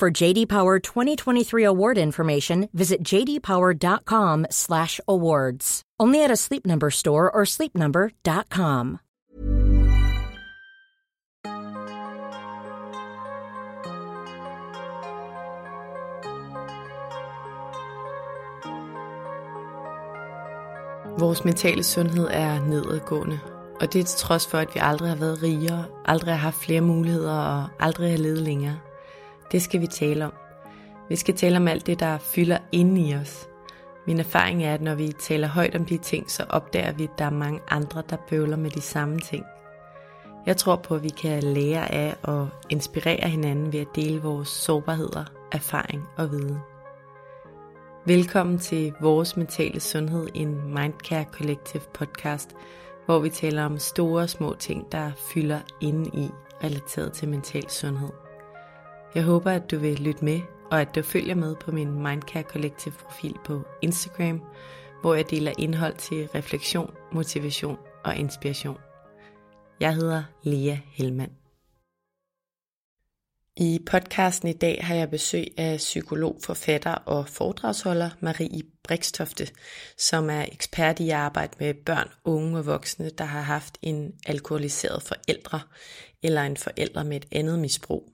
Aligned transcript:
For 0.00 0.22
JD 0.22 0.48
Power 0.48 0.78
2023 0.78 1.62
award 1.62 1.98
information, 1.98 2.68
visit 2.72 3.04
jdpower.com/awards. 3.04 5.82
Only 6.00 6.24
at 6.24 6.30
a 6.30 6.36
Sleep 6.36 6.66
Number 6.66 6.90
store 6.90 7.30
or 7.30 7.44
sleepnumber.com. 7.44 8.98
Vores 21.18 21.44
mentale 21.44 21.82
sundhed 21.82 22.28
er 22.30 22.60
nedadgående, 22.60 23.40
og 23.80 23.92
det 23.92 24.00
er 24.00 24.04
til 24.04 24.18
trods 24.18 24.46
for, 24.46 24.58
at 24.58 24.74
vi 24.74 24.80
aldrig 24.82 25.08
har 25.08 25.16
været 25.16 25.42
rigere, 25.42 25.84
aldrig 26.04 26.34
har 26.34 26.40
haft 26.40 26.56
flere 26.56 26.80
muligheder 26.80 27.32
og 27.32 27.68
aldrig 27.80 28.10
har 28.10 28.18
levet 28.18 28.38
længere. 28.38 28.78
Det 29.52 29.62
skal 29.62 29.80
vi 29.80 29.86
tale 29.86 30.24
om. 30.24 30.32
Vi 31.08 31.16
skal 31.16 31.36
tale 31.36 31.56
om 31.56 31.68
alt 31.68 31.86
det, 31.86 32.00
der 32.00 32.18
fylder 32.18 32.58
inde 32.72 33.00
i 33.00 33.14
os. 33.14 33.48
Min 34.06 34.20
erfaring 34.20 34.64
er, 34.64 34.74
at 34.74 34.82
når 34.82 34.94
vi 34.94 35.12
taler 35.12 35.48
højt 35.48 35.74
om 35.74 35.84
de 35.84 35.98
ting, 35.98 36.30
så 36.30 36.44
opdager 36.48 36.92
vi, 36.92 37.04
at 37.04 37.18
der 37.18 37.24
er 37.24 37.30
mange 37.30 37.60
andre, 37.68 38.02
der 38.10 38.16
bøvler 38.28 38.56
med 38.56 38.70
de 38.70 38.80
samme 38.80 39.18
ting. 39.18 39.44
Jeg 40.46 40.56
tror 40.56 40.76
på, 40.76 40.94
at 40.94 41.02
vi 41.02 41.08
kan 41.08 41.42
lære 41.42 41.92
af 41.92 42.16
og 42.22 42.48
inspirere 42.70 43.28
hinanden 43.28 43.72
ved 43.72 43.80
at 43.80 43.96
dele 43.96 44.22
vores 44.22 44.48
sårbarheder, 44.48 45.24
erfaring 45.52 46.02
og 46.16 46.30
viden. 46.30 46.58
Velkommen 48.04 48.58
til 48.58 48.92
Vores 49.00 49.36
Mentale 49.36 49.80
Sundhed, 49.80 50.28
en 50.34 50.74
Mindcare 50.74 51.24
Collective 51.32 51.82
podcast, 51.94 52.56
hvor 53.06 53.18
vi 53.18 53.28
taler 53.30 53.64
om 53.64 53.78
store 53.78 54.22
og 54.22 54.30
små 54.30 54.54
ting, 54.58 54.92
der 54.92 55.10
fylder 55.34 55.60
inde 55.80 56.10
i 56.14 56.30
relateret 56.64 57.12
til 57.12 57.28
mental 57.28 57.70
sundhed. 57.70 58.29
Jeg 59.14 59.22
håber, 59.22 59.50
at 59.50 59.70
du 59.70 59.78
vil 59.78 59.98
lytte 59.98 60.24
med, 60.24 60.40
og 60.70 60.80
at 60.80 60.94
du 60.94 61.02
følger 61.02 61.34
med 61.34 61.56
på 61.56 61.70
min 61.70 62.02
Mindcare 62.02 62.42
Collective 62.42 62.94
profil 62.94 63.36
på 63.44 63.62
Instagram, 63.82 64.42
hvor 65.00 65.14
jeg 65.14 65.30
deler 65.30 65.52
indhold 65.58 65.96
til 65.96 66.28
refleksion, 66.34 66.94
motivation 67.12 67.78
og 68.04 68.16
inspiration. 68.16 68.78
Jeg 69.80 69.94
hedder 69.94 70.22
Lea 70.42 70.76
Helmand. 70.92 71.30
I 73.56 73.78
podcasten 73.90 74.48
i 74.48 74.52
dag 74.52 74.78
har 74.82 74.94
jeg 74.94 75.10
besøg 75.10 75.46
af 75.58 75.76
psykolog, 75.76 76.38
forfatter 76.44 76.94
og 76.94 77.28
foredragsholder 77.28 78.10
Marie 78.20 78.62
Brikstofte, 78.84 79.48
som 79.98 80.30
er 80.30 80.44
ekspert 80.52 81.00
i 81.00 81.10
at 81.10 81.16
arbejde 81.16 81.56
med 81.60 81.74
børn, 81.74 82.08
unge 82.24 82.58
og 82.58 82.66
voksne, 82.66 83.10
der 83.10 83.24
har 83.24 83.42
haft 83.42 83.78
en 83.82 84.12
alkoholiseret 84.26 85.02
forældre 85.02 85.60
eller 86.22 86.42
en 86.42 86.56
forælder 86.56 87.02
med 87.02 87.16
et 87.16 87.26
andet 87.32 87.58
misbrug. 87.58 88.12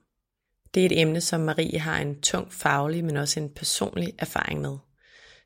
Det 0.77 0.85
er 0.85 0.89
et 0.89 1.01
emne, 1.01 1.21
som 1.21 1.41
Marie 1.41 1.79
har 1.79 1.97
en 1.97 2.21
tung 2.21 2.53
faglig, 2.53 3.05
men 3.05 3.17
også 3.17 3.39
en 3.39 3.49
personlig 3.49 4.13
erfaring 4.19 4.61
med. 4.61 4.77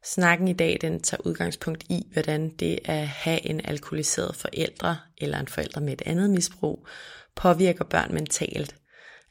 Snakken 0.03 0.47
i 0.47 0.53
dag 0.53 0.77
den 0.81 1.01
tager 1.01 1.21
udgangspunkt 1.25 1.83
i, 1.89 2.07
hvordan 2.13 2.49
det 2.49 2.79
at 2.85 3.07
have 3.07 3.45
en 3.45 3.61
alkoholiseret 3.65 4.35
forældre 4.35 4.97
eller 5.17 5.39
en 5.39 5.47
forælder 5.47 5.79
med 5.79 5.93
et 5.93 6.01
andet 6.05 6.29
misbrug 6.29 6.87
påvirker 7.35 7.83
børn 7.83 8.13
mentalt, 8.13 8.75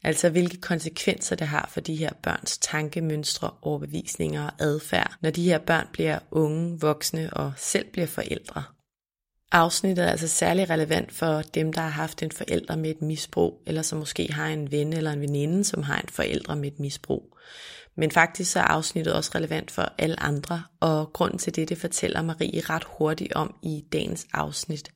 Altså 0.03 0.29
hvilke 0.29 0.61
konsekvenser 0.61 1.37
det 1.37 1.47
har 1.47 1.69
for 1.73 1.81
de 1.81 1.97
her 1.97 2.11
børns 2.23 2.59
tankemønstre, 2.59 3.51
overbevisninger 3.63 4.47
og 4.47 4.53
adfærd, 4.59 5.15
når 5.21 5.31
de 5.31 5.45
her 5.45 5.59
børn 5.59 5.87
bliver 5.93 6.19
unge, 6.31 6.81
voksne 6.81 7.33
og 7.33 7.53
selv 7.57 7.91
bliver 7.93 8.07
forældre. 8.07 8.65
Afsnittet 9.53 10.05
er 10.05 10.11
altså 10.11 10.29
særlig 10.29 10.71
relevant 10.71 11.13
for 11.13 11.43
dem, 11.43 11.73
der 11.73 11.81
har 11.81 11.89
haft 11.89 12.23
en 12.23 12.33
forælder 12.33 12.77
med 12.77 12.91
et 12.91 13.03
misbrug, 13.03 13.63
eller 13.67 13.83
som 13.83 13.99
måske 13.99 14.33
har 14.33 14.47
en 14.47 14.71
ven 14.71 14.93
eller 14.93 15.13
en 15.13 15.21
veninde, 15.21 15.65
som 15.65 15.83
har 15.83 16.01
en 16.01 16.09
forælder 16.09 16.55
med 16.55 16.73
et 16.73 16.79
misbrug. 16.79 17.37
Men 17.97 18.11
faktisk 18.11 18.53
så 18.53 18.59
er 18.59 18.65
afsnittet 18.65 19.15
også 19.15 19.31
relevant 19.35 19.71
for 19.71 19.93
alle 19.99 20.21
andre, 20.21 20.63
og 20.81 21.13
grunden 21.13 21.39
til 21.39 21.57
det, 21.57 21.69
det 21.69 21.79
fortæller 21.79 22.23
Marie 22.23 22.61
ret 22.61 22.85
hurtigt 22.85 23.33
om 23.33 23.55
i 23.63 23.85
dagens 23.93 24.27
afsnit. 24.33 24.91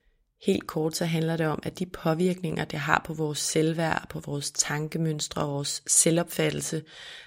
Helt 0.46 0.66
kort 0.66 0.96
så 0.96 1.04
handler 1.04 1.36
det 1.36 1.46
om, 1.46 1.62
at 1.62 1.78
de 1.78 1.86
påvirkninger, 1.86 2.64
det 2.64 2.78
har 2.78 3.02
på 3.06 3.14
vores 3.14 3.38
selvværd, 3.38 4.06
på 4.10 4.20
vores 4.20 4.50
tankemønstre 4.50 5.42
og 5.42 5.48
vores 5.48 5.82
selvopfattelse 5.86 6.82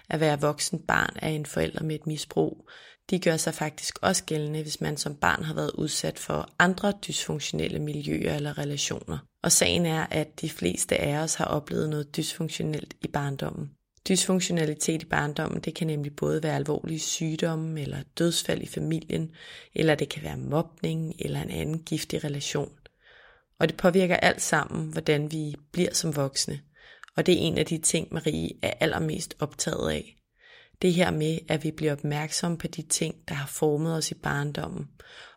at 0.10 0.20
være 0.20 0.42
voksen 0.42 0.80
barn 0.88 1.16
af 1.22 1.30
en 1.30 1.46
forælder 1.46 1.84
med 1.84 1.96
et 1.96 2.08
misbrug, 2.08 2.70
de 3.10 3.20
gør 3.20 3.38
sig 3.38 3.54
faktisk 3.54 4.00
også 4.02 4.24
gældende, 4.24 4.62
hvis 4.62 4.82
man 4.82 4.98
som 4.98 5.16
barn 5.16 5.44
har 5.44 5.54
været 5.54 5.72
udsat 5.72 6.20
for 6.20 6.50
andre 6.60 6.94
dysfunktionelle 7.08 7.80
miljøer 7.80 8.36
eller 8.36 8.58
relationer. 8.58 9.18
Og 9.44 9.52
sagen 9.52 9.86
er, 9.86 10.08
at 10.12 10.42
de 10.42 10.50
fleste 10.50 10.98
af 10.98 11.18
os 11.24 11.36
har 11.36 11.46
oplevet 11.46 11.90
noget 11.90 12.18
dysfunktionelt 12.18 12.94
i 13.02 13.08
barndommen. 13.08 13.72
Dysfunktionalitet 14.10 15.04
i 15.04 15.06
barndommen, 15.06 15.62
det 15.62 15.76
kan 15.76 15.88
nemlig 15.88 16.16
både 16.16 16.44
være 16.44 16.56
alvorlige 16.56 17.00
sygdomme 17.00 17.82
eller 17.82 17.98
dødsfald 18.18 18.62
i 18.62 18.68
familien, 18.68 19.32
eller 19.76 19.96
det 19.96 20.10
kan 20.10 20.24
være 20.24 20.38
mobning 20.38 21.14
eller 21.20 21.42
en 21.42 21.52
anden 21.52 21.80
giftig 21.84 22.24
relation. 22.24 22.72
Og 23.60 23.70
det 23.70 23.78
påvirker 23.78 24.16
alt 24.16 24.42
sammen, 24.42 24.92
hvordan 24.92 25.32
vi 25.32 25.56
bliver 25.72 25.94
som 25.94 26.16
voksne. 26.16 26.60
Og 27.18 27.26
det 27.26 27.34
er 27.34 27.40
en 27.40 27.58
af 27.58 27.66
de 27.66 27.78
ting, 27.78 28.08
Marie 28.12 28.50
er 28.62 28.74
allermest 28.80 29.36
optaget 29.40 29.92
af. 29.92 30.17
Det 30.82 30.94
her 30.94 31.12
med, 31.12 31.40
at 31.48 31.64
vi 31.64 31.72
bliver 31.72 31.92
opmærksomme 31.92 32.58
på 32.58 32.68
de 32.68 32.82
ting, 32.82 33.16
der 33.28 33.36
har 33.36 33.48
formet 33.48 33.96
os 33.98 34.12
i 34.12 34.14
barndommen, 34.14 34.88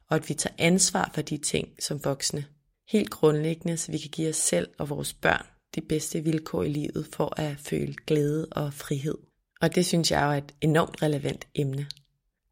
og 0.09 0.17
at 0.17 0.29
vi 0.29 0.35
tager 0.35 0.55
ansvar 0.59 1.11
for 1.15 1.23
de 1.23 1.39
ting 1.39 1.69
som 1.79 2.05
voksne. 2.05 2.45
Helt 2.89 3.11
grundlæggende, 3.11 3.77
så 3.77 3.93
vi 3.93 3.99
kan 3.99 4.11
give 4.11 4.29
os 4.29 4.37
selv 4.37 4.69
og 4.79 4.91
vores 4.91 5.13
børn 5.13 5.47
de 5.75 5.81
bedste 5.81 6.21
vilkår 6.21 6.63
i 6.63 6.69
livet 6.69 7.09
for 7.13 7.41
at 7.41 7.57
føle 7.59 7.95
glæde 8.07 8.47
og 8.51 8.75
frihed. 8.75 9.19
Og 9.61 9.75
det 9.75 9.87
synes 9.87 10.11
jeg 10.11 10.35
er 10.35 10.39
et 10.39 10.55
enormt 10.61 11.03
relevant 11.03 11.49
emne. 11.55 11.87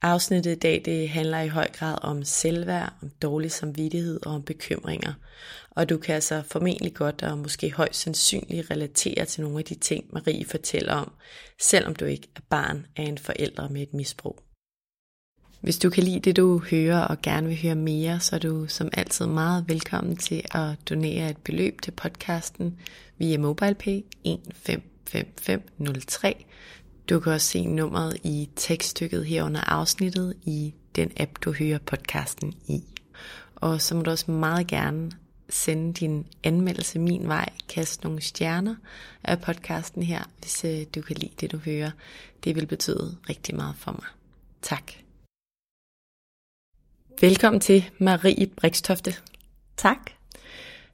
Afsnittet 0.02 0.52
i 0.52 0.58
dag 0.58 0.82
det 0.84 1.08
handler 1.08 1.40
i 1.40 1.48
høj 1.48 1.68
grad 1.72 1.98
om 2.02 2.24
selvværd, 2.24 2.92
om 3.02 3.10
dårlig 3.22 3.52
samvittighed 3.52 4.26
og 4.26 4.32
om 4.32 4.42
bekymringer. 4.42 5.12
Og 5.70 5.88
du 5.88 5.98
kan 5.98 6.14
altså 6.14 6.42
formentlig 6.42 6.94
godt 6.94 7.22
og 7.22 7.38
måske 7.38 7.72
højst 7.72 8.00
sandsynligt 8.00 8.70
relatere 8.70 9.24
til 9.24 9.42
nogle 9.42 9.58
af 9.58 9.64
de 9.64 9.74
ting, 9.74 10.04
Marie 10.12 10.44
fortæller 10.44 10.94
om, 10.94 11.12
selvom 11.60 11.94
du 11.94 12.04
ikke 12.04 12.28
er 12.36 12.40
barn 12.50 12.86
af 12.96 13.02
en 13.02 13.18
forælder 13.18 13.68
med 13.68 13.82
et 13.82 13.94
misbrug. 13.94 14.40
Hvis 15.60 15.78
du 15.78 15.90
kan 15.90 16.04
lide 16.04 16.20
det, 16.20 16.36
du 16.36 16.62
hører 16.70 17.00
og 17.00 17.22
gerne 17.22 17.48
vil 17.48 17.62
høre 17.62 17.74
mere, 17.74 18.20
så 18.20 18.36
er 18.36 18.40
du 18.40 18.66
som 18.66 18.88
altid 18.92 19.26
meget 19.26 19.64
velkommen 19.68 20.16
til 20.16 20.44
at 20.50 20.76
donere 20.88 21.30
et 21.30 21.36
beløb 21.36 21.82
til 21.82 21.90
podcasten 21.90 22.78
via 23.18 23.38
MobilePay 23.38 24.04
155503 24.24 26.46
du 27.08 27.20
kan 27.20 27.32
også 27.32 27.46
se 27.46 27.66
nummeret 27.66 28.16
i 28.24 28.48
tekststykket 28.56 29.26
her 29.26 29.42
under 29.42 29.60
afsnittet 29.60 30.34
i 30.42 30.74
den 30.96 31.12
app, 31.16 31.32
du 31.44 31.52
hører 31.52 31.78
podcasten 31.78 32.54
i. 32.66 32.82
Og 33.56 33.80
så 33.80 33.94
må 33.94 34.02
du 34.02 34.10
også 34.10 34.30
meget 34.30 34.66
gerne 34.66 35.10
sende 35.48 35.92
din 35.92 36.26
anmeldelse 36.44 36.98
min 36.98 37.28
vej, 37.28 37.48
kast 37.68 38.04
nogle 38.04 38.20
stjerner 38.20 38.74
af 39.24 39.40
podcasten 39.40 40.02
her, 40.02 40.22
hvis 40.40 40.64
øh, 40.64 40.86
du 40.94 41.02
kan 41.02 41.16
lide 41.16 41.32
det, 41.40 41.52
du 41.52 41.58
hører. 41.58 41.90
Det 42.44 42.56
vil 42.56 42.66
betyde 42.66 43.16
rigtig 43.28 43.56
meget 43.56 43.76
for 43.76 43.92
mig. 43.92 44.06
Tak. 44.62 44.92
Velkommen 47.20 47.60
til 47.60 47.90
Marie 47.98 48.46
Brikstofte. 48.46 49.14
Tak. 49.76 50.10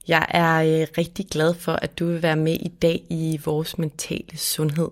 Jeg 0.08 0.26
er 0.28 0.81
øh, 0.81 0.88
rigtig 0.99 1.26
glad 1.26 1.55
for, 1.55 1.72
at 1.72 1.99
du 1.99 2.06
vil 2.06 2.22
være 2.22 2.37
med 2.37 2.56
i 2.61 2.69
dag 2.69 3.05
i 3.11 3.40
vores 3.44 3.78
mentale 3.78 4.37
sundhed. 4.37 4.88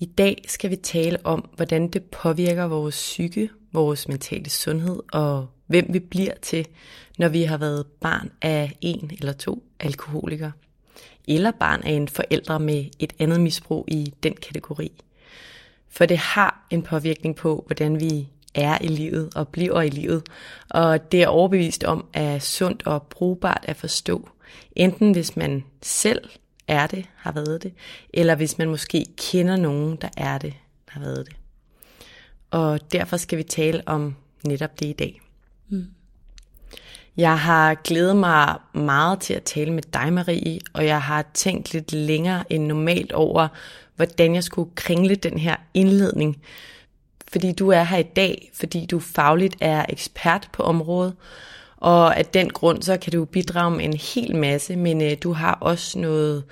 I 0.00 0.06
dag 0.06 0.44
skal 0.48 0.70
vi 0.70 0.76
tale 0.76 1.18
om, 1.24 1.48
hvordan 1.56 1.88
det 1.88 2.02
påvirker 2.04 2.64
vores 2.64 2.94
psyke, 2.94 3.50
vores 3.72 4.08
mentale 4.08 4.50
sundhed 4.50 5.00
og 5.12 5.46
hvem 5.66 5.86
vi 5.88 5.98
bliver 5.98 6.34
til, 6.42 6.66
når 7.18 7.28
vi 7.28 7.42
har 7.42 7.58
været 7.58 7.86
barn 7.86 8.30
af 8.42 8.76
en 8.80 9.10
eller 9.18 9.32
to 9.32 9.62
alkoholikere, 9.80 10.52
eller 11.28 11.50
barn 11.50 11.82
af 11.82 11.92
en 11.92 12.08
forælder 12.08 12.58
med 12.58 12.84
et 12.98 13.12
andet 13.18 13.40
misbrug 13.40 13.84
i 13.88 14.14
den 14.22 14.34
kategori. 14.34 14.92
For 15.88 16.06
det 16.06 16.18
har 16.18 16.66
en 16.70 16.82
påvirkning 16.82 17.36
på, 17.36 17.64
hvordan 17.66 18.00
vi 18.00 18.28
er 18.54 18.78
i 18.80 18.88
livet 18.88 19.30
og 19.34 19.48
bliver 19.48 19.80
i 19.80 19.88
livet, 19.88 20.22
og 20.70 21.12
det 21.12 21.22
er 21.22 21.28
overbevist 21.28 21.84
om, 21.84 22.06
at 22.12 22.42
sundt 22.42 22.86
og 22.86 23.02
brugbart 23.02 23.64
at 23.68 23.76
forstå, 23.76 24.28
enten 24.76 25.12
hvis 25.12 25.36
man 25.36 25.64
selv 25.82 26.30
er 26.68 26.86
det, 26.86 27.06
har 27.16 27.32
været 27.32 27.62
det, 27.62 27.72
eller 28.14 28.34
hvis 28.34 28.58
man 28.58 28.68
måske 28.68 29.06
kender 29.16 29.56
nogen, 29.56 29.96
der 29.96 30.08
er 30.16 30.38
det, 30.38 30.54
har 30.88 31.00
været 31.00 31.26
det. 31.26 31.36
Og 32.50 32.92
derfor 32.92 33.16
skal 33.16 33.38
vi 33.38 33.42
tale 33.42 33.82
om 33.86 34.16
netop 34.44 34.80
det 34.80 34.86
i 34.86 34.92
dag. 34.92 35.20
Mm. 35.68 35.86
Jeg 37.16 37.38
har 37.38 37.74
glædet 37.74 38.16
mig 38.16 38.56
meget 38.74 39.20
til 39.20 39.34
at 39.34 39.42
tale 39.42 39.72
med 39.72 39.82
dig, 39.82 40.12
Marie, 40.12 40.58
og 40.72 40.86
jeg 40.86 41.02
har 41.02 41.24
tænkt 41.34 41.72
lidt 41.72 41.92
længere 41.92 42.52
end 42.52 42.66
normalt 42.66 43.12
over, 43.12 43.48
hvordan 43.96 44.34
jeg 44.34 44.44
skulle 44.44 44.70
kringle 44.74 45.14
den 45.14 45.38
her 45.38 45.56
indledning. 45.74 46.42
Fordi 47.32 47.52
du 47.52 47.68
er 47.68 47.82
her 47.82 47.98
i 47.98 48.02
dag, 48.02 48.50
fordi 48.54 48.86
du 48.86 49.00
fagligt 49.00 49.56
er 49.60 49.86
ekspert 49.88 50.48
på 50.52 50.62
området, 50.62 51.14
og 51.80 52.16
af 52.18 52.26
den 52.26 52.50
grund, 52.50 52.82
så 52.82 52.96
kan 52.96 53.12
du 53.12 53.24
bidrage 53.24 53.70
med 53.70 53.84
en 53.84 53.92
hel 53.92 54.36
masse, 54.36 54.76
men 54.76 55.02
øh, 55.02 55.16
du 55.22 55.32
har 55.32 55.54
også 55.60 55.98
noget 55.98 56.44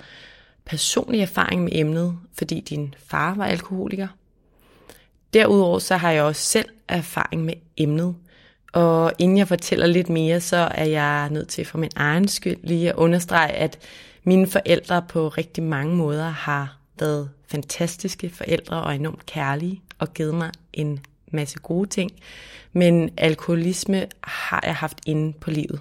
personlig 0.65 1.21
erfaring 1.21 1.63
med 1.63 1.71
emnet, 1.75 2.17
fordi 2.33 2.59
din 2.59 2.95
far 3.07 3.35
var 3.35 3.45
alkoholiker. 3.45 4.07
Derudover 5.33 5.79
så 5.79 5.97
har 5.97 6.11
jeg 6.11 6.23
også 6.23 6.41
selv 6.41 6.69
erfaring 6.87 7.45
med 7.45 7.53
emnet. 7.77 8.15
Og 8.73 9.13
inden 9.19 9.37
jeg 9.37 9.47
fortæller 9.47 9.87
lidt 9.87 10.09
mere, 10.09 10.41
så 10.41 10.57
er 10.57 10.85
jeg 10.85 11.29
nødt 11.31 11.47
til 11.47 11.65
for 11.65 11.77
min 11.77 11.91
egen 11.95 12.27
skyld 12.27 12.57
lige 12.63 12.89
at 12.89 12.95
understrege, 12.95 13.51
at 13.51 13.79
mine 14.23 14.47
forældre 14.47 15.01
på 15.09 15.27
rigtig 15.27 15.63
mange 15.63 15.95
måder 15.95 16.29
har 16.29 16.77
været 16.99 17.29
fantastiske 17.51 18.29
forældre 18.29 18.83
og 18.83 18.95
enormt 18.95 19.25
kærlige 19.25 19.81
og 19.99 20.13
givet 20.13 20.35
mig 20.35 20.51
en 20.73 20.99
masse 21.31 21.59
gode 21.59 21.89
ting. 21.89 22.11
Men 22.73 23.09
alkoholisme 23.17 24.05
har 24.23 24.63
jeg 24.65 24.75
haft 24.75 24.97
inde 25.05 25.33
på 25.33 25.51
livet. 25.51 25.79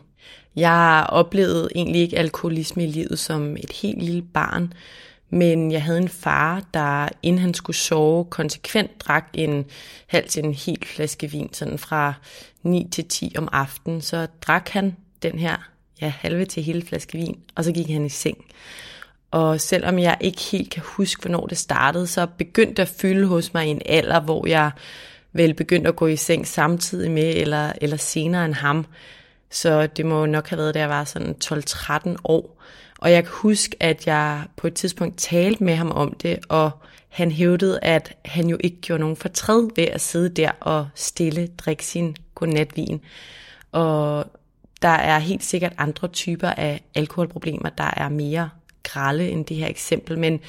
Jeg 0.56 1.06
oplevede 1.08 1.68
egentlig 1.74 2.00
ikke 2.00 2.18
alkoholisme 2.18 2.84
i 2.84 2.86
livet 2.86 3.18
som 3.18 3.56
et 3.56 3.72
helt 3.72 4.02
lille 4.02 4.22
barn, 4.22 4.72
men 5.30 5.72
jeg 5.72 5.82
havde 5.82 5.98
en 5.98 6.08
far, 6.08 6.62
der 6.74 7.08
inden 7.22 7.40
han 7.40 7.54
skulle 7.54 7.76
sove, 7.76 8.24
konsekvent 8.24 9.00
drak 9.00 9.28
en 9.34 9.64
halv 10.06 10.28
til 10.28 10.44
en 10.44 10.54
hel 10.54 10.84
flaske 10.84 11.30
vin, 11.30 11.52
sådan 11.52 11.78
fra 11.78 12.14
9 12.62 12.88
til 12.92 13.04
10 13.04 13.34
om 13.38 13.48
aftenen. 13.52 14.00
Så 14.00 14.26
drak 14.40 14.68
han 14.68 14.96
den 15.22 15.38
her 15.38 15.56
ja, 16.00 16.08
halve 16.08 16.44
til 16.44 16.62
hele 16.62 16.82
flaske 16.82 17.18
vin, 17.18 17.38
og 17.54 17.64
så 17.64 17.72
gik 17.72 17.88
han 17.88 18.06
i 18.06 18.08
seng. 18.08 18.44
Og 19.30 19.60
selvom 19.60 19.98
jeg 19.98 20.16
ikke 20.20 20.40
helt 20.52 20.70
kan 20.70 20.82
huske, 20.86 21.20
hvornår 21.20 21.46
det 21.46 21.58
startede, 21.58 22.06
så 22.06 22.26
begyndte 22.26 22.74
det 22.74 22.82
at 22.82 22.94
fylde 23.00 23.26
hos 23.26 23.54
mig 23.54 23.66
i 23.66 23.70
en 23.70 23.82
alder, 23.86 24.20
hvor 24.20 24.46
jeg 24.46 24.70
vel 25.32 25.54
begyndte 25.54 25.88
at 25.88 25.96
gå 25.96 26.06
i 26.06 26.16
seng 26.16 26.46
samtidig 26.46 27.10
med, 27.10 27.34
eller, 27.36 27.72
eller 27.80 27.96
senere 27.96 28.44
end 28.44 28.54
ham. 28.54 28.86
Så 29.50 29.86
det 29.86 30.06
må 30.06 30.26
nok 30.26 30.48
have 30.48 30.58
været, 30.58 30.74
da 30.74 30.80
jeg 30.80 30.88
var 30.88 31.04
sådan 31.04 31.36
12-13 31.44 32.16
år. 32.24 32.62
Og 32.98 33.12
jeg 33.12 33.24
kan 33.24 33.32
huske, 33.34 33.76
at 33.80 34.06
jeg 34.06 34.42
på 34.56 34.66
et 34.66 34.74
tidspunkt 34.74 35.18
talte 35.18 35.64
med 35.64 35.74
ham 35.74 35.90
om 35.90 36.14
det, 36.22 36.38
og 36.48 36.70
han 37.08 37.32
hævdede, 37.32 37.78
at 37.82 38.16
han 38.24 38.48
jo 38.48 38.56
ikke 38.60 38.80
gjorde 38.80 39.00
nogen 39.00 39.16
fortræd 39.16 39.68
ved 39.76 39.84
at 39.84 40.00
sidde 40.00 40.28
der 40.28 40.50
og 40.60 40.88
stille 40.94 41.46
drikke 41.46 41.86
sin 41.86 42.16
godnatvin. 42.34 43.00
Og 43.72 44.24
der 44.82 44.88
er 44.88 45.18
helt 45.18 45.44
sikkert 45.44 45.72
andre 45.78 46.08
typer 46.08 46.50
af 46.50 46.80
alkoholproblemer, 46.94 47.68
der 47.68 47.90
er 47.96 48.08
mere 48.08 48.50
grælde 48.82 49.28
end 49.28 49.44
det 49.46 49.56
her 49.56 49.68
eksempel, 49.68 50.18
men 50.18 50.40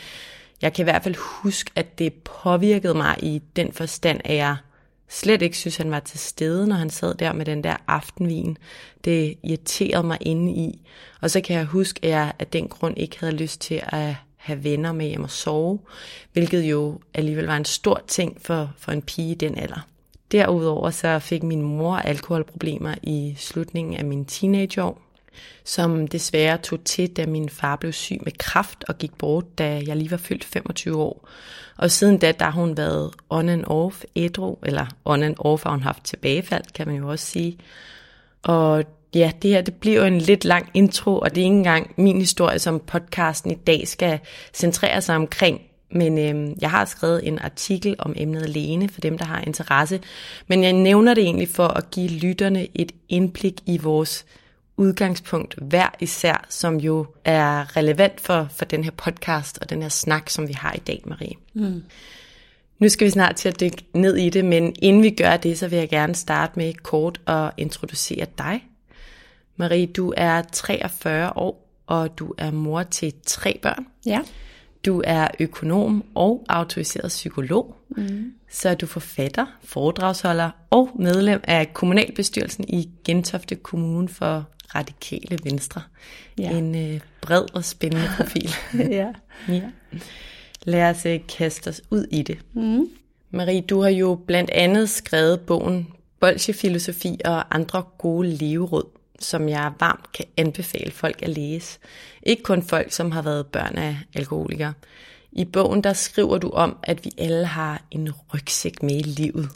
jeg 0.62 0.74
kan 0.74 0.84
i 0.84 0.90
hvert 0.90 1.04
fald 1.04 1.16
huske, 1.18 1.72
at 1.76 2.00
det 2.00 2.14
påvirkede 2.14 2.94
mig 2.94 3.16
i 3.24 3.42
den 3.56 3.74
forstand, 3.74 4.22
at 4.26 4.36
jeg 4.36 4.56
slet 5.10 5.42
ikke 5.42 5.58
synes, 5.58 5.78
han 5.78 5.92
var 5.92 6.00
til 6.00 6.20
stede, 6.20 6.68
når 6.68 6.76
han 6.76 6.90
sad 6.90 7.16
der 7.16 7.34
med 7.34 7.46
den 7.46 7.64
der 7.64 7.76
aftenvin. 7.88 8.58
Det 9.06 9.38
irriterede 9.44 10.08
mig 10.08 10.18
inde 10.22 10.52
i. 10.52 10.82
Og 11.22 11.32
så 11.32 11.42
kan 11.42 11.56
jeg 11.56 11.66
huske, 11.66 12.00
at 12.04 12.10
jeg 12.10 12.34
af 12.40 12.48
den 12.48 12.68
grund 12.68 12.98
ikke 12.98 13.20
havde 13.20 13.36
lyst 13.36 13.62
til 13.62 13.82
at 13.88 14.16
have 14.36 14.64
venner 14.64 14.92
med 14.92 15.08
hjem 15.08 15.24
og 15.24 15.32
sove, 15.32 15.80
hvilket 16.34 16.64
jo 16.64 17.00
alligevel 17.14 17.46
var 17.46 17.58
en 17.58 17.66
stor 17.66 18.02
ting 18.08 18.38
for, 18.42 18.74
for 18.78 18.92
en 18.92 19.02
pige 19.02 19.32
i 19.32 19.36
den 19.36 19.58
alder. 19.58 19.88
Derudover 20.32 20.90
så 20.90 21.20
fik 21.20 21.44
min 21.44 21.62
mor 21.62 21.96
alkoholproblemer 21.96 22.96
i 23.04 23.36
slutningen 23.38 23.94
af 23.98 24.06
min 24.06 24.26
teenageår, 24.26 25.02
som 25.64 26.08
desværre 26.08 26.58
tog 26.58 26.84
til, 26.84 27.10
da 27.10 27.26
min 27.26 27.50
far 27.50 27.76
blev 27.76 27.94
syg 27.94 28.18
med 28.24 28.32
kraft 28.38 28.86
og 28.88 28.98
gik 28.98 29.18
bort, 29.18 29.58
da 29.58 29.82
jeg 29.88 29.96
lige 29.96 30.12
var 30.12 30.18
fyldt 30.18 30.44
25 30.44 31.02
år. 31.02 31.30
Og 31.78 31.92
siden 31.92 32.18
da, 32.18 32.32
der 32.32 32.46
har 32.46 32.62
hun 32.62 32.78
været 32.78 33.12
on 33.30 33.50
and 33.50 33.64
off 33.68 34.04
ædru, 34.16 34.58
eller 34.64 34.86
on 35.06 35.24
and 35.24 35.36
off 35.38 35.64
har 35.64 35.72
hun 35.72 35.84
haft 35.84 36.04
tilbagefald, 36.04 36.64
kan 36.74 36.88
man 36.88 36.96
jo 36.98 37.10
også 37.10 37.26
sige. 37.26 37.58
Og 38.44 38.84
ja, 39.16 39.32
det 39.42 39.50
her 39.50 39.62
det 39.62 39.74
bliver 39.74 40.00
jo 40.00 40.06
en 40.06 40.22
lidt 40.22 40.46
lang 40.46 40.70
intro, 40.74 41.20
og 41.20 41.36
det 41.36 41.42
er 41.42 41.46
ikke 41.46 41.58
engang 41.58 41.94
min 41.98 42.18
historie, 42.20 42.60
som 42.60 42.80
podcasten 42.80 43.52
i 43.52 43.56
dag 43.56 43.88
skal 43.88 44.20
centrere 44.54 45.02
sig 45.02 45.16
omkring. 45.16 45.62
Men 45.92 46.18
øhm, 46.18 46.58
jeg 46.62 46.72
har 46.72 46.86
skrevet 46.86 47.28
en 47.28 47.40
artikel 47.40 47.96
om 48.00 48.14
emnet 48.16 48.44
alene 48.44 48.90
for 48.90 49.02
dem, 49.02 49.18
der 49.18 49.26
har 49.26 49.42
interesse. 49.42 50.00
Men 50.48 50.64
jeg 50.64 50.74
nævner 50.74 51.14
det 51.14 51.24
egentlig 51.24 51.50
for 51.50 51.68
at 51.68 51.92
give 51.92 52.08
lytterne 52.08 52.68
et 52.76 52.92
indblik 53.10 53.54
i 53.66 53.78
vores 53.78 54.26
udgangspunkt 54.78 55.56
hver 55.62 55.90
især, 56.00 56.46
som 56.50 56.78
jo 56.78 57.06
er 57.26 57.78
relevant 57.78 58.22
for, 58.22 58.48
for 58.52 58.66
den 58.66 58.84
her 58.84 58.92
podcast 58.92 59.58
og 59.62 59.70
den 59.70 59.82
her 59.82 59.90
snak, 59.90 60.30
som 60.30 60.48
vi 60.48 60.54
har 60.54 60.74
i 60.74 60.80
dag, 60.80 61.02
Marie. 61.06 61.34
Mm. 61.54 61.84
Nu 62.80 62.90
skal 62.90 63.06
vi 63.06 63.12
snart 63.12 63.36
til 63.36 63.50
at 63.50 63.60
dykke 63.60 63.86
ned 63.94 64.16
i 64.16 64.30
det, 64.30 64.46
men 64.46 64.76
inden 64.82 65.04
vi 65.04 65.10
gør 65.10 65.38
det, 65.38 65.60
så 65.60 65.68
vil 65.68 65.80
jeg 65.80 65.90
gerne 65.90 66.16
starte 66.16 66.54
med 66.56 66.74
kort 66.74 67.22
at 67.28 67.52
introducere 67.58 68.26
dig. 68.38 68.64
Marie, 69.56 69.86
du 69.86 70.14
er 70.18 70.42
43 70.52 71.38
år, 71.38 71.70
og 71.88 72.20
du 72.20 72.34
er 72.38 72.52
mor 72.52 72.84
til 72.84 73.14
tre 73.26 73.60
børn. 73.62 73.88
Ja. 74.06 74.22
Du 74.86 75.02
er 75.06 75.28
økonom 75.40 76.04
og 76.16 76.46
autoriseret 76.50 77.08
psykolog. 77.08 77.76
Mm. 77.90 78.34
Så 78.50 78.70
er 78.70 78.76
du 78.76 78.86
forfatter, 78.86 79.46
foredragsholder 79.64 80.50
og 80.70 80.90
medlem 81.00 81.42
af 81.44 81.74
kommunalbestyrelsen 81.74 82.66
i 82.68 82.90
Gentofte 83.06 83.56
Kommune 83.56 84.10
for 84.10 84.46
radikale 84.76 85.40
venstre. 85.44 85.82
Ja. 86.38 86.52
En 86.52 86.76
øh, 86.76 87.00
bred 87.22 87.56
og 87.56 87.66
spændende 87.66 88.10
profil. 88.18 88.50
ja. 88.74 89.08
ja. 89.50 89.62
Lad 90.64 90.90
os 90.90 91.06
øh, 91.06 91.20
kaste 91.38 91.68
os 91.68 91.82
ud 91.90 92.08
i 92.12 92.22
det. 92.22 92.40
Mm. 92.54 92.90
Marie, 93.32 93.62
du 93.62 93.82
har 93.82 93.90
jo 93.90 94.20
blandt 94.28 94.50
andet 94.50 94.90
skrevet 94.90 95.40
bogen 95.40 95.88
Bolsjefilosofi 96.20 97.20
og 97.26 97.56
andre 97.56 97.84
gode 97.98 98.28
leveråd, 98.28 98.90
som 99.20 99.50
jeg 99.50 99.72
varmt 99.80 100.12
kan 100.12 100.26
anbefale 100.38 100.92
folk 100.92 101.22
at 101.22 101.30
læse. 101.30 101.80
Ikke 102.24 102.44
kun 102.44 102.64
folk, 102.64 102.92
som 102.92 103.12
har 103.12 103.22
været 103.22 103.48
børn 103.48 103.76
af 103.76 103.98
alkoholikere. 104.14 104.74
I 105.32 105.46
bogen 105.46 105.84
der 105.84 105.94
skriver 105.94 106.38
du 106.38 106.50
om, 106.50 106.78
at 106.84 107.06
vi 107.06 107.12
alle 107.18 107.46
har 107.46 107.82
en 107.92 108.10
rygsæk 108.34 108.84
med 108.84 108.96
i 108.96 109.02
livet. 109.02 109.50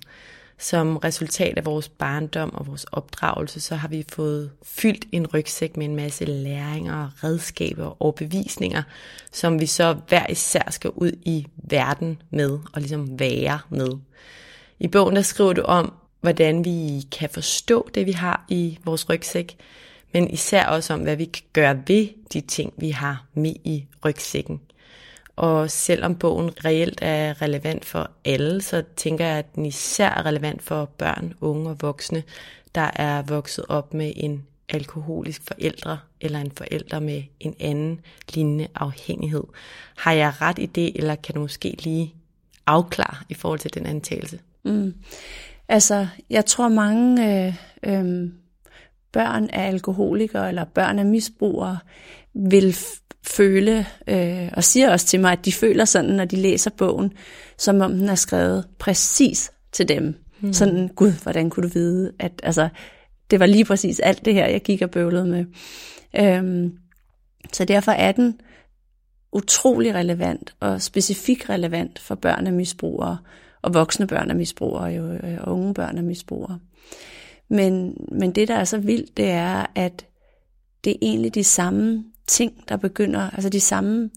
Som 0.61 0.97
resultat 0.97 1.57
af 1.57 1.65
vores 1.65 1.89
barndom 1.89 2.53
og 2.53 2.67
vores 2.67 2.83
opdragelse, 2.83 3.59
så 3.59 3.75
har 3.75 3.87
vi 3.87 4.05
fået 4.09 4.51
fyldt 4.63 5.05
en 5.11 5.27
rygsæk 5.27 5.77
med 5.77 5.85
en 5.85 5.95
masse 5.95 6.25
læringer, 6.25 7.23
redskaber 7.23 8.01
og 8.03 8.15
bevisninger, 8.15 8.83
som 9.31 9.59
vi 9.59 9.65
så 9.65 9.93
hver 10.07 10.25
især 10.29 10.71
skal 10.71 10.89
ud 10.89 11.11
i 11.21 11.47
verden 11.57 12.21
med 12.29 12.49
og 12.49 12.81
ligesom 12.81 13.19
være 13.19 13.59
med. 13.69 13.89
I 14.79 14.87
bogen 14.87 15.15
der 15.15 15.21
skriver 15.21 15.53
du 15.53 15.61
om, 15.61 15.93
hvordan 16.21 16.65
vi 16.65 17.01
kan 17.11 17.29
forstå 17.29 17.89
det, 17.95 18.05
vi 18.05 18.11
har 18.11 18.45
i 18.49 18.77
vores 18.85 19.09
rygsæk, 19.09 19.57
men 20.13 20.29
især 20.29 20.65
også 20.65 20.93
om, 20.93 20.99
hvad 20.99 21.15
vi 21.15 21.25
kan 21.25 21.43
gøre 21.53 21.81
ved 21.87 22.07
de 22.33 22.41
ting, 22.41 22.73
vi 22.77 22.89
har 22.89 23.25
med 23.33 23.53
i 23.63 23.85
rygsækken. 24.05 24.61
Og 25.35 25.71
selvom 25.71 26.15
bogen 26.15 26.65
reelt 26.65 26.99
er 27.01 27.41
relevant 27.41 27.85
for 27.85 28.11
alle, 28.25 28.61
så 28.61 28.83
tænker 28.95 29.25
jeg, 29.25 29.37
at 29.37 29.55
den 29.55 29.65
især 29.65 30.09
er 30.09 30.25
relevant 30.25 30.61
for 30.61 30.85
børn, 30.85 31.33
unge 31.41 31.69
og 31.69 31.81
voksne, 31.81 32.23
der 32.75 32.91
er 32.95 33.21
vokset 33.21 33.65
op 33.69 33.93
med 33.93 34.13
en 34.15 34.45
alkoholisk 34.69 35.41
forældre 35.47 35.99
eller 36.21 36.39
en 36.39 36.51
forælder 36.51 36.99
med 36.99 37.23
en 37.39 37.55
anden 37.59 37.99
lignende 38.33 38.67
afhængighed. 38.75 39.43
Har 39.97 40.11
jeg 40.11 40.33
ret 40.41 40.59
i 40.59 40.65
det, 40.65 40.91
eller 40.95 41.15
kan 41.15 41.35
du 41.35 41.41
måske 41.41 41.77
lige 41.83 42.15
afklare 42.67 43.17
i 43.29 43.33
forhold 43.33 43.59
til 43.59 43.73
den 43.73 43.85
antagelse? 43.85 44.39
Mm. 44.63 44.93
Altså, 45.67 46.07
jeg 46.29 46.45
tror 46.45 46.67
mange 46.67 47.45
øh, 47.47 47.55
øh, 47.83 48.29
børn 49.11 49.49
af 49.49 49.67
alkoholikere 49.67 50.49
eller 50.49 50.63
børn 50.63 50.99
af 50.99 51.05
misbrugere 51.05 51.79
vil 52.33 52.75
føle, 53.23 53.85
øh, 54.07 54.49
og 54.53 54.63
siger 54.63 54.91
også 54.91 55.05
til 55.05 55.19
mig, 55.19 55.31
at 55.31 55.45
de 55.45 55.51
føler 55.51 55.85
sådan, 55.85 56.09
når 56.09 56.25
de 56.25 56.35
læser 56.35 56.71
bogen, 56.77 57.13
som 57.57 57.81
om 57.81 57.93
den 57.93 58.09
er 58.09 58.15
skrevet 58.15 58.65
præcis 58.79 59.51
til 59.71 59.89
dem. 59.89 60.15
Mm. 60.41 60.53
Sådan, 60.53 60.87
gud, 60.87 61.11
hvordan 61.23 61.49
kunne 61.49 61.69
du 61.69 61.73
vide, 61.73 62.11
at 62.19 62.31
altså, 62.43 62.69
det 63.31 63.39
var 63.39 63.45
lige 63.45 63.65
præcis 63.65 63.99
alt 63.99 64.25
det 64.25 64.33
her, 64.33 64.47
jeg 64.47 64.61
gik 64.61 64.81
og 64.81 64.91
bøvlede 64.91 65.25
med. 65.25 65.45
Øhm, 66.19 66.77
så 67.53 67.65
derfor 67.65 67.91
er 67.91 68.11
den 68.11 68.39
utrolig 69.31 69.93
relevant 69.93 70.55
og 70.59 70.81
specifikt 70.81 71.49
relevant 71.49 71.99
for 71.99 72.15
børn 72.15 72.47
af 72.47 72.53
misbrugere, 72.53 73.17
og 73.61 73.73
voksne 73.73 74.07
børn 74.07 74.29
af 74.29 74.35
misbrugere, 74.35 74.85
jo, 74.85 75.11
øh, 75.11 75.37
og 75.41 75.53
unge 75.53 75.73
børn 75.73 75.97
af 75.97 76.03
misbrugere. 76.03 76.59
Men, 77.49 77.97
men 78.11 78.31
det, 78.31 78.47
der 78.47 78.55
er 78.55 78.63
så 78.63 78.77
vildt, 78.77 79.17
det 79.17 79.29
er, 79.29 79.65
at 79.75 80.05
det 80.83 80.91
er 80.91 80.97
egentlig 81.01 81.35
de 81.35 81.43
samme 81.43 82.03
ting, 82.27 82.63
der 82.69 82.77
begynder, 82.77 83.29
altså 83.29 83.49
de 83.49 83.59
samme 83.59 84.09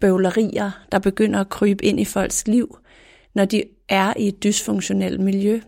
bøvlerier, 0.00 0.70
der 0.92 0.98
begynder 0.98 1.40
at 1.40 1.48
krybe 1.48 1.84
ind 1.84 2.00
i 2.00 2.04
folks 2.04 2.46
liv, 2.46 2.78
når 3.34 3.44
de 3.44 3.62
er 3.88 4.14
i 4.16 4.28
et 4.28 4.42
dysfunktionelt 4.42 5.20
miljø. 5.20 5.60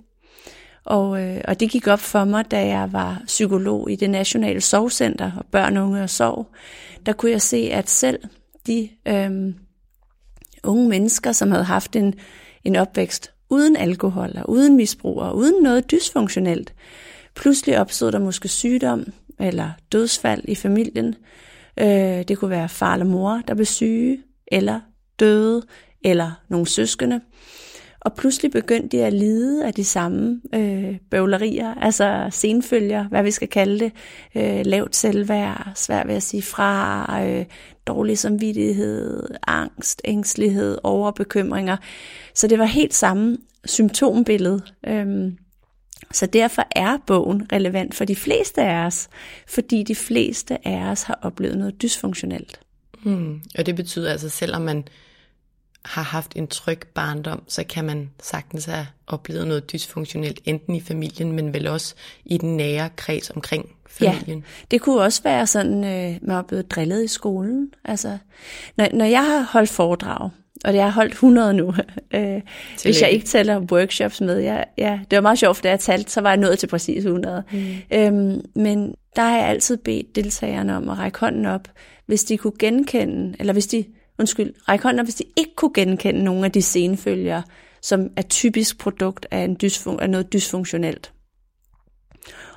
Og, 0.85 1.23
øh, 1.23 1.41
og 1.45 1.61
det 1.61 1.71
gik 1.71 1.87
op 1.87 2.00
for 2.00 2.25
mig, 2.25 2.50
da 2.50 2.67
jeg 2.67 2.93
var 2.93 3.23
psykolog 3.26 3.91
i 3.91 3.97
det 3.97 4.11
nationale 4.11 4.61
sovcenter 4.61 5.33
og 5.38 5.47
børn, 5.50 5.76
unge 5.76 6.03
og 6.03 6.11
sov. 6.11 6.50
Der 7.07 7.12
kunne 7.12 7.31
jeg 7.31 7.43
se, 7.43 7.69
at 7.73 7.91
selv 7.91 8.19
de 8.67 8.88
øh, 9.09 9.55
unge 10.64 10.88
mennesker, 10.88 11.33
som 11.33 11.50
havde 11.50 11.64
haft 11.64 11.97
en, 11.97 12.14
en 12.64 12.76
opvækst 12.76 13.31
uden 13.50 13.76
alkohol 13.76 14.33
og 14.37 14.50
uden 14.50 14.76
misbrug 14.76 15.19
og 15.19 15.37
uden 15.37 15.62
noget 15.62 15.91
dysfunktionelt, 15.91 16.75
pludselig 17.35 17.81
opstod 17.81 18.12
der 18.12 18.19
måske 18.19 18.49
sygdom 18.49 19.05
eller 19.41 19.71
dødsfald 19.93 20.43
i 20.49 20.55
familien. 20.55 21.14
Øh, 21.81 22.23
det 22.28 22.38
kunne 22.38 22.50
være 22.50 22.69
far 22.69 22.93
eller 22.93 23.07
mor, 23.07 23.43
der 23.49 23.54
blev 23.54 23.66
syge, 23.66 24.19
eller 24.52 24.81
døde, 25.21 25.62
eller 26.04 26.31
nogle 26.49 26.66
søskende. 26.66 27.21
Og 28.00 28.14
pludselig 28.14 28.50
begyndte 28.50 28.97
de 28.97 29.04
at 29.04 29.12
lide 29.12 29.66
af 29.66 29.75
de 29.75 29.85
samme 29.85 30.40
øh, 30.54 30.97
bøvlerier, 31.11 31.75
altså 31.75 32.28
senfølger, 32.31 33.09
hvad 33.09 33.23
vi 33.23 33.31
skal 33.31 33.49
kalde 33.49 33.78
det, 33.78 33.93
øh, 34.37 34.66
lavt 34.66 34.97
selvværd, 34.97 35.73
svært 35.75 36.09
ved 36.09 36.14
at 36.14 36.23
sige 36.23 36.43
fra, 36.43 37.07
øh, 37.26 37.45
dårlig 37.87 38.19
samvittighed, 38.19 39.28
angst, 39.47 40.02
ængstelighed, 40.04 40.78
overbekymringer. 40.83 41.76
Så 42.35 42.47
det 42.47 42.59
var 42.59 42.64
helt 42.64 42.95
samme 42.95 43.37
symptombillede. 43.64 44.61
Øh, 44.87 45.33
så 46.12 46.26
derfor 46.26 46.66
er 46.70 46.96
bogen 47.06 47.46
relevant 47.52 47.94
for 47.94 48.04
de 48.04 48.16
fleste 48.16 48.62
af 48.62 48.87
os, 48.87 49.08
fordi 49.46 49.82
de 49.82 49.94
fleste 49.94 50.68
af 50.68 50.90
os 50.90 51.02
har 51.02 51.18
oplevet 51.23 51.58
noget 51.58 51.82
dysfunktionelt. 51.82 52.61
Mm. 53.02 53.42
Og 53.58 53.66
det 53.66 53.76
betyder 53.76 54.11
altså, 54.11 54.28
selvom 54.28 54.62
man 54.62 54.84
har 55.84 56.02
haft 56.02 56.32
en 56.37 56.46
tryg 56.46 56.80
barndom, 56.94 57.42
så 57.49 57.64
kan 57.64 57.84
man 57.84 58.11
sagtens 58.23 58.64
have 58.64 58.87
oplevet 59.06 59.49
noget 59.49 59.73
dysfunktionelt, 59.73 60.40
enten 60.44 60.75
i 60.75 60.80
familien, 60.80 61.32
men 61.32 61.54
vel 61.54 61.66
også 61.66 61.94
i 62.25 62.38
den 62.38 62.56
nære 62.56 62.90
kreds 62.96 63.30
omkring 63.30 63.76
familien. 63.88 64.38
Ja, 64.38 64.64
det 64.70 64.80
kunne 64.80 65.00
også 65.00 65.23
være 65.23 65.46
sådan, 65.46 65.84
øh, 65.84 66.18
man 66.23 66.37
er 66.37 66.42
blevet 66.42 66.70
drillet 66.70 67.04
i 67.04 67.08
skolen. 67.08 67.70
Altså, 67.84 68.18
når, 68.76 68.88
når 68.94 69.04
jeg 69.04 69.26
har 69.26 69.42
holdt 69.52 69.70
foredrag, 69.70 70.30
og 70.64 70.73
det 70.73 70.80
har 70.80 70.90
holdt 70.90 71.12
100 71.12 71.54
nu, 71.54 71.75
øh, 72.14 72.40
hvis 72.82 73.02
jeg 73.02 73.11
ikke 73.11 73.26
tæller 73.26 73.61
workshops 73.61 74.20
med. 74.20 74.38
Jeg, 74.38 74.64
ja, 74.78 75.00
det 75.11 75.16
var 75.16 75.23
meget 75.23 75.38
sjovt, 75.38 75.62
da 75.62 75.68
jeg 75.68 75.80
talte, 75.80 76.12
så 76.12 76.20
var 76.20 76.28
jeg 76.30 76.37
nået 76.37 76.58
til 76.58 76.66
præcis 76.66 77.04
100. 77.04 77.42
Mm. 77.52 77.58
Øhm, 77.92 78.40
men 78.56 78.94
der 79.16 79.23
har 79.23 79.37
jeg 79.38 79.49
altid 79.49 79.76
bedt 79.76 80.16
deltagerne 80.16 80.76
om 80.76 80.88
at 80.88 80.99
række 80.99 81.20
hånden 81.20 81.46
op, 81.46 81.68
hvis 82.06 82.25
de 82.25 82.37
kunne 82.37 82.58
genkende, 82.58 83.37
eller 83.38 83.52
hvis 83.52 83.66
de 83.66 83.84
undskyld, 84.18 84.54
række 84.68 84.82
hånden 84.82 85.00
op, 85.00 85.06
hvis 85.06 85.14
de 85.14 85.25
ikke 85.37 85.54
kunne 85.56 85.75
genkende 85.75 86.25
nogle 86.25 86.44
af 86.44 86.52
de 86.52 86.62
scenefølger, 86.62 87.42
som 87.82 88.11
er 88.16 88.23
typisk 88.23 88.78
produkt 88.78 89.26
af, 89.30 89.38
en 89.38 89.56
dysfun- 89.64 89.99
af 90.00 90.11
noget 90.11 90.32
dysfunktionelt. 90.32 91.12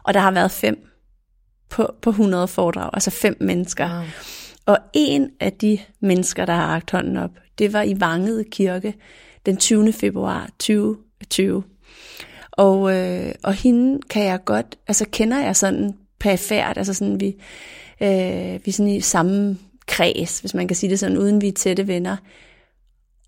Og 0.04 0.14
der 0.14 0.20
har 0.20 0.32
været 0.32 0.52
fem 0.52 0.88
på, 1.70 1.90
på 2.02 2.10
100 2.10 2.48
foredrag, 2.48 2.90
altså 2.94 3.12
fem 3.12 3.38
mennesker. 3.40 3.90
Wow. 3.96 4.06
Og 4.66 4.78
en 4.94 5.30
af 5.40 5.54
de 5.54 5.80
mennesker, 6.02 6.46
der 6.46 6.54
har 6.54 6.68
rakt 6.68 6.92
hånden 6.92 7.18
op, 7.18 7.32
det 7.58 7.74
var 7.74 7.82
i 7.82 8.00
Vangede 8.00 8.44
Kirke 8.44 8.94
den 9.46 9.58
20. 9.58 9.94
februar 9.94 10.50
2020. 10.60 11.64
Og, 12.52 12.96
øh, 12.96 13.32
og 13.44 13.54
hende 13.54 14.02
kan 14.10 14.24
jeg 14.24 14.40
godt, 14.46 14.78
altså 14.88 15.06
kender 15.12 15.40
jeg 15.40 15.56
sådan 15.56 15.94
perifært, 16.20 16.78
altså 16.78 16.94
sådan 16.94 17.20
vi, 17.20 17.28
øh, 18.02 18.60
vi 18.66 18.70
er 18.70 18.72
sådan 18.72 18.92
i 18.92 19.02
samme 19.02 19.58
kreds, 19.88 20.40
hvis 20.40 20.54
man 20.54 20.68
kan 20.68 20.76
sige 20.76 20.90
det 20.90 21.00
sådan, 21.00 21.18
uden 21.18 21.42
vi 21.42 21.48
er 21.48 21.52
tætte 21.52 21.88
venner. 21.88 22.18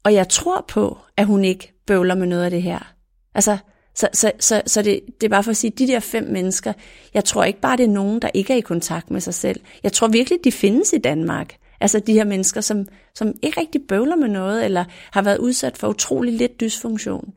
Og 0.04 0.14
jeg 0.14 0.30
tror 0.30 0.66
på, 0.68 0.98
at 1.18 1.26
hun 1.26 1.44
ikke 1.44 1.74
bøvler 1.88 2.16
med 2.16 2.28
noget 2.28 2.44
af 2.44 2.52
det 2.52 2.62
her. 2.62 2.94
Altså, 3.36 3.58
så, 3.96 4.10
så, 4.14 4.32
så, 4.40 4.62
så 4.66 4.82
det, 4.82 5.00
det 5.22 5.28
er 5.28 5.30
bare 5.30 5.44
for 5.44 5.52
at 5.52 5.58
sige, 5.58 5.72
de 5.72 5.88
der 5.88 6.00
fem 6.00 6.24
mennesker, 6.24 6.74
jeg 7.14 7.26
tror 7.26 7.44
ikke 7.44 7.60
bare, 7.60 7.78
det 7.78 7.84
er 7.84 7.88
nogen, 7.88 8.22
der 8.22 8.30
ikke 8.34 8.54
er 8.54 8.58
i 8.58 8.62
kontakt 8.62 9.12
med 9.12 9.22
sig 9.22 9.34
selv. 9.34 9.62
Jeg 9.84 9.94
tror 9.94 10.08
virkelig, 10.08 10.40
de 10.44 10.52
findes 10.52 10.94
i 10.94 10.98
Danmark. 10.98 11.56
Altså 11.82 12.00
de 12.00 12.14
her 12.14 12.24
mennesker, 12.24 12.62
som, 12.62 12.88
som 13.16 13.34
ikke 13.42 13.62
rigtig 13.62 13.82
bøvler 13.88 14.16
med 14.16 14.28
noget, 14.28 14.66
eller 14.66 14.86
har 15.12 15.22
været 15.22 15.38
udsat 15.38 15.78
for 15.78 15.88
utrolig 15.88 16.34
lidt 16.34 16.60
dysfunktion. 16.60 17.34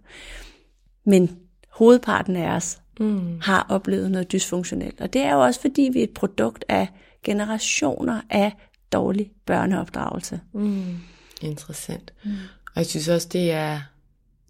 Men 1.05 1.39
hovedparten 1.69 2.37
af 2.37 2.57
os 2.57 2.81
mm. 3.01 3.41
har 3.41 3.67
oplevet 3.69 4.11
noget 4.11 4.33
dysfunktionelt. 4.33 5.01
Og 5.01 5.13
det 5.13 5.23
er 5.23 5.35
jo 5.35 5.41
også, 5.41 5.61
fordi 5.61 5.91
vi 5.93 5.99
er 5.99 6.05
et 6.05 6.15
produkt 6.15 6.65
af 6.69 6.89
generationer 7.25 8.21
af 8.31 8.53
dårlig 8.93 9.31
børneopdragelse. 9.47 10.41
Mm. 10.53 10.97
Interessant. 11.41 12.13
Mm. 12.25 12.31
Og 12.67 12.73
jeg 12.77 12.87
synes 12.87 13.09
også, 13.09 13.29
det 13.33 13.53
er, 13.53 13.81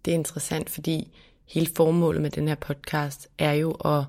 det 0.04 0.10
er 0.10 0.14
interessant, 0.14 0.70
fordi 0.70 1.12
hele 1.48 1.68
formålet 1.76 2.22
med 2.22 2.30
den 2.30 2.48
her 2.48 2.54
podcast 2.54 3.28
er 3.38 3.52
jo 3.52 3.70
at 3.70 4.04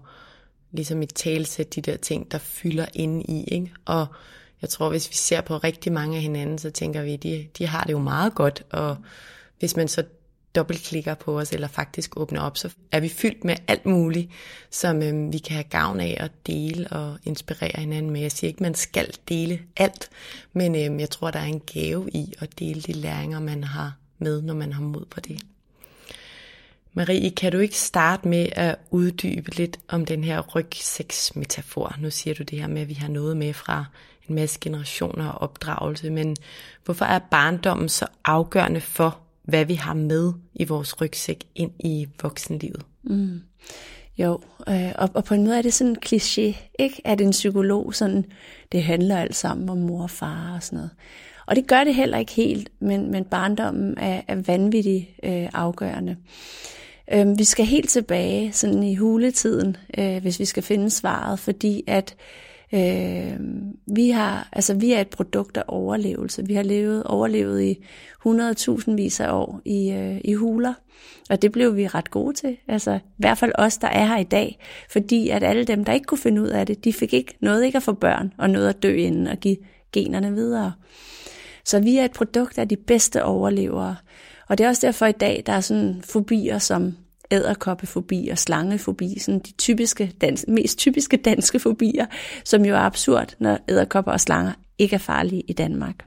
ligesom 0.72 1.02
i 1.02 1.06
talsætte 1.06 1.82
de 1.82 1.92
der 1.92 1.98
ting, 1.98 2.32
der 2.32 2.38
fylder 2.38 2.86
inde 2.94 3.24
i. 3.24 3.44
Ikke? 3.44 3.72
Og 3.86 4.08
jeg 4.64 4.70
tror, 4.70 4.90
hvis 4.90 5.10
vi 5.10 5.16
ser 5.16 5.42
på 5.42 5.58
rigtig 5.58 5.92
mange 5.92 6.16
af 6.16 6.22
hinanden, 6.22 6.58
så 6.58 6.70
tænker 6.70 7.02
vi, 7.02 7.16
de, 7.16 7.48
de 7.58 7.68
har 7.68 7.84
det 7.84 7.92
jo 7.92 8.00
meget 8.00 8.36
godt. 8.36 8.64
Og 8.70 8.98
hvis 9.60 9.76
man 9.76 9.88
så 9.88 10.04
dobbeltklikker 10.56 11.14
på 11.14 11.40
os, 11.40 11.52
eller 11.52 11.68
faktisk 11.68 12.18
åbner 12.18 12.42
op, 12.42 12.58
så 12.58 12.70
er 12.92 13.00
vi 13.00 13.10
fyldt 13.10 13.44
med 13.44 13.56
alt 13.68 13.86
muligt, 13.86 14.32
som 14.70 15.02
øhm, 15.02 15.34
vi 15.34 15.38
kan 15.38 15.54
have 15.54 15.64
gavn 15.64 16.00
af 16.00 16.18
at 16.20 16.32
dele 16.48 16.88
og 16.88 17.18
inspirere 17.24 17.80
hinanden 17.80 18.12
med. 18.12 18.22
Jeg 18.22 18.32
siger 18.32 18.48
ikke, 18.48 18.64
man 18.64 18.76
skal 18.76 19.14
dele 19.30 19.60
alt, 19.78 20.10
men 20.54 20.76
øhm, 20.76 21.00
jeg 21.00 21.10
tror, 21.10 21.32
der 21.32 21.40
er 21.40 21.46
en 21.46 21.62
gave 21.74 22.10
i 22.10 22.34
at 22.40 22.60
dele 22.60 22.82
de 22.82 22.94
læringer, 22.94 23.40
man 23.40 23.64
har 23.64 23.94
med, 24.18 24.42
når 24.42 24.54
man 24.54 24.74
har 24.74 24.82
mod 24.82 25.06
på 25.06 25.20
det. 25.20 25.42
Marie, 26.94 27.32
kan 27.32 27.52
du 27.52 27.58
ikke 27.58 27.78
starte 27.78 28.28
med 28.28 28.50
at 28.52 28.76
uddybe 28.92 29.56
lidt 29.56 29.80
om 29.88 30.06
den 30.06 30.24
her 30.24 30.42
rygsæksmetafor? 30.42 31.96
Nu 32.00 32.10
siger 32.10 32.34
du 32.34 32.44
det 32.44 32.60
her 32.60 32.68
med, 32.68 32.82
at 32.82 32.90
vi 32.90 32.94
har 32.94 33.08
noget 33.08 33.38
med 33.38 33.54
fra 33.54 33.86
en 34.30 34.36
masse 34.36 34.60
generationer 34.62 35.28
og 35.28 35.42
opdragelse, 35.42 36.10
men 36.10 36.36
hvorfor 36.86 37.06
er 37.06 37.20
barndommen 37.20 37.90
så 37.90 38.06
afgørende 38.26 38.82
for, 38.82 39.20
hvad 39.44 39.66
vi 39.66 39.74
har 39.74 39.94
med 39.94 40.34
i 40.54 40.64
vores 40.64 41.02
rygsæk 41.02 41.44
ind 41.56 41.72
i 41.80 42.08
voksenlivet. 42.22 42.86
Mm. 43.04 43.42
Jo, 44.18 44.40
øh, 44.70 44.92
og, 44.96 45.10
og 45.14 45.24
på 45.24 45.34
en 45.34 45.44
måde 45.44 45.58
er 45.58 45.62
det 45.62 45.74
sådan 45.74 45.92
en 45.92 45.98
kliché, 46.06 46.58
ikke? 46.80 47.02
At 47.04 47.22
en 47.22 47.32
psykolog 47.32 47.96
sådan, 47.96 48.26
det 48.72 48.84
handler 48.84 49.18
alt 49.18 49.36
sammen 49.36 49.70
om 49.70 49.78
mor 49.78 50.04
og 50.04 50.10
far 50.10 50.54
og 50.56 50.64
sådan 50.64 50.78
noget. 50.78 50.92
Og 51.46 51.56
det 51.56 51.68
gør 51.68 51.84
det 51.84 51.96
heller 51.96 52.18
ikke 52.18 52.32
helt, 52.32 52.70
men, 52.80 53.12
men 53.12 53.26
barndommen 53.26 53.98
er, 53.98 54.22
er 54.28 54.36
vanvittigt 54.36 55.06
øh, 55.24 55.50
afgørende. 55.54 56.18
Øh, 57.14 57.38
vi 57.38 57.44
skal 57.44 57.66
helt 57.66 57.90
tilbage 57.90 58.54
sådan 58.54 58.84
i 58.84 58.96
huletiden, 58.96 59.78
øh, 59.98 60.22
hvis 60.22 60.40
vi 60.40 60.46
skal 60.46 60.64
finde 60.64 60.90
svaret, 60.90 61.40
fordi 61.40 61.84
at 61.88 62.16
Øh, 62.16 62.53
Øh, 62.74 63.40
vi 63.96 64.10
har, 64.10 64.50
altså 64.52 64.74
vi 64.74 64.92
er 64.94 65.02
et 65.02 65.10
produkt 65.10 65.58
af 65.58 65.64
overlevelse. 65.68 66.46
Vi 66.48 66.54
har 66.54 66.64
levet, 66.64 67.04
overlevet 67.04 67.64
i 67.64 67.86
100.000 68.28 68.96
vis 68.96 69.20
af 69.20 69.32
år 69.32 69.62
i, 69.66 69.92
øh, 69.92 70.22
i 70.24 70.34
huler, 70.34 70.74
og 71.30 71.42
det 71.42 71.52
blev 71.52 71.76
vi 71.76 71.88
ret 71.88 72.12
gode 72.12 72.34
til. 72.34 72.58
Altså 72.68 72.94
i 72.94 73.00
hvert 73.18 73.38
fald 73.38 73.52
os, 73.56 73.78
der 73.78 73.88
er 73.88 74.06
her 74.06 74.18
i 74.18 74.24
dag, 74.24 74.60
fordi 74.90 75.30
at 75.30 75.44
alle 75.44 75.64
dem, 75.64 75.86
der 75.86 75.94
ikke 75.94 76.06
kunne 76.06 76.18
finde 76.18 76.42
ud 76.42 76.48
af 76.48 76.66
det, 76.66 76.84
de 76.84 76.94
fik 76.94 77.14
ikke 77.14 77.38
noget 77.42 77.66
ikke 77.66 77.78
at 77.78 77.84
få 77.84 77.94
børn 77.94 78.34
og 78.38 78.50
noget 78.50 78.70
at 78.70 78.84
dø 78.84 78.96
inden 78.96 79.28
og 79.28 79.38
give 79.38 79.58
generne 79.92 80.34
videre. 80.34 80.74
Så 81.66 81.80
vi 81.80 81.98
er 81.98 82.06
et 82.06 82.12
produkt 82.12 82.58
af 82.58 82.70
de 82.70 82.76
bedste 82.76 83.24
overlevere. 83.24 83.96
Og 84.50 84.58
det 84.58 84.64
er 84.64 84.68
også 84.68 84.88
derfor 84.88 85.06
i 85.06 85.12
dag, 85.12 85.44
der 85.46 85.54
er 85.54 85.62
sådan 85.62 86.02
fobier 86.04 86.58
som 86.58 86.96
æderkoppefobi 87.32 88.30
og 88.32 88.38
slangefobi, 88.38 89.20
sådan 89.20 89.40
de 89.40 89.52
typiske 89.52 90.12
dans, 90.22 90.46
mest 90.48 90.78
typiske 90.78 91.18
danske 91.18 91.60
fobier, 91.60 92.06
som 92.46 92.66
jo 92.66 92.76
er 92.76 92.80
absurd, 92.80 93.36
når 93.40 93.60
æderkopper 93.70 94.12
og 94.12 94.20
slanger 94.20 94.54
ikke 94.78 94.94
er 94.94 95.00
farlige 95.00 95.42
i 95.42 95.54
Danmark. 95.54 96.06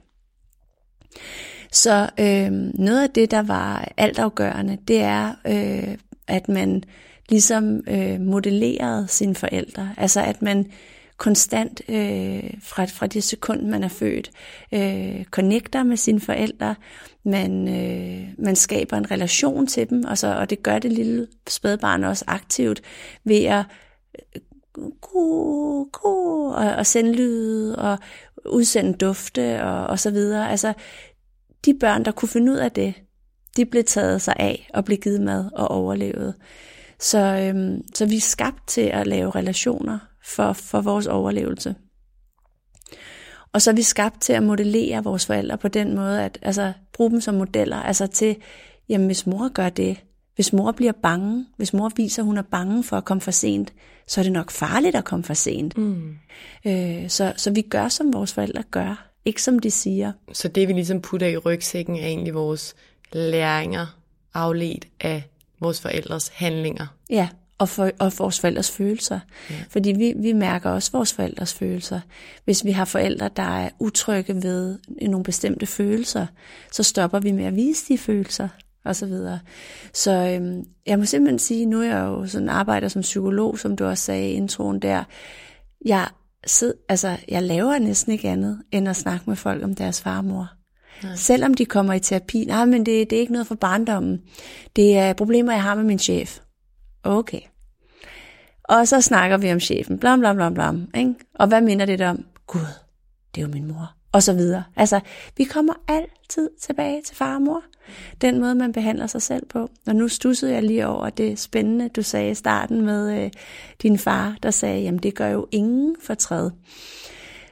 Så 1.71 2.09
øh, 2.19 2.51
noget 2.73 3.03
af 3.03 3.09
det, 3.09 3.31
der 3.31 3.41
var 3.41 3.91
altafgørende, 3.97 4.77
det 4.87 5.01
er, 5.01 5.33
øh, 5.47 5.97
at 6.27 6.49
man 6.49 6.83
ligesom 7.29 7.81
øh, 7.89 8.21
modellerede 8.21 9.07
sine 9.07 9.35
forældre. 9.35 9.93
Altså 9.97 10.21
at 10.21 10.41
man 10.41 10.71
konstant 11.17 11.81
øh, 11.89 12.53
fra, 12.63 12.85
fra 12.85 13.07
det 13.07 13.23
sekund, 13.23 13.61
man 13.61 13.83
er 13.83 13.87
født, 13.87 14.31
øh, 14.71 15.25
connecter 15.25 15.83
med 15.83 15.97
sine 15.97 16.19
forældre, 16.19 16.75
man, 17.23 17.67
øh, 17.67 18.27
man 18.37 18.55
skaber 18.55 18.97
en 18.97 19.11
relation 19.11 19.67
til 19.67 19.89
dem, 19.89 20.03
og, 20.03 20.17
så, 20.17 20.35
og 20.35 20.49
det 20.49 20.63
gør 20.63 20.79
det 20.79 20.91
lille 20.91 21.27
spædbarn 21.49 22.03
også 22.03 22.25
aktivt 22.27 22.81
ved 23.23 23.43
at 23.43 23.65
øh, 24.35 24.41
ku, 25.01 25.89
ku, 25.91 26.47
og, 26.51 26.75
og 26.75 26.85
sende 26.85 27.13
lyd 27.13 27.71
og 27.71 27.97
udsende 28.45 28.93
dufte 28.93 29.63
og, 29.63 29.87
og 29.87 29.99
så 29.99 30.11
videre. 30.11 30.49
Altså, 30.51 30.73
de 31.65 31.73
børn, 31.79 32.05
der 32.05 32.11
kunne 32.11 32.29
finde 32.29 32.51
ud 32.51 32.57
af 32.57 32.71
det, 32.71 32.93
de 33.57 33.65
blev 33.65 33.83
taget 33.83 34.21
sig 34.21 34.35
af 34.39 34.69
og 34.73 34.85
blev 34.85 34.97
givet 34.97 35.21
mad 35.21 35.49
og 35.53 35.67
overlevet. 35.67 36.35
Så, 36.99 37.17
øhm, 37.17 37.81
så 37.95 38.05
vi 38.05 38.15
er 38.15 38.21
skabt 38.21 38.67
til 38.67 38.81
at 38.81 39.07
lave 39.07 39.31
relationer 39.31 39.99
for, 40.27 40.53
for 40.53 40.81
vores 40.81 41.07
overlevelse. 41.07 41.75
Og 43.53 43.61
så 43.61 43.71
er 43.71 43.75
vi 43.75 43.81
skabt 43.81 44.21
til 44.21 44.33
at 44.33 44.43
modellere 44.43 45.03
vores 45.03 45.25
forældre 45.25 45.57
på 45.57 45.67
den 45.67 45.95
måde, 45.95 46.23
at 46.23 46.39
altså, 46.41 46.73
bruge 46.93 47.11
dem 47.11 47.21
som 47.21 47.35
modeller, 47.35 47.77
altså 47.77 48.07
til, 48.07 48.35
jamen 48.89 49.07
hvis 49.07 49.27
mor 49.27 49.53
gør 49.53 49.69
det, 49.69 50.03
hvis 50.35 50.53
mor 50.53 50.71
bliver 50.71 50.91
bange, 50.91 51.45
hvis 51.57 51.73
mor 51.73 51.91
viser, 51.95 52.21
at 52.21 52.25
hun 52.25 52.37
er 52.37 52.41
bange 52.41 52.83
for 52.83 52.97
at 52.97 53.05
komme 53.05 53.21
for 53.21 53.31
sent, 53.31 53.73
så 54.07 54.21
er 54.21 54.23
det 54.23 54.31
nok 54.31 54.51
farligt 54.51 54.95
at 54.95 55.05
komme 55.05 55.23
for 55.23 55.33
sent. 55.33 55.77
Mm. 55.77 56.17
Øh, 56.65 57.09
så, 57.09 57.33
så 57.37 57.51
vi 57.51 57.61
gør, 57.61 57.87
som 57.87 58.13
vores 58.13 58.33
forældre 58.33 58.63
gør, 58.71 59.09
ikke 59.25 59.41
som 59.41 59.59
de 59.59 59.71
siger. 59.71 60.11
Så 60.33 60.47
det, 60.47 60.67
vi 60.67 60.73
ligesom 60.73 61.01
putter 61.01 61.27
i 61.27 61.37
rygsækken, 61.37 61.95
er 61.95 62.05
egentlig 62.05 62.33
vores 62.33 62.75
læringer 63.13 63.97
afledt 64.33 64.87
af 64.99 65.23
vores 65.59 65.81
forældres 65.81 66.27
handlinger. 66.27 66.87
Ja, 67.09 67.29
og, 67.57 67.69
for, 67.69 67.91
og 67.99 68.11
vores 68.17 68.39
forældres 68.39 68.71
følelser. 68.71 69.19
Ja. 69.49 69.55
Fordi 69.69 69.91
vi, 69.91 70.13
vi 70.17 70.33
mærker 70.33 70.69
også 70.69 70.91
vores 70.91 71.13
forældres 71.13 71.53
følelser. 71.53 71.99
Hvis 72.45 72.65
vi 72.65 72.71
har 72.71 72.85
forældre, 72.85 73.29
der 73.35 73.57
er 73.59 73.69
utrygge 73.79 74.43
ved 74.43 74.79
nogle 75.01 75.23
bestemte 75.23 75.65
følelser, 75.65 76.25
så 76.71 76.83
stopper 76.83 77.19
vi 77.19 77.31
med 77.31 77.45
at 77.45 77.55
vise 77.55 77.93
de 77.93 77.97
følelser 77.97 78.47
og 78.85 78.95
så 78.95 79.05
videre. 79.05 79.39
Så 79.93 80.11
øhm, 80.11 80.63
jeg 80.85 80.99
må 80.99 81.05
simpelthen 81.05 81.39
sige, 81.39 81.65
nu 81.65 81.81
er 81.81 81.85
jeg 81.85 82.01
jo 82.01 82.27
sådan 82.27 82.49
arbejder 82.49 82.87
som 82.87 83.01
psykolog, 83.01 83.59
som 83.59 83.75
du 83.75 83.85
også 83.85 84.03
sagde 84.03 84.29
i 84.29 84.33
introen 84.33 84.79
der. 84.79 85.03
Jeg, 85.85 86.07
sid, 86.45 86.73
altså, 86.89 87.17
jeg 87.27 87.43
laver 87.43 87.79
næsten 87.79 88.11
ikke 88.11 88.29
andet, 88.29 88.61
end 88.71 88.89
at 88.89 88.95
snakke 88.95 89.23
med 89.27 89.35
folk 89.35 89.63
om 89.63 89.75
deres 89.75 90.01
far 90.01 90.17
og 90.17 90.25
mor. 90.25 90.49
Nej. 91.03 91.15
Selvom 91.15 91.53
de 91.53 91.65
kommer 91.65 91.93
i 91.93 91.99
terapi, 91.99 92.45
nej, 92.45 92.65
men 92.65 92.85
det, 92.85 93.09
det 93.09 93.15
er 93.15 93.19
ikke 93.19 93.33
noget 93.33 93.47
for 93.47 93.55
barndommen. 93.55 94.21
Det 94.75 94.97
er 94.97 95.13
problemer, 95.13 95.53
jeg 95.53 95.63
har 95.63 95.75
med 95.75 95.83
min 95.83 95.99
chef. 95.99 96.39
Okay. 97.07 97.39
Og 98.63 98.87
så 98.87 99.01
snakker 99.01 99.37
vi 99.37 99.51
om 99.51 99.59
chefen, 99.59 99.99
blam, 99.99 100.19
blam, 100.19 100.35
blam, 100.35 100.53
blam. 100.53 100.89
Ikke? 100.95 101.13
Og 101.35 101.47
hvad 101.47 101.61
minder 101.61 101.85
det 101.85 102.01
om? 102.01 102.25
Gud, 102.47 102.67
det 103.35 103.41
er 103.41 103.45
jo 103.45 103.53
min 103.53 103.67
mor. 103.67 103.93
Og 104.11 104.23
så 104.23 104.33
videre. 104.33 104.63
Altså, 104.75 104.99
vi 105.37 105.43
kommer 105.43 105.73
altid 105.87 106.49
tilbage 106.61 107.01
til 107.01 107.15
far 107.15 107.35
og 107.35 107.41
mor. 107.41 107.63
Den 108.21 108.39
måde, 108.39 108.55
man 108.55 108.73
behandler 108.73 109.07
sig 109.07 109.21
selv 109.21 109.45
på. 109.45 109.69
Og 109.87 109.95
nu 109.95 110.07
stussede 110.07 110.53
jeg 110.53 110.63
lige 110.63 110.87
over 110.87 111.09
det 111.09 111.39
spændende, 111.39 111.89
du 111.89 112.01
sagde 112.01 112.31
i 112.31 112.35
starten 112.35 112.85
med 112.85 113.23
øh, 113.23 113.31
din 113.81 113.97
far, 113.97 114.35
der 114.43 114.51
sagde, 114.51 114.81
jamen 114.81 114.99
det 114.99 115.15
gør 115.15 115.27
jo 115.27 115.47
ingen 115.51 115.95
fortræd. 116.03 116.49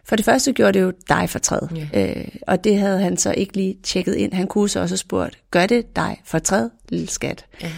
For 0.05 0.15
det 0.15 0.25
første 0.25 0.53
gjorde 0.53 0.79
det 0.79 0.85
jo 0.85 0.93
dig 1.09 1.29
fortræd, 1.29 1.67
yeah. 1.77 2.17
øh, 2.17 2.27
og 2.47 2.63
det 2.63 2.79
havde 2.79 2.99
han 2.99 3.17
så 3.17 3.31
ikke 3.31 3.55
lige 3.55 3.77
tjekket 3.83 4.15
ind. 4.15 4.33
Han 4.33 4.47
kunne 4.47 4.69
så 4.69 4.79
også 4.79 4.97
spurgt, 4.97 5.39
gør 5.51 5.65
det 5.65 5.95
dig 5.95 6.21
fortræd, 6.25 6.69
lille 6.89 7.07
skat? 7.07 7.45
Ja. 7.61 7.71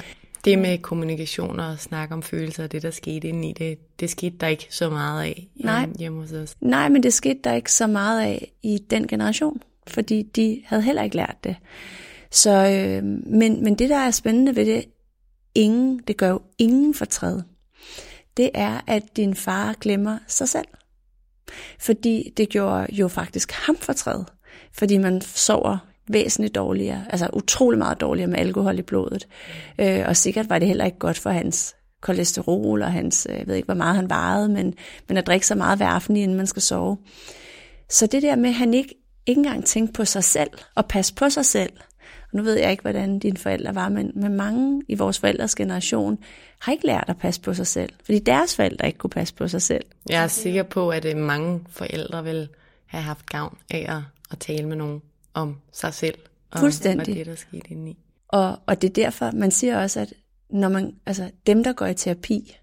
Det 0.48 0.60
med 0.60 0.78
kommunikation 0.78 1.60
og 1.60 1.80
snak 1.80 2.12
om 2.12 2.24
følelser, 2.24 2.68
det 2.68 2.82
der 2.82 2.92
skete 2.92 3.28
inde 3.28 3.50
i 3.50 3.54
det, 3.54 4.00
det 4.00 4.10
skete 4.10 4.38
der 4.38 4.48
ikke 4.48 4.68
så 4.70 4.90
meget 4.90 5.24
af 5.24 5.48
Nej. 5.56 5.90
hjemme 6.00 6.22
hos 6.22 6.32
os. 6.32 6.56
Nej, 6.62 6.90
men 6.90 7.04
det 7.04 7.14
skete 7.14 7.40
der 7.44 7.54
ikke 7.54 7.72
så 7.72 7.88
meget 7.88 8.22
af 8.22 8.52
i 8.64 8.78
den 8.90 9.08
generation, 9.08 9.62
fordi 9.88 10.22
de 10.22 10.62
havde 10.66 10.82
heller 10.82 11.04
ikke 11.04 11.16
lært 11.16 11.36
det. 11.44 11.56
Så, 12.32 12.52
øh, 12.52 13.04
men, 13.26 13.64
men 13.64 13.76
det, 13.76 13.90
der 13.90 13.98
er 13.98 14.12
spændende 14.12 14.56
ved 14.56 14.66
det, 14.66 14.86
ingen, 15.56 16.00
det 16.08 16.18
gør 16.18 16.30
jo 16.30 16.42
ingen 16.58 16.94
fortræd, 16.94 17.42
det 18.38 18.50
er, 18.54 18.82
at 18.88 19.04
din 19.18 19.36
far 19.36 19.74
glemmer 19.82 20.18
sig 20.28 20.50
selv. 20.50 20.68
Fordi 21.80 22.34
det 22.38 22.50
gjorde 22.50 22.88
jo 22.92 23.08
faktisk 23.08 23.52
ham 23.52 23.76
fortræd. 23.76 24.24
Fordi 24.74 24.98
man 24.98 25.22
sover 25.22 25.87
væsentligt 26.10 26.56
dårligere, 26.56 27.06
altså 27.10 27.30
utrolig 27.34 27.78
meget 27.78 28.02
dårligere 28.02 28.30
med 28.30 28.40
alkohol 28.40 28.80
i 28.80 28.82
blodet. 28.82 29.28
Øh, 29.80 30.04
og 30.08 30.18
sikkert 30.18 30.50
var 30.50 30.60
det 30.60 30.68
heller 30.68 30.86
ikke 30.86 31.00
godt 31.00 31.20
for 31.20 31.30
hans 31.30 31.76
kolesterol 32.02 32.82
og 32.82 32.92
hans, 32.92 33.28
øh, 33.30 33.38
jeg 33.38 33.48
ved 33.48 33.56
ikke, 33.56 33.66
hvor 33.66 33.76
meget 33.76 33.96
han 33.96 34.10
varede, 34.10 34.50
men, 34.50 34.74
men 35.08 35.18
at 35.18 35.28
drikke 35.28 35.48
så 35.48 35.56
meget 35.56 35.80
hver 35.80 35.88
aften, 35.88 36.18
inden 36.18 36.38
man 36.38 36.48
skal 36.48 36.62
sove. 36.62 36.98
Så 37.90 38.08
det 38.08 38.22
der 38.22 38.36
med, 38.36 38.50
at 38.50 38.56
han 38.56 38.74
ikke, 38.74 38.96
ikke 39.26 39.40
engang 39.40 39.66
tænkte 39.66 39.94
på 39.94 40.06
sig 40.06 40.24
selv 40.24 40.50
og 40.76 40.86
passe 40.86 41.14
på 41.14 41.30
sig 41.30 41.46
selv, 41.46 41.74
og 42.32 42.38
nu 42.38 42.44
ved 42.44 42.60
jeg 42.60 42.72
ikke, 42.72 42.82
hvordan 42.82 43.20
dine 43.20 43.38
forældre 43.38 43.76
var, 43.76 43.90
men, 43.90 44.12
men 44.16 44.34
mange 44.34 44.84
i 44.88 44.96
vores 44.96 45.20
forældres 45.20 45.56
generation 45.56 46.18
har 46.60 46.72
ikke 46.72 46.86
lært 46.86 47.06
at 47.08 47.18
passe 47.18 47.42
på 47.42 47.54
sig 47.54 47.68
selv, 47.68 47.94
fordi 48.06 48.20
deres 48.20 48.56
forældre 48.56 48.88
ikke 48.88 49.00
kunne 49.00 49.10
passe 49.10 49.34
på 49.34 49.48
sig 49.48 49.62
selv. 49.62 49.86
Jeg 50.10 50.24
er 50.24 50.28
sikker 50.28 50.64
på, 50.64 50.90
at 50.90 51.06
øh, 51.06 51.18
mange 51.18 51.62
forældre 51.70 52.24
vil 52.24 52.50
have 52.86 53.04
haft 53.04 53.26
gavn 53.26 53.58
af 53.70 53.86
at, 53.90 54.02
at 54.32 54.40
tale 54.40 54.68
med 54.68 54.76
nogen 54.76 55.02
om 55.34 55.58
sig 55.72 55.94
selv 55.94 56.20
og, 56.52 56.60
Fuldstændig. 56.60 57.10
og 57.10 57.16
det, 57.16 57.26
der 57.26 57.36
skete 57.36 57.72
indeni. 57.72 57.98
Og, 58.28 58.60
og 58.66 58.82
det 58.82 58.90
er 58.90 58.94
derfor, 58.94 59.32
man 59.32 59.52
siger 59.52 59.80
også, 59.80 60.00
at 60.00 60.14
når 60.50 60.70
man, 60.70 60.96
altså, 61.06 61.32
dem, 61.48 61.64
der 61.64 61.74
går 61.74 61.86
i 61.86 61.94
terapi, 61.94 62.58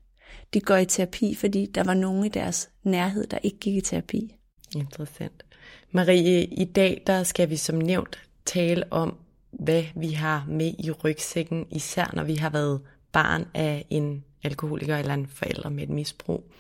de 0.55 0.61
går 0.61 0.77
i 0.77 0.87
terapi, 0.87 1.35
fordi 1.35 1.67
der 1.75 1.85
var 1.85 1.95
nogen 1.95 2.25
i 2.25 2.29
deres 2.29 2.71
nærhed, 2.83 3.27
der 3.27 3.39
ikke 3.43 3.59
gik 3.59 3.77
i 3.77 3.81
terapi. 3.81 4.37
Interessant. 4.77 5.45
Marie, 5.93 6.45
i 6.45 6.65
dag 6.65 7.03
der 7.07 7.23
skal 7.23 7.51
vi 7.51 7.57
som 7.57 7.75
nævnt 7.75 8.19
tale 8.45 8.93
om, 8.93 9.17
hvad 9.51 9.85
vi 9.95 10.11
har 10.11 10.45
med 10.49 10.75
i 10.79 10.91
rygsækken, 10.91 11.67
især 11.71 12.11
når 12.13 12.25
vi 12.25 12.35
har 12.35 12.51
været 12.51 12.81
barn 13.13 13.45
af 13.55 13.87
en 13.91 14.25
alkoholiker 14.43 14.97
eller 14.97 15.15
en 15.15 15.27
forælder 15.27 15.69
med 15.69 15.83
et 15.83 15.89
misbrug. 15.89 16.51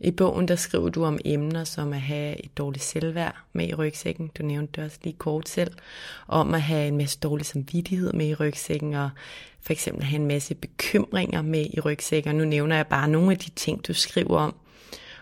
I 0.00 0.10
bogen 0.10 0.48
der 0.48 0.56
skriver 0.56 0.88
du 0.88 1.04
om 1.04 1.18
emner 1.24 1.64
som 1.64 1.92
at 1.92 2.00
have 2.00 2.44
et 2.44 2.58
dårligt 2.58 2.84
selvværd 2.84 3.36
med 3.52 3.68
i 3.68 3.74
rygsækken. 3.74 4.30
Du 4.38 4.42
nævnte 4.42 4.72
det 4.76 4.84
også 4.84 4.98
lige 5.02 5.16
kort 5.18 5.48
selv. 5.48 5.72
Om 6.28 6.54
at 6.54 6.62
have 6.62 6.88
en 6.88 6.96
masse 6.96 7.18
dårlig 7.18 7.46
samvittighed 7.46 8.12
med 8.12 8.26
i 8.26 8.34
rygsækken, 8.34 8.94
og 8.94 9.10
for 9.60 9.72
eksempel 9.72 10.04
have 10.04 10.20
en 10.20 10.28
masse 10.28 10.54
bekymringer 10.54 11.42
med 11.42 11.66
i 11.72 11.80
rygsækken. 11.80 12.30
Og 12.30 12.36
nu 12.36 12.44
nævner 12.44 12.76
jeg 12.76 12.86
bare 12.86 13.08
nogle 13.08 13.30
af 13.30 13.38
de 13.38 13.50
ting, 13.50 13.86
du 13.86 13.92
skriver 13.94 14.38
om. 14.38 14.54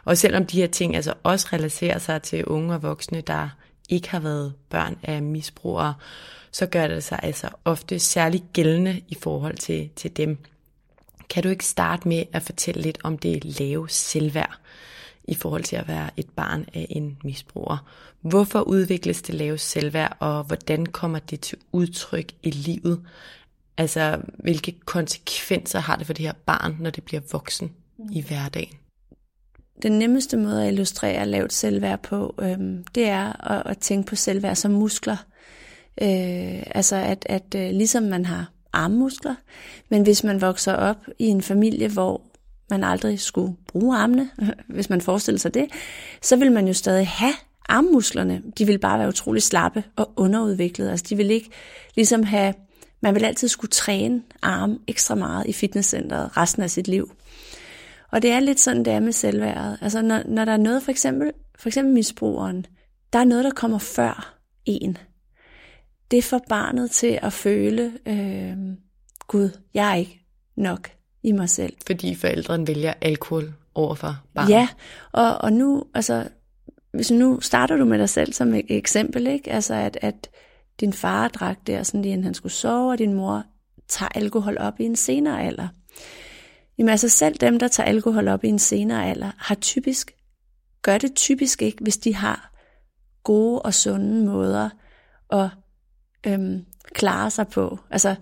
Og 0.04 0.18
selvom 0.18 0.46
de 0.46 0.60
her 0.60 0.66
ting 0.66 0.96
altså 0.96 1.14
også 1.22 1.48
relaterer 1.52 1.98
sig 1.98 2.22
til 2.22 2.44
unge 2.44 2.74
og 2.74 2.82
voksne, 2.82 3.20
der 3.20 3.48
ikke 3.88 4.10
har 4.10 4.20
været 4.20 4.54
børn 4.70 4.98
af 5.02 5.22
misbrugere, 5.22 5.94
så 6.50 6.66
gør 6.66 6.88
det 6.88 7.04
sig 7.04 7.20
altså 7.22 7.48
ofte 7.64 7.98
særligt 7.98 8.44
gældende 8.52 9.00
i 9.08 9.14
forhold 9.14 9.56
til, 9.56 9.90
til 9.96 10.16
dem. 10.16 10.38
Kan 11.30 11.42
du 11.42 11.48
ikke 11.48 11.66
starte 11.66 12.08
med 12.08 12.24
at 12.32 12.42
fortælle 12.42 12.82
lidt 12.82 12.98
om 13.04 13.18
det 13.18 13.60
lave 13.60 13.88
selvværd 13.88 14.58
i 15.24 15.34
forhold 15.34 15.64
til 15.64 15.76
at 15.76 15.88
være 15.88 16.10
et 16.16 16.30
barn 16.30 16.66
af 16.74 16.86
en 16.90 17.18
misbruger? 17.24 17.88
Hvorfor 18.20 18.60
udvikles 18.60 19.22
det 19.22 19.34
lave 19.34 19.58
selvværd, 19.58 20.16
og 20.20 20.44
hvordan 20.44 20.86
kommer 20.86 21.18
det 21.18 21.40
til 21.40 21.58
udtryk 21.72 22.32
i 22.42 22.50
livet? 22.50 23.06
Altså, 23.76 24.20
hvilke 24.38 24.74
konsekvenser 24.84 25.80
har 25.80 25.96
det 25.96 26.06
for 26.06 26.12
det 26.12 26.24
her 26.24 26.32
barn, 26.46 26.76
når 26.80 26.90
det 26.90 27.04
bliver 27.04 27.20
voksen 27.32 27.72
i 28.12 28.22
hverdagen? 28.22 28.74
Den 29.82 29.92
nemmeste 29.92 30.36
måde 30.36 30.62
at 30.62 30.72
illustrere 30.72 31.26
lavt 31.26 31.52
selvværd 31.52 32.02
på, 32.02 32.34
øhm, 32.38 32.84
det 32.94 33.08
er 33.08 33.50
at, 33.50 33.62
at 33.66 33.78
tænke 33.78 34.08
på 34.08 34.16
selvværd 34.16 34.56
som 34.56 34.70
muskler. 34.70 35.16
Øh, 36.02 36.62
altså, 36.74 36.96
at, 36.96 37.26
at 37.28 37.54
øh, 37.56 37.70
ligesom 37.70 38.02
man 38.02 38.24
har 38.24 38.50
armmuskler. 38.72 39.34
Men 39.88 40.02
hvis 40.02 40.24
man 40.24 40.40
vokser 40.40 40.72
op 40.72 40.96
i 41.18 41.26
en 41.26 41.42
familie, 41.42 41.88
hvor 41.88 42.22
man 42.70 42.84
aldrig 42.84 43.20
skulle 43.20 43.56
bruge 43.66 43.96
armene, 43.96 44.30
hvis 44.74 44.90
man 44.90 45.00
forestiller 45.00 45.38
sig 45.38 45.54
det, 45.54 45.66
så 46.22 46.36
vil 46.36 46.52
man 46.52 46.66
jo 46.66 46.72
stadig 46.72 47.08
have 47.08 47.34
armmusklerne. 47.68 48.42
De 48.58 48.66
vil 48.66 48.78
bare 48.78 48.98
være 48.98 49.08
utrolig 49.08 49.42
slappe 49.42 49.84
og 49.96 50.12
underudviklede. 50.16 50.90
Altså 50.90 51.06
de 51.08 51.16
vil 51.16 51.30
ikke 51.30 51.50
ligesom 51.94 52.22
have, 52.22 52.54
man 53.00 53.14
vil 53.14 53.24
altid 53.24 53.48
skulle 53.48 53.70
træne 53.70 54.22
arm 54.42 54.80
ekstra 54.86 55.14
meget 55.14 55.46
i 55.46 55.52
fitnesscenteret 55.52 56.36
resten 56.36 56.62
af 56.62 56.70
sit 56.70 56.88
liv. 56.88 57.12
Og 58.12 58.22
det 58.22 58.30
er 58.30 58.40
lidt 58.40 58.60
sådan, 58.60 58.84
det 58.84 58.92
er 58.92 59.00
med 59.00 59.12
selvværdet. 59.12 59.78
Altså 59.80 60.02
når, 60.02 60.22
når 60.28 60.44
der 60.44 60.52
er 60.52 60.56
noget, 60.56 60.82
for 60.82 60.90
eksempel, 60.90 61.32
for 61.58 61.68
eksempel 61.68 61.94
misbrugeren, 61.94 62.66
der 63.12 63.18
er 63.18 63.24
noget, 63.24 63.44
der 63.44 63.50
kommer 63.50 63.78
før 63.78 64.34
en 64.64 64.98
det 66.10 66.24
får 66.24 66.40
barnet 66.48 66.90
til 66.90 67.18
at 67.22 67.32
føle, 67.32 67.92
øh, 68.06 68.56
Gud, 69.26 69.50
jeg 69.74 69.90
er 69.90 69.94
ikke 69.94 70.20
nok 70.56 70.90
i 71.22 71.32
mig 71.32 71.48
selv. 71.48 71.72
Fordi 71.86 72.14
forældrene 72.14 72.66
vælger 72.66 72.94
alkohol 73.00 73.52
overfor 73.74 74.16
barnet. 74.34 74.50
Ja, 74.50 74.68
og, 75.12 75.38
og 75.38 75.52
nu, 75.52 75.84
altså, 75.94 76.28
hvis 76.92 77.10
nu 77.10 77.40
starter 77.40 77.76
du 77.76 77.84
med 77.84 77.98
dig 77.98 78.08
selv 78.08 78.32
som 78.32 78.54
et 78.54 78.66
eksempel, 78.68 79.26
ikke? 79.26 79.52
Altså, 79.52 79.74
at, 79.74 79.98
at 80.00 80.30
din 80.80 80.92
far 80.92 81.28
drak 81.28 81.58
der, 81.66 81.82
sådan 81.82 82.02
lige 82.02 82.12
inden 82.12 82.24
han 82.24 82.34
skulle 82.34 82.52
sove, 82.52 82.92
og 82.92 82.98
din 82.98 83.14
mor 83.14 83.44
tager 83.88 84.08
alkohol 84.14 84.58
op 84.58 84.80
i 84.80 84.84
en 84.84 84.96
senere 84.96 85.42
alder. 85.42 85.68
Jamen 86.78 86.88
altså 86.88 87.08
selv 87.08 87.34
dem, 87.34 87.58
der 87.58 87.68
tager 87.68 87.88
alkohol 87.88 88.28
op 88.28 88.44
i 88.44 88.48
en 88.48 88.58
senere 88.58 89.10
alder, 89.10 89.30
har 89.38 89.54
typisk, 89.54 90.14
gør 90.82 90.98
det 90.98 91.14
typisk 91.14 91.62
ikke, 91.62 91.82
hvis 91.82 91.96
de 91.96 92.14
har 92.14 92.52
gode 93.22 93.62
og 93.62 93.74
sunde 93.74 94.24
måder 94.24 94.70
at 95.32 95.48
øhm, 96.26 96.64
klare 96.92 97.30
sig 97.30 97.48
på. 97.48 97.78
Altså, 97.90 98.14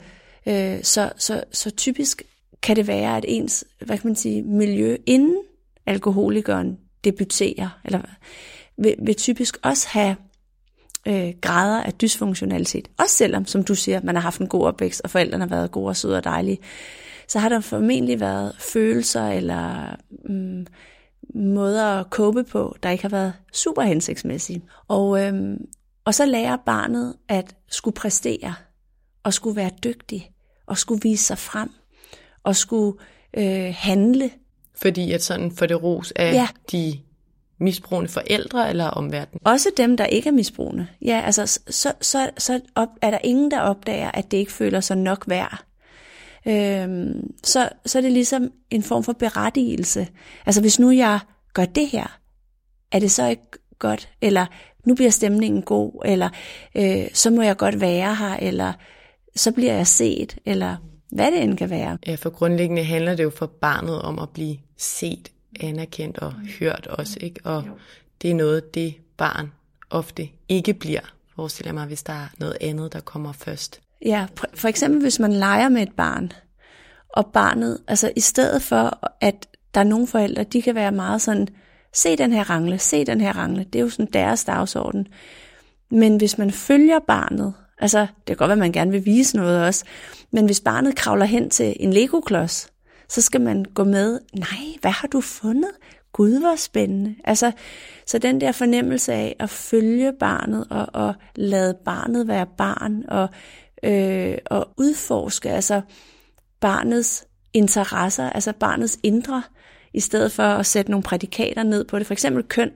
øh, 0.47 0.83
så, 0.83 1.13
så, 1.17 1.45
så 1.53 1.71
typisk 1.71 2.23
kan 2.63 2.77
det 2.77 2.87
være, 2.87 3.17
at 3.17 3.25
ens 3.29 3.65
hvad 3.81 3.99
kan 3.99 4.09
man 4.09 4.17
sige, 4.17 4.43
miljø 4.43 4.97
inden 5.07 5.37
alkoholikeren 5.87 6.79
debuterer, 7.05 7.81
eller 7.85 8.01
vil, 8.79 8.95
vil 9.03 9.15
typisk 9.15 9.59
også 9.63 9.89
have 9.89 10.17
øh, 11.09 11.35
grader 11.41 11.83
af 11.83 11.93
dysfunktionalitet. 11.93 12.89
Også 12.99 13.17
selvom, 13.17 13.47
som 13.47 13.65
du 13.65 13.75
siger, 13.75 14.01
man 14.03 14.15
har 14.15 14.23
haft 14.23 14.41
en 14.41 14.49
god 14.49 14.67
opvækst, 14.67 15.01
og 15.01 15.11
forældrene 15.11 15.45
har 15.45 15.57
været 15.57 15.71
gode 15.71 15.89
og 15.89 15.97
søde 15.97 16.17
og 16.17 16.25
dejlige, 16.25 16.59
så 17.29 17.39
har 17.39 17.49
der 17.49 17.61
formentlig 17.61 18.21
været 18.21 18.57
følelser 18.59 19.29
eller 19.29 19.97
mm, 20.29 20.67
måder 21.35 21.85
at 21.85 22.11
kåbe 22.11 22.45
på, 22.45 22.77
der 22.83 22.91
ikke 22.91 23.05
har 23.05 23.09
været 23.09 23.33
super 23.53 23.83
hensigtsmæssige. 23.83 24.63
Og, 24.89 25.25
øhm, 25.25 25.57
og 26.07 26.15
så 26.15 26.27
lærer 26.27 26.57
barnet 26.67 27.17
at 27.29 27.55
skulle 27.69 27.95
præstere, 27.95 28.55
og 29.23 29.35
skulle 29.35 29.57
være 29.57 29.71
dygtig, 29.85 30.31
og 30.67 30.79
skulle 30.79 31.01
vise 31.03 31.25
sig 31.25 31.39
frem, 31.39 31.71
og 32.43 32.57
skulle 32.57 32.99
øh, 33.37 33.75
handle. 33.77 34.31
Fordi 34.75 35.13
at 35.13 35.23
sådan 35.23 35.51
for 35.51 35.67
det 35.67 35.83
ros 35.83 36.13
af 36.17 36.33
ja. 36.33 36.49
de 36.73 37.01
misbrugende 37.59 38.11
forældre 38.11 38.71
eller 38.71 38.85
omverdenen? 38.85 39.41
Også 39.45 39.69
dem, 39.77 39.97
der 39.97 40.07
ikke 40.07 40.29
er 40.29 40.33
misbrugende. 40.33 40.87
Ja, 41.03 41.23
altså 41.25 41.47
så, 41.69 41.93
så, 42.01 42.31
så 42.39 42.61
op, 42.75 42.89
er 43.03 43.11
der 43.11 43.19
ingen, 43.25 43.51
der 43.51 43.61
opdager, 43.61 44.11
at 44.11 44.31
det 44.31 44.37
ikke 44.37 44.53
føler 44.53 44.81
sig 44.81 44.97
nok 44.97 45.25
værd. 45.29 45.65
Øhm, 46.47 47.35
så, 47.45 47.69
så 47.87 47.99
er 47.99 48.03
det 48.03 48.13
ligesom 48.13 48.53
en 48.71 48.83
form 48.83 49.05
for 49.05 49.13
berettigelse. 49.13 50.09
Altså 50.47 50.61
hvis 50.61 50.79
nu 50.79 50.91
jeg 50.91 51.19
gør 51.55 51.65
det 51.65 51.89
her, 51.89 52.19
er 52.93 52.99
det 52.99 53.11
så 53.11 53.27
ikke 53.27 53.43
godt? 53.79 54.09
Eller 54.21 54.47
nu 54.87 54.95
bliver 54.95 55.11
stemningen 55.11 55.63
god, 55.63 56.03
eller 56.05 56.29
øh, 56.75 57.07
så 57.13 57.31
må 57.31 57.43
jeg 57.43 57.57
godt 57.57 57.81
være 57.81 58.15
her, 58.15 58.37
eller 58.37 58.73
så 59.37 59.53
bliver 59.53 59.73
jeg 59.73 59.87
set, 59.87 60.37
eller 60.45 60.77
hvad 61.11 61.33
det 61.33 61.43
end 61.43 61.57
kan 61.57 61.71
være. 61.71 61.99
Ja, 62.07 62.15
for 62.15 62.31
grundlæggende 62.31 62.85
handler 62.85 63.15
det 63.15 63.25
jo 63.25 63.31
for 63.31 63.47
barnet 63.47 64.03
om 64.03 64.19
at 64.19 64.29
blive 64.29 64.57
set, 64.77 65.33
anerkendt 65.61 66.19
og 66.19 66.33
hørt 66.61 66.87
også, 66.87 67.19
ikke? 67.21 67.41
Og 67.45 67.65
det 68.23 68.31
er 68.31 68.35
noget, 68.35 68.75
det 68.75 68.95
barn 69.17 69.53
ofte 69.91 70.29
ikke 70.49 70.75
bliver, 70.75 71.15
forestiller 71.37 71.73
mig, 71.73 71.87
hvis 71.87 72.03
der 72.03 72.13
er 72.13 72.27
noget 72.39 72.57
andet, 72.61 72.93
der 72.93 73.01
kommer 73.01 73.33
først. 73.33 73.81
Ja, 74.05 74.27
for 74.55 74.69
eksempel 74.69 75.01
hvis 75.01 75.19
man 75.19 75.33
leger 75.33 75.69
med 75.69 75.83
et 75.83 75.93
barn, 75.97 76.33
og 77.09 77.27
barnet, 77.27 77.79
altså 77.89 78.13
i 78.17 78.21
stedet 78.21 78.63
for, 78.63 78.99
at 79.21 79.49
der 79.75 79.81
er 79.81 79.85
nogle 79.85 80.07
forældre, 80.07 80.45
de 80.45 80.63
kan 80.63 80.75
være 80.75 80.93
meget 80.93 81.23
sådan, 81.23 81.49
se 81.97 82.17
den 82.17 82.33
her 82.33 82.51
rangle, 82.51 82.79
se 82.79 83.05
den 83.05 83.21
her 83.21 83.33
rangle, 83.33 83.65
det 83.65 83.79
er 83.79 83.83
jo 83.83 83.89
sådan 83.89 84.13
deres 84.13 84.45
dagsorden. 84.45 85.07
Men 85.91 86.17
hvis 86.17 86.39
man 86.39 86.51
følger 86.51 86.99
barnet, 86.99 87.55
altså 87.79 88.01
det 88.01 88.27
kan 88.27 88.37
godt 88.37 88.49
være, 88.49 88.53
at 88.53 88.59
man 88.59 88.73
gerne 88.73 88.91
vil 88.91 89.05
vise 89.05 89.37
noget 89.37 89.65
også, 89.67 89.85
men 90.31 90.47
hvis 90.47 90.61
barnet 90.61 90.97
kravler 90.97 91.25
hen 91.25 91.51
til 91.51 91.77
en 91.81 91.93
Lego-klods, 91.93 92.69
så 93.09 93.23
skal 93.23 93.41
man 93.41 93.65
gå 93.75 93.85
med, 93.85 94.21
nej, 94.35 94.77
hvad 94.81 94.91
har 94.91 95.09
du 95.09 95.21
fundet? 95.21 95.71
Gud, 96.13 96.41
hvor 96.41 96.57
spændende. 96.57 97.15
Altså, 97.25 97.53
så 98.07 98.19
den 98.19 98.41
der 98.41 98.53
fornemmelse 98.53 99.13
af 99.13 99.37
at 99.39 99.51
følge 99.51 100.13
barnet 100.21 100.67
og, 100.71 100.89
og 100.93 101.15
lade 101.35 101.75
barnet 101.85 102.29
være 102.29 102.47
barn 102.59 103.05
og, 103.09 103.29
øh, 103.83 104.39
og 104.47 104.69
udforske 104.77 105.51
altså 105.51 105.81
barnets 106.61 107.25
interesser, 107.53 108.31
altså 108.31 108.53
barnets 108.53 108.99
indre, 109.03 109.43
i 109.97 110.01
stedet 110.01 110.33
for 110.33 110.43
at 110.43 110.67
sætte 110.67 110.91
nogle 110.91 111.03
prædikater 111.03 111.63
ned 111.63 111.85
på 111.85 111.99
det. 111.99 112.07
For 112.07 112.15
eksempel 112.15 112.43
køn 112.43 112.71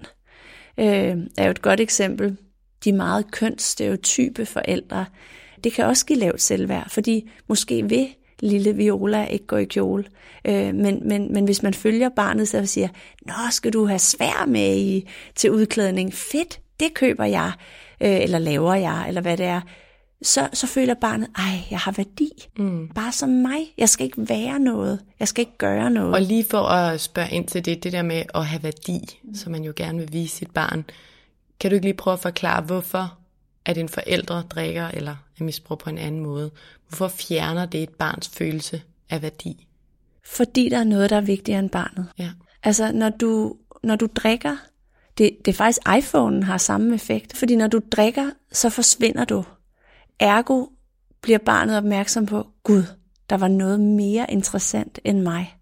øh, 0.78 1.16
er 1.36 1.44
jo 1.44 1.50
et 1.50 1.62
godt 1.62 1.80
eksempel. 1.80 2.36
De 2.84 2.92
meget 2.92 3.30
kønsstereotype 3.30 4.46
forældre, 4.46 5.06
det 5.64 5.72
kan 5.72 5.84
også 5.84 6.06
give 6.06 6.18
lavt 6.18 6.42
selvværd, 6.42 6.90
fordi 6.90 7.30
måske 7.48 7.88
vil 7.88 8.08
lille 8.40 8.72
Viola 8.72 9.24
ikke 9.24 9.46
gå 9.46 9.56
i 9.56 9.64
kjole. 9.64 10.04
Øh, 10.44 10.74
men, 10.74 11.08
men, 11.08 11.32
men 11.32 11.44
hvis 11.44 11.62
man 11.62 11.74
følger 11.74 12.08
barnet, 12.08 12.48
så 12.48 12.66
siger, 12.66 12.88
nå, 13.26 13.34
skal 13.50 13.72
du 13.72 13.86
have 13.86 13.98
svær 13.98 14.46
med 14.46 14.76
i, 14.76 15.08
til 15.34 15.50
udklædning? 15.50 16.14
Fedt, 16.14 16.60
det 16.80 16.94
køber 16.94 17.24
jeg, 17.24 17.52
øh, 18.00 18.20
eller 18.22 18.38
laver 18.38 18.74
jeg, 18.74 19.04
eller 19.08 19.20
hvad 19.20 19.36
det 19.36 19.46
er 19.46 19.60
så, 20.22 20.48
så 20.52 20.66
føler 20.66 20.94
barnet, 20.94 21.28
ej, 21.36 21.58
jeg 21.70 21.78
har 21.78 21.92
værdi. 21.92 22.30
Mm. 22.58 22.88
Bare 22.88 23.12
som 23.12 23.28
mig. 23.28 23.74
Jeg 23.78 23.88
skal 23.88 24.04
ikke 24.04 24.28
være 24.28 24.58
noget. 24.58 25.00
Jeg 25.20 25.28
skal 25.28 25.42
ikke 25.42 25.58
gøre 25.58 25.90
noget. 25.90 26.14
Og 26.14 26.20
lige 26.20 26.44
for 26.50 26.62
at 26.62 27.00
spørge 27.00 27.30
ind 27.30 27.48
til 27.48 27.64
det, 27.64 27.84
det 27.84 27.92
der 27.92 28.02
med 28.02 28.22
at 28.34 28.46
have 28.46 28.62
værdi, 28.62 29.20
mm. 29.22 29.34
som 29.34 29.52
man 29.52 29.64
jo 29.64 29.72
gerne 29.76 29.98
vil 29.98 30.12
vise 30.12 30.36
sit 30.36 30.50
barn. 30.50 30.84
Kan 31.60 31.70
du 31.70 31.74
ikke 31.74 31.86
lige 31.86 31.94
prøve 31.94 32.12
at 32.12 32.20
forklare, 32.20 32.62
hvorfor 32.62 33.18
at 33.64 33.78
en 33.78 33.88
forældre 33.88 34.42
drikker 34.50 34.88
eller 34.88 35.16
er 35.40 35.44
misbrug 35.44 35.78
på 35.78 35.90
en 35.90 35.98
anden 35.98 36.20
måde? 36.20 36.50
Hvorfor 36.88 37.08
fjerner 37.08 37.66
det 37.66 37.82
et 37.82 37.90
barns 37.90 38.28
følelse 38.28 38.82
af 39.10 39.22
værdi? 39.22 39.66
Fordi 40.26 40.68
der 40.68 40.78
er 40.78 40.84
noget, 40.84 41.10
der 41.10 41.16
er 41.16 41.20
vigtigere 41.20 41.58
end 41.58 41.70
barnet. 41.70 42.06
Ja. 42.18 42.30
Altså, 42.62 42.92
når 42.92 43.08
du, 43.08 43.56
når 43.82 43.96
du 43.96 44.08
drikker, 44.14 44.56
det, 45.18 45.30
det 45.44 45.52
er 45.52 45.56
faktisk 45.56 45.80
iPhone 45.98 46.44
har 46.44 46.58
samme 46.58 46.94
effekt. 46.94 47.36
Fordi 47.36 47.56
når 47.56 47.66
du 47.66 47.80
drikker, 47.92 48.30
så 48.52 48.70
forsvinder 48.70 49.24
du. 49.24 49.44
Ergo 50.20 50.66
bliver 51.22 51.38
barnet 51.38 51.76
opmærksom 51.76 52.26
på, 52.26 52.46
Gud, 52.62 52.82
der 53.30 53.36
var 53.36 53.48
noget 53.48 53.80
mere 53.80 54.26
interessant 54.28 54.98
end 55.04 55.20
mig. 55.20 55.56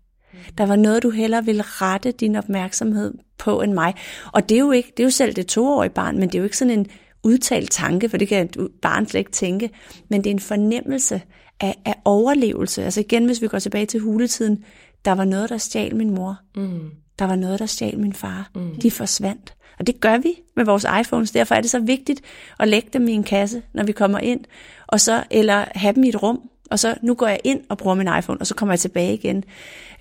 Der 0.59 0.67
var 0.67 0.77
noget, 0.77 1.03
du 1.03 1.11
hellere 1.11 1.45
ville 1.45 1.63
rette 1.63 2.13
din 2.13 2.37
opmærksomhed 2.37 3.15
på 3.39 3.61
end 3.61 3.73
mig. 3.73 3.95
Og 4.33 4.49
det 4.49 4.55
er 4.55 4.59
jo 4.59 4.71
ikke, 4.71 4.93
det 4.97 5.03
er 5.03 5.07
jo 5.07 5.11
selv 5.11 5.33
det 5.37 5.47
toårige 5.47 5.91
barn, 5.91 6.19
men 6.19 6.29
det 6.29 6.35
er 6.35 6.39
jo 6.39 6.45
ikke 6.45 6.57
sådan 6.57 6.79
en 6.79 6.87
udtalt 7.23 7.71
tanke, 7.71 8.09
for 8.09 8.17
det 8.17 8.29
kan 8.29 8.47
et 8.47 8.69
barn 8.83 9.07
slet 9.07 9.19
ikke 9.19 9.31
tænke, 9.31 9.71
men 10.11 10.25
det 10.25 10.31
er 10.31 10.35
en 10.35 10.41
fornemmelse 10.41 11.23
af, 11.61 11.75
af 11.85 11.95
overlevelse. 12.05 12.85
Altså 12.85 13.01
igen, 13.01 13.27
hvis 13.27 13.43
vi 13.43 13.49
går 13.49 13.59
tilbage 13.59 13.87
til 13.87 14.01
huletiden, 14.01 14.65
der 15.05 15.13
var 15.13 15.25
noget, 15.25 15.51
der 15.51 15.59
stjal 15.59 15.97
min 15.97 16.15
mor. 16.15 16.39
Mm. 16.57 16.91
Der 17.19 17.25
var 17.25 17.37
noget, 17.37 17.59
der 17.59 17.67
stjal 17.67 17.99
min 17.99 18.13
far. 18.13 18.51
Mm. 18.55 18.75
De 18.81 18.91
forsvandt. 18.91 19.55
Og 19.79 19.87
det 19.87 20.01
gør 20.01 20.19
vi 20.19 20.35
med 20.57 20.65
vores 20.65 20.87
iPhones. 21.01 21.31
Derfor 21.31 21.55
er 21.55 21.61
det 21.61 21.71
så 21.71 21.81
vigtigt 21.81 22.21
at 22.61 22.69
lægge 22.69 22.89
dem 22.93 23.09
i 23.09 23.13
en 23.13 23.25
kasse, 23.25 23.63
når 23.75 23.85
vi 23.85 23.93
kommer 23.93 24.19
ind, 24.19 24.41
og 24.87 25.01
så, 25.01 25.25
eller 25.31 25.65
have 25.75 25.95
dem 25.95 26.05
i 26.05 26.09
et 26.09 26.23
rum, 26.23 26.41
og 26.71 26.79
så 26.79 26.95
nu 27.03 27.15
går 27.15 27.27
jeg 27.27 27.41
ind 27.45 27.61
og 27.69 27.79
bruger 27.79 27.95
min 27.95 28.09
iPhone, 28.19 28.41
og 28.41 28.47
så 28.47 28.55
kommer 28.55 28.73
jeg 28.73 28.81
tilbage 28.81 29.15
igen. 29.15 29.45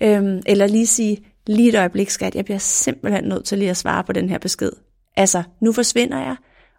Øhm, 0.00 0.42
eller 0.46 0.66
lige 0.66 0.86
sige, 0.86 1.18
lige 1.46 1.68
et 1.68 1.74
øjeblik, 1.74 2.10
skat, 2.10 2.34
jeg 2.34 2.44
bliver 2.44 2.58
simpelthen 2.58 3.24
nødt 3.24 3.44
til 3.44 3.58
lige 3.58 3.70
at 3.70 3.76
svare 3.76 4.04
på 4.04 4.12
den 4.12 4.28
her 4.28 4.38
besked. 4.38 4.72
Altså, 5.16 5.42
nu 5.60 5.72
forsvinder 5.72 6.18
jeg, 6.18 6.36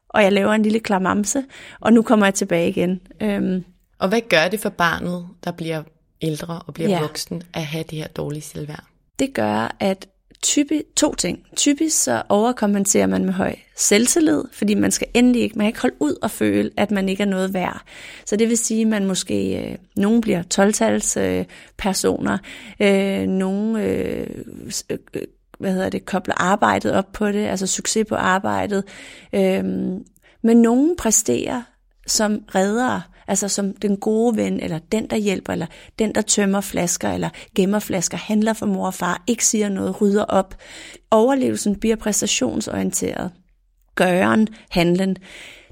og 0.10 0.24
jeg 0.24 0.34
laver 0.34 0.54
en 0.54 0.64
lille 0.64 0.80
klamamse, 0.80 1.44
og 1.80 1.94
nu 1.94 2.02
kommer 2.02 2.26
jeg 2.26 2.34
tilbage 2.34 2.70
igen. 2.70 3.02
Øhm. 3.22 3.64
Og 4.00 4.10
hvad 4.10 4.22
gør 4.30 4.48
det 4.48 4.60
for 4.60 4.70
barnet, 4.70 5.28
der 5.44 5.52
bliver 5.52 5.84
ældre 6.22 6.62
og 6.68 6.74
bliver 6.74 6.90
ja. 6.90 7.02
voksen, 7.02 7.44
at 7.54 7.66
have 7.66 7.84
det 7.90 7.98
her 7.98 8.08
dårlige 8.08 8.42
selvværd? 8.42 8.84
Det 9.20 9.34
gør, 9.34 9.76
at 9.80 10.08
typisk, 10.44 10.84
to 10.96 11.16
ting. 11.16 11.40
Typisk 11.56 12.04
så 12.04 12.22
overkompenserer 12.30 13.08
man 13.08 13.26
med 13.26 13.34
høj 13.34 13.56
selvtillid, 13.78 14.44
fordi 14.54 14.74
man 14.74 14.92
skal 14.92 15.08
endelig 15.14 15.42
ikke, 15.42 15.58
man 15.58 15.66
kan 15.66 15.70
ikke 15.70 15.82
holde 15.82 15.96
ud 16.00 16.16
og 16.22 16.32
føle, 16.32 16.72
at 16.78 16.92
man 16.92 17.10
ikke 17.10 17.24
er 17.24 17.28
noget 17.28 17.54
værd. 17.54 17.82
Så 18.26 18.36
det 18.36 18.50
vil 18.50 18.58
sige, 18.58 18.82
at 18.82 18.88
man 18.88 19.06
måske, 19.06 19.70
øh, 19.70 19.78
nogen 19.96 20.22
bliver 20.22 20.44
12-tals 20.54 21.18
øh, 21.18 21.46
personer, 21.78 22.38
øh, 22.80 23.28
nogen 23.28 23.76
øh, 23.76 24.28
øh, 24.90 24.98
øh, 25.14 25.22
hvad 25.60 25.74
hedder 25.74 25.90
det, 25.90 26.06
kobler 26.06 26.36
arbejdet 26.38 26.94
op 26.94 27.12
på 27.14 27.28
det, 27.28 27.46
altså 27.48 27.68
succes 27.68 28.06
på 28.10 28.16
arbejdet. 28.16 28.84
Øh, 29.34 29.64
men 30.44 30.62
nogen 30.62 30.96
præsterer 30.98 31.62
som 32.08 32.44
reddere, 32.56 33.02
altså 33.30 33.48
som 33.48 33.74
den 33.74 33.98
gode 33.98 34.38
ven, 34.38 34.60
eller 34.60 34.80
den, 34.92 35.08
der 35.08 35.18
hjælper, 35.18 35.54
eller 35.54 35.66
den, 36.00 36.16
der 36.16 36.22
tømmer 36.22 36.62
flasker, 36.62 37.12
eller 37.12 37.30
gemmer 37.56 37.80
flasker, 37.80 38.18
handler 38.18 38.54
for 38.54 38.66
mor 38.66 38.86
og 38.86 38.94
far, 38.94 39.24
ikke 39.28 39.46
siger 39.46 39.70
noget, 39.70 40.02
rydder 40.02 40.24
op. 40.24 40.56
Overlevelsen 41.12 41.76
bliver 41.76 41.96
præstationsorienteret. 41.96 43.32
Gøren, 43.96 44.48
handlen. 44.70 45.16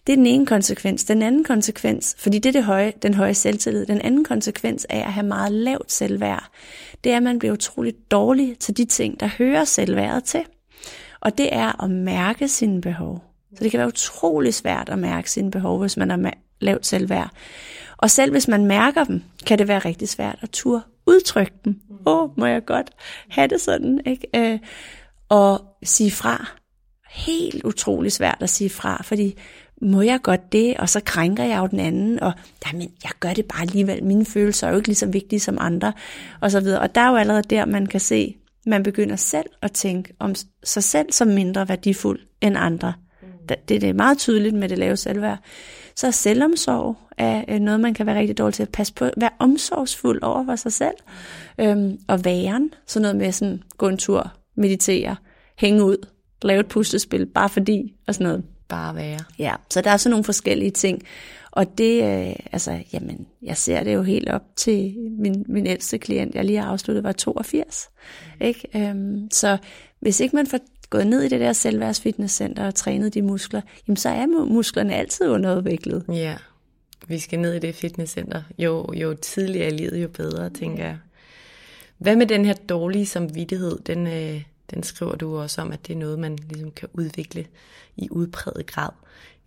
Det 0.07 0.13
er 0.13 0.17
den 0.17 0.25
ene 0.25 0.45
konsekvens. 0.45 1.03
Den 1.03 1.21
anden 1.21 1.43
konsekvens, 1.43 2.15
fordi 2.19 2.39
det 2.39 2.49
er 2.49 2.53
det 2.53 2.63
høje, 2.63 2.93
den 3.01 3.13
høje 3.13 3.33
selvtillid, 3.33 3.85
den 3.85 4.01
anden 4.01 4.23
konsekvens 4.23 4.85
af 4.89 4.97
at 4.97 5.13
have 5.13 5.27
meget 5.27 5.51
lavt 5.51 5.91
selvværd, 5.91 6.49
det 7.03 7.11
er, 7.11 7.17
at 7.17 7.23
man 7.23 7.39
bliver 7.39 7.53
utroligt 7.53 8.11
dårlig 8.11 8.59
til 8.59 8.77
de 8.77 8.85
ting, 8.85 9.19
der 9.19 9.29
hører 9.37 9.63
selvværdet 9.63 10.23
til. 10.23 10.41
Og 11.19 11.37
det 11.37 11.49
er 11.51 11.83
at 11.83 11.89
mærke 11.89 12.47
sine 12.47 12.81
behov. 12.81 13.23
Så 13.55 13.63
det 13.63 13.71
kan 13.71 13.77
være 13.77 13.87
utrolig 13.87 14.53
svært 14.53 14.89
at 14.89 14.99
mærke 14.99 15.31
sine 15.31 15.51
behov, 15.51 15.79
hvis 15.79 15.97
man 15.97 16.11
er 16.11 16.15
lavt 16.59 16.85
selvværd. 16.85 17.31
Og 17.97 18.11
selv 18.11 18.31
hvis 18.31 18.47
man 18.47 18.65
mærker 18.65 19.03
dem, 19.03 19.21
kan 19.45 19.59
det 19.59 19.67
være 19.67 19.79
rigtig 19.79 20.09
svært 20.09 20.39
at 20.41 20.49
turde 20.49 20.81
udtrykke 21.05 21.53
dem. 21.65 21.81
Åh, 22.05 22.23
oh, 22.23 22.29
må 22.37 22.45
jeg 22.45 22.65
godt 22.65 22.91
have 23.29 23.47
det 23.47 23.61
sådan, 23.61 24.01
ikke? 24.05 24.27
Øh, 24.35 24.59
og 25.29 25.61
sige 25.83 26.11
fra. 26.11 26.51
Helt 27.09 27.63
utrolig 27.63 28.11
svært 28.11 28.37
at 28.39 28.49
sige 28.49 28.69
fra, 28.69 29.01
fordi 29.03 29.37
må 29.81 30.01
jeg 30.01 30.19
godt 30.23 30.51
det, 30.51 30.77
og 30.77 30.89
så 30.89 31.01
krænker 31.05 31.43
jeg 31.43 31.59
jo 31.59 31.67
den 31.67 31.79
anden, 31.79 32.19
og 32.19 32.33
jamen, 32.67 32.91
jeg 33.03 33.11
gør 33.19 33.33
det 33.33 33.45
bare 33.45 33.61
alligevel, 33.61 34.03
mine 34.03 34.25
følelser 34.25 34.67
er 34.67 34.71
jo 34.71 34.77
ikke 34.77 34.87
lige 34.87 34.95
så 34.95 35.05
vigtige 35.05 35.39
som 35.39 35.57
andre, 35.59 35.93
og 36.41 36.51
så 36.51 36.59
videre. 36.59 36.79
Og 36.81 36.95
der 36.95 37.01
er 37.01 37.09
jo 37.09 37.15
allerede 37.15 37.43
der, 37.49 37.65
man 37.65 37.85
kan 37.85 37.99
se, 37.99 38.35
man 38.65 38.83
begynder 38.83 39.15
selv 39.15 39.49
at 39.61 39.71
tænke 39.71 40.13
om 40.19 40.35
sig 40.63 40.83
selv 40.83 41.11
som 41.11 41.27
mindre 41.27 41.69
værdifuld 41.69 42.19
end 42.41 42.57
andre 42.57 42.93
det, 43.49 43.81
det 43.81 43.83
er 43.83 43.93
meget 43.93 44.17
tydeligt 44.17 44.55
med 44.55 44.69
det 44.69 44.77
lave 44.77 44.97
selvværd. 44.97 45.39
Så 45.95 46.11
selvomsorg 46.11 46.95
er 47.17 47.43
øh, 47.47 47.59
noget, 47.59 47.79
man 47.79 47.93
kan 47.93 48.05
være 48.05 48.19
rigtig 48.19 48.37
dårlig 48.37 48.53
til 48.53 48.63
at 48.63 48.69
passe 48.69 48.93
på. 48.93 49.09
Være 49.17 49.29
omsorgsfuld 49.39 50.23
over 50.23 50.45
for 50.45 50.55
sig 50.55 50.73
selv. 50.73 50.95
Øhm, 51.59 51.99
og 52.07 52.25
væren, 52.25 52.69
sådan 52.87 53.01
noget 53.01 53.17
med 53.17 53.31
sådan, 53.31 53.63
gå 53.77 53.87
en 53.87 53.97
tur, 53.97 54.33
meditere, 54.55 55.15
hænge 55.57 55.83
ud, 55.83 56.07
lave 56.41 56.59
et 56.59 56.67
puslespil, 56.67 57.25
bare 57.25 57.49
fordi, 57.49 57.95
og 58.07 58.13
sådan 58.13 58.27
noget. 58.27 58.43
bare 58.67 58.95
være. 58.95 59.19
Ja, 59.39 59.53
så 59.69 59.81
der 59.81 59.91
er 59.91 59.97
sådan 59.97 60.11
nogle 60.11 60.23
forskellige 60.23 60.71
ting. 60.71 61.03
Og 61.51 61.77
det, 61.77 62.03
øh, 62.03 62.35
altså, 62.51 62.79
jamen, 62.93 63.27
jeg 63.41 63.57
ser 63.57 63.83
det 63.83 63.93
jo 63.93 64.03
helt 64.03 64.29
op 64.29 64.43
til 64.55 64.95
min, 65.19 65.45
min 65.49 65.67
ældste 65.67 65.97
klient, 65.97 66.35
jeg 66.35 66.45
lige 66.45 66.61
har 66.61 66.71
afsluttet, 66.71 67.03
var 67.03 67.11
82. 67.11 67.89
Mm. 68.39 68.45
Ikke? 68.45 68.67
Øhm, 68.75 69.27
så 69.31 69.57
hvis 69.99 70.19
ikke 70.19 70.35
man 70.35 70.47
får 70.47 70.59
gået 70.89 71.07
ned 71.07 71.21
i 71.21 71.29
det 71.29 71.39
der 71.39 71.53
selvværdsfitnesscenter 71.53 72.67
og 72.67 72.75
trænet 72.75 73.13
de 73.13 73.21
muskler, 73.21 73.61
jamen 73.87 73.97
så 73.97 74.09
er 74.09 74.25
musklerne 74.45 74.95
altid 74.95 75.29
underudviklet. 75.29 76.05
Ja, 76.09 76.37
vi 77.07 77.19
skal 77.19 77.39
ned 77.39 77.53
i 77.53 77.59
det 77.59 77.75
fitnesscenter. 77.75 78.43
Jo, 78.57 78.93
jo 78.93 79.13
tidligere 79.13 79.67
i 79.67 79.77
livet, 79.77 80.03
jo 80.03 80.07
bedre, 80.07 80.49
tænker 80.49 80.85
jeg. 80.85 80.97
Hvad 81.97 82.15
med 82.15 82.25
den 82.25 82.45
her 82.45 82.53
dårlige 82.53 83.05
samvittighed? 83.05 83.77
Den, 83.85 84.07
øh, 84.07 84.43
den 84.71 84.83
skriver 84.83 85.15
du 85.15 85.37
også 85.37 85.61
om, 85.61 85.71
at 85.71 85.87
det 85.87 85.93
er 85.93 85.97
noget, 85.97 86.19
man 86.19 86.37
ligesom 86.49 86.71
kan 86.71 86.89
udvikle 86.93 87.45
i 87.97 88.07
udpræget 88.11 88.65
grad. 88.65 88.89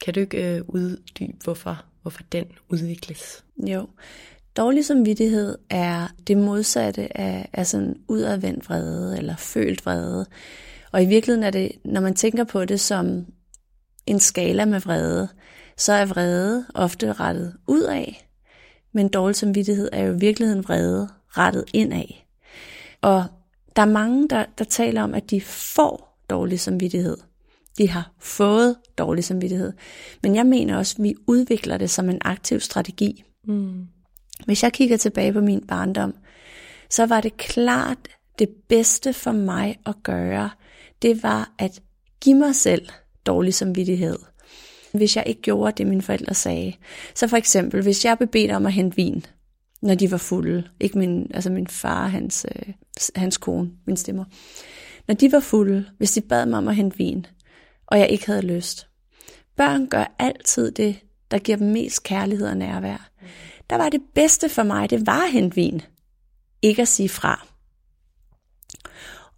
Kan 0.01 0.15
du 0.15 0.21
ikke 0.21 0.57
øh, 0.57 0.63
uddybe, 0.69 1.37
hvorfor, 1.45 1.85
hvorfor 2.03 2.23
den 2.33 2.45
udvikles? 2.69 3.45
Jo. 3.67 3.89
Dårlig 4.57 4.85
samvittighed 4.85 5.59
er 5.71 6.09
det 6.27 6.37
modsatte 6.37 7.19
af, 7.19 7.49
af 7.53 7.67
sådan 7.67 7.97
udadvendt 8.09 8.69
vrede 8.69 9.19
eller 9.19 9.37
følt 9.37 9.87
vrede. 9.87 10.27
Og 10.93 11.03
i 11.03 11.07
virkeligheden 11.07 11.45
er 11.45 11.51
det, 11.51 11.73
når 11.85 12.01
man 12.01 12.15
tænker 12.15 12.45
på 12.45 12.65
det 12.65 12.81
som 12.81 13.27
en 14.07 14.21
skala 14.21 14.65
med 14.65 14.81
vrede, 14.81 15.29
så 15.77 15.93
er 15.93 16.05
vrede 16.05 16.67
ofte 16.75 17.13
rettet 17.13 17.57
ud 17.67 17.83
af, 17.83 18.29
men 18.93 19.09
dårlig 19.09 19.37
samvittighed 19.37 19.89
er 19.93 20.05
jo 20.05 20.13
i 20.13 20.19
virkeligheden 20.19 20.65
vrede 20.65 21.09
rettet 21.29 21.65
indad. 21.73 22.05
Og 23.01 23.25
der 23.77 23.83
er 23.83 23.87
mange, 23.87 24.29
der, 24.29 24.45
der 24.59 24.65
taler 24.65 25.03
om, 25.03 25.15
at 25.15 25.31
de 25.31 25.41
får 25.41 26.25
dårlig 26.31 26.61
samvittighed. 26.61 27.17
De 27.79 27.89
har 27.89 28.13
fået 28.19 28.77
dårlig 28.99 29.25
samvittighed. 29.25 29.73
Men 30.23 30.35
jeg 30.35 30.47
mener 30.47 30.77
også, 30.77 30.97
at 30.99 31.03
vi 31.03 31.15
udvikler 31.27 31.77
det 31.77 31.91
som 31.91 32.11
en 32.11 32.19
aktiv 32.21 32.61
strategi. 32.61 33.25
Mm. 33.45 33.87
Hvis 34.45 34.63
jeg 34.63 34.73
kigger 34.73 34.97
tilbage 34.97 35.33
på 35.33 35.41
min 35.41 35.67
barndom, 35.67 36.15
så 36.91 37.07
var 37.07 37.21
det 37.21 37.37
klart 37.37 37.99
det 38.39 38.49
bedste 38.69 39.13
for 39.13 39.33
mig 39.33 39.79
at 39.87 39.95
gøre, 40.03 40.51
det 41.03 41.23
var 41.23 41.53
at 41.59 41.83
give 42.21 42.37
mig 42.37 42.55
selv 42.55 42.89
dårlig 43.27 43.55
samvittighed, 43.55 44.19
hvis 44.93 45.17
jeg 45.17 45.25
ikke 45.27 45.43
gjorde 45.43 45.73
det, 45.77 45.87
mine 45.87 46.03
forældre 46.03 46.35
sagde. 46.35 46.73
Så 47.15 47.29
for 47.29 47.37
eksempel, 47.37 47.83
hvis 47.83 48.05
jeg 48.05 48.19
blev 48.19 48.29
bedt 48.29 48.51
om 48.51 48.67
at 48.67 48.73
hente 48.73 48.97
vin, 48.97 49.27
når 49.83 49.95
de 49.95 50.11
var 50.11 50.17
fulde, 50.17 50.69
ikke 50.81 50.99
min, 50.99 51.31
altså 51.35 51.51
min 51.51 51.67
far 51.67 52.07
hans, 52.07 52.47
øh, 52.55 52.75
hans 53.17 53.37
kone, 53.37 53.71
min 53.87 53.97
stemmer. 53.97 54.25
Når 55.09 55.15
de 55.15 55.33
var 55.33 55.41
fulde, 55.41 55.87
hvis 55.99 56.13
de 56.13 56.21
bad 56.21 56.47
mig 56.47 56.59
om 56.59 56.69
at 56.69 56.77
hente 56.77 56.97
vin, 56.97 57.27
og 57.87 57.99
jeg 57.99 58.09
ikke 58.11 58.27
havde 58.27 58.43
lyst. 58.43 58.89
Børn 59.57 59.87
gør 59.87 60.15
altid 60.19 60.73
det, 60.73 60.97
der 61.31 61.39
giver 61.39 61.59
dem 61.59 61.67
mest 61.67 62.03
kærlighed 62.03 62.47
og 62.47 62.57
nærvær. 62.57 63.11
Der 63.71 63.77
var 63.77 63.89
det 63.89 64.01
bedste 64.15 64.49
for 64.49 64.63
mig, 64.63 64.91
det 64.91 65.07
var 65.07 65.23
at 65.23 65.33
hente 65.33 65.55
vin. 65.55 65.83
Ikke 66.63 66.83
at 66.83 66.89
sige 66.89 67.09
fra. 67.09 67.47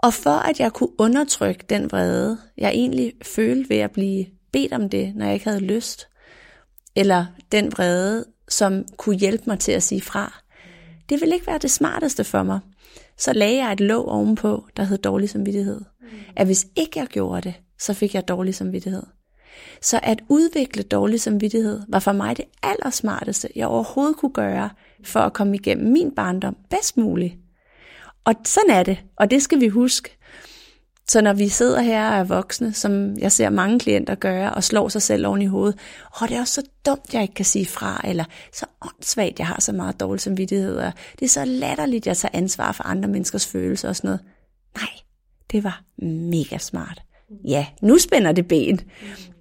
Og 0.03 0.15
for 0.15 0.31
at 0.31 0.61
jeg 0.61 0.73
kunne 0.73 1.01
undertrykke 1.01 1.65
den 1.69 1.91
vrede, 1.93 2.39
jeg 2.59 2.71
egentlig 2.71 3.13
følte 3.23 3.71
ved 3.71 3.77
at 3.77 3.91
blive 3.91 4.27
bedt 4.53 4.73
om 4.73 4.89
det, 4.89 5.17
når 5.17 5.25
jeg 5.25 5.35
ikke 5.35 5.49
havde 5.49 5.61
lyst, 5.61 6.09
eller 6.97 7.27
den 7.53 7.73
vrede, 7.73 8.25
som 8.49 8.85
kunne 8.97 9.17
hjælpe 9.17 9.45
mig 9.47 9.59
til 9.59 9.73
at 9.73 9.83
sige 9.83 10.01
fra, 10.01 10.43
det 11.09 11.21
ville 11.21 11.35
ikke 11.35 11.47
være 11.47 11.59
det 11.59 11.71
smarteste 11.71 12.25
for 12.25 12.43
mig. 12.43 12.61
Så 13.19 13.33
lagde 13.33 13.65
jeg 13.65 13.73
et 13.73 13.81
låg 13.81 14.09
ovenpå, 14.09 14.67
der 14.77 14.83
hed 14.83 14.99
dårlig 14.99 15.31
samvittighed. 15.31 15.81
At 16.37 16.47
hvis 16.47 16.67
ikke 16.77 16.99
jeg 16.99 17.07
gjorde 17.07 17.41
det, 17.43 17.55
så 17.79 17.95
fik 17.95 18.15
jeg 18.15 18.29
dårlig 18.29 18.55
samvittighed. 18.55 19.03
Så 19.83 20.01
at 20.03 20.23
udvikle 20.29 20.83
dårlig 20.83 21.21
samvittighed 21.21 21.81
var 21.89 21.99
for 21.99 22.13
mig 22.13 22.37
det 22.37 22.45
allersmarteste, 22.63 23.49
jeg 23.57 23.67
overhovedet 23.67 24.17
kunne 24.17 24.33
gøre, 24.33 24.71
for 25.05 25.21
at 25.21 25.33
komme 25.33 25.55
igennem 25.55 25.93
min 25.93 26.15
barndom 26.15 26.57
bedst 26.71 26.97
muligt. 26.97 27.35
Og 28.25 28.35
sådan 28.45 28.71
er 28.71 28.83
det, 28.83 28.99
og 29.17 29.31
det 29.31 29.43
skal 29.43 29.61
vi 29.61 29.69
huske. 29.69 30.19
Så 31.09 31.21
når 31.21 31.33
vi 31.33 31.49
sidder 31.49 31.81
her 31.81 32.11
og 32.11 32.17
er 32.17 32.25
voksne, 32.25 32.73
som 32.73 33.19
jeg 33.19 33.33
ser 33.33 33.51
mange 33.51 33.79
klienter 33.79 34.15
gøre, 34.15 34.55
og 34.55 34.65
slår 34.65 34.89
sig 34.89 35.03
selv 35.03 35.27
oven 35.27 35.43
i 35.43 35.47
hovedet, 35.47 35.79
og 36.13 36.29
det 36.29 36.37
er 36.37 36.41
også 36.41 36.55
så 36.55 36.63
dumt, 36.87 37.15
jeg 37.15 37.23
ikke 37.23 37.35
kan 37.35 37.45
sige 37.45 37.67
fra, 37.67 38.01
eller 38.05 38.25
så 38.53 38.67
åndssvagt, 38.81 39.39
jeg 39.39 39.47
har 39.47 39.61
så 39.61 39.73
meget 39.73 40.01
dårlig 40.01 40.21
samvittighed, 40.21 40.77
og 40.77 40.93
det 41.19 41.25
er 41.25 41.29
så 41.29 41.45
latterligt, 41.45 42.07
jeg 42.07 42.17
tager 42.17 42.39
ansvar 42.39 42.73
for 42.73 42.85
andre 42.85 43.09
menneskers 43.09 43.47
følelser 43.47 43.89
og 43.89 43.97
sådan 43.97 44.09
noget. 44.09 44.21
Nej, 44.77 44.91
det 45.53 45.65
var 45.65 45.83
mega 46.07 46.59
smart. 46.59 47.03
Ja, 47.45 47.67
nu 47.83 47.99
spænder 47.99 48.33
det 48.33 48.49
ben. 48.49 48.81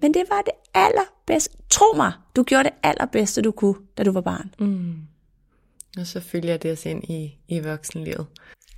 Men 0.02 0.14
det 0.14 0.22
var 0.30 0.42
det 0.42 0.54
allerbedste. 0.74 1.56
Tro 1.70 1.96
mig, 1.96 2.12
du 2.36 2.42
gjorde 2.42 2.64
det 2.64 2.72
allerbedste, 2.82 3.42
du 3.42 3.50
kunne, 3.50 3.74
da 3.98 4.02
du 4.02 4.12
var 4.12 4.20
barn. 4.20 4.54
Mm. 4.58 4.94
Og 5.98 6.06
så 6.06 6.20
følger 6.20 6.56
det 6.56 6.72
os 6.72 6.86
ind 6.86 7.04
i, 7.04 7.38
i 7.48 7.60
voksenlivet 7.60 8.26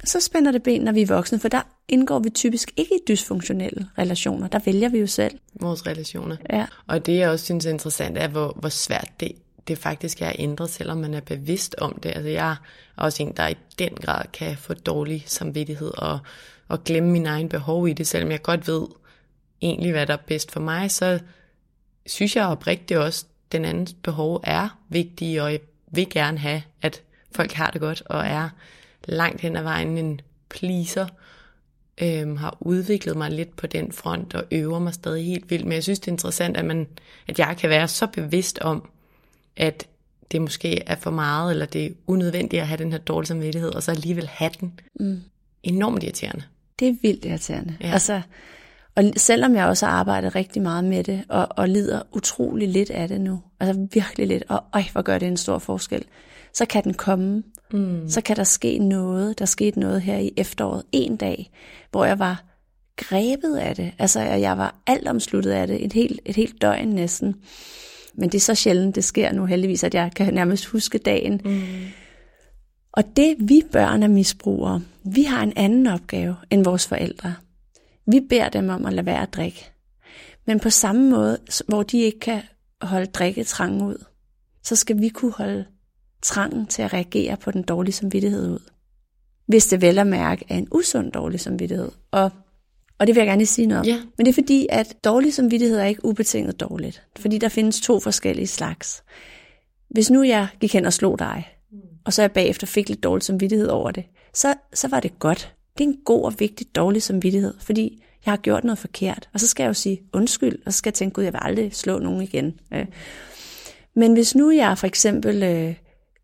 så 0.04 0.20
spænder 0.20 0.52
det 0.52 0.62
ben, 0.62 0.80
når 0.80 0.92
vi 0.92 1.02
er 1.02 1.06
voksne, 1.06 1.38
for 1.38 1.48
der 1.48 1.62
indgår 1.88 2.18
vi 2.18 2.30
typisk 2.30 2.72
ikke 2.76 2.94
i 2.94 2.98
dysfunktionelle 3.08 3.88
relationer. 3.98 4.48
Der 4.48 4.58
vælger 4.64 4.88
vi 4.88 4.98
jo 4.98 5.06
selv. 5.06 5.38
Vores 5.60 5.86
relationer. 5.86 6.36
Ja. 6.50 6.66
Og 6.86 7.06
det, 7.06 7.16
jeg 7.16 7.30
også 7.30 7.44
synes 7.44 7.66
er 7.66 7.70
interessant, 7.70 8.18
er, 8.18 8.28
hvor, 8.28 8.56
hvor 8.60 8.68
svært 8.68 9.10
det, 9.20 9.32
det 9.68 9.78
faktisk 9.78 10.22
er 10.22 10.26
at 10.26 10.36
ændre, 10.38 10.68
selvom 10.68 10.98
man 10.98 11.14
er 11.14 11.20
bevidst 11.20 11.74
om 11.78 11.98
det. 12.02 12.08
Altså 12.08 12.28
jeg 12.28 12.50
er 12.50 12.56
også 12.96 13.22
en, 13.22 13.32
der 13.36 13.48
i 13.48 13.54
den 13.78 13.90
grad 13.90 14.24
kan 14.32 14.56
få 14.56 14.74
dårlig 14.74 15.24
samvittighed 15.26 15.92
og, 15.98 16.18
og 16.68 16.84
glemme 16.84 17.10
min 17.10 17.26
egen 17.26 17.48
behov 17.48 17.88
i 17.88 17.92
det, 17.92 18.06
selvom 18.06 18.30
jeg 18.30 18.42
godt 18.42 18.68
ved 18.68 18.86
egentlig, 19.62 19.92
hvad 19.92 20.06
der 20.06 20.12
er 20.12 20.22
bedst 20.26 20.52
for 20.52 20.60
mig, 20.60 20.90
så 20.90 21.20
synes 22.06 22.36
jeg 22.36 22.46
oprigtigt 22.46 23.00
også, 23.00 23.26
at 23.28 23.52
den 23.52 23.64
andens 23.64 23.94
behov 24.02 24.40
er 24.44 24.78
vigtige, 24.88 25.42
og 25.42 25.52
jeg 25.52 25.60
vil 25.90 26.10
gerne 26.10 26.38
have, 26.38 26.62
at 26.82 27.02
folk 27.34 27.52
har 27.52 27.70
det 27.70 27.80
godt 27.80 28.02
og 28.06 28.26
er 28.26 28.48
langt 29.08 29.40
hen 29.40 29.56
ad 29.56 29.62
vejen 29.62 29.98
en 29.98 30.20
pleaser, 30.48 31.06
øhm, 32.02 32.36
har 32.36 32.56
udviklet 32.60 33.16
mig 33.16 33.30
lidt 33.30 33.56
på 33.56 33.66
den 33.66 33.92
front 33.92 34.34
og 34.34 34.44
øver 34.50 34.78
mig 34.78 34.94
stadig 34.94 35.26
helt 35.26 35.50
vildt. 35.50 35.64
Men 35.64 35.72
jeg 35.72 35.82
synes, 35.82 35.98
det 35.98 36.08
er 36.08 36.12
interessant, 36.12 36.56
at, 36.56 36.64
man, 36.64 36.86
at 37.28 37.38
jeg 37.38 37.56
kan 37.58 37.70
være 37.70 37.88
så 37.88 38.06
bevidst 38.06 38.58
om, 38.58 38.88
at 39.56 39.86
det 40.32 40.42
måske 40.42 40.82
er 40.86 40.96
for 40.96 41.10
meget, 41.10 41.50
eller 41.50 41.66
det 41.66 41.86
er 41.86 41.90
unødvendigt 42.06 42.62
at 42.62 42.68
have 42.68 42.78
den 42.78 42.92
her 42.92 42.98
dårlige 42.98 43.28
samvittighed, 43.28 43.74
og 43.74 43.82
så 43.82 43.90
alligevel 43.90 44.26
have 44.28 44.50
den. 44.60 44.80
Mm. 45.00 45.22
Enormt 45.62 46.02
irriterende. 46.02 46.44
Det 46.78 46.88
er 46.88 46.94
vildt 47.02 47.24
irriterende. 47.24 47.76
Ja. 47.80 47.92
Altså, 47.92 48.22
og 48.94 49.04
selvom 49.16 49.54
jeg 49.54 49.66
også 49.66 49.86
har 49.86 49.92
arbejdet 49.92 50.34
rigtig 50.34 50.62
meget 50.62 50.84
med 50.84 51.04
det, 51.04 51.24
og, 51.28 51.48
og 51.50 51.68
lider 51.68 52.02
utrolig 52.12 52.68
lidt 52.68 52.90
af 52.90 53.08
det 53.08 53.20
nu, 53.20 53.42
altså 53.60 53.88
virkelig 53.92 54.26
lidt, 54.26 54.44
og 54.48 54.64
øj, 54.72 54.82
hvor 54.92 55.02
gør 55.02 55.18
det 55.18 55.28
en 55.28 55.36
stor 55.36 55.58
forskel, 55.58 56.04
så 56.52 56.66
kan 56.66 56.84
den 56.84 56.94
komme. 56.94 57.42
Mm. 57.74 58.08
Så 58.08 58.20
kan 58.20 58.36
der 58.36 58.44
ske 58.44 58.78
noget. 58.78 59.38
Der 59.38 59.44
skete 59.44 59.80
noget 59.80 60.02
her 60.02 60.18
i 60.18 60.32
efteråret 60.36 60.82
en 60.92 61.16
dag, 61.16 61.50
hvor 61.90 62.04
jeg 62.04 62.18
var 62.18 62.44
grebet 62.96 63.56
af 63.56 63.76
det. 63.76 63.92
Altså, 63.98 64.20
jeg 64.20 64.58
var 64.58 64.74
alt 64.86 65.08
omsluttet 65.08 65.50
af 65.50 65.66
det, 65.66 65.84
et 65.84 65.92
helt, 65.92 66.20
et 66.24 66.36
helt 66.36 66.62
døgn 66.62 66.88
næsten. 66.88 67.34
Men 68.14 68.28
det 68.28 68.38
er 68.38 68.40
så 68.40 68.54
sjældent, 68.54 68.94
det 68.94 69.04
sker 69.04 69.32
nu 69.32 69.44
heldigvis, 69.44 69.84
at 69.84 69.94
jeg 69.94 70.10
kan 70.16 70.34
nærmest 70.34 70.66
huske 70.66 70.98
dagen. 70.98 71.40
Mm. 71.44 71.62
Og 72.92 73.04
det 73.16 73.36
vi 73.38 73.62
børn 73.72 74.02
af 74.02 74.10
misbrugere, 74.10 74.82
vi 75.04 75.22
har 75.22 75.42
en 75.42 75.52
anden 75.56 75.86
opgave 75.86 76.36
end 76.50 76.64
vores 76.64 76.86
forældre. 76.86 77.34
Vi 78.06 78.20
beder 78.28 78.48
dem 78.48 78.68
om 78.68 78.86
at 78.86 78.92
lade 78.92 79.06
være 79.06 79.22
at 79.22 79.34
drikke. 79.34 79.70
Men 80.46 80.60
på 80.60 80.70
samme 80.70 81.10
måde, 81.10 81.38
hvor 81.68 81.82
de 81.82 81.98
ikke 81.98 82.20
kan 82.20 82.42
holde 82.82 83.06
drikketrangen 83.06 83.82
ud, 83.82 84.04
så 84.62 84.76
skal 84.76 85.00
vi 85.00 85.08
kunne 85.08 85.32
holde 85.32 85.64
trangen 86.24 86.66
til 86.66 86.82
at 86.82 86.92
reagere 86.92 87.36
på 87.36 87.50
den 87.50 87.62
dårlige 87.62 87.92
samvittighed 87.92 88.50
ud. 88.50 88.58
Hvis 89.46 89.66
det 89.66 89.82
vel 89.82 89.98
at 89.98 90.06
mærke 90.06 90.44
er 90.48 90.56
en 90.56 90.68
usund 90.70 91.12
dårlig 91.12 91.40
samvittighed. 91.40 91.90
Og, 92.10 92.30
og 92.98 93.06
det 93.06 93.14
vil 93.14 93.20
jeg 93.20 93.28
gerne 93.28 93.46
sige 93.46 93.66
noget 93.66 93.80
om. 93.80 93.86
Ja. 93.86 94.00
Men 94.16 94.26
det 94.26 94.32
er 94.32 94.34
fordi, 94.34 94.66
at 94.70 94.96
dårlig 95.04 95.34
samvittighed 95.34 95.78
er 95.78 95.84
ikke 95.84 96.04
ubetinget 96.04 96.60
dårligt. 96.60 97.02
Fordi 97.16 97.38
der 97.38 97.48
findes 97.48 97.80
to 97.80 98.00
forskellige 98.00 98.46
slags. 98.46 99.02
Hvis 99.90 100.10
nu 100.10 100.22
jeg 100.22 100.48
gik 100.60 100.72
hen 100.72 100.84
og 100.84 100.92
slog 100.92 101.18
dig, 101.18 101.48
og 102.04 102.12
så 102.12 102.22
jeg 102.22 102.32
bagefter 102.32 102.66
fik 102.66 102.88
lidt 102.88 103.04
dårlig 103.04 103.22
samvittighed 103.22 103.68
over 103.68 103.90
det, 103.90 104.04
så, 104.34 104.54
så 104.74 104.88
var 104.88 105.00
det 105.00 105.18
godt. 105.18 105.54
Det 105.78 105.84
er 105.84 105.88
en 105.88 105.98
god 106.04 106.24
og 106.24 106.34
vigtig 106.38 106.66
dårlig 106.74 107.02
samvittighed, 107.02 107.54
fordi 107.60 108.02
jeg 108.26 108.32
har 108.32 108.36
gjort 108.36 108.64
noget 108.64 108.78
forkert. 108.78 109.28
Og 109.34 109.40
så 109.40 109.46
skal 109.46 109.62
jeg 109.62 109.68
jo 109.68 109.74
sige 109.74 110.00
undskyld, 110.12 110.58
og 110.66 110.72
så 110.72 110.78
skal 110.78 110.88
jeg 110.90 110.94
tænke, 110.94 111.14
gud, 111.14 111.24
jeg 111.24 111.32
vil 111.32 111.40
aldrig 111.42 111.74
slå 111.74 111.98
nogen 111.98 112.22
igen. 112.22 112.60
Men 113.96 114.12
hvis 114.12 114.34
nu 114.34 114.50
jeg 114.50 114.78
for 114.78 114.86
eksempel 114.86 115.42
øh, 115.42 115.74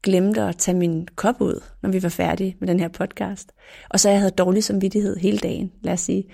glemte 0.03 0.43
at 0.43 0.57
tage 0.57 0.77
min 0.77 1.09
kop 1.15 1.41
ud, 1.41 1.63
når 1.83 1.91
vi 1.91 2.03
var 2.03 2.09
færdige 2.09 2.57
med 2.61 2.69
den 2.69 2.81
her 2.81 2.89
podcast, 2.89 3.53
og 3.91 4.01
så 4.01 4.11
jeg 4.11 4.19
havde 4.19 4.31
dårlig 4.31 4.65
samvittighed 4.65 5.17
hele 5.17 5.39
dagen, 5.39 5.73
lad 5.83 5.93
os 5.93 6.01
sige, 6.01 6.25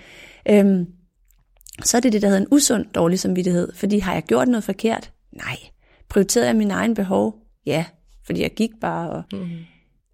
øhm, 0.49 0.85
så 1.83 1.97
er 1.97 2.01
det 2.01 2.13
det, 2.13 2.21
der 2.21 2.27
hedder 2.27 2.41
en 2.41 2.47
usund 2.51 2.85
dårlig 2.95 3.19
samvittighed. 3.19 3.73
Fordi 3.73 3.99
har 3.99 4.13
jeg 4.13 4.23
gjort 4.23 4.47
noget 4.47 4.63
forkert? 4.63 5.11
Nej. 5.31 5.57
Prioriterede 6.09 6.47
jeg 6.47 6.55
min 6.55 6.71
egen 6.71 6.93
behov? 6.93 7.35
Ja, 7.65 7.85
fordi 8.25 8.41
jeg 8.41 8.51
gik 8.51 8.71
bare. 8.81 9.09
Og, 9.09 9.23
mm. 9.33 9.49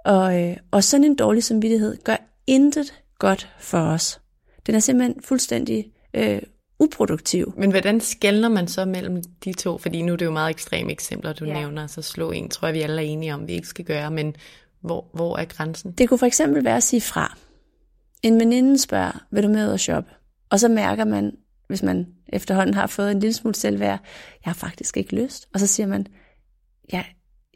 og, 0.06 0.42
øh, 0.42 0.58
og 0.72 0.84
sådan 0.84 1.04
en 1.04 1.16
dårlig 1.16 1.44
samvittighed 1.44 1.98
gør 2.04 2.16
intet 2.48 2.94
godt 3.20 3.50
for 3.60 3.78
os. 3.78 4.22
Den 4.66 4.76
er 4.76 4.80
simpelthen 4.80 5.22
fuldstændig 5.22 5.86
øh, 6.14 6.42
uproduktiv. 6.84 7.54
Men 7.58 7.72
hvordan 7.72 8.02
skældner 8.02 8.50
man 8.50 8.68
så 8.68 8.86
mellem 8.86 9.24
de 9.44 9.54
to? 9.54 9.78
Fordi 9.78 10.02
nu 10.02 10.14
er 10.14 10.18
det 10.18 10.26
jo 10.26 10.32
meget 10.32 10.50
ekstreme 10.50 10.92
eksempler, 10.92 11.34
du 11.34 11.46
ja. 11.46 11.54
nævner, 11.54 11.88
så 11.88 12.02
slå 12.02 12.32
en, 12.32 12.50
tror 12.50 12.68
jeg, 12.68 12.76
vi 12.76 12.82
alle 12.82 13.02
er 13.02 13.06
enige 13.06 13.34
om, 13.34 13.48
vi 13.48 13.54
ikke 13.54 13.68
skal 13.68 13.86
gøre, 13.86 14.12
men 14.12 14.36
hvor, 14.82 15.10
hvor 15.14 15.38
er 15.38 15.46
grænsen? 15.46 15.92
Det 15.92 16.10
kunne 16.10 16.18
for 16.18 16.26
eksempel 16.26 16.64
være 16.64 16.78
at 16.78 16.84
sige 16.84 17.02
fra. 17.02 17.38
En 18.24 18.40
veninde 18.40 18.78
spørger, 18.78 19.26
vil 19.32 19.44
du 19.44 19.50
med 19.50 19.68
ud 19.68 19.72
og 19.72 19.80
shoppe? 19.80 20.10
Og 20.50 20.60
så 20.60 20.68
mærker 20.68 21.06
man, 21.06 21.32
hvis 21.68 21.84
man 21.84 22.08
efterhånden 22.30 22.74
har 22.74 22.88
fået 22.88 23.12
en 23.12 23.20
lille 23.20 23.34
smule 23.34 23.56
selvværd, 23.56 24.00
jeg 24.46 24.50
har 24.50 24.54
faktisk 24.54 24.98
ikke 24.98 25.16
lyst. 25.16 25.48
Og 25.54 25.60
så 25.60 25.68
siger 25.68 25.88
man, 25.88 26.08
ja, 26.94 27.04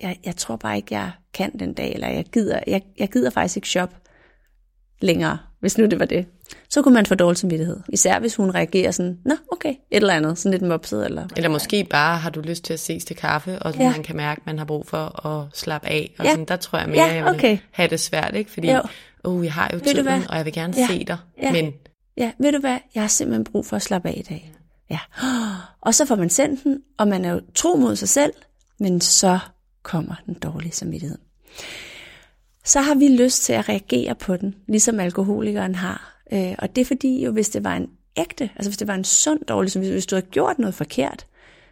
jeg, 0.02 0.20
jeg 0.26 0.36
tror 0.36 0.56
bare 0.56 0.76
ikke, 0.76 0.96
jeg 0.96 1.12
kan 1.34 1.60
den 1.60 1.74
dag, 1.74 1.94
eller 1.94 2.08
jeg 2.08 2.26
gider, 2.26 2.60
jeg, 2.68 2.82
jeg 2.98 3.10
gider 3.10 3.30
faktisk 3.30 3.58
ikke 3.58 3.70
shoppe 3.70 3.96
længere, 5.00 5.38
hvis 5.60 5.78
nu 5.78 5.86
det 5.86 6.00
var 6.00 6.06
det. 6.06 6.26
Så 6.70 6.82
kunne 6.82 6.94
man 6.94 7.06
få 7.06 7.16
dårlig 7.16 7.38
samvittighed. 7.38 7.80
Især 7.90 8.20
hvis 8.20 8.36
hun 8.36 8.52
reagerer 8.52 8.92
sådan, 8.92 9.18
nå 9.26 9.36
okay, 9.52 9.70
et 9.70 9.78
eller 9.92 10.14
andet, 10.14 10.38
sådan 10.38 10.52
lidt 10.52 10.70
mopset. 10.70 11.06
Eller, 11.06 11.28
eller 11.36 11.50
måske 11.50 11.84
bare 11.90 12.18
har 12.18 12.30
du 12.30 12.42
lyst 12.42 12.64
til 12.64 12.74
at 12.74 12.80
ses 12.80 13.06
til 13.06 13.16
kaffe, 13.16 13.60
og 13.60 13.76
ja. 13.76 13.92
man 13.92 14.04
kan 14.04 14.16
mærke, 14.16 14.40
at 14.40 14.46
man 14.46 14.58
har 14.58 14.66
brug 14.66 14.88
for 14.88 15.26
at 15.26 15.58
slappe 15.58 15.88
af. 15.88 16.16
Og 16.20 16.26
ja. 16.26 16.32
sådan, 16.32 16.46
der 16.46 16.56
tror 16.56 16.80
jeg 16.80 16.90
mere, 16.90 17.06
ja, 17.06 17.30
okay. 17.30 17.44
jeg 17.44 17.52
vil 17.52 17.60
have 17.72 17.90
det 17.90 18.00
svært, 18.00 18.36
ikke? 18.36 18.52
fordi 18.52 18.72
jo. 18.72 18.82
Uh, 19.24 19.46
jeg 19.46 19.54
har 19.54 19.70
jo 19.74 19.78
ved 19.78 19.86
tiden, 19.86 20.08
og 20.30 20.38
jeg 20.38 20.46
vil 20.46 20.54
gerne 20.54 20.74
ja. 20.78 20.88
se 20.88 21.04
dig. 21.04 21.18
Ja. 21.42 21.52
Men... 21.52 21.74
ja, 22.18 22.32
ved 22.40 22.52
du 22.52 22.60
hvad, 22.60 22.78
jeg 22.96 23.04
har 23.04 23.08
simpelthen 23.08 23.44
brug 23.44 23.66
for 23.66 23.76
at 23.76 23.82
slappe 23.82 24.10
af 24.10 24.14
i 24.18 24.22
dag. 24.30 24.54
Ja. 24.90 25.00
Og 25.82 25.96
så 25.96 26.06
får 26.06 26.16
man 26.16 26.30
sendt 26.30 26.64
den, 26.64 26.80
og 26.98 27.08
man 27.08 27.26
er 27.26 27.34
jo 27.34 27.42
tro 27.56 27.76
mod 27.76 27.96
sig 27.96 28.10
selv, 28.10 28.34
men 28.80 29.02
så 29.02 29.40
kommer 29.84 30.16
den 30.26 30.34
dårlige 30.34 30.72
samvittighed. 30.72 31.18
Så 32.68 32.82
har 32.82 32.96
vi 32.96 33.08
lyst 33.08 33.44
til 33.44 33.54
at 33.54 33.70
reagere 33.70 34.16
på 34.16 34.38
den, 34.38 34.56
ligesom 34.68 35.00
alkoholikeren 35.00 35.76
har. 35.76 36.22
Øh, 36.34 36.56
og 36.60 36.76
det 36.76 36.82
er 36.82 36.86
fordi, 36.86 37.26
jo, 37.26 37.32
hvis 37.32 37.50
det 37.50 37.64
var 37.64 37.76
en 37.76 37.88
ægte, 38.18 38.50
altså 38.56 38.70
hvis 38.70 38.78
det 38.78 38.88
var 38.88 38.96
en 38.96 39.04
sund 39.04 39.40
dårlig 39.46 39.66
altså 39.66 39.74
som 39.74 39.92
hvis 39.92 40.06
du 40.06 40.16
havde 40.16 40.28
gjort 40.32 40.60
noget 40.60 40.76
forkert, 40.76 41.26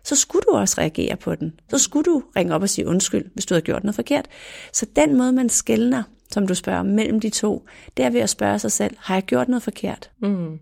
så 0.04 0.16
skulle 0.16 0.44
du 0.52 0.58
også 0.58 0.76
reagere 0.78 1.16
på 1.16 1.36
den. 1.36 1.60
Så 1.70 1.78
skulle 1.78 2.04
du 2.04 2.24
ringe 2.36 2.56
op 2.56 2.62
og 2.62 2.70
sige 2.70 2.88
undskyld, 2.88 3.26
hvis 3.34 3.46
du 3.46 3.54
havde 3.54 3.66
gjort 3.66 3.84
noget 3.84 3.96
forkert. 3.96 4.26
Så 4.74 4.86
den 4.96 5.18
måde, 5.18 5.32
man 5.32 5.50
skældner, 5.50 6.04
som 6.32 6.48
du 6.48 6.56
spørger, 6.56 6.84
mellem 6.84 7.20
de 7.20 7.30
to, 7.30 7.66
det 7.98 8.06
er 8.06 8.10
ved 8.10 8.22
at 8.22 8.30
spørge 8.30 8.60
sig 8.60 8.72
selv, 8.72 8.96
har 9.00 9.16
jeg 9.16 9.24
gjort 9.24 9.48
noget 9.48 9.64
forkert? 9.64 10.10
Mm. 10.20 10.60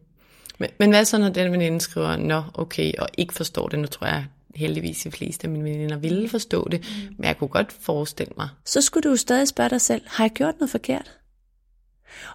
Men, 0.58 0.70
men 0.80 0.90
hvad 0.90 1.06
så, 1.06 1.18
når 1.18 1.30
den 1.30 1.52
veninde 1.52 1.82
skriver, 1.82 2.16
nå, 2.16 2.44
okay, 2.54 2.92
og 3.00 3.08
ikke 3.18 3.34
forstår 3.34 3.68
det, 3.68 3.80
nu 3.80 3.88
tror 3.88 4.08
jeg 4.08 4.26
heldigvis 4.56 5.04
de 5.04 5.12
fleste 5.12 5.48
af 5.48 5.52
mine 5.52 5.64
veninder 5.64 5.98
ville 5.98 6.30
forstå 6.30 6.68
det, 6.72 6.80
mm. 6.80 7.16
men 7.18 7.26
jeg 7.26 7.38
kunne 7.38 7.48
godt 7.48 7.72
forestille 7.72 8.34
mig. 8.38 8.50
Så 8.66 8.82
skulle 8.82 9.10
du 9.10 9.16
stadig 9.16 9.48
spørge 9.48 9.70
dig 9.70 9.82
selv, 9.82 10.02
har 10.08 10.24
jeg 10.24 10.32
gjort 10.32 10.60
noget 10.60 10.70
forkert? 10.70 11.12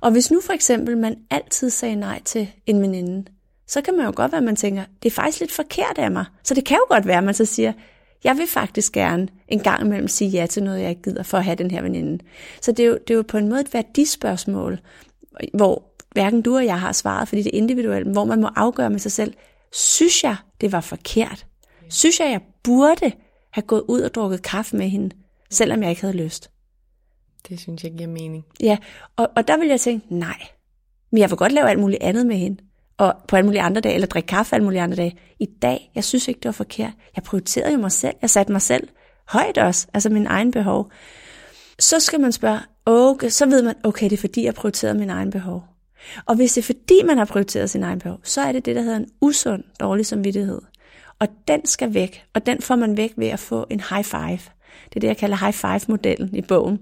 Og 0.00 0.10
hvis 0.10 0.30
nu 0.30 0.40
for 0.40 0.52
eksempel 0.52 0.96
man 0.96 1.16
altid 1.30 1.70
sagde 1.70 1.96
nej 1.96 2.22
til 2.24 2.48
en 2.66 2.82
veninde, 2.82 3.24
så 3.66 3.80
kan 3.80 3.96
man 3.96 4.06
jo 4.06 4.12
godt 4.16 4.32
være, 4.32 4.38
at 4.38 4.44
man 4.44 4.56
tænker, 4.56 4.84
det 5.02 5.10
er 5.10 5.14
faktisk 5.14 5.40
lidt 5.40 5.52
forkert 5.52 5.98
af 5.98 6.10
mig. 6.10 6.24
Så 6.42 6.54
det 6.54 6.64
kan 6.64 6.76
jo 6.76 6.94
godt 6.94 7.06
være, 7.06 7.18
at 7.18 7.24
man 7.24 7.34
så 7.34 7.44
siger, 7.44 7.72
jeg 8.24 8.36
vil 8.36 8.46
faktisk 8.46 8.92
gerne 8.92 9.28
en 9.48 9.60
gang 9.60 9.82
imellem 9.84 10.08
sige 10.08 10.30
ja 10.30 10.46
til 10.46 10.62
noget, 10.62 10.80
jeg 10.80 10.90
ikke 10.90 11.02
gider 11.02 11.22
for 11.22 11.38
at 11.38 11.44
have 11.44 11.56
den 11.56 11.70
her 11.70 11.82
veninde. 11.82 12.24
Så 12.60 12.72
det 12.72 12.84
er 12.84 12.88
jo, 12.88 12.98
det 13.08 13.10
er 13.10 13.14
jo 13.14 13.24
på 13.28 13.38
en 13.38 13.48
måde 13.48 13.60
et 13.60 13.74
værdispørgsmål, 13.74 14.80
hvor 15.54 15.82
hverken 16.12 16.42
du 16.42 16.56
og 16.56 16.64
jeg 16.64 16.80
har 16.80 16.92
svaret, 16.92 17.28
fordi 17.28 17.42
det 17.42 17.50
er 17.54 17.58
individuelt, 17.58 18.08
hvor 18.08 18.24
man 18.24 18.40
må 18.40 18.48
afgøre 18.56 18.90
med 18.90 18.98
sig 18.98 19.12
selv, 19.12 19.34
synes 19.72 20.24
jeg, 20.24 20.36
det 20.60 20.72
var 20.72 20.80
forkert? 20.80 21.46
Synes 21.90 22.20
jeg, 22.20 22.30
jeg 22.30 22.40
burde 22.62 23.12
have 23.50 23.62
gået 23.62 23.82
ud 23.88 24.00
og 24.00 24.14
drukket 24.14 24.42
kaffe 24.42 24.76
med 24.76 24.88
hende, 24.88 25.16
selvom 25.50 25.82
jeg 25.82 25.90
ikke 25.90 26.02
havde 26.02 26.16
lyst? 26.16 26.50
Det 27.48 27.60
synes 27.60 27.84
jeg 27.84 27.92
giver 27.92 28.08
mening. 28.08 28.44
Ja, 28.60 28.76
og, 29.16 29.28
og 29.36 29.48
der 29.48 29.56
vil 29.56 29.68
jeg 29.68 29.80
tænke, 29.80 30.14
nej, 30.14 30.46
men 31.10 31.18
jeg 31.20 31.30
vil 31.30 31.36
godt 31.38 31.52
lave 31.52 31.70
alt 31.70 31.80
muligt 31.80 32.02
andet 32.02 32.26
med 32.26 32.36
hende. 32.36 32.62
Og 32.96 33.14
på 33.28 33.36
alle 33.36 33.46
mulige 33.46 33.62
andre 33.62 33.80
dage, 33.80 33.94
eller 33.94 34.06
drikke 34.06 34.26
kaffe 34.26 34.54
alle 34.54 34.64
mulige 34.64 34.82
andre 34.82 34.96
dage. 34.96 35.18
I 35.38 35.46
dag, 35.62 35.90
jeg 35.94 36.04
synes 36.04 36.28
ikke, 36.28 36.38
det 36.38 36.44
var 36.44 36.52
forkert. 36.52 36.92
Jeg 37.16 37.24
prioriterede 37.24 37.72
jo 37.72 37.78
mig 37.78 37.92
selv. 37.92 38.14
Jeg 38.22 38.30
satte 38.30 38.52
mig 38.52 38.62
selv 38.62 38.88
højt 39.28 39.58
også, 39.58 39.86
altså 39.94 40.10
min 40.10 40.26
egen 40.26 40.50
behov. 40.50 40.90
Så 41.78 42.00
skal 42.00 42.20
man 42.20 42.32
spørge, 42.32 42.60
okay, 42.86 43.28
så 43.28 43.46
ved 43.46 43.62
man, 43.62 43.74
okay, 43.84 44.04
det 44.04 44.12
er 44.12 44.20
fordi, 44.20 44.44
jeg 44.44 44.54
prioriterede 44.54 44.98
min 44.98 45.10
egen 45.10 45.30
behov. 45.30 45.64
Og 46.26 46.36
hvis 46.36 46.52
det 46.52 46.60
er 46.60 46.66
fordi, 46.66 47.02
man 47.04 47.18
har 47.18 47.24
prioriteret 47.24 47.70
sin 47.70 47.82
egen 47.82 47.98
behov, 47.98 48.18
så 48.22 48.40
er 48.40 48.52
det 48.52 48.64
det, 48.64 48.76
der 48.76 48.82
hedder 48.82 48.96
en 48.96 49.08
usund 49.20 49.62
dårlig 49.80 50.06
samvittighed. 50.06 50.60
Og 51.20 51.28
den 51.48 51.66
skal 51.66 51.94
væk, 51.94 52.24
og 52.34 52.46
den 52.46 52.62
får 52.62 52.76
man 52.76 52.96
væk 52.96 53.12
ved 53.16 53.28
at 53.28 53.38
få 53.38 53.66
en 53.70 53.80
high 53.90 54.04
five. 54.04 54.38
Det 54.88 54.96
er 54.96 55.00
det, 55.00 55.08
jeg 55.08 55.16
kalder 55.16 55.36
high 55.36 55.52
five-modellen 55.52 56.36
i 56.36 56.42
bogen. 56.42 56.78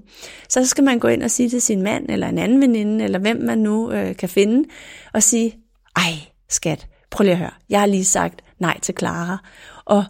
Så 0.48 0.66
skal 0.66 0.84
man 0.84 0.98
gå 0.98 1.08
ind 1.08 1.22
og 1.22 1.30
sige 1.30 1.48
til 1.48 1.62
sin 1.62 1.82
mand, 1.82 2.10
eller 2.10 2.28
en 2.28 2.38
anden 2.38 2.60
veninde, 2.60 3.04
eller 3.04 3.18
hvem 3.18 3.36
man 3.36 3.58
nu 3.58 3.90
øh, 3.92 4.16
kan 4.16 4.28
finde, 4.28 4.68
og 5.12 5.22
sige, 5.22 5.56
ej 5.96 6.12
skat, 6.48 6.86
prøv 7.10 7.22
lige 7.22 7.32
at 7.32 7.38
høre, 7.38 7.54
jeg 7.68 7.80
har 7.80 7.86
lige 7.86 8.04
sagt 8.04 8.42
nej 8.58 8.80
til 8.80 8.94
Clara, 8.98 9.38
og 9.84 10.04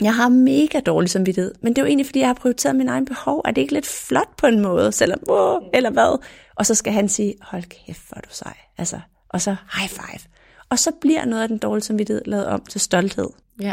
jeg 0.00 0.14
har 0.14 0.28
mega 0.28 0.80
dårlig 0.80 1.10
samvittighed, 1.10 1.54
men 1.62 1.72
det 1.72 1.78
er 1.78 1.82
jo 1.82 1.86
egentlig, 1.86 2.06
fordi 2.06 2.18
jeg 2.18 2.28
har 2.28 2.34
prioriteret 2.34 2.76
min 2.76 2.88
egen 2.88 3.04
behov. 3.04 3.42
Er 3.44 3.50
det 3.50 3.60
ikke 3.60 3.74
lidt 3.74 3.86
flot 3.86 4.36
på 4.36 4.46
en 4.46 4.60
måde, 4.60 4.92
selvom, 4.92 5.20
åh, 5.28 5.60
eller 5.74 5.90
hvad? 5.90 6.22
Og 6.56 6.66
så 6.66 6.74
skal 6.74 6.92
han 6.92 7.08
sige, 7.08 7.34
hold 7.42 7.62
kæft, 7.62 8.08
hvor 8.08 8.16
er 8.16 8.20
du 8.20 8.28
sej. 8.30 8.56
Altså, 8.78 9.00
og 9.28 9.40
så 9.40 9.56
high 9.78 9.90
five. 9.90 10.33
Og 10.74 10.78
så 10.78 10.92
bliver 11.00 11.24
noget 11.24 11.42
af 11.42 11.48
den 11.48 11.58
dårlige 11.58 11.84
samvittighed 11.84 12.22
lavet 12.26 12.46
om 12.46 12.60
til 12.60 12.80
stolthed. 12.80 13.28
Ja, 13.60 13.72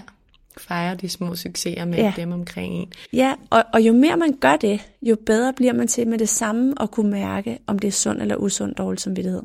fejre 0.57 0.95
de 0.95 1.09
små 1.09 1.35
succeser 1.35 1.85
med 1.85 1.97
ja. 1.97 2.13
dem 2.15 2.31
omkring 2.31 2.73
en. 2.73 2.93
Ja, 3.13 3.35
og, 3.49 3.63
og 3.73 3.81
jo 3.81 3.93
mere 3.93 4.17
man 4.17 4.33
gør 4.33 4.55
det, 4.55 4.89
jo 5.01 5.17
bedre 5.25 5.53
bliver 5.53 5.73
man 5.73 5.87
til 5.87 6.07
med 6.07 6.17
det 6.17 6.29
samme 6.29 6.73
at 6.81 6.91
kunne 6.91 7.11
mærke, 7.11 7.59
om 7.67 7.79
det 7.79 7.87
er 7.87 7.91
sund 7.91 8.21
eller 8.21 8.35
usund 8.35 8.75
dårlig 8.75 8.99
samvittighed. 8.99 9.41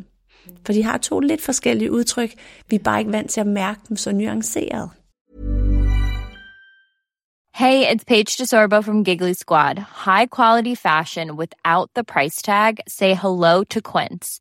For 0.66 0.72
de 0.72 0.82
har 0.82 0.98
to 0.98 1.20
lidt 1.20 1.42
forskellige 1.42 1.92
udtryk. 1.92 2.30
Vi 2.68 2.76
er 2.76 2.80
bare 2.80 2.98
ikke 2.98 3.12
vant 3.12 3.30
til 3.30 3.40
at 3.40 3.46
mærke 3.46 3.80
dem 3.88 3.96
så 3.96 4.12
nuanceret. 4.12 4.90
Hey, 7.54 7.94
it's 7.94 8.04
Paige 8.04 8.36
DeSorbo 8.38 8.82
from 8.82 9.04
Giggly 9.04 9.32
Squad. 9.32 9.78
High 10.04 10.26
quality 10.36 10.74
fashion 10.74 11.36
without 11.36 11.88
the 11.94 12.04
price 12.04 12.42
tag. 12.42 12.74
Say 12.88 13.14
hello 13.14 13.64
to 13.64 13.80
Quince. 13.80 14.40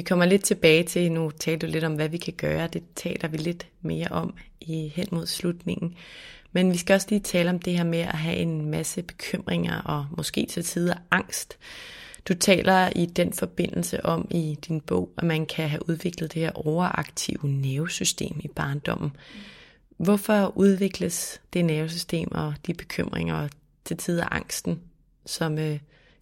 Vi 0.00 0.04
kommer 0.04 0.24
lidt 0.24 0.44
tilbage 0.44 0.82
til, 0.82 1.12
nu 1.12 1.30
talte 1.30 1.66
du 1.66 1.72
lidt 1.72 1.84
om, 1.84 1.94
hvad 1.94 2.08
vi 2.08 2.16
kan 2.16 2.32
gøre. 2.32 2.66
Det 2.66 2.82
taler 2.96 3.28
vi 3.28 3.36
lidt 3.36 3.66
mere 3.82 4.08
om 4.10 4.34
i 4.60 4.92
hen 4.94 5.06
mod 5.12 5.26
slutningen. 5.26 5.94
Men 6.52 6.72
vi 6.72 6.76
skal 6.76 6.94
også 6.94 7.06
lige 7.10 7.20
tale 7.20 7.50
om 7.50 7.58
det 7.58 7.76
her 7.76 7.84
med 7.84 7.98
at 7.98 8.18
have 8.18 8.36
en 8.36 8.70
masse 8.70 9.02
bekymringer 9.02 9.82
og 9.82 10.06
måske 10.16 10.46
til 10.46 10.64
tider 10.64 10.94
angst. 11.10 11.58
Du 12.28 12.34
taler 12.34 12.90
i 12.96 13.06
den 13.06 13.32
forbindelse 13.32 14.06
om 14.06 14.28
i 14.30 14.58
din 14.68 14.80
bog, 14.80 15.10
at 15.18 15.24
man 15.24 15.46
kan 15.46 15.68
have 15.68 15.88
udviklet 15.88 16.34
det 16.34 16.42
her 16.42 16.52
overaktive 16.54 17.48
nervesystem 17.48 18.40
i 18.40 18.48
barndommen. 18.48 19.16
Hvorfor 19.96 20.52
udvikles 20.56 21.40
det 21.52 21.64
nervesystem 21.64 22.28
og 22.32 22.54
de 22.66 22.74
bekymringer 22.74 23.34
og 23.34 23.50
til 23.84 23.96
tider 23.96 24.32
angsten 24.32 24.80
som 25.26 25.58
øh, 25.58 25.78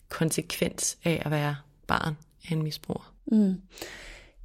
konsekvens 0.09 0.99
af 1.05 1.23
at 1.25 1.31
være 1.31 1.57
barn 1.87 2.17
af 2.49 2.53
en 2.53 2.63
misbruger? 2.63 3.13
Mm. 3.33 3.55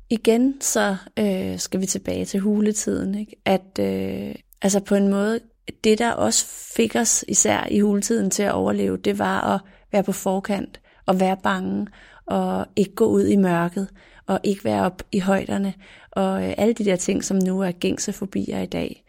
Igen 0.09 0.61
så 0.61 0.95
øh, 1.19 1.59
skal 1.59 1.81
vi 1.81 1.85
tilbage 1.85 2.25
til 2.25 2.39
huletiden, 2.39 3.15
ikke? 3.15 3.35
At, 3.45 3.79
øh, 3.79 4.35
altså 4.61 4.79
på 4.79 4.95
en 4.95 5.07
måde, 5.07 5.39
det 5.83 5.99
der 5.99 6.11
også 6.11 6.45
fik 6.75 6.95
os, 6.95 7.25
især 7.27 7.67
i 7.71 7.79
huletiden, 7.79 8.31
til 8.31 8.43
at 8.43 8.51
overleve, 8.51 8.97
det 8.97 9.19
var 9.19 9.53
at 9.53 9.61
være 9.91 10.03
på 10.03 10.11
forkant, 10.11 10.81
og 11.05 11.19
være 11.19 11.37
bange, 11.43 11.87
og 12.25 12.65
ikke 12.75 12.95
gå 12.95 13.05
ud 13.05 13.27
i 13.27 13.35
mørket, 13.35 13.87
og 14.27 14.39
ikke 14.43 14.65
være 14.65 14.85
op 14.85 15.03
i 15.11 15.19
højderne, 15.19 15.73
og 16.11 16.43
øh, 16.43 16.53
alle 16.57 16.73
de 16.73 16.85
der 16.85 16.95
ting, 16.95 17.23
som 17.23 17.37
nu 17.37 17.61
er 17.61 17.71
gængse 17.71 18.13
fobier 18.13 18.59
i 18.59 18.65
dag. 18.65 19.03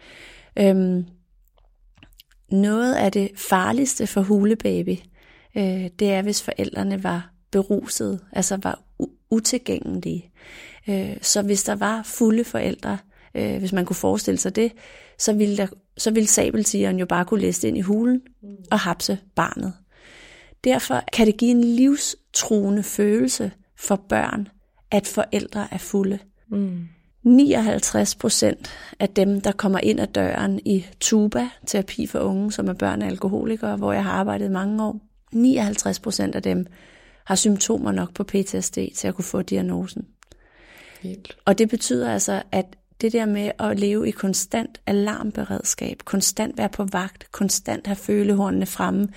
Øhm, 0.59 1.07
noget 2.51 2.95
af 2.95 3.13
det 3.13 3.31
farligste 3.37 4.07
for 4.07 4.21
hulebaby, 4.21 4.97
øh, 5.57 5.91
det 5.99 6.13
er, 6.13 6.23
hvis 6.23 6.43
forældrene 6.43 7.03
var 7.05 7.31
beruset, 7.53 8.21
altså 8.33 8.57
var 8.63 8.84
utilgængelige. 9.35 10.31
Øh, 10.89 11.17
så 11.23 11.43
hvis 11.43 11.65
der 11.65 11.75
var 11.75 12.03
fulde 12.03 12.45
forældre, 12.45 12.99
øh, 13.35 13.59
hvis 13.59 13.73
man 13.73 13.85
kunne 13.85 13.97
forestille 13.97 14.39
sig 14.39 14.57
det, 14.57 14.73
så 15.19 15.33
ville, 15.33 15.57
der, 15.57 15.67
så 15.97 16.11
ville 16.11 16.27
sabeltigeren 16.27 16.99
jo 16.99 17.07
bare 17.07 17.25
kunne 17.25 17.41
læse 17.41 17.69
ind 17.69 17.77
i 17.77 17.81
hulen 17.81 18.23
og 18.71 18.79
hapse 18.79 19.19
barnet. 19.35 19.73
Derfor 20.65 21.03
kan 21.13 21.27
det 21.27 21.37
give 21.37 21.51
en 21.51 21.65
livstruende 21.65 22.83
følelse 22.83 23.53
for 23.77 23.97
børn, 24.09 24.49
at 24.91 25.07
forældre 25.07 25.69
er 25.71 25.79
fulde. 25.79 26.19
Mm. 26.51 26.89
59 27.23 28.15
procent 28.15 28.71
af 29.01 29.09
dem, 29.09 29.41
der 29.41 29.53
kommer 29.53 29.79
ind 29.79 30.01
ad 30.01 30.07
døren 30.07 30.61
i 30.65 30.87
Tuba, 31.01 31.49
terapi 31.67 32.07
for 32.07 32.19
unge, 32.19 32.53
som 32.53 32.69
er 32.69 32.73
børn 32.73 33.03
af 33.03 33.07
alkoholikere, 33.07 33.77
hvor 33.77 33.93
jeg 33.93 34.05
har 34.05 34.13
arbejdet 34.13 34.51
mange 34.51 34.85
år, 34.85 35.01
59 35.33 36.01
procent 36.01 36.35
af 36.35 36.43
dem 36.43 36.67
har 37.25 37.35
symptomer 37.35 37.93
nok 37.93 38.15
på 38.15 38.25
PTSD 38.25 38.79
til 38.95 39.09
at 39.09 39.15
kunne 39.15 39.25
få 39.25 39.43
diagnosen. 39.43 40.07
Helt. 41.03 41.37
Og 41.45 41.59
det 41.59 41.69
betyder 41.69 42.13
altså, 42.13 42.43
at 42.53 42.67
det 43.01 43.13
der 43.13 43.27
med 43.27 43.51
at 43.59 43.79
leve 43.79 44.09
i 44.09 44.11
konstant 44.11 44.81
alarmberedskab, 44.87 46.03
konstant 46.05 46.59
være 46.59 46.69
på 46.69 46.85
vagt, 46.85 47.33
konstant 47.33 47.87
have 47.87 47.97
følehornene 47.97 48.67
fremme, 48.67 49.09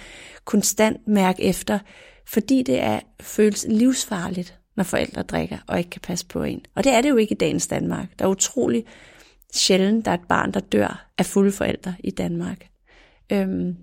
konstant 0.46 1.08
mærke 1.08 1.44
efter, 1.44 1.80
fordi 2.26 2.64
det 2.64 2.82
er 2.82 3.00
føles 3.20 3.66
livsfarligt, 3.70 4.60
når 4.76 4.84
forældre 4.84 5.22
drikker 5.22 5.58
og 5.68 5.78
ikke 5.78 5.90
kan 5.90 6.02
passe 6.02 6.26
på 6.26 6.44
en. 6.44 6.66
Og 6.76 6.84
det 6.84 6.94
er 6.94 7.02
det 7.02 7.10
jo 7.10 7.18
ikke 7.18 7.32
i 7.32 7.38
dagens 7.38 7.68
Danmark. 7.68 8.20
Der 8.20 8.26
er 8.26 8.30
utrolig 8.30 8.86
sjældent, 9.54 10.06
der 10.06 10.12
er 10.12 10.16
et 10.16 10.28
barn, 10.30 10.54
der 10.54 10.60
dør 10.60 11.10
af 11.18 11.26
fulde 11.26 11.52
forældre 11.52 11.96
i 12.00 12.12
Danmark. 12.12 12.68
Øhm, 13.32 13.78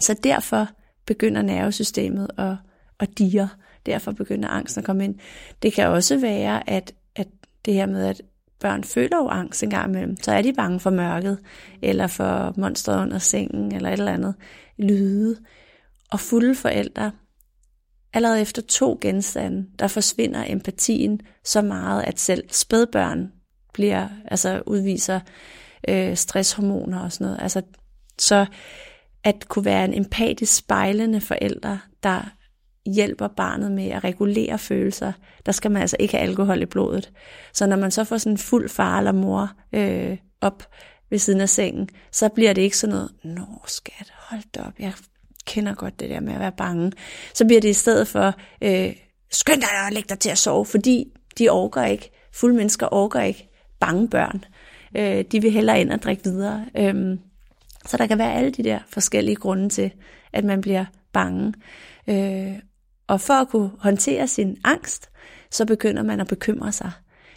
så 0.00 0.14
derfor 0.24 0.68
begynder 1.06 1.42
nervesystemet 1.42 2.28
at, 2.38 2.54
og 3.00 3.18
diger. 3.18 3.48
Derfor 3.86 4.12
begynder 4.12 4.48
angsten 4.48 4.80
at 4.80 4.86
komme 4.86 5.04
ind. 5.04 5.14
Det 5.62 5.72
kan 5.72 5.88
også 5.88 6.18
være, 6.18 6.70
at, 6.70 6.94
at 7.16 7.28
det 7.64 7.74
her 7.74 7.86
med, 7.86 8.06
at 8.06 8.22
børn 8.60 8.84
føler 8.84 9.16
jo 9.16 9.28
angst 9.28 9.62
en 9.62 9.70
gang 9.70 9.88
imellem, 9.88 10.16
så 10.22 10.32
er 10.32 10.42
de 10.42 10.52
bange 10.52 10.80
for 10.80 10.90
mørket, 10.90 11.38
eller 11.82 12.06
for 12.06 12.54
monstret 12.56 13.02
under 13.02 13.18
sengen, 13.18 13.74
eller 13.74 13.88
et 13.88 13.98
eller 13.98 14.12
andet 14.12 14.34
lyde. 14.78 15.36
Og 16.10 16.20
fulde 16.20 16.54
forældre, 16.54 17.12
allerede 18.12 18.40
efter 18.40 18.62
to 18.62 18.98
genstande, 19.00 19.66
der 19.78 19.88
forsvinder 19.88 20.44
empatien 20.48 21.20
så 21.44 21.62
meget, 21.62 22.02
at 22.02 22.20
selv 22.20 22.44
spædbørn 22.50 23.32
bliver, 23.72 24.08
altså 24.24 24.62
udviser 24.66 25.20
øh, 25.88 26.16
stresshormoner 26.16 27.00
og 27.00 27.12
sådan 27.12 27.24
noget. 27.24 27.42
Altså, 27.42 27.62
så 28.18 28.46
at 29.24 29.48
kunne 29.48 29.64
være 29.64 29.84
en 29.84 29.94
empatisk 29.94 30.56
spejlende 30.56 31.20
forælder, 31.20 31.78
der 32.02 32.32
hjælper 32.86 33.28
barnet 33.28 33.72
med 33.72 33.88
at 33.88 34.04
regulere 34.04 34.58
følelser, 34.58 35.12
der 35.46 35.52
skal 35.52 35.70
man 35.70 35.82
altså 35.82 35.96
ikke 36.00 36.16
have 36.16 36.28
alkohol 36.28 36.62
i 36.62 36.66
blodet. 36.66 37.12
Så 37.52 37.66
når 37.66 37.76
man 37.76 37.90
så 37.90 38.04
får 38.04 38.18
sådan 38.18 38.32
en 38.32 38.38
fuld 38.38 38.68
far 38.68 38.98
eller 38.98 39.12
mor 39.12 39.52
øh, 39.72 40.16
op 40.40 40.62
ved 41.10 41.18
siden 41.18 41.40
af 41.40 41.48
sengen, 41.48 41.88
så 42.12 42.28
bliver 42.28 42.52
det 42.52 42.62
ikke 42.62 42.76
sådan 42.76 42.94
noget, 42.94 43.10
nå 43.24 43.62
skat, 43.66 44.12
hold 44.16 44.42
da 44.54 44.60
op, 44.60 44.72
jeg 44.78 44.92
kender 45.46 45.74
godt 45.74 46.00
det 46.00 46.10
der 46.10 46.20
med 46.20 46.32
at 46.32 46.40
være 46.40 46.52
bange. 46.52 46.92
Så 47.34 47.44
bliver 47.44 47.60
det 47.60 47.68
i 47.68 47.72
stedet 47.72 48.08
for, 48.08 48.34
øh, 48.62 48.92
skynd 49.30 49.60
dig 49.60 49.86
at 49.86 49.92
lægge 49.92 50.08
dig 50.08 50.18
til 50.18 50.30
at 50.30 50.38
sove, 50.38 50.66
fordi 50.66 51.12
de 51.38 51.48
orker 51.48 51.84
ikke, 51.84 52.10
fulde 52.32 52.56
mennesker 52.56 52.94
orker 52.94 53.20
ikke 53.20 53.48
bange 53.80 54.08
børn. 54.08 54.44
Øh, 54.96 55.24
de 55.32 55.42
vil 55.42 55.50
hellere 55.50 55.80
ind 55.80 55.92
og 55.92 56.02
drikke 56.02 56.24
videre. 56.24 56.66
Øh, 56.76 57.18
så 57.86 57.96
der 57.96 58.06
kan 58.06 58.18
være 58.18 58.34
alle 58.34 58.50
de 58.50 58.64
der 58.64 58.78
forskellige 58.88 59.36
grunde 59.36 59.68
til, 59.68 59.90
at 60.32 60.44
man 60.44 60.60
bliver 60.60 60.84
bange. 61.12 61.54
Øh, 62.08 62.54
og 63.10 63.20
for 63.20 63.34
at 63.34 63.48
kunne 63.48 63.70
håndtere 63.78 64.28
sin 64.28 64.56
angst, 64.64 65.10
så 65.50 65.66
begynder 65.66 66.02
man 66.02 66.20
at 66.20 66.26
bekymre 66.26 66.72
sig. 66.72 66.90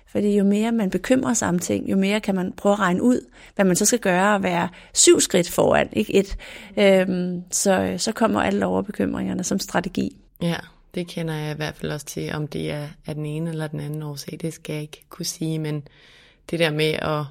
Fordi 0.07 0.37
jo 0.37 0.43
mere 0.43 0.71
man 0.71 0.89
bekymrer 0.89 1.33
sig 1.33 1.47
om 1.47 1.59
ting, 1.59 1.91
jo 1.91 1.97
mere 1.97 2.19
kan 2.19 2.35
man 2.35 2.53
prøve 2.57 2.73
at 2.73 2.79
regne 2.79 3.03
ud, 3.03 3.29
hvad 3.55 3.65
man 3.65 3.75
så 3.75 3.85
skal 3.85 3.99
gøre 3.99 4.35
og 4.35 4.43
være 4.43 4.69
syv 4.93 5.19
skridt 5.19 5.49
foran, 5.49 5.89
ikke 5.91 6.15
et. 6.15 6.37
Øhm, 6.77 7.43
så, 7.51 7.95
så 7.97 8.11
kommer 8.11 8.41
alle 8.41 8.65
overbekymringerne 8.65 9.43
som 9.43 9.59
strategi. 9.59 10.17
Ja, 10.41 10.57
det 10.95 11.07
kender 11.07 11.33
jeg 11.33 11.51
i 11.51 11.55
hvert 11.55 11.75
fald 11.75 11.91
også 11.91 12.05
til, 12.05 12.33
om 12.33 12.47
det 12.47 12.71
er, 12.71 12.87
er 13.05 13.13
den 13.13 13.25
ene 13.25 13.49
eller 13.49 13.67
den 13.67 13.79
anden 13.79 14.03
årsag. 14.03 14.37
Det 14.41 14.53
skal 14.53 14.73
jeg 14.73 14.81
ikke 14.81 15.05
kunne 15.09 15.25
sige, 15.25 15.59
men 15.59 15.87
det 16.49 16.59
der 16.59 16.71
med 16.71 16.93
at, 16.93 17.25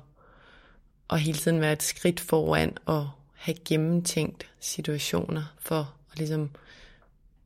at 1.11 1.20
hele 1.20 1.38
tiden 1.38 1.61
være 1.61 1.72
et 1.72 1.82
skridt 1.82 2.20
foran 2.20 2.76
og 2.86 3.11
have 3.34 3.57
gennemtænkt 3.68 4.47
situationer 4.61 5.55
for 5.61 5.95
at 6.12 6.18
ligesom 6.18 6.51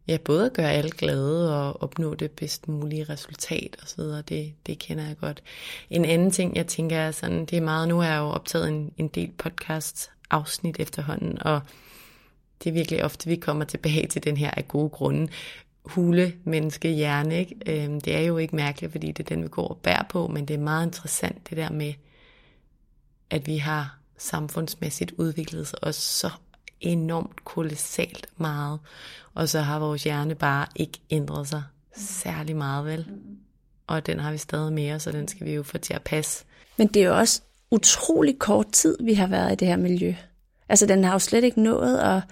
ja, 0.09 0.17
både 0.25 0.47
at 0.47 0.53
gøre 0.53 0.73
alle 0.73 0.91
glade 0.91 1.57
og 1.57 1.83
opnå 1.83 2.15
det 2.15 2.31
bedst 2.31 2.69
mulige 2.69 3.05
resultat 3.05 3.77
og 3.83 3.89
så 3.89 3.97
videre, 3.97 4.23
det, 4.23 4.55
det 4.67 4.79
kender 4.79 5.07
jeg 5.07 5.17
godt. 5.19 5.43
En 5.91 6.05
anden 6.05 6.31
ting, 6.31 6.57
jeg 6.57 6.67
tænker 6.67 6.97
er 6.97 7.11
sådan, 7.11 7.47
det 7.47 7.57
er 7.57 7.63
meget, 7.63 7.89
nu 7.89 8.01
er 8.01 8.07
jeg 8.07 8.19
jo 8.19 8.25
optaget 8.25 8.69
en, 8.69 8.93
en 8.97 9.09
del 9.09 9.31
podcast 9.39 10.11
afsnit 10.31 10.81
efterhånden, 10.81 11.43
og 11.43 11.61
det 12.65 12.71
er 12.71 12.75
virkelig 12.75 13.05
ofte, 13.05 13.29
vi 13.29 13.37
kommer 13.37 13.65
tilbage 13.65 14.07
til 14.07 14.25
den 14.25 14.37
her 14.37 14.51
af 14.51 14.69
gode 14.69 14.89
grunde, 14.89 15.29
hule 15.85 16.35
menneske 16.45 16.89
hjerne, 16.89 17.39
ikke? 17.39 17.57
Øhm, 17.67 18.01
det 18.01 18.17
er 18.17 18.21
jo 18.21 18.39
ikke 18.39 18.57
mærkeligt, 18.57 18.93
fordi 18.93 19.13
det 19.13 19.21
er 19.21 19.35
den, 19.35 19.43
vi 19.43 19.49
går 19.49 19.69
og 19.69 19.79
bærer 19.83 20.05
på, 20.09 20.27
men 20.27 20.49
det 20.49 20.55
er 20.55 20.59
meget 20.61 20.87
interessant 20.87 21.51
det 21.51 21.57
der 21.57 21.71
med, 21.71 21.95
at 23.31 23.47
vi 23.47 23.57
har 23.57 23.99
samfundsmæssigt 24.19 25.13
udviklet 25.19 25.75
os 25.83 25.97
så 25.97 26.31
enormt 26.81 27.45
kolossalt 27.45 28.27
meget. 28.37 28.79
Og 29.35 29.49
så 29.49 29.61
har 29.61 29.79
vores 29.79 30.05
hjerne 30.05 30.35
bare 30.35 30.67
ikke 30.77 30.99
ændret 31.11 31.49
sig 31.49 31.63
særlig 31.97 32.57
meget, 32.57 32.85
vel? 32.85 33.07
Og 33.87 34.07
den 34.07 34.21
har 34.21 34.33
vi 34.33 34.39
stadig 34.39 34.73
mere, 34.73 35.01
så 35.01 35.13
den 35.13 35.29
skal 35.29 35.47
vi 35.47 35.55
jo 35.55 35.63
få 35.63 35.79
til 35.79 35.95
at 35.95 36.03
passe. 36.03 36.45
Men 36.77 36.87
det 36.87 37.03
er 37.03 37.07
jo 37.07 37.19
også 37.19 37.43
utrolig 37.71 38.39
kort 38.39 38.73
tid, 38.73 38.97
vi 39.01 39.15
har 39.15 39.27
været 39.27 39.53
i 39.53 39.55
det 39.55 39.69
her 39.69 39.77
miljø. 39.77 40.15
Altså, 40.69 40.87
den 40.87 41.05
har 41.05 41.13
jo 41.13 41.19
slet 41.19 41.45
ikke 41.45 41.63
nået 41.63 41.99
at 41.99 42.23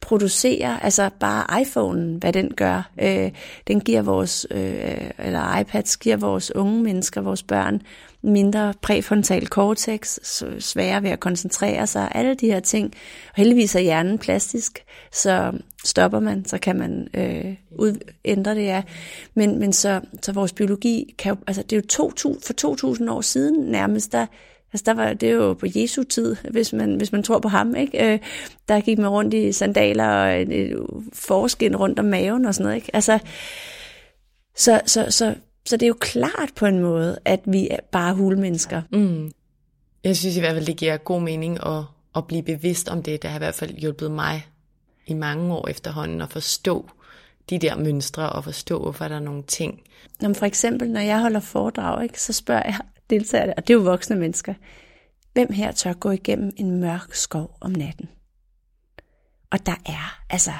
producere, 0.00 0.84
altså 0.84 1.10
bare 1.20 1.62
iPhonen, 1.62 2.16
hvad 2.16 2.32
den 2.32 2.54
gør. 2.54 2.90
Øh, 3.02 3.30
den 3.66 3.80
giver 3.80 4.02
vores, 4.02 4.46
øh, 4.50 5.10
eller 5.18 5.58
iPads 5.58 5.96
giver 5.96 6.16
vores 6.16 6.54
unge 6.54 6.82
mennesker, 6.82 7.20
vores 7.20 7.42
børn, 7.42 7.82
mindre 8.24 8.74
præfrontal 8.82 9.46
cortex, 9.46 10.18
sværere 10.58 11.02
ved 11.02 11.10
at 11.10 11.20
koncentrere 11.20 11.86
sig, 11.86 12.08
alle 12.14 12.34
de 12.34 12.46
her 12.46 12.60
ting. 12.60 12.94
Og 13.28 13.34
heldigvis 13.36 13.74
er 13.74 13.80
hjernen 13.80 14.18
plastisk, 14.18 14.84
så 15.12 15.52
stopper 15.84 16.20
man, 16.20 16.44
så 16.44 16.58
kan 16.58 16.76
man 16.76 17.08
øh, 17.14 17.54
ud, 17.78 17.98
ændre 18.24 18.54
det, 18.54 18.62
ja. 18.62 18.82
Men, 19.34 19.58
men 19.58 19.72
så, 19.72 20.00
så 20.22 20.32
vores 20.32 20.52
biologi 20.52 21.14
kan 21.18 21.34
jo, 21.34 21.36
altså 21.46 21.62
det 21.62 21.72
er 21.72 21.76
jo 21.76 21.86
2000, 21.88 22.42
for 22.42 22.52
2000 22.52 23.10
år 23.10 23.20
siden 23.20 23.70
nærmest, 23.70 24.12
der, 24.12 24.26
altså 24.72 24.84
der 24.86 24.94
var, 24.94 25.12
det 25.12 25.28
er 25.28 25.34
jo 25.34 25.54
på 25.54 25.66
Jesu 25.74 26.02
tid, 26.02 26.36
hvis 26.50 26.72
man, 26.72 26.94
hvis 26.94 27.12
man 27.12 27.22
tror 27.22 27.38
på 27.38 27.48
ham, 27.48 27.74
ikke? 27.76 28.12
Øh, 28.12 28.18
der 28.68 28.80
gik 28.80 28.98
man 28.98 29.08
rundt 29.08 29.34
i 29.34 29.52
sandaler 29.52 30.08
og 30.08 30.42
et, 30.42 30.52
et 30.52 30.78
forskin 31.12 31.76
rundt 31.76 31.98
om 31.98 32.04
maven 32.04 32.44
og 32.44 32.54
sådan 32.54 32.64
noget, 32.64 32.76
ikke? 32.76 32.90
Altså, 32.94 33.18
så, 34.56 34.80
så, 34.86 35.10
så 35.10 35.34
så 35.66 35.76
det 35.76 35.82
er 35.82 35.88
jo 35.88 35.96
klart 36.00 36.50
på 36.56 36.66
en 36.66 36.80
måde, 36.80 37.18
at 37.24 37.40
vi 37.46 37.68
er 37.70 37.80
bare 37.92 38.14
hulmennesker. 38.14 38.82
Mm. 38.92 39.30
Jeg 40.04 40.16
synes 40.16 40.36
i 40.36 40.40
hvert 40.40 40.54
fald, 40.54 40.66
det 40.66 40.76
giver 40.76 40.96
god 40.96 41.20
mening 41.20 41.66
at, 41.66 41.82
at 42.16 42.26
blive 42.26 42.42
bevidst 42.42 42.88
om 42.88 43.02
det. 43.02 43.22
Det 43.22 43.30
har 43.30 43.38
i 43.38 43.44
hvert 43.44 43.54
fald 43.54 43.74
hjulpet 43.74 44.10
mig 44.10 44.46
i 45.06 45.14
mange 45.14 45.54
år 45.54 45.68
efterhånden 45.68 46.20
at 46.20 46.30
forstå 46.30 46.90
de 47.50 47.58
der 47.58 47.76
mønstre 47.76 48.30
og 48.30 48.44
forstå, 48.44 48.78
hvorfor 48.78 49.08
der 49.08 49.14
er 49.14 49.20
nogle 49.20 49.42
ting. 49.42 49.80
Når 50.20 50.32
for 50.32 50.46
eksempel, 50.46 50.90
når 50.90 51.00
jeg 51.00 51.20
holder 51.20 51.40
foredrag, 51.40 52.02
ikke, 52.02 52.22
så 52.22 52.32
spørger 52.32 52.62
jeg 52.64 52.78
deltagerne, 53.10 53.54
og 53.56 53.68
det 53.68 53.74
er 53.74 53.78
jo 53.78 53.84
voksne 53.84 54.16
mennesker, 54.16 54.54
hvem 55.32 55.52
her 55.52 55.72
tør 55.72 55.92
gå 55.92 56.10
igennem 56.10 56.52
en 56.56 56.80
mørk 56.80 57.14
skov 57.14 57.56
om 57.60 57.70
natten? 57.70 58.08
Og 59.50 59.66
der 59.66 59.76
er, 59.86 60.22
altså, 60.30 60.52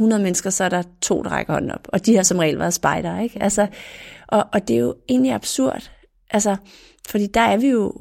100 0.00 0.22
mennesker, 0.22 0.50
så 0.50 0.64
er 0.64 0.68
der 0.68 0.82
to, 1.00 1.22
der 1.22 1.30
rækker 1.30 1.52
hånden 1.52 1.70
op. 1.70 1.88
Og 1.88 2.06
de 2.06 2.16
har 2.16 2.22
som 2.22 2.38
regel 2.38 2.58
været 2.58 2.74
spejder, 2.74 3.20
ikke? 3.20 3.42
Altså, 3.42 3.66
og, 4.26 4.46
og 4.52 4.68
det 4.68 4.76
er 4.76 4.80
jo 4.80 4.94
egentlig 5.08 5.32
absurd. 5.32 5.90
Altså, 6.30 6.56
fordi 7.08 7.26
der 7.26 7.40
er 7.40 7.56
vi 7.56 7.68
jo 7.68 7.92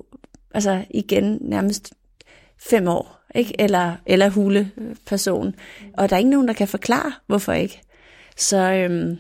altså 0.54 0.84
igen 0.89 1.38
nærmest 1.41 1.93
fem 2.70 2.88
år, 2.88 3.20
ikke? 3.36 3.62
Eller, 3.62 3.95
eller 4.06 4.30
huleperson. 4.30 5.56
Og 5.97 6.10
der 6.10 6.16
er 6.16 6.18
ikke 6.18 6.30
nogen, 6.30 6.47
der 6.47 6.54
kan 6.54 6.68
forklare, 6.68 7.12
hvorfor 7.28 7.54
ikke. 7.54 7.82
Så, 8.38 8.58
øhm, 8.58 9.18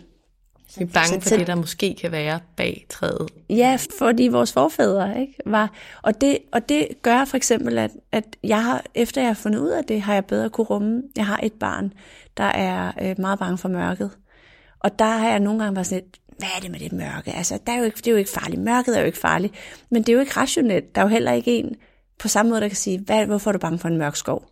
Vi 0.77 0.83
er 0.83 0.87
bange 0.87 1.21
for 1.21 1.35
det, 1.35 1.47
der 1.47 1.55
måske 1.55 1.95
kan 2.01 2.11
være 2.11 2.39
bag 2.55 2.85
træet. 2.89 3.29
Ja, 3.49 3.77
fordi 3.99 4.27
vores 4.27 4.53
forfædre 4.53 5.21
ikke, 5.21 5.33
var. 5.45 5.71
Og 6.01 6.21
det, 6.21 6.37
og 6.51 6.69
det 6.69 6.87
gør 7.01 7.25
for 7.25 7.37
eksempel, 7.37 7.77
at, 7.77 7.91
at 8.11 8.25
jeg 8.43 8.63
har, 8.63 8.83
efter 8.95 9.21
jeg 9.21 9.29
har 9.29 9.33
fundet 9.33 9.59
ud 9.59 9.69
af 9.69 9.83
det, 9.83 10.01
har 10.01 10.13
jeg 10.13 10.25
bedre 10.25 10.49
kunne 10.49 10.65
rumme. 10.65 11.03
Jeg 11.15 11.25
har 11.25 11.39
et 11.43 11.53
barn, 11.53 11.93
der 12.39 12.45
er 12.45 12.91
øh, 13.01 13.15
meget 13.19 13.39
bange 13.39 13.57
for 13.57 13.69
mørket. 13.69 14.11
Og 14.79 14.99
der 14.99 15.05
har 15.05 15.29
jeg 15.29 15.39
nogle 15.39 15.63
gange 15.63 15.75
været 15.75 15.87
sådan 15.87 16.03
lidt, 16.03 16.19
hvad 16.37 16.49
er 16.57 16.61
det 16.61 16.71
med 16.71 16.79
det 16.79 16.91
mørke? 16.91 17.31
Altså, 17.31 17.59
der 17.67 17.73
er 17.73 17.77
jo 17.77 17.83
ikke, 17.83 17.97
det 17.97 18.07
er 18.07 18.11
jo 18.11 18.17
ikke 18.17 18.31
farligt. 18.31 18.61
Mørket 18.61 18.95
er 18.95 18.99
jo 18.99 19.05
ikke 19.05 19.17
farligt. 19.17 19.53
Men 19.91 20.03
det 20.03 20.09
er 20.09 20.13
jo 20.13 20.19
ikke 20.19 20.37
rationelt. 20.37 20.95
Der 20.95 21.01
er 21.01 21.05
jo 21.05 21.09
heller 21.09 21.31
ikke 21.31 21.51
en 21.51 21.75
på 22.19 22.27
samme 22.27 22.49
måde, 22.49 22.61
der 22.61 22.67
kan 22.67 22.77
sige, 22.77 22.99
hvad, 22.99 23.25
hvorfor 23.25 23.49
er 23.49 23.51
du 23.51 23.59
bange 23.59 23.79
for 23.79 23.87
en 23.87 23.97
mørk 23.97 24.15
skov? 24.15 24.49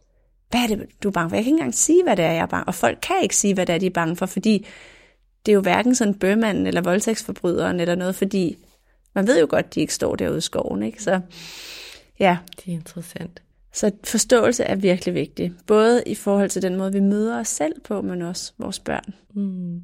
Hvad 0.50 0.60
er 0.60 0.68
det, 0.68 0.86
du 1.04 1.08
er 1.08 1.12
bange 1.12 1.30
for? 1.30 1.36
Jeg 1.36 1.44
kan 1.44 1.52
ikke 1.52 1.60
engang 1.60 1.76
sige, 1.76 2.04
hvad 2.04 2.16
det 2.16 2.26
er, 2.26 2.32
jeg 2.32 2.42
er 2.42 2.46
bange 2.46 2.68
Og 2.68 2.76
folk 2.76 2.98
kan 3.02 3.16
ikke 3.24 3.36
sige, 3.36 3.54
hvad 3.54 3.66
det 3.66 3.76
er, 3.76 3.80
de 3.80 3.86
er 3.86 3.90
bange 3.90 4.16
for, 4.16 4.26
fordi 4.26 4.68
det 5.46 5.52
er 5.52 5.54
jo 5.54 5.62
hverken 5.62 5.96
sådan 5.96 6.14
bømanden 6.14 6.68
eller 6.68 6.82
voldtægtsforbryderen 6.82 7.80
eller 7.80 7.96
noget, 7.96 8.16
fordi 8.16 8.58
man 9.16 9.28
ved 9.28 9.40
jo 9.40 9.48
godt, 9.50 9.76
de 9.76 9.80
ikke 9.80 9.94
står 9.94 10.16
derude 10.16 10.38
i 10.38 10.42
skoven. 10.42 10.84
Ikke? 10.84 11.04
Så 11.04 11.22
ja. 12.20 12.38
Det 12.56 12.68
er 12.68 12.72
interessant. 12.72 13.42
Så 13.78 13.92
forståelse 14.04 14.64
er 14.64 14.76
virkelig 14.76 15.14
vigtig. 15.14 15.54
Både 15.68 16.04
i 16.06 16.16
forhold 16.16 16.50
til 16.50 16.62
den 16.62 16.76
måde, 16.76 16.92
vi 16.92 17.00
møder 17.00 17.40
os 17.40 17.48
selv 17.48 17.82
på, 17.82 18.02
men 18.02 18.22
også 18.22 18.54
vores 18.58 18.80
børn. 18.80 19.14
Mm. 19.34 19.84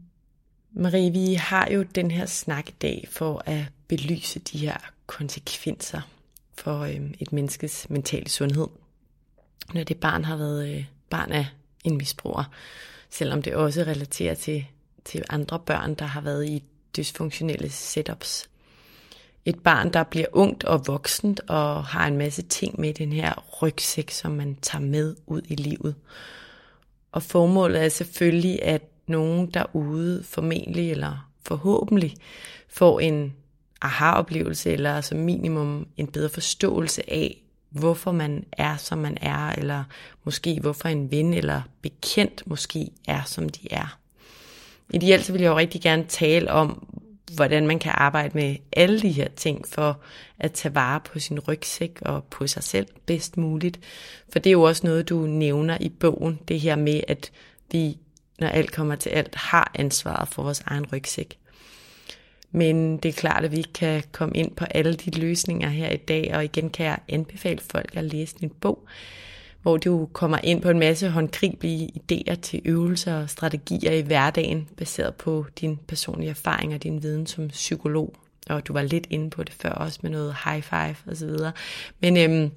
Marie, 0.71 1.11
vi 1.11 1.33
har 1.33 1.69
jo 1.71 1.83
den 1.83 2.11
her 2.11 2.25
snak 2.25 2.69
i 2.69 2.75
dag 2.81 3.07
for 3.11 3.43
at 3.45 3.65
belyse 3.87 4.39
de 4.39 4.57
her 4.57 4.77
konsekvenser 5.05 6.01
for 6.57 6.79
øhm, 6.79 7.13
et 7.19 7.33
menneskes 7.33 7.89
mentale 7.89 8.29
sundhed. 8.29 8.67
Når 9.73 9.83
det 9.83 9.99
barn 9.99 10.25
har 10.25 10.37
været 10.37 10.69
øh, 10.69 10.85
barn 11.09 11.31
af 11.31 11.45
en 11.83 11.97
misbruger, 11.97 12.43
selvom 13.09 13.41
det 13.41 13.55
også 13.55 13.81
relaterer 13.81 14.35
til 14.35 14.65
til 15.05 15.23
andre 15.29 15.59
børn, 15.59 15.95
der 15.95 16.05
har 16.05 16.21
været 16.21 16.45
i 16.49 16.63
dysfunktionelle 16.97 17.69
setups. 17.69 18.49
Et 19.45 19.59
barn, 19.59 19.93
der 19.93 20.03
bliver 20.03 20.27
ungt 20.31 20.63
og 20.63 20.87
voksent 20.87 21.41
og 21.47 21.85
har 21.85 22.07
en 22.07 22.17
masse 22.17 22.41
ting 22.41 22.79
med 22.79 22.93
den 22.93 23.13
her 23.13 23.43
rygsæk, 23.61 24.11
som 24.11 24.31
man 24.31 24.57
tager 24.61 24.83
med 24.83 25.15
ud 25.27 25.41
i 25.47 25.55
livet. 25.55 25.95
Og 27.11 27.23
formålet 27.23 27.83
er 27.83 27.89
selvfølgelig, 27.89 28.63
at 28.63 28.81
nogen 29.07 29.47
derude 29.47 30.23
formentlig 30.23 30.91
eller 30.91 31.29
forhåbentlig 31.45 32.15
får 32.69 32.99
en 32.99 33.33
aha-oplevelse 33.81 34.71
eller 34.71 35.01
som 35.01 35.17
minimum 35.17 35.87
en 35.97 36.07
bedre 36.07 36.29
forståelse 36.29 37.09
af, 37.11 37.43
hvorfor 37.69 38.11
man 38.11 38.45
er, 38.51 38.77
som 38.77 38.97
man 38.97 39.17
er, 39.21 39.51
eller 39.51 39.83
måske 40.23 40.59
hvorfor 40.61 40.89
en 40.89 41.11
ven 41.11 41.33
eller 41.33 41.61
bekendt 41.81 42.47
måske 42.47 42.89
er, 43.07 43.21
som 43.25 43.49
de 43.49 43.73
er. 43.73 43.97
Ideelt 44.93 45.25
så 45.25 45.31
vil 45.31 45.41
jeg 45.41 45.49
jo 45.49 45.57
rigtig 45.57 45.81
gerne 45.81 46.05
tale 46.07 46.51
om, 46.51 46.87
hvordan 47.35 47.67
man 47.67 47.79
kan 47.79 47.91
arbejde 47.95 48.37
med 48.37 48.55
alle 48.71 49.01
de 49.01 49.11
her 49.11 49.27
ting 49.27 49.67
for 49.67 49.99
at 50.39 50.51
tage 50.51 50.75
vare 50.75 50.99
på 50.99 51.19
sin 51.19 51.39
rygsæk 51.39 51.99
og 52.01 52.23
på 52.23 52.47
sig 52.47 52.63
selv 52.63 52.87
bedst 53.05 53.37
muligt. 53.37 53.79
For 54.29 54.39
det 54.39 54.49
er 54.49 54.51
jo 54.51 54.61
også 54.61 54.87
noget, 54.87 55.09
du 55.09 55.17
nævner 55.17 55.77
i 55.81 55.89
bogen, 55.89 56.39
det 56.47 56.59
her 56.59 56.75
med, 56.75 57.01
at 57.07 57.31
vi, 57.71 57.97
når 58.39 58.47
alt 58.47 58.71
kommer 58.71 58.95
til 58.95 59.09
alt, 59.09 59.35
har 59.35 59.71
ansvaret 59.75 60.27
for 60.27 60.43
vores 60.43 60.63
egen 60.65 60.85
rygsæk. 60.93 61.37
Men 62.51 62.97
det 62.97 63.09
er 63.09 63.13
klart, 63.13 63.45
at 63.45 63.51
vi 63.51 63.57
ikke 63.57 63.73
kan 63.73 64.03
komme 64.11 64.35
ind 64.37 64.55
på 64.55 64.65
alle 64.65 64.93
de 64.93 65.19
løsninger 65.19 65.69
her 65.69 65.89
i 65.89 65.97
dag, 65.97 66.31
og 66.35 66.43
igen 66.43 66.69
kan 66.69 66.85
jeg 66.85 66.99
anbefale 67.09 67.59
folk 67.71 67.91
at 67.95 68.03
læse 68.03 68.35
din 68.39 68.49
bog 68.49 68.87
hvor 69.63 69.77
du 69.77 70.09
kommer 70.13 70.37
ind 70.43 70.61
på 70.61 70.69
en 70.69 70.79
masse 70.79 71.09
håndgribelige 71.09 71.89
idéer 71.95 72.35
til 72.35 72.61
øvelser 72.65 73.21
og 73.21 73.29
strategier 73.29 73.91
i 73.91 74.01
hverdagen, 74.01 74.69
baseret 74.77 75.15
på 75.15 75.45
din 75.61 75.79
personlige 75.87 76.29
erfaring 76.29 76.73
og 76.73 76.83
din 76.83 77.03
viden 77.03 77.27
som 77.27 77.47
psykolog. 77.47 78.15
Og 78.49 78.67
du 78.67 78.73
var 78.73 78.81
lidt 78.81 79.07
inde 79.09 79.29
på 79.29 79.43
det 79.43 79.53
før 79.53 79.69
også 79.69 79.99
med 80.03 80.11
noget 80.11 80.35
high 80.45 80.63
five 80.63 80.95
osv. 81.11 81.29
Men 81.99 82.17
øhm, 82.17 82.51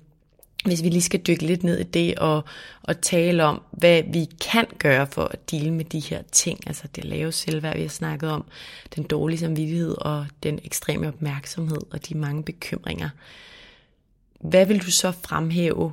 hvis 0.64 0.82
vi 0.82 0.88
lige 0.88 1.02
skal 1.02 1.20
dykke 1.20 1.46
lidt 1.46 1.62
ned 1.62 1.78
i 1.78 1.82
det 1.82 2.18
og, 2.18 2.44
og 2.82 3.00
tale 3.00 3.44
om, 3.44 3.62
hvad 3.70 4.02
vi 4.12 4.28
kan 4.40 4.66
gøre 4.78 5.06
for 5.06 5.24
at 5.24 5.50
dele 5.50 5.70
med 5.70 5.84
de 5.84 6.00
her 6.00 6.22
ting, 6.32 6.60
altså 6.66 6.88
det 6.96 7.04
lave 7.04 7.32
selvværd, 7.32 7.76
vi 7.76 7.82
har 7.82 7.88
snakket 7.88 8.30
om, 8.30 8.44
den 8.96 9.02
dårlige 9.02 9.38
samvittighed 9.38 9.94
og 9.98 10.26
den 10.42 10.60
ekstreme 10.64 11.08
opmærksomhed 11.08 11.80
og 11.90 12.08
de 12.08 12.14
mange 12.14 12.42
bekymringer. 12.42 13.08
Hvad 14.40 14.66
vil 14.66 14.82
du 14.82 14.90
så 14.90 15.12
fremhæve 15.12 15.92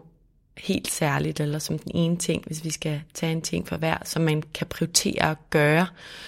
helt 0.57 0.87
særligt, 0.87 1.39
eller 1.39 1.59
som 1.59 1.79
den 1.79 1.91
ene 1.95 2.17
ting, 2.17 2.43
hvis 2.45 2.63
vi 2.63 2.69
skal 2.69 3.01
tage 3.13 3.31
en 3.31 3.41
ting 3.41 3.67
for 3.67 3.77
hver, 3.77 3.97
som 4.03 4.21
man 4.21 4.43
kan 4.53 4.67
prioritere 4.67 5.31
at 5.31 5.37
gøre, 5.49 5.87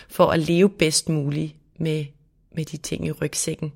for 0.10 0.26
at 0.26 0.40
leve 0.40 0.70
bedst 0.70 1.10
muligt 1.10 1.56
med, 1.78 2.06
med 2.56 2.66
de 2.66 2.78
ting 2.78 3.08
i 3.08 3.12
rygsækken. 3.12 3.74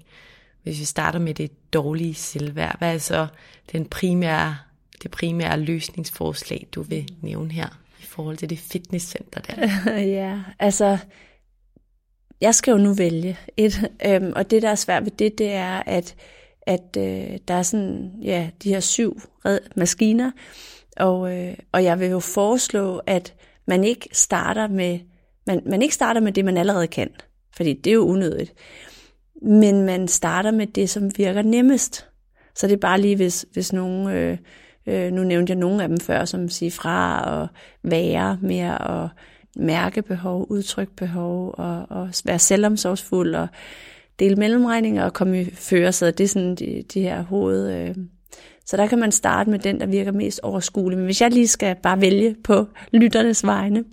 Hvis 0.64 0.80
vi 0.80 0.86
starter 0.86 1.20
med 1.20 1.34
det 1.34 1.74
dårlige 1.74 2.14
selvværd, 2.14 2.78
hvad 2.78 2.94
er 2.94 2.98
så 2.98 3.28
den 3.72 3.86
primære, 3.86 4.58
det 5.04 5.12
primære 5.12 5.60
løsningsforslag, 5.60 6.68
du 6.76 6.82
vil 6.82 7.10
nævne 7.22 7.52
her 7.52 7.68
i 8.00 8.06
forhold 8.06 8.38
til 8.38 8.50
det 8.50 8.60
fitnesscenter 8.60 9.42
der? 9.42 9.68
ja, 10.20 10.40
altså, 10.60 10.98
jeg 12.42 12.56
skal 12.56 12.72
jo 12.72 12.78
nu 12.78 12.94
vælge 12.94 13.38
et, 13.58 13.90
øhm, 14.06 14.34
og 14.36 14.52
det 14.52 14.62
der 14.62 14.70
er 14.70 14.76
svært 14.76 15.04
ved 15.04 15.12
det, 15.12 15.38
det 15.38 15.52
er, 15.52 15.84
at 15.86 16.16
at 16.70 16.98
øh, 16.98 17.38
der 17.48 17.54
er 17.54 17.64
sådan, 17.64 18.12
ja, 18.22 18.50
de 18.64 18.70
her 18.70 18.80
syv 18.80 19.22
red 19.46 19.60
maskiner, 19.76 20.32
og, 20.98 21.38
øh, 21.38 21.54
og 21.72 21.84
jeg 21.84 22.00
vil 22.00 22.10
jo 22.10 22.20
foreslå, 22.20 23.02
at 23.06 23.34
man 23.68 23.84
ikke 23.84 24.10
starter 24.12 24.68
med, 24.68 25.00
man, 25.48 25.62
man 25.66 25.82
ikke 25.82 25.96
starter 25.96 26.22
med 26.22 26.32
det, 26.32 26.46
man 26.46 26.58
allerede 26.58 26.88
kan, 26.88 27.10
fordi 27.56 27.74
det 27.74 27.90
er 27.90 27.94
jo 27.94 28.06
unødigt, 28.06 28.54
men 29.42 29.82
man 29.82 30.08
starter 30.08 30.52
med 30.52 30.68
det, 30.68 30.90
som 30.90 31.18
virker 31.18 31.42
nemmest. 31.42 32.08
Så 32.56 32.68
det 32.68 32.74
er 32.74 32.78
bare 32.78 33.02
lige, 33.02 33.16
hvis, 33.16 33.46
hvis 33.54 33.74
nogen, 33.74 34.10
øh, 34.10 34.38
øh, 34.88 35.12
nu 35.12 35.24
nævnte 35.24 35.52
jeg 35.52 35.60
nogle 35.60 35.84
af 35.84 35.90
dem 35.90 36.00
før, 36.00 36.26
som 36.26 36.50
siger 36.50 36.72
fra 36.72 37.24
og 37.24 37.48
være 37.84 38.38
mere 38.42 38.78
og 38.78 39.10
mærke 39.56 40.02
behov, 40.02 40.46
udtryk 40.50 40.90
behov 40.98 41.56
og, 41.58 41.86
og 41.90 42.10
være 42.26 42.40
selvomsorgsfuld 42.40 43.36
og 43.36 43.48
dele 44.20 44.36
mellemregninger 44.36 45.04
og 45.04 45.14
komme 45.14 45.42
i 45.42 45.52
førersædet. 45.54 46.18
Det 46.18 46.24
er 46.24 46.28
sådan 46.28 46.56
de, 46.56 46.84
de 46.94 47.02
her 47.02 47.22
hoved... 47.22 47.74
Øh. 47.74 47.96
Så 48.66 48.78
der 48.78 48.88
kan 48.88 49.00
man 49.00 49.12
starte 49.12 49.50
med 49.50 49.60
den, 49.60 49.80
der 49.80 49.86
virker 49.86 50.12
mest 50.12 50.40
overskuelig. 50.40 50.98
Men 50.98 51.06
hvis 51.06 51.22
jeg 51.22 51.32
lige 51.32 51.48
skal 51.48 51.76
bare 51.84 52.02
vælge 52.02 52.36
på 52.44 52.68
lytternes 52.92 53.46
vegne, 53.46 53.84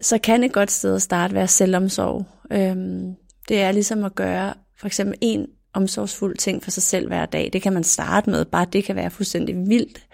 så 0.00 0.18
kan 0.18 0.44
et 0.44 0.52
godt 0.52 0.70
sted 0.70 0.94
at 0.94 1.02
starte 1.02 1.34
være 1.34 1.48
selvomsorg. 1.48 2.26
Øhm, 2.50 3.14
det 3.48 3.60
er 3.60 3.72
ligesom 3.72 4.04
at 4.04 4.14
gøre 4.14 4.54
for 4.78 4.86
eksempel 4.86 5.18
en 5.20 5.46
omsorgsfuld 5.72 6.36
ting 6.36 6.62
for 6.62 6.70
sig 6.70 6.82
selv 6.82 7.06
hver 7.06 7.26
dag. 7.26 7.50
Det 7.52 7.62
kan 7.62 7.72
man 7.72 7.84
starte 7.84 8.30
med, 8.30 8.44
bare 8.44 8.66
det 8.72 8.84
kan 8.84 8.96
være 8.96 9.10
fuldstændig 9.10 9.56
vildt. 9.68 10.06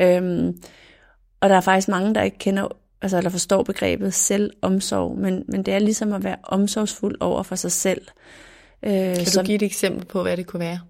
Øhm, 0.00 0.62
og 1.40 1.48
der 1.48 1.56
er 1.56 1.60
faktisk 1.60 1.88
mange, 1.88 2.14
der 2.14 2.22
ikke 2.22 2.38
kender 2.38 2.68
altså, 3.02 3.16
eller 3.16 3.30
forstår 3.30 3.62
begrebet 3.62 4.14
selvomsorg, 4.14 5.18
men, 5.18 5.44
men 5.48 5.62
det 5.62 5.74
er 5.74 5.78
ligesom 5.78 6.12
at 6.12 6.24
være 6.24 6.36
omsorgsfuld 6.42 7.16
over 7.20 7.42
for 7.42 7.56
sig 7.56 7.72
selv. 7.72 8.02
Øh, 8.82 8.92
kan 8.92 9.24
du 9.24 9.30
som, 9.30 9.46
give 9.46 9.56
et 9.56 9.62
eksempel 9.62 10.06
på, 10.06 10.22
hvad 10.22 10.36
det 10.36 10.46
kunne 10.46 10.60
være? 10.60 10.80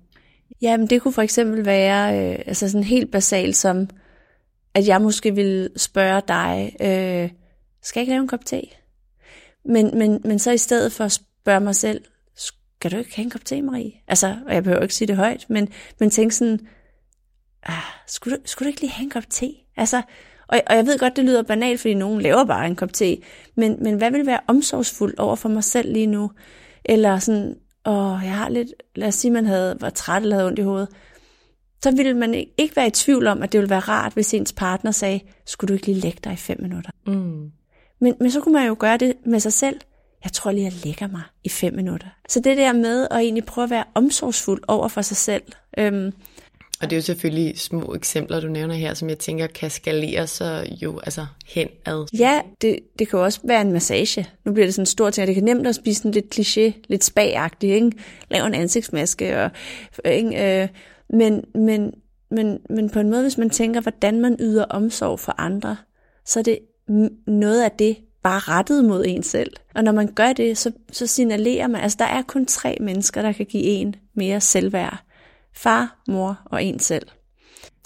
Jamen, 0.63 0.87
det 0.87 1.03
kunne 1.03 1.13
for 1.13 1.23
eksempel 1.23 1.65
være 1.65 2.31
øh, 2.33 2.39
altså 2.47 2.69
sådan 2.69 2.85
helt 2.85 3.13
basalt 3.13 3.57
som, 3.57 3.89
at 4.75 4.89
jeg 4.89 5.03
måske 5.03 5.35
vil 5.35 5.71
spørge 5.77 6.23
dig, 6.29 6.73
øh, 6.81 7.31
skal 7.83 8.01
jeg 8.01 8.03
ikke 8.03 8.13
lave 8.13 8.23
en 8.23 8.29
kop 8.29 8.45
te? 8.45 8.63
Men, 9.65 9.99
men, 9.99 10.21
men 10.25 10.39
så 10.39 10.51
i 10.51 10.59
stedet 10.59 10.93
for 10.93 11.05
at 11.05 11.13
spørge 11.13 11.61
mig 11.61 11.75
selv, 11.75 12.05
skal 12.37 12.91
du 12.91 12.97
ikke 12.97 13.17
have 13.17 13.25
en 13.25 13.31
kop 13.31 13.45
te, 13.45 13.63
Marie? 13.63 13.93
Altså, 14.09 14.37
og 14.47 14.55
jeg 14.55 14.65
behøver 14.65 14.83
ikke 14.83 14.95
sige 14.95 15.09
det 15.09 15.17
højt, 15.17 15.47
men, 15.49 15.69
men 16.01 16.11
tænk 16.11 16.33
sådan, 16.33 16.61
ah, 17.63 17.75
skulle, 18.07 18.37
du, 18.37 18.43
skulle 18.45 18.67
du 18.67 18.69
ikke 18.69 18.81
lige 18.81 18.91
have 18.91 19.05
en 19.05 19.11
kop 19.11 19.31
te? 19.31 19.55
Altså, 19.77 20.03
og, 20.49 20.61
og 20.67 20.77
jeg 20.77 20.87
ved 20.87 20.99
godt, 20.99 21.17
det 21.17 21.25
lyder 21.25 21.43
banalt, 21.43 21.81
fordi 21.81 21.95
nogen 21.95 22.21
laver 22.21 22.45
bare 22.45 22.67
en 22.67 22.77
kop 22.77 22.93
te, 22.93 23.17
men, 23.57 23.77
men 23.81 23.95
hvad 23.95 24.11
vil 24.11 24.27
være 24.27 24.41
omsorgsfuldt 24.47 25.19
over 25.19 25.37
for 25.37 25.49
mig 25.49 25.65
selv 25.65 25.93
lige 25.93 26.07
nu? 26.07 26.31
Eller 26.85 27.19
sådan, 27.19 27.55
åh, 27.87 28.21
jeg 28.25 28.35
har 28.35 28.49
lidt, 28.49 28.69
lad 28.97 29.09
os 29.09 29.15
sige, 29.15 29.31
man 29.31 29.47
havde, 29.47 29.77
var 29.81 29.91
træt 29.91 30.23
eller 30.23 30.37
havde 30.37 30.47
ondt 30.47 30.59
i 30.59 30.63
hovedet, 30.63 30.89
så 31.83 31.91
ville 31.91 32.15
man 32.15 32.35
ikke 32.35 32.77
være 32.77 32.87
i 32.87 32.91
tvivl 32.91 33.27
om, 33.27 33.43
at 33.43 33.53
det 33.53 33.61
ville 33.61 33.71
være 33.71 33.81
rart, 33.81 34.13
hvis 34.13 34.35
ens 34.35 34.53
partner 34.53 34.91
sagde, 34.91 35.21
skulle 35.47 35.69
du 35.69 35.75
ikke 35.75 35.87
lige 35.87 36.01
lægge 36.01 36.19
dig 36.25 36.33
i 36.33 36.37
fem 36.37 36.63
minutter? 36.63 36.91
Mm. 37.07 37.51
Men, 38.01 38.15
men 38.21 38.31
så 38.31 38.41
kunne 38.41 38.53
man 38.53 38.67
jo 38.67 38.77
gøre 38.79 38.97
det 38.97 39.15
med 39.27 39.41
sig 39.41 39.53
selv. 39.53 39.81
Jeg 40.25 40.33
tror 40.33 40.51
lige, 40.51 40.65
jeg 40.65 40.73
lægger 40.85 41.09
mig 41.09 41.23
i 41.45 41.49
fem 41.49 41.75
minutter. 41.75 42.07
Så 42.29 42.41
det 42.41 42.57
der 42.57 42.73
med 42.73 43.09
at 43.11 43.19
egentlig 43.19 43.45
prøve 43.45 43.63
at 43.65 43.71
være 43.71 43.85
omsorgsfuld 43.95 44.63
over 44.69 44.89
for 44.89 45.03
sig 45.03 45.17
selv, 45.17 45.43
øhm, 45.79 46.13
og 46.81 46.91
det 46.91 46.97
er 46.97 46.97
jo 46.97 47.03
selvfølgelig 47.03 47.59
små 47.59 47.95
eksempler, 47.95 48.41
du 48.41 48.49
nævner 48.49 48.75
her, 48.75 48.95
som 48.95 49.09
jeg 49.09 49.19
tænker 49.19 49.47
kan 49.47 49.71
skalere 49.71 50.27
sig 50.27 50.79
jo 50.83 50.99
altså 50.99 51.27
henad. 51.47 52.07
Ja, 52.19 52.41
det, 52.63 52.79
det 52.99 53.09
kan 53.09 53.19
jo 53.19 53.25
også 53.25 53.41
være 53.45 53.61
en 53.61 53.73
massage. 53.73 54.27
Nu 54.45 54.53
bliver 54.53 54.67
det 54.67 54.75
sådan 54.75 54.83
en 54.83 54.87
stor 54.87 55.11
ting, 55.11 55.23
og 55.23 55.27
det 55.27 55.35
kan 55.35 55.45
nemt 55.45 55.67
at 55.67 55.75
spise 55.75 56.03
sådan 56.03 56.13
lidt 56.13 56.39
kliché, 56.39 56.81
lidt 56.89 57.05
spagagtigt, 57.05 57.75
ikke? 57.75 57.93
Lave 58.31 58.47
en 58.47 58.55
ansigtsmaske, 58.55 59.43
og, 59.43 59.51
ikke? 60.05 60.63
Øh, 60.63 60.69
men, 61.11 61.45
men, 61.55 61.93
men, 62.31 62.59
men 62.71 62.91
på 62.91 63.01
en 63.01 63.11
måde, 63.11 63.23
hvis 63.23 63.39
man 63.39 63.51
tænker, 63.51 63.81
hvordan 63.81 64.21
man 64.21 64.37
yder 64.41 64.65
omsorg 64.65 65.21
for 65.21 65.35
andre, 65.39 65.77
så 66.27 66.39
er 66.39 66.43
det 66.43 66.59
noget 67.27 67.63
af 67.63 67.71
det, 67.71 67.97
bare 68.23 68.39
rettet 68.39 68.85
mod 68.85 69.05
en 69.07 69.23
selv. 69.23 69.53
Og 69.75 69.85
når 69.85 69.93
man 69.93 70.13
gør 70.15 70.33
det, 70.33 70.59
så, 70.59 70.73
så 70.93 71.07
signalerer 71.07 71.67
man, 71.67 71.81
altså 71.81 71.97
der 71.99 72.05
er 72.05 72.23
kun 72.23 72.47
tre 72.47 72.77
mennesker, 72.81 73.23
der 73.23 73.33
kan 73.33 73.47
give 73.47 73.65
en 73.65 73.95
mere 74.15 74.41
selvværd. 74.41 75.08
Far, 75.59 76.03
mor 76.09 76.41
og 76.45 76.65
en 76.65 76.79
selv. 76.79 77.07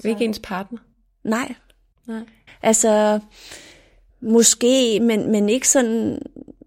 Ikke 0.05 0.25
ens 0.25 0.39
partner? 0.39 0.79
Nej. 1.25 1.55
Nej. 2.07 2.23
Altså, 2.62 3.20
måske, 4.20 5.01
men, 5.01 5.33
men 5.33 5.49
ikke 5.49 5.68
sådan, 5.68 6.18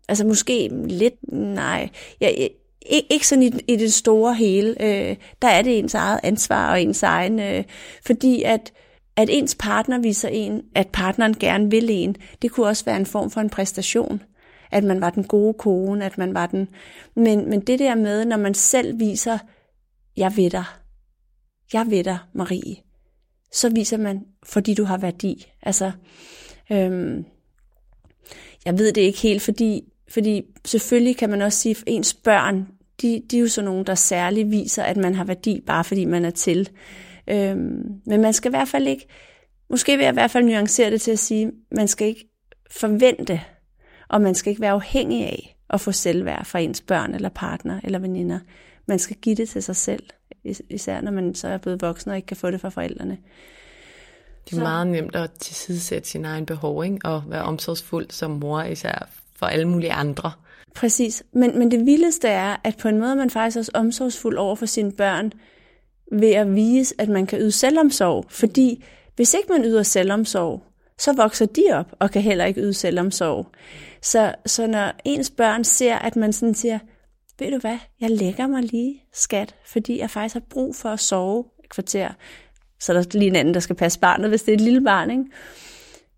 altså 0.07 0.25
måske 0.25 0.67
lidt, 0.87 1.33
nej. 1.33 1.89
Jeg, 2.21 2.35
jeg, 2.37 2.49
ikke, 2.85 3.07
ikke 3.13 3.27
sådan 3.27 3.43
i, 3.43 3.51
i 3.67 3.75
det 3.75 3.93
store 3.93 4.33
hele. 4.33 4.83
Øh, 4.83 5.15
der 5.41 5.47
er 5.47 5.61
det 5.61 5.79
ens 5.79 5.93
eget 5.93 6.19
ansvar 6.23 6.71
og 6.71 6.81
ens 6.81 7.03
egen, 7.03 7.39
øh, 7.39 7.63
fordi 8.05 8.43
at, 8.43 8.73
at 9.15 9.29
ens 9.31 9.55
partner 9.59 9.99
viser 9.99 10.29
en, 10.29 10.61
at 10.75 10.87
partneren 10.87 11.33
gerne 11.33 11.71
vil 11.71 11.89
en, 11.89 12.15
det 12.41 12.51
kunne 12.51 12.67
også 12.67 12.85
være 12.85 12.97
en 12.97 13.05
form 13.05 13.31
for 13.31 13.41
en 13.41 13.49
præstation. 13.49 14.21
At 14.71 14.83
man 14.83 15.01
var 15.01 15.09
den 15.09 15.23
gode 15.23 15.53
kone, 15.53 16.05
at 16.05 16.17
man 16.17 16.33
var 16.33 16.45
den... 16.45 16.67
Men, 17.15 17.49
men 17.49 17.59
det 17.59 17.79
der 17.79 17.95
med, 17.95 18.25
når 18.25 18.37
man 18.37 18.53
selv 18.53 18.99
viser, 18.99 19.37
jeg 20.17 20.37
ved 20.37 20.49
dig, 20.49 20.63
jeg 21.73 21.85
ved 21.89 22.03
dig, 22.03 22.17
Marie, 22.33 22.75
så 23.51 23.69
viser 23.69 23.97
man, 23.97 24.25
fordi 24.43 24.73
du 24.73 24.83
har 24.83 24.97
værdi. 24.97 25.51
Altså, 25.61 25.91
øhm, 26.71 27.25
jeg 28.65 28.77
ved 28.77 28.93
det 28.93 29.01
ikke 29.01 29.19
helt, 29.19 29.41
fordi, 29.41 29.83
fordi 30.09 30.41
selvfølgelig 30.65 31.17
kan 31.17 31.29
man 31.29 31.41
også 31.41 31.59
sige, 31.59 31.75
at 31.77 31.83
ens 31.87 32.13
børn, 32.13 32.67
de, 33.01 33.21
de 33.31 33.37
er 33.37 33.41
jo 33.41 33.47
sådan 33.47 33.65
nogen, 33.65 33.85
der 33.85 33.95
særligt 33.95 34.51
viser, 34.51 34.83
at 34.83 34.97
man 34.97 35.15
har 35.15 35.23
værdi, 35.23 35.61
bare 35.67 35.83
fordi 35.83 36.05
man 36.05 36.25
er 36.25 36.29
til. 36.29 36.69
Øhm, 37.27 38.01
men 38.05 38.21
man 38.21 38.33
skal 38.33 38.49
i 38.49 38.55
hvert 38.55 38.67
fald 38.67 38.87
ikke, 38.87 39.07
måske 39.69 39.97
vil 39.97 40.03
jeg 40.03 40.13
i 40.13 40.13
hvert 40.13 40.31
fald 40.31 40.45
nuancere 40.45 40.91
det 40.91 41.01
til 41.01 41.11
at 41.11 41.19
sige, 41.19 41.51
man 41.71 41.87
skal 41.87 42.07
ikke 42.07 42.29
forvente, 42.71 43.41
og 44.09 44.21
man 44.21 44.35
skal 44.35 44.49
ikke 44.49 44.61
være 44.61 44.71
afhængig 44.71 45.23
af 45.25 45.57
at 45.69 45.81
få 45.81 45.91
selvværd 45.91 46.45
fra 46.45 46.59
ens 46.59 46.81
børn 46.81 47.15
eller 47.15 47.29
partner 47.29 47.79
eller 47.83 47.99
veninder. 47.99 48.39
Man 48.87 48.99
skal 48.99 49.15
give 49.15 49.35
det 49.35 49.49
til 49.49 49.63
sig 49.63 49.75
selv, 49.75 50.03
især 50.69 51.01
når 51.01 51.11
man 51.11 51.35
så 51.35 51.47
er 51.47 51.57
blevet 51.57 51.81
voksen 51.81 52.11
og 52.11 52.17
ikke 52.17 52.25
kan 52.25 52.37
få 52.37 52.51
det 52.51 52.61
fra 52.61 52.69
forældrene. 52.69 53.17
Det 54.45 54.51
er 54.51 54.55
så. 54.55 54.61
meget 54.61 54.87
nemt 54.87 55.15
at 55.15 55.31
tilsidesætte 55.31 56.09
sin 56.09 56.25
egen 56.25 56.45
behov, 56.45 56.85
ikke? 56.85 56.99
og 57.03 57.23
være 57.27 57.43
omsorgsfuld 57.43 58.07
som 58.09 58.31
mor, 58.31 58.61
især 58.61 59.09
for 59.35 59.45
alle 59.45 59.67
mulige 59.67 59.93
andre. 59.93 60.31
Præcis, 60.75 61.23
men, 61.31 61.59
men 61.59 61.71
det 61.71 61.85
vildeste 61.85 62.27
er, 62.27 62.55
at 62.63 62.77
på 62.77 62.87
en 62.87 62.99
måde 62.99 63.11
er 63.11 63.15
man 63.15 63.29
faktisk 63.29 63.57
også 63.57 63.71
omsorgsfuld 63.73 64.37
over 64.37 64.55
for 64.55 64.65
sine 64.65 64.91
børn, 64.91 65.31
ved 66.11 66.31
at 66.31 66.55
vise, 66.55 66.95
at 66.97 67.09
man 67.09 67.25
kan 67.25 67.39
yde 67.39 67.51
selvomsorg. 67.51 68.25
Fordi 68.29 68.83
hvis 69.15 69.33
ikke 69.33 69.47
man 69.51 69.63
yder 69.63 69.83
selvomsorg, 69.83 70.63
så 70.97 71.13
vokser 71.13 71.45
de 71.45 71.63
op 71.73 71.95
og 71.99 72.11
kan 72.11 72.21
heller 72.21 72.45
ikke 72.45 72.61
yde 72.61 72.73
selvomsorg. 72.73 73.47
Så, 74.01 74.35
så 74.45 74.67
når 74.67 74.91
ens 75.05 75.29
børn 75.29 75.63
ser, 75.63 75.95
at 75.95 76.15
man 76.15 76.33
sådan 76.33 76.55
siger, 76.55 76.79
ved 77.39 77.51
du 77.51 77.57
hvad, 77.57 77.77
jeg 78.01 78.11
lægger 78.11 78.47
mig 78.47 78.63
lige, 78.63 79.03
skat, 79.13 79.55
fordi 79.65 79.99
jeg 79.99 80.09
faktisk 80.09 80.33
har 80.33 80.43
brug 80.49 80.75
for 80.75 80.89
at 80.89 80.99
sove 80.99 81.45
et 81.63 81.69
kvarter. 81.69 82.09
Så 82.79 82.93
er 82.93 83.01
der 83.01 83.19
lige 83.19 83.29
en 83.29 83.35
anden, 83.35 83.53
der 83.53 83.59
skal 83.59 83.75
passe 83.75 83.99
barnet, 83.99 84.29
hvis 84.29 84.41
det 84.41 84.51
er 84.51 84.55
et 84.55 84.61
lille 84.61 84.83
barn, 84.83 85.11
ikke? 85.11 85.25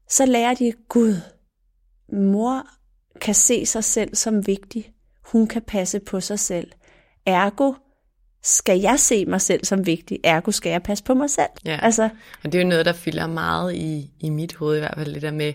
Så 0.10 0.26
lærer 0.26 0.54
de, 0.54 0.72
Gud, 0.90 1.16
mor 2.14 2.68
kan 3.22 3.34
se 3.34 3.66
sig 3.66 3.84
selv 3.84 4.16
som 4.16 4.48
vigtig. 4.48 4.92
Hun 5.32 5.48
kan 5.48 5.62
passe 5.62 6.00
på 6.00 6.20
sig 6.20 6.40
selv. 6.40 6.72
Ergo 7.26 7.74
skal 8.44 8.80
jeg 8.80 9.00
se 9.00 9.26
mig 9.26 9.42
selv 9.42 9.66
som 9.66 9.86
vigtig, 9.86 10.20
ergo 10.24 10.52
skal 10.52 10.70
jeg 10.70 10.84
passe 10.84 11.04
på 11.04 11.14
mig 11.14 11.30
selv. 11.30 11.50
Ja. 11.66 11.80
Altså, 11.82 12.10
og 12.44 12.52
det 12.52 12.56
er 12.56 12.62
jo 12.62 12.70
noget, 12.70 12.86
der 12.86 12.94
fylder 12.94 13.28
meget 13.28 13.76
i, 13.76 14.12
i 14.20 14.30
mit 14.30 14.56
hoved 14.56 14.76
i 14.76 14.80
hvert 14.80 14.94
fald, 14.98 15.14
det 15.14 15.22
der 15.22 15.32
med, 15.32 15.54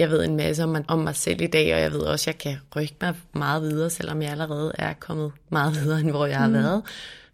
jeg 0.00 0.10
ved 0.10 0.24
en 0.24 0.36
masse 0.36 0.64
om, 0.64 0.84
om 0.88 0.98
mig 0.98 1.16
selv 1.16 1.40
i 1.40 1.46
dag, 1.46 1.74
og 1.74 1.80
jeg 1.80 1.92
ved 1.92 2.00
også, 2.00 2.30
at 2.30 2.34
jeg 2.34 2.38
kan 2.38 2.56
rykke 2.76 2.94
mig 3.00 3.14
meget 3.34 3.62
videre, 3.62 3.90
selvom 3.90 4.22
jeg 4.22 4.30
allerede 4.30 4.72
er 4.78 4.92
kommet 4.92 5.32
meget 5.48 5.74
videre, 5.74 6.00
end 6.00 6.10
hvor 6.10 6.26
jeg 6.26 6.38
har 6.38 6.48
mm. 6.48 6.54
været. 6.54 6.82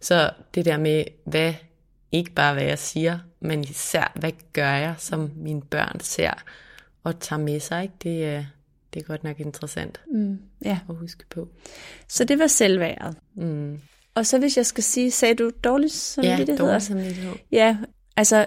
Så 0.01 0.29
det 0.55 0.65
der 0.65 0.77
med, 0.77 1.03
hvad, 1.25 1.53
ikke 2.11 2.31
bare 2.31 2.53
hvad 2.53 2.63
jeg 2.63 2.79
siger, 2.79 3.19
men 3.39 3.63
især, 3.63 4.11
hvad 4.15 4.31
gør 4.53 4.71
jeg, 4.71 4.95
som 4.97 5.31
mine 5.35 5.61
børn 5.61 5.99
ser 5.99 6.33
og 7.03 7.19
tager 7.19 7.39
med 7.39 7.59
sig, 7.59 7.83
ikke? 7.83 7.95
Det, 8.03 8.47
det 8.93 9.01
er 9.01 9.03
godt 9.03 9.23
nok 9.23 9.39
interessant 9.39 10.01
mm, 10.13 10.39
ja. 10.65 10.79
at 10.89 10.95
huske 10.95 11.23
på. 11.29 11.47
Så 12.07 12.23
det 12.23 12.39
var 12.39 12.47
selvværet. 12.47 13.15
Mm. 13.35 13.79
Og 14.15 14.25
så 14.25 14.39
hvis 14.39 14.57
jeg 14.57 14.65
skal 14.65 14.83
sige, 14.83 15.11
sagde 15.11 15.35
du 15.35 15.51
dårlig 15.63 15.91
samvittighed? 15.91 16.57
Ja, 16.57 16.63
dårlig 16.63 16.81
samvittighed. 16.81 17.33
Ja, 17.51 17.77
altså 18.17 18.45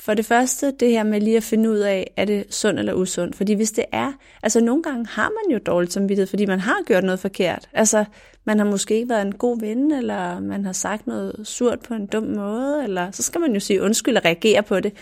for 0.00 0.14
det 0.14 0.24
første, 0.24 0.70
det 0.70 0.90
her 0.90 1.02
med 1.02 1.20
lige 1.20 1.36
at 1.36 1.42
finde 1.42 1.70
ud 1.70 1.78
af, 1.78 2.12
er 2.16 2.24
det 2.24 2.54
sund 2.54 2.78
eller 2.78 2.92
usund? 2.94 3.34
Fordi 3.34 3.54
hvis 3.54 3.72
det 3.72 3.84
er, 3.92 4.12
altså 4.42 4.60
nogle 4.60 4.82
gange 4.82 5.06
har 5.06 5.30
man 5.30 5.52
jo 5.52 5.58
dårlig 5.66 5.92
samvittighed, 5.92 6.26
fordi 6.26 6.46
man 6.46 6.60
har 6.60 6.76
gjort 6.86 7.04
noget 7.04 7.20
forkert. 7.20 7.68
Altså, 7.72 8.04
man 8.44 8.58
har 8.58 8.66
måske 8.66 8.94
ikke 8.94 9.08
været 9.08 9.26
en 9.26 9.34
god 9.34 9.60
ven, 9.60 9.92
eller 9.92 10.40
man 10.40 10.64
har 10.64 10.72
sagt 10.72 11.06
noget 11.06 11.40
surt 11.44 11.80
på 11.80 11.94
en 11.94 12.06
dum 12.06 12.22
måde, 12.22 12.84
eller 12.84 13.10
så 13.10 13.22
skal 13.22 13.40
man 13.40 13.54
jo 13.54 13.60
sige 13.60 13.82
undskyld 13.82 14.16
og 14.16 14.24
reagere 14.24 14.62
på 14.62 14.80
det. 14.80 14.92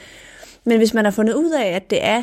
Men 0.64 0.76
hvis 0.78 0.94
man 0.94 1.04
har 1.04 1.12
fundet 1.12 1.34
ud 1.34 1.50
af, 1.50 1.66
at 1.66 1.90
det 1.90 2.04
er 2.04 2.22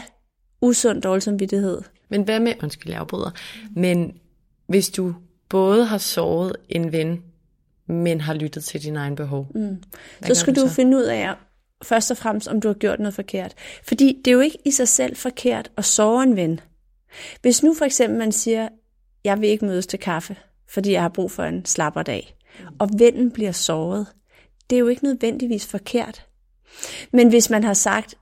usund 0.61 1.01
dårlig 1.01 1.23
samvittighed. 1.23 1.81
Men 2.09 2.23
hvad 2.23 2.39
med, 2.39 2.53
undskyld, 2.63 2.91
jeg 2.91 3.01
afbryder, 3.01 3.31
men 3.75 4.17
hvis 4.67 4.89
du 4.89 5.15
både 5.49 5.85
har 5.85 5.97
såret 5.97 6.55
en 6.69 6.91
ven, 6.91 7.23
men 7.87 8.21
har 8.21 8.33
lyttet 8.33 8.63
til 8.63 8.83
dine 8.83 8.99
egne 8.99 9.15
behov. 9.15 9.47
Mm. 9.55 9.83
Så 10.25 10.35
skal 10.35 10.55
du, 10.55 10.61
så? 10.61 10.67
finde 10.67 10.97
ud 10.97 11.03
af, 11.03 11.33
først 11.83 12.11
og 12.11 12.17
fremmest, 12.17 12.47
om 12.47 12.61
du 12.61 12.67
har 12.67 12.75
gjort 12.75 12.99
noget 12.99 13.13
forkert. 13.13 13.53
Fordi 13.83 14.21
det 14.25 14.31
er 14.31 14.35
jo 14.35 14.39
ikke 14.39 14.57
i 14.65 14.71
sig 14.71 14.87
selv 14.87 15.15
forkert 15.15 15.71
at 15.77 15.85
sove 15.85 16.23
en 16.23 16.35
ven. 16.35 16.59
Hvis 17.41 17.63
nu 17.63 17.73
for 17.73 17.85
eksempel 17.85 18.19
man 18.19 18.31
siger, 18.31 18.69
jeg 19.23 19.41
vil 19.41 19.49
ikke 19.49 19.65
mødes 19.65 19.87
til 19.87 19.99
kaffe, 19.99 20.35
fordi 20.69 20.91
jeg 20.91 21.01
har 21.01 21.09
brug 21.09 21.31
for 21.31 21.43
en 21.43 21.65
slapper 21.65 22.03
dag, 22.03 22.35
og 22.79 22.89
vennen 22.97 23.31
bliver 23.31 23.51
såret, 23.51 24.07
det 24.69 24.75
er 24.75 24.79
jo 24.79 24.87
ikke 24.87 25.03
nødvendigvis 25.03 25.67
forkert. 25.67 26.25
Men 27.11 27.29
hvis 27.29 27.49
man 27.49 27.63
har 27.63 27.73
sagt, 27.73 28.15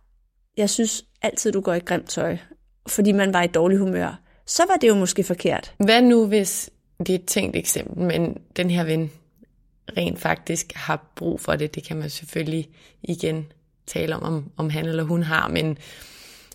jeg 0.57 0.69
synes 0.69 1.05
altid, 1.21 1.51
du 1.51 1.61
går 1.61 1.73
i 1.73 1.79
grimt 1.79 2.09
tøj, 2.09 2.37
fordi 2.87 3.11
man 3.11 3.33
var 3.33 3.43
i 3.43 3.47
dårlig 3.47 3.77
humør, 3.77 4.21
så 4.45 4.63
var 4.67 4.75
det 4.75 4.87
jo 4.87 4.95
måske 4.95 5.23
forkert. 5.23 5.73
Hvad 5.77 6.01
nu, 6.01 6.27
hvis 6.27 6.69
det 6.99 7.09
er 7.09 7.15
et 7.15 7.25
tænkt 7.25 7.55
eksempel, 7.55 8.03
men 8.03 8.37
den 8.55 8.69
her 8.69 8.83
ven 8.83 9.11
rent 9.97 10.19
faktisk 10.19 10.73
har 10.75 11.11
brug 11.15 11.41
for 11.41 11.55
det. 11.55 11.75
Det 11.75 11.83
kan 11.83 11.97
man 11.97 12.09
selvfølgelig 12.09 12.69
igen 13.01 13.45
tale 13.87 14.15
om, 14.15 14.23
om, 14.23 14.51
om 14.57 14.69
han 14.69 14.85
eller 14.85 15.03
hun 15.03 15.23
har, 15.23 15.47
men 15.47 15.77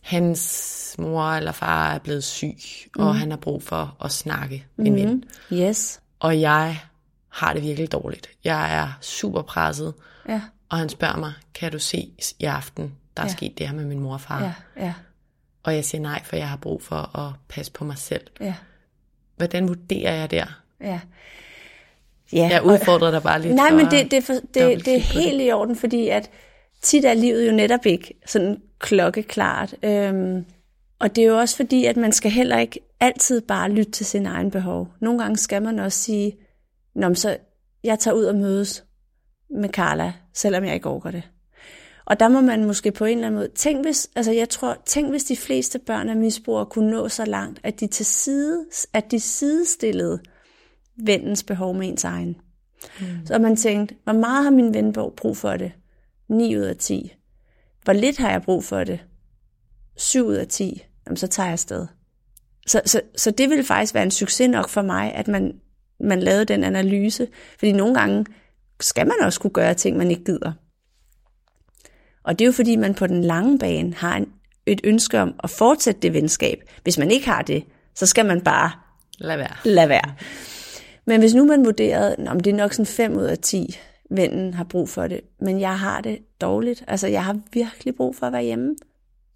hans 0.02 0.96
mor 0.98 1.24
eller 1.24 1.52
far 1.52 1.92
er 1.92 1.98
blevet 1.98 2.24
syg, 2.24 2.56
mm. 2.96 3.04
og 3.04 3.16
han 3.16 3.30
har 3.30 3.38
brug 3.38 3.62
for 3.62 3.96
at 4.04 4.12
snakke 4.12 4.66
med 4.76 4.90
mm. 4.90 4.96
en 4.96 5.06
ven. 5.06 5.24
Yes. 5.52 6.00
Og 6.18 6.40
jeg 6.40 6.80
har 7.28 7.52
det 7.52 7.62
virkelig 7.62 7.92
dårligt. 7.92 8.28
Jeg 8.44 8.78
er 8.78 8.98
super 9.00 9.42
presset, 9.42 9.94
ja. 10.28 10.42
og 10.68 10.78
han 10.78 10.88
spørger 10.88 11.16
mig, 11.16 11.32
kan 11.54 11.72
du 11.72 11.78
se 11.78 12.12
i 12.38 12.44
aften, 12.44 12.94
der 13.16 13.22
er 13.22 13.26
ja. 13.26 13.32
sket 13.32 13.58
det 13.58 13.68
her 13.68 13.74
med 13.74 13.84
min 13.84 14.00
mor 14.00 14.12
og 14.12 14.20
far? 14.20 14.42
Ja. 14.42 14.54
Ja. 14.76 14.94
Og 15.62 15.74
jeg 15.74 15.84
siger 15.84 16.02
nej, 16.02 16.24
for 16.24 16.36
jeg 16.36 16.48
har 16.48 16.56
brug 16.56 16.82
for 16.82 17.18
at 17.18 17.32
passe 17.48 17.72
på 17.72 17.84
mig 17.84 17.98
selv. 17.98 18.26
Ja. 18.40 18.54
Hvordan 19.36 19.68
vurderer 19.68 20.14
jeg 20.14 20.30
der? 20.30 20.46
Ja. 20.80 21.00
Ja, 22.32 22.48
jeg 22.52 22.64
udfordrer 22.64 23.10
dig 23.10 23.22
bare 23.22 23.42
lidt. 23.42 23.54
Nej, 23.54 23.70
men 23.70 23.86
det, 23.86 24.10
det, 24.10 24.24
for, 24.24 24.32
det, 24.32 24.84
det 24.84 24.94
er 24.94 24.98
helt 24.98 25.42
i 25.42 25.52
orden, 25.52 25.76
fordi 25.76 26.08
at 26.08 26.30
tit 26.82 27.04
er 27.04 27.14
livet 27.14 27.46
jo 27.46 27.52
netop 27.52 27.86
ikke 27.86 28.14
sådan 28.26 28.56
klokkeklart. 28.78 29.74
Øhm, 29.82 30.44
og 30.98 31.16
det 31.16 31.24
er 31.24 31.28
jo 31.28 31.38
også 31.38 31.56
fordi, 31.56 31.84
at 31.84 31.96
man 31.96 32.12
skal 32.12 32.30
heller 32.30 32.58
ikke 32.58 32.80
altid 33.00 33.40
bare 33.40 33.70
lytte 33.70 33.92
til 33.92 34.06
sin 34.06 34.26
egen 34.26 34.50
behov. 34.50 34.88
Nogle 35.00 35.18
gange 35.18 35.36
skal 35.36 35.62
man 35.62 35.78
også 35.78 35.98
sige, 35.98 36.36
Nå, 36.96 37.14
så 37.14 37.36
jeg 37.84 37.98
tager 37.98 38.14
ud 38.14 38.24
og 38.24 38.34
mødes 38.34 38.84
med 39.50 39.68
Carla, 39.68 40.12
selvom 40.34 40.64
jeg 40.64 40.74
ikke 40.74 40.88
overgår 40.88 41.10
det. 41.10 41.22
Og 42.04 42.20
der 42.20 42.28
må 42.28 42.40
man 42.40 42.64
måske 42.64 42.92
på 42.92 43.04
en 43.04 43.18
eller 43.18 43.26
anden 43.26 43.38
måde, 43.38 43.48
tænk 43.54 43.84
hvis, 43.84 44.10
altså 44.16 44.32
jeg 44.32 44.48
tror, 44.48 44.76
tænk 44.86 45.10
hvis 45.10 45.24
de 45.24 45.36
fleste 45.36 45.78
børn 45.78 46.08
af 46.08 46.16
misbrugere 46.16 46.66
kunne 46.66 46.90
nå 46.90 47.08
så 47.08 47.24
langt, 47.24 47.60
at 47.62 47.80
de 47.80 47.86
til 47.86 48.06
side, 48.06 48.64
at 48.92 49.10
de 49.10 49.20
sidestillede 49.20 50.20
vennens 50.96 51.42
behov 51.42 51.74
med 51.74 51.88
ens 51.88 52.04
egen. 52.04 52.36
Mm. 53.00 53.26
Så 53.26 53.38
man 53.38 53.56
tænkt, 53.56 53.92
hvor 54.04 54.12
meget 54.12 54.44
har 54.44 54.50
min 54.50 54.74
ven 54.74 54.92
brug 54.92 55.36
for 55.36 55.56
det? 55.56 55.72
9 56.28 56.56
ud 56.56 56.62
af 56.62 56.76
10. 56.76 57.12
Hvor 57.84 57.92
lidt 57.92 58.18
har 58.18 58.30
jeg 58.30 58.42
brug 58.42 58.64
for 58.64 58.84
det? 58.84 59.00
7 59.96 60.26
ud 60.26 60.34
af 60.34 60.46
10. 60.46 60.82
Jamen, 61.06 61.16
så 61.16 61.26
tager 61.26 61.46
jeg 61.46 61.52
afsted. 61.52 61.86
Så, 62.66 62.80
så, 62.84 63.00
så 63.16 63.30
det 63.30 63.50
ville 63.50 63.64
faktisk 63.64 63.94
være 63.94 64.02
en 64.02 64.10
succes 64.10 64.48
nok 64.48 64.68
for 64.68 64.82
mig, 64.82 65.14
at 65.14 65.28
man, 65.28 65.60
man 66.00 66.20
lavede 66.20 66.44
den 66.44 66.64
analyse. 66.64 67.28
Fordi 67.58 67.72
nogle 67.72 67.94
gange 67.94 68.26
skal 68.80 69.06
man 69.06 69.16
også 69.22 69.40
kunne 69.40 69.50
gøre 69.50 69.74
ting, 69.74 69.96
man 69.96 70.10
ikke 70.10 70.24
gider. 70.24 70.52
Og 72.24 72.38
det 72.38 72.44
er 72.44 72.46
jo 72.46 72.52
fordi, 72.52 72.76
man 72.76 72.94
på 72.94 73.06
den 73.06 73.24
lange 73.24 73.58
bane 73.58 73.94
har 73.94 74.16
en, 74.16 74.28
et 74.66 74.80
ønske 74.84 75.20
om 75.20 75.34
at 75.44 75.50
fortsætte 75.50 76.00
det 76.00 76.12
venskab. 76.12 76.62
Hvis 76.82 76.98
man 76.98 77.10
ikke 77.10 77.26
har 77.26 77.42
det, 77.42 77.64
så 77.94 78.06
skal 78.06 78.26
man 78.26 78.40
bare 78.40 78.70
lade 79.18 79.38
være. 79.38 79.56
Lad 79.64 79.88
være. 79.88 80.14
Men 81.06 81.20
hvis 81.20 81.34
nu 81.34 81.44
man 81.44 81.64
vurderede, 81.64 82.16
om 82.28 82.40
det 82.40 82.50
er 82.50 82.56
nok 82.56 82.72
sådan 82.72 82.86
5 82.86 83.16
ud 83.16 83.24
af 83.24 83.38
10, 83.38 83.76
vennen 84.10 84.54
har 84.54 84.64
brug 84.64 84.88
for 84.88 85.06
det, 85.06 85.20
men 85.40 85.60
jeg 85.60 85.78
har 85.78 86.00
det 86.00 86.18
dårligt, 86.40 86.84
altså 86.88 87.06
jeg 87.06 87.24
har 87.24 87.38
virkelig 87.52 87.94
brug 87.94 88.16
for 88.16 88.26
at 88.26 88.32
være 88.32 88.42
hjemme, 88.42 88.76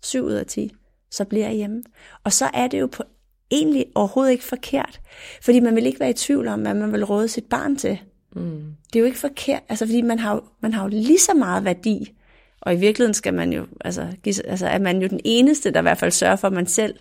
7 0.02 0.24
ud 0.24 0.32
af 0.32 0.46
10, 0.46 0.72
så 1.10 1.24
bliver 1.24 1.46
jeg 1.46 1.56
hjemme. 1.56 1.82
Og 2.24 2.32
så 2.32 2.50
er 2.54 2.66
det 2.66 2.80
jo 2.80 2.86
på 2.86 3.02
egentlig 3.50 3.86
overhovedet 3.94 4.32
ikke 4.32 4.44
forkert. 4.44 5.00
Fordi 5.42 5.60
man 5.60 5.76
vil 5.76 5.86
ikke 5.86 6.00
være 6.00 6.10
i 6.10 6.14
tvivl 6.14 6.48
om, 6.48 6.60
hvad 6.60 6.74
man 6.74 6.92
vil 6.92 7.04
råde 7.04 7.28
sit 7.28 7.44
barn 7.44 7.76
til. 7.76 7.98
Mm. 8.32 8.62
Det 8.92 8.96
er 8.96 9.00
jo 9.00 9.06
ikke 9.06 9.18
forkert, 9.18 9.62
altså 9.68 9.86
fordi 9.86 10.02
man 10.02 10.18
har, 10.18 10.44
man 10.60 10.72
har 10.72 10.82
jo 10.82 10.88
lige 10.88 11.18
så 11.18 11.34
meget 11.34 11.64
værdi. 11.64 12.14
Og 12.60 12.74
i 12.74 12.76
virkeligheden 12.76 13.14
skal 13.14 13.34
man 13.34 13.52
jo, 13.52 13.66
altså, 13.80 14.06
give, 14.22 14.46
altså 14.46 14.66
er 14.66 14.78
man 14.78 15.02
jo 15.02 15.08
den 15.08 15.20
eneste, 15.24 15.70
der 15.70 15.78
i 15.78 15.82
hvert 15.82 15.98
fald 15.98 16.10
sørger 16.10 16.36
for, 16.36 16.46
at 16.46 16.52
man 16.54 16.66
selv 16.66 16.94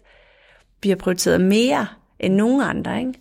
bliver 0.82 0.96
prioriteret 0.96 1.42
mere 1.42 1.88
end 2.20 2.34
nogen 2.34 2.62
andre. 2.62 3.00
Ikke? 3.00 3.14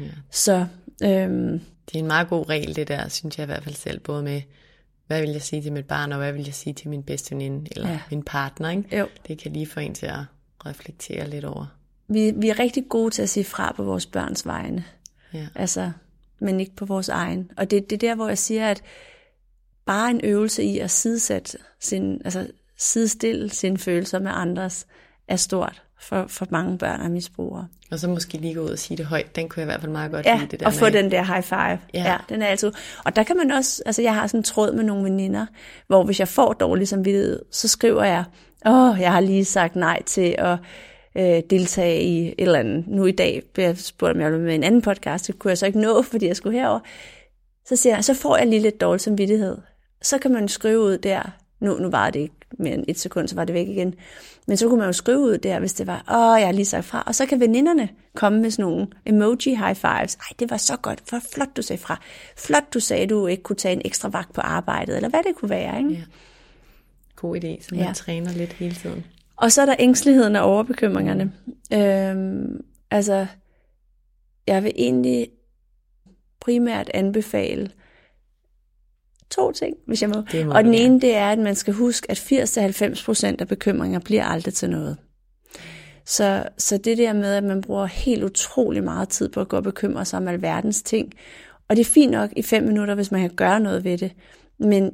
Ja. 0.00 0.04
Så, 0.30 0.66
øhm, 1.02 1.60
det 1.86 1.94
er 1.94 1.98
en 1.98 2.06
meget 2.06 2.28
god 2.28 2.48
regel, 2.48 2.76
det 2.76 2.88
der, 2.88 3.08
synes 3.08 3.38
jeg 3.38 3.44
i 3.44 3.46
hvert 3.46 3.64
fald 3.64 3.74
selv, 3.74 4.00
både 4.00 4.22
med, 4.22 4.42
hvad 5.06 5.20
vil 5.20 5.30
jeg 5.30 5.42
sige 5.42 5.62
til 5.62 5.72
mit 5.72 5.86
barn, 5.86 6.12
og 6.12 6.18
hvad 6.18 6.32
vil 6.32 6.44
jeg 6.44 6.54
sige 6.54 6.72
til 6.72 6.88
min 6.88 7.02
bedste 7.02 7.34
veninde, 7.34 7.68
eller 7.76 7.90
ja. 7.90 8.00
min 8.10 8.22
partner. 8.22 8.70
Ikke? 8.70 8.98
Jo. 8.98 9.06
Det 9.28 9.38
kan 9.38 9.52
lige 9.52 9.66
få 9.66 9.80
en 9.80 9.94
til 9.94 10.06
at 10.06 10.20
reflektere 10.66 11.30
lidt 11.30 11.44
over. 11.44 11.66
Vi, 12.08 12.32
vi 12.36 12.48
er 12.48 12.58
rigtig 12.58 12.88
gode 12.88 13.10
til 13.10 13.22
at 13.22 13.28
sige 13.28 13.44
fra 13.44 13.72
på 13.76 13.82
vores 13.82 14.06
børns 14.06 14.46
vegne. 14.46 14.84
Ja. 15.34 15.46
Altså, 15.54 15.90
men 16.40 16.60
ikke 16.60 16.76
på 16.76 16.84
vores 16.84 17.08
egen. 17.08 17.50
Og 17.56 17.70
det, 17.70 17.90
det 17.90 17.96
er 18.02 18.08
der, 18.08 18.14
hvor 18.14 18.28
jeg 18.28 18.38
siger, 18.38 18.70
at 18.70 18.82
bare 19.86 20.10
en 20.10 20.20
øvelse 20.24 20.62
i 20.62 20.78
at 20.78 20.90
sidesætte 20.90 21.58
sin, 21.80 22.22
altså 22.24 22.50
sidestille 22.78 23.50
sine 23.50 23.78
følelser 23.78 24.18
med 24.18 24.30
andres, 24.34 24.86
er 25.28 25.36
stort 25.36 25.82
for, 26.00 26.24
for 26.28 26.46
mange 26.50 26.78
børn 26.78 27.00
af 27.00 27.10
misbrugere. 27.10 27.66
Og 27.90 27.98
så 27.98 28.08
måske 28.08 28.38
lige 28.38 28.54
gå 28.54 28.60
ud 28.60 28.68
og 28.68 28.78
sige 28.78 28.96
det 28.96 29.06
højt. 29.06 29.36
Den 29.36 29.48
kunne 29.48 29.60
jeg 29.60 29.64
i 29.64 29.70
hvert 29.70 29.80
fald 29.80 29.92
meget 29.92 30.10
godt 30.10 30.26
ja, 30.26 30.36
lide. 30.36 30.46
Det 30.50 30.60
der 30.60 30.66
og 30.66 30.72
få 30.72 30.90
den 30.90 31.10
der 31.10 31.24
high 31.24 31.42
five. 31.42 31.78
Ja. 31.94 32.10
ja. 32.10 32.16
den 32.28 32.42
er 32.42 32.46
altid. 32.46 32.72
Og 33.04 33.16
der 33.16 33.22
kan 33.22 33.36
man 33.36 33.50
også, 33.50 33.82
altså 33.86 34.02
jeg 34.02 34.14
har 34.14 34.26
sådan 34.26 34.40
en 34.40 34.44
tråd 34.44 34.72
med 34.72 34.84
nogle 34.84 35.04
veninder, 35.04 35.46
hvor 35.86 36.04
hvis 36.04 36.20
jeg 36.20 36.28
får 36.28 36.52
dårlig 36.52 36.88
samvittighed, 36.88 37.42
så 37.50 37.68
skriver 37.68 38.04
jeg, 38.04 38.24
åh, 38.66 38.90
oh, 38.90 39.00
jeg 39.00 39.12
har 39.12 39.20
lige 39.20 39.44
sagt 39.44 39.76
nej 39.76 40.02
til 40.02 40.34
at 40.38 40.58
øh, 41.16 41.42
deltage 41.50 42.02
i 42.02 42.26
et 42.26 42.34
eller 42.38 42.58
andet. 42.58 42.84
Nu 42.86 43.06
i 43.06 43.12
dag 43.12 43.42
bliver 43.52 43.68
jeg 43.68 43.78
spurgt, 43.78 44.14
om 44.14 44.20
jeg 44.20 44.32
ville 44.32 44.46
med 44.46 44.54
en 44.54 44.64
anden 44.64 44.82
podcast. 44.82 45.26
Det 45.26 45.38
kunne 45.38 45.48
jeg 45.50 45.58
så 45.58 45.66
ikke 45.66 45.80
nå, 45.80 46.02
fordi 46.02 46.26
jeg 46.26 46.36
skulle 46.36 46.58
herover. 46.58 46.80
Så 47.66 47.76
siger 47.76 47.94
jeg, 47.94 48.04
så 48.04 48.14
får 48.14 48.36
jeg 48.36 48.46
lige 48.46 48.62
lidt 48.62 48.80
dårlig 48.80 49.00
samvittighed. 49.00 49.56
Så 50.02 50.18
kan 50.18 50.32
man 50.32 50.48
skrive 50.48 50.80
ud 50.80 50.98
der, 50.98 51.22
nu, 51.60 51.78
nu 51.78 51.90
var 51.90 52.10
det 52.10 52.20
ikke 52.20 52.34
mere 52.58 52.74
end 52.74 52.84
et 52.88 52.98
sekund, 52.98 53.28
så 53.28 53.34
var 53.34 53.44
det 53.44 53.54
væk 53.54 53.68
igen. 53.68 53.94
Men 54.46 54.56
så 54.56 54.68
kunne 54.68 54.78
man 54.78 54.88
jo 54.88 54.92
skrive 54.92 55.18
ud 55.18 55.38
der, 55.38 55.58
hvis 55.58 55.74
det 55.74 55.86
var, 55.86 56.04
åh, 56.10 56.40
jeg 56.40 56.48
har 56.48 56.52
lige 56.52 56.64
sagt 56.64 56.84
fra. 56.84 57.02
Og 57.06 57.14
så 57.14 57.26
kan 57.26 57.40
veninderne 57.40 57.88
komme 58.14 58.40
med 58.40 58.50
sådan 58.50 58.62
nogle 58.62 58.86
emoji 59.06 59.54
high 59.54 59.76
fives. 59.76 60.14
Ej, 60.14 60.36
det 60.38 60.50
var 60.50 60.56
så 60.56 60.76
godt, 60.76 61.02
for 61.06 61.18
flot 61.34 61.56
du 61.56 61.62
sagde 61.62 61.82
fra. 61.82 62.00
Flot 62.36 62.74
du 62.74 62.80
sagde, 62.80 63.06
du 63.06 63.26
ikke 63.26 63.42
kunne 63.42 63.56
tage 63.56 63.72
en 63.72 63.82
ekstra 63.84 64.08
vagt 64.08 64.32
på 64.32 64.40
arbejdet, 64.40 64.96
eller 64.96 65.08
hvad 65.08 65.20
det 65.26 65.36
kunne 65.36 65.50
være. 65.50 65.78
Ikke? 65.78 65.90
Ja. 65.90 66.02
God 67.16 67.36
idé, 67.36 67.62
så 67.62 67.74
man 67.74 67.84
ja. 67.84 67.92
træner 67.92 68.32
lidt 68.32 68.52
hele 68.52 68.74
tiden. 68.74 69.04
Og 69.36 69.52
så 69.52 69.62
er 69.62 69.66
der 69.66 69.74
ængsteligheden 69.78 70.36
og 70.36 70.42
overbekymringerne. 70.42 71.32
Øhm, 71.72 72.64
altså, 72.90 73.26
jeg 74.46 74.64
vil 74.64 74.72
egentlig 74.76 75.28
primært 76.40 76.90
anbefale 76.94 77.70
to 79.30 79.52
ting, 79.52 79.76
hvis 79.86 80.02
jeg 80.02 80.10
må. 80.10 80.44
må 80.44 80.52
og 80.52 80.64
den 80.64 80.74
ene, 80.74 80.94
ja. 80.94 81.06
det 81.06 81.16
er, 81.16 81.30
at 81.30 81.38
man 81.38 81.54
skal 81.54 81.74
huske, 81.74 82.10
at 82.10 82.18
80-90% 82.18 83.36
af 83.38 83.48
bekymringer 83.48 83.98
bliver 83.98 84.24
aldrig 84.24 84.54
til 84.54 84.70
noget. 84.70 84.96
Så, 86.06 86.44
så 86.58 86.78
det 86.78 86.98
der 86.98 87.12
med, 87.12 87.34
at 87.34 87.44
man 87.44 87.60
bruger 87.60 87.86
helt 87.86 88.24
utrolig 88.24 88.84
meget 88.84 89.08
tid 89.08 89.28
på 89.28 89.40
at 89.40 89.48
gå 89.48 89.56
og 89.56 89.62
bekymre 89.62 90.04
sig 90.04 90.16
om 90.16 90.28
alverdens 90.28 90.82
ting, 90.82 91.12
og 91.68 91.76
det 91.76 91.80
er 91.80 91.90
fint 91.90 92.12
nok 92.12 92.30
i 92.36 92.42
fem 92.42 92.62
minutter, 92.62 92.94
hvis 92.94 93.10
man 93.10 93.20
kan 93.20 93.30
gøre 93.30 93.60
noget 93.60 93.84
ved 93.84 93.98
det, 93.98 94.12
men 94.58 94.92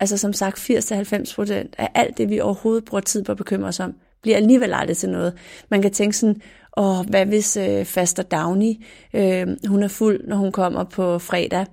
altså 0.00 0.16
som 0.16 0.32
sagt 0.32 0.70
80-90% 0.70 1.52
af 1.78 1.88
alt 1.94 2.18
det, 2.18 2.30
vi 2.30 2.40
overhovedet 2.40 2.84
bruger 2.84 3.00
tid 3.00 3.24
på 3.24 3.32
at 3.32 3.38
bekymre 3.38 3.68
os 3.68 3.80
om, 3.80 3.94
bliver 4.22 4.36
alligevel 4.36 4.74
aldrig 4.74 4.96
til 4.96 5.10
noget. 5.10 5.34
Man 5.68 5.82
kan 5.82 5.92
tænke 5.92 6.16
sådan, 6.16 6.40
åh, 6.76 7.06
hvad 7.08 7.26
hvis 7.26 7.56
øh, 7.56 7.84
Faster 7.84 8.22
Downy, 8.22 8.72
øh, 9.14 9.46
hun 9.68 9.82
er 9.82 9.88
fuld, 9.88 10.28
når 10.28 10.36
hun 10.36 10.52
kommer 10.52 10.84
på 10.84 11.18
fredag, 11.18 11.66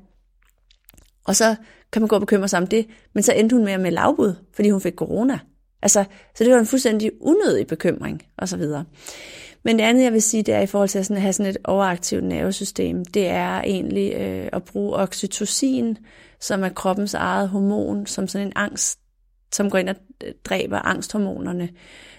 og 1.26 1.36
så 1.36 1.56
kan 1.92 2.02
man 2.02 2.10
gå 2.10 2.16
og 2.16 2.22
bekymre 2.22 2.48
sig 2.48 2.60
om 2.60 2.68
det, 2.68 2.88
men 3.14 3.24
så 3.24 3.34
endte 3.34 3.56
hun 3.56 3.66
med 3.66 3.74
at 3.74 3.80
melde 3.80 4.00
afbud, 4.00 4.36
fordi 4.54 4.70
hun 4.70 4.82
fik 4.82 4.96
corona. 4.96 5.40
Altså, 5.82 6.04
så 6.36 6.44
det 6.44 6.54
var 6.54 6.60
en 6.60 6.66
fuldstændig 6.66 7.12
unødig 7.22 7.68
bekymring, 7.68 8.22
og 8.38 8.50
så 8.50 8.58
videre. 8.58 8.86
Men 9.64 9.80
det 9.80 9.84
andet, 9.84 10.04
jeg 10.04 10.14
vil 10.14 10.22
sige, 10.22 10.44
det 10.44 10.54
er 10.54 10.60
i 10.60 10.66
forhold 10.66 10.90
til 10.90 11.00
at, 11.00 11.06
sådan, 11.06 11.18
at 11.18 11.22
have 11.22 11.34
sådan 11.34 11.50
et 11.50 11.58
overaktivt 11.64 12.24
nervesystem, 12.24 13.06
det 13.06 13.28
er 13.28 13.62
egentlig 13.62 14.14
øh, 14.14 14.50
at 14.54 14.64
bruge 14.64 14.96
oxytocin, 14.96 15.98
som 16.40 16.64
er 16.64 16.70
kroppens 16.70 17.14
eget 17.14 17.50
hormon, 17.50 18.06
som 18.06 18.28
sådan 18.28 18.48
en 18.48 18.54
angst, 18.56 19.00
som 19.54 19.70
går 19.70 19.78
ind 19.78 19.90
og 19.90 19.96
dræber 20.46 20.80
angsthormonerne. 20.80 21.70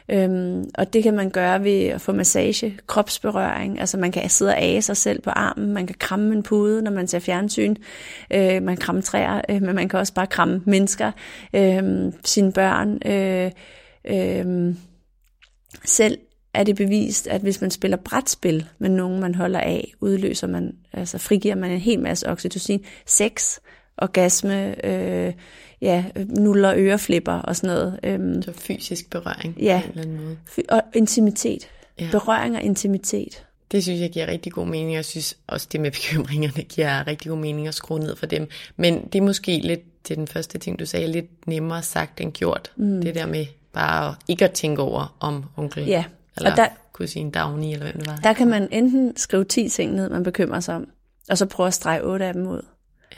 Øhm, 0.08 0.70
og 0.74 0.92
det 0.92 1.02
kan 1.02 1.14
man 1.14 1.30
gøre 1.30 1.64
ved 1.64 1.84
at 1.86 2.00
få 2.00 2.12
massage, 2.12 2.78
kropsberøring. 2.86 3.80
Altså 3.80 3.98
man 3.98 4.12
kan 4.12 4.30
sidde 4.30 4.50
og 4.50 4.58
age 4.58 4.82
sig 4.82 4.96
selv 4.96 5.22
på 5.22 5.30
armen, 5.30 5.72
man 5.72 5.86
kan 5.86 5.96
kramme 5.98 6.34
en 6.34 6.42
pude, 6.42 6.82
når 6.82 6.90
man 6.90 7.08
ser 7.08 7.18
fjernsyn. 7.18 7.76
Øh, 8.30 8.62
man 8.62 8.66
kan 8.66 8.76
kramme 8.76 9.02
træer, 9.02 9.40
øh, 9.48 9.62
men 9.62 9.74
man 9.74 9.88
kan 9.88 9.98
også 9.98 10.14
bare 10.14 10.26
kramme 10.26 10.62
mennesker, 10.66 11.12
øh, 11.54 12.12
sine 12.24 12.52
børn. 12.52 12.98
Øh, 13.06 13.50
øh, 14.04 14.74
selv 15.84 16.18
er 16.54 16.64
det 16.64 16.76
bevist, 16.76 17.26
at 17.26 17.40
hvis 17.40 17.60
man 17.60 17.70
spiller 17.70 17.96
brætspil 17.96 18.66
med 18.78 18.88
nogen, 18.88 19.20
man 19.20 19.34
holder 19.34 19.60
af, 19.60 19.92
udløser 20.00 20.46
man, 20.46 20.72
altså 20.92 21.18
frigiver 21.18 21.54
man 21.54 21.70
en 21.70 21.80
hel 21.80 22.00
masse 22.00 22.28
oxytocin. 22.28 22.84
Sex, 23.06 23.58
orgasme, 23.98 24.86
øh, 24.86 25.32
ja, 25.84 26.04
nuller 26.28 26.74
øreflipper 26.76 27.32
og 27.32 27.56
sådan 27.56 27.76
noget. 27.76 28.00
Øhm, 28.02 28.42
så 28.42 28.52
fysisk 28.52 29.10
berøring 29.10 29.56
ja, 29.58 29.82
på 29.84 29.86
en 29.86 29.98
eller 29.98 30.02
anden 30.02 30.24
måde. 30.24 30.36
Og 30.68 30.82
intimitet. 30.94 31.68
Ja. 32.00 32.08
Berøring 32.10 32.56
og 32.56 32.62
intimitet. 32.62 33.46
Det 33.72 33.82
synes 33.82 34.00
jeg 34.00 34.10
giver 34.10 34.26
rigtig 34.26 34.52
god 34.52 34.66
mening. 34.66 34.94
Jeg 34.94 35.04
synes 35.04 35.36
også, 35.46 35.68
det 35.72 35.80
med 35.80 35.90
bekymringerne 35.90 36.62
giver 36.74 37.06
rigtig 37.06 37.30
god 37.30 37.38
mening 37.38 37.68
at 37.68 37.74
skrue 37.74 37.98
ned 37.98 38.16
for 38.16 38.26
dem. 38.26 38.48
Men 38.76 39.08
det 39.12 39.18
er 39.18 39.22
måske 39.22 39.58
lidt, 39.58 39.80
til 40.04 40.16
den 40.16 40.28
første 40.28 40.58
ting, 40.58 40.78
du 40.78 40.86
sagde, 40.86 41.06
lidt 41.06 41.46
nemmere 41.46 41.82
sagt 41.82 42.20
end 42.20 42.32
gjort. 42.32 42.72
Mm. 42.76 43.02
Det 43.02 43.14
der 43.14 43.26
med 43.26 43.46
bare 43.72 44.14
ikke 44.28 44.44
at 44.44 44.52
tænke 44.52 44.82
over 44.82 45.16
om 45.20 45.44
onkel 45.56 45.86
ja. 45.86 46.04
eller 46.36 46.50
og 46.50 46.56
der, 46.56 46.68
kusine 46.92 47.30
Dagny, 47.30 47.64
eller 47.72 47.84
hvem 47.84 47.98
det 47.98 48.06
var. 48.06 48.16
Der 48.16 48.32
kan 48.32 48.48
man 48.48 48.68
enten 48.72 49.16
skrive 49.16 49.44
10 49.44 49.68
ting 49.68 49.94
ned, 49.94 50.10
man 50.10 50.22
bekymrer 50.22 50.60
sig 50.60 50.74
om, 50.74 50.88
og 51.28 51.38
så 51.38 51.46
prøve 51.46 51.66
at 51.66 51.74
strege 51.74 52.02
8 52.04 52.24
af 52.24 52.32
dem 52.32 52.46
ud. 52.46 52.62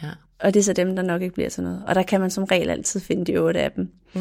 Ja. 0.03 0.11
Og 0.39 0.55
det 0.55 0.61
er 0.61 0.65
så 0.65 0.73
dem, 0.73 0.97
der 0.97 1.03
nok 1.03 1.23
ikke 1.23 1.35
bliver 1.35 1.49
til 1.49 1.63
noget. 1.63 1.83
Og 1.87 1.95
der 1.95 2.03
kan 2.03 2.21
man 2.21 2.31
som 2.31 2.45
regel 2.45 2.71
altid 2.71 3.01
finde 3.01 3.25
de 3.25 3.39
otte 3.39 3.61
af 3.61 3.73
dem. 3.73 3.89
Mm. 4.15 4.21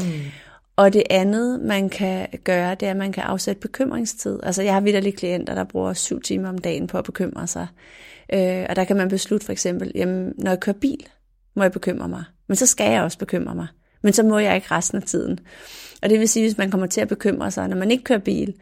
Og 0.75 0.93
det 0.93 1.03
andet, 1.09 1.59
man 1.59 1.89
kan 1.89 2.27
gøre, 2.43 2.75
det 2.75 2.85
er, 2.85 2.91
at 2.91 2.97
man 2.97 3.11
kan 3.11 3.23
afsætte 3.23 3.61
bekymringstid. 3.61 4.39
Altså 4.43 4.61
jeg 4.61 4.73
har 4.73 4.81
vidderlige 4.81 5.15
klienter, 5.15 5.55
der 5.55 5.63
bruger 5.63 5.93
syv 5.93 6.21
timer 6.21 6.49
om 6.49 6.57
dagen 6.57 6.87
på 6.87 6.97
at 6.97 7.03
bekymre 7.03 7.47
sig. 7.47 7.67
Øh, 8.33 8.65
og 8.69 8.75
der 8.75 8.83
kan 8.83 8.97
man 8.97 9.09
beslutte 9.09 9.45
for 9.45 9.51
eksempel, 9.51 9.91
jamen 9.95 10.33
når 10.37 10.51
jeg 10.51 10.59
kører 10.59 10.77
bil, 10.81 11.07
må 11.55 11.63
jeg 11.63 11.71
bekymre 11.71 12.09
mig. 12.09 12.23
Men 12.47 12.55
så 12.55 12.65
skal 12.65 12.91
jeg 12.91 13.01
også 13.01 13.17
bekymre 13.17 13.55
mig. 13.55 13.67
Men 14.01 14.13
så 14.13 14.23
må 14.23 14.39
jeg 14.39 14.55
ikke 14.55 14.67
resten 14.71 14.97
af 14.97 15.03
tiden. 15.03 15.39
Og 16.03 16.09
det 16.09 16.19
vil 16.19 16.29
sige, 16.29 16.45
hvis 16.45 16.57
man 16.57 16.71
kommer 16.71 16.87
til 16.87 17.01
at 17.01 17.07
bekymre 17.07 17.51
sig, 17.51 17.67
når 17.67 17.77
man 17.77 17.91
ikke 17.91 18.03
kører 18.03 18.19
bil, 18.19 18.53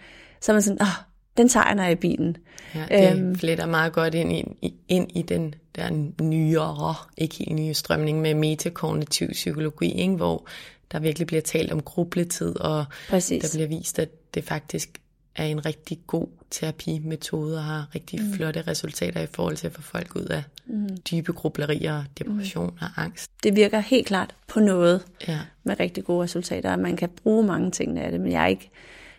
så 0.41 0.51
er 0.51 0.53
man 0.53 0.61
sådan, 0.61 0.81
åh, 0.81 1.12
den 1.37 1.49
tager 1.49 1.81
jeg, 1.83 1.91
i 1.91 1.95
bilen. 1.95 2.37
Ja, 2.75 2.85
det 2.91 3.17
øhm, 3.17 3.35
fletter 3.35 3.65
meget 3.65 3.93
godt 3.93 4.15
ind 4.15 4.31
i, 4.31 4.73
ind 4.87 5.17
i 5.17 5.21
den 5.21 5.55
der 5.75 6.11
nyere, 6.21 6.95
ikke 7.17 7.35
helt 7.35 7.55
nye 7.55 7.73
strømning 7.73 8.21
med 8.21 8.33
metakognitiv 8.33 9.29
psykologi, 9.31 9.91
ikke? 9.91 10.13
hvor 10.13 10.47
der 10.91 10.99
virkelig 10.99 11.27
bliver 11.27 11.41
talt 11.41 11.71
om 11.71 11.81
grubletid, 11.81 12.59
og 12.59 12.85
Præcis. 13.09 13.43
der 13.43 13.57
bliver 13.57 13.79
vist, 13.79 13.99
at 13.99 14.09
det 14.33 14.43
faktisk 14.43 14.99
er 15.35 15.45
en 15.45 15.65
rigtig 15.65 15.99
god 16.07 16.27
terapimetode 16.51 17.57
og 17.57 17.63
har 17.63 17.87
rigtig 17.95 18.21
mm. 18.21 18.33
flotte 18.33 18.61
resultater 18.61 19.21
i 19.21 19.27
forhold 19.33 19.57
til 19.57 19.67
at 19.67 19.73
få 19.73 19.81
folk 19.81 20.15
ud 20.15 20.25
af 20.25 20.43
mm. 20.65 20.97
dybe 21.11 21.33
grublerier, 21.33 22.03
depression 22.19 22.65
mm. 22.65 22.77
og 22.81 23.03
angst. 23.03 23.31
Det 23.43 23.55
virker 23.55 23.79
helt 23.79 24.07
klart 24.07 24.35
på 24.47 24.59
noget 24.59 25.05
ja. 25.27 25.39
med 25.63 25.79
rigtig 25.79 26.03
gode 26.03 26.23
resultater, 26.23 26.71
og 26.71 26.79
man 26.79 26.95
kan 26.95 27.09
bruge 27.09 27.43
mange 27.43 27.71
ting 27.71 27.99
af 27.99 28.11
det, 28.11 28.21
men 28.21 28.31
jeg 28.31 28.43
er 28.43 28.47
ikke 28.47 28.69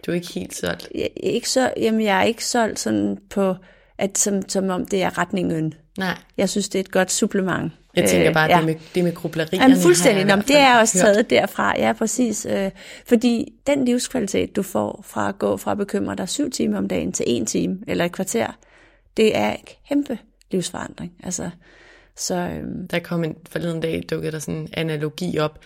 du 0.07 0.11
er 0.11 0.15
ikke 0.15 0.33
helt 0.33 0.55
solgt? 0.55 0.89
Jeg, 0.95 1.11
ikke 1.17 1.51
så, 1.51 1.73
jamen, 1.77 2.01
jeg 2.03 2.19
er 2.19 2.23
ikke 2.23 2.45
solgt 2.45 2.79
sådan 2.79 3.19
på, 3.31 3.55
at 3.99 4.19
som, 4.19 4.49
som 4.49 4.69
om 4.69 4.87
det 4.87 5.03
er 5.03 5.19
retningen. 5.19 5.75
Nej. 5.99 6.19
Jeg 6.37 6.49
synes, 6.49 6.69
det 6.69 6.79
er 6.79 6.81
et 6.81 6.91
godt 6.91 7.13
supplement. 7.13 7.73
Jeg 7.97 8.11
tænker 8.11 8.33
bare, 8.33 8.45
øh, 8.45 8.51
ja. 8.51 8.57
det, 8.57 8.67
med, 8.67 8.75
det 8.95 9.05
med 9.05 9.15
grublerierne 9.15 9.63
Jamen, 9.63 9.83
fuldstændig. 9.83 10.25
Nå, 10.25 10.37
det 10.37 10.57
er 10.57 10.79
også 10.79 10.99
taget 10.99 11.17
hørt. 11.17 11.31
derfra. 11.31 11.75
Ja, 11.79 11.93
præcis. 11.93 12.47
Øh, 12.51 12.71
fordi 13.07 13.53
den 13.67 13.85
livskvalitet, 13.85 14.57
du 14.57 14.63
får 14.63 15.05
fra 15.07 15.29
at 15.29 15.39
gå 15.39 15.57
fra 15.57 15.73
at 15.73 15.79
bekymre 15.79 16.15
dig 16.15 16.29
syv 16.29 16.51
timer 16.51 16.79
om 16.79 16.89
dagen 16.89 17.13
til 17.13 17.25
en 17.29 17.47
time 17.47 17.79
eller 17.87 18.05
et 18.05 18.13
kvarter, 18.13 18.59
det 19.17 19.37
er 19.37 19.51
en 19.51 19.59
kæmpe 19.89 20.19
livsforandring. 20.51 21.13
Altså, 21.25 21.51
så, 22.17 22.35
øh, 22.35 22.65
der 22.91 22.99
kom 22.99 23.25
en 23.25 23.37
forleden 23.49 23.81
dag, 23.81 24.03
dukkede 24.11 24.33
der 24.33 24.39
sådan 24.39 24.61
en 24.61 24.69
analogi 24.73 25.39
op 25.39 25.59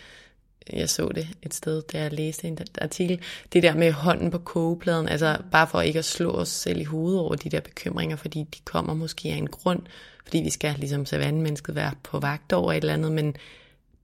jeg 0.72 0.90
så 0.90 1.08
det 1.08 1.28
et 1.42 1.54
sted, 1.54 1.82
da 1.82 2.00
jeg 2.00 2.12
læste 2.12 2.48
en 2.48 2.58
artikel, 2.80 3.20
det 3.52 3.62
der 3.62 3.74
med 3.74 3.92
hånden 3.92 4.30
på 4.30 4.38
kogepladen, 4.38 5.08
altså 5.08 5.38
bare 5.52 5.66
for 5.66 5.80
ikke 5.80 5.98
at 5.98 6.04
slå 6.04 6.30
os 6.30 6.48
selv 6.48 6.80
i 6.80 6.84
hovedet 6.84 7.20
over 7.20 7.34
de 7.34 7.50
der 7.50 7.60
bekymringer, 7.60 8.16
fordi 8.16 8.38
de 8.54 8.58
kommer 8.64 8.94
måske 8.94 9.28
af 9.28 9.36
en 9.36 9.46
grund, 9.46 9.82
fordi 10.24 10.38
vi 10.38 10.50
skal 10.50 10.74
ligesom 10.78 11.06
mennesket 11.22 11.74
være 11.74 11.92
på 12.02 12.18
vagt 12.18 12.52
over 12.52 12.72
et 12.72 12.76
eller 12.76 12.94
andet, 12.94 13.12
men 13.12 13.36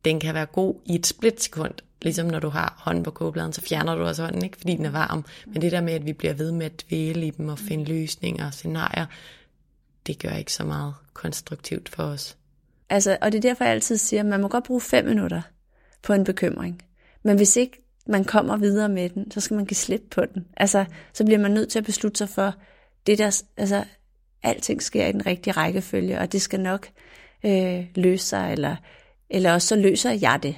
den 0.04 0.20
kan 0.20 0.34
være 0.34 0.46
god 0.46 0.74
i 0.86 0.94
et 0.94 1.06
splitsekund, 1.06 1.74
ligesom 2.02 2.26
når 2.26 2.38
du 2.38 2.48
har 2.48 2.74
hånden 2.78 3.02
på 3.04 3.10
kogepladen, 3.10 3.52
så 3.52 3.60
fjerner 3.60 3.94
du 3.94 4.02
også 4.02 4.22
hånden, 4.22 4.44
ikke 4.44 4.58
fordi 4.58 4.76
den 4.76 4.84
er 4.84 4.90
varm. 4.90 5.24
Men 5.46 5.62
det 5.62 5.72
der 5.72 5.80
med, 5.80 5.92
at 5.92 6.06
vi 6.06 6.12
bliver 6.12 6.34
ved 6.34 6.52
med 6.52 6.66
at 6.66 6.84
dvæle 6.88 7.26
i 7.26 7.30
dem 7.30 7.48
og 7.48 7.58
finde 7.58 7.84
løsninger 7.84 8.46
og 8.46 8.54
scenarier, 8.54 9.06
det 10.06 10.18
gør 10.18 10.30
ikke 10.30 10.52
så 10.52 10.64
meget 10.64 10.94
konstruktivt 11.12 11.88
for 11.88 12.02
os. 12.02 12.36
Altså, 12.90 13.16
og 13.20 13.32
det 13.32 13.38
er 13.38 13.42
derfor, 13.42 13.64
jeg 13.64 13.72
altid 13.72 13.96
siger, 13.96 14.20
at 14.20 14.26
man 14.26 14.40
må 14.40 14.48
godt 14.48 14.64
bruge 14.64 14.80
fem 14.80 15.04
minutter 15.04 15.42
på 16.04 16.12
en 16.12 16.24
bekymring. 16.24 16.82
Men 17.22 17.36
hvis 17.36 17.56
ikke 17.56 17.82
man 18.06 18.24
kommer 18.24 18.56
videre 18.56 18.88
med 18.88 19.08
den, 19.08 19.30
så 19.30 19.40
skal 19.40 19.54
man 19.54 19.64
give 19.64 19.76
slip 19.76 20.02
på 20.10 20.24
den. 20.34 20.46
Altså, 20.56 20.84
så 21.12 21.24
bliver 21.24 21.38
man 21.38 21.50
nødt 21.50 21.68
til 21.68 21.78
at 21.78 21.84
beslutte 21.84 22.18
sig 22.18 22.28
for, 22.28 22.54
det 23.06 23.18
der, 23.18 23.42
altså, 23.56 23.84
alting 24.42 24.82
sker 24.82 25.06
i 25.06 25.12
den 25.12 25.26
rigtige 25.26 25.52
rækkefølge, 25.52 26.18
og 26.18 26.32
det 26.32 26.42
skal 26.42 26.60
nok 26.60 26.88
øh, 27.44 27.84
løse 27.94 28.26
sig, 28.26 28.52
eller, 28.52 28.76
eller 29.30 29.52
også 29.52 29.68
så 29.68 29.76
løser 29.76 30.10
jeg 30.10 30.38
det. 30.42 30.56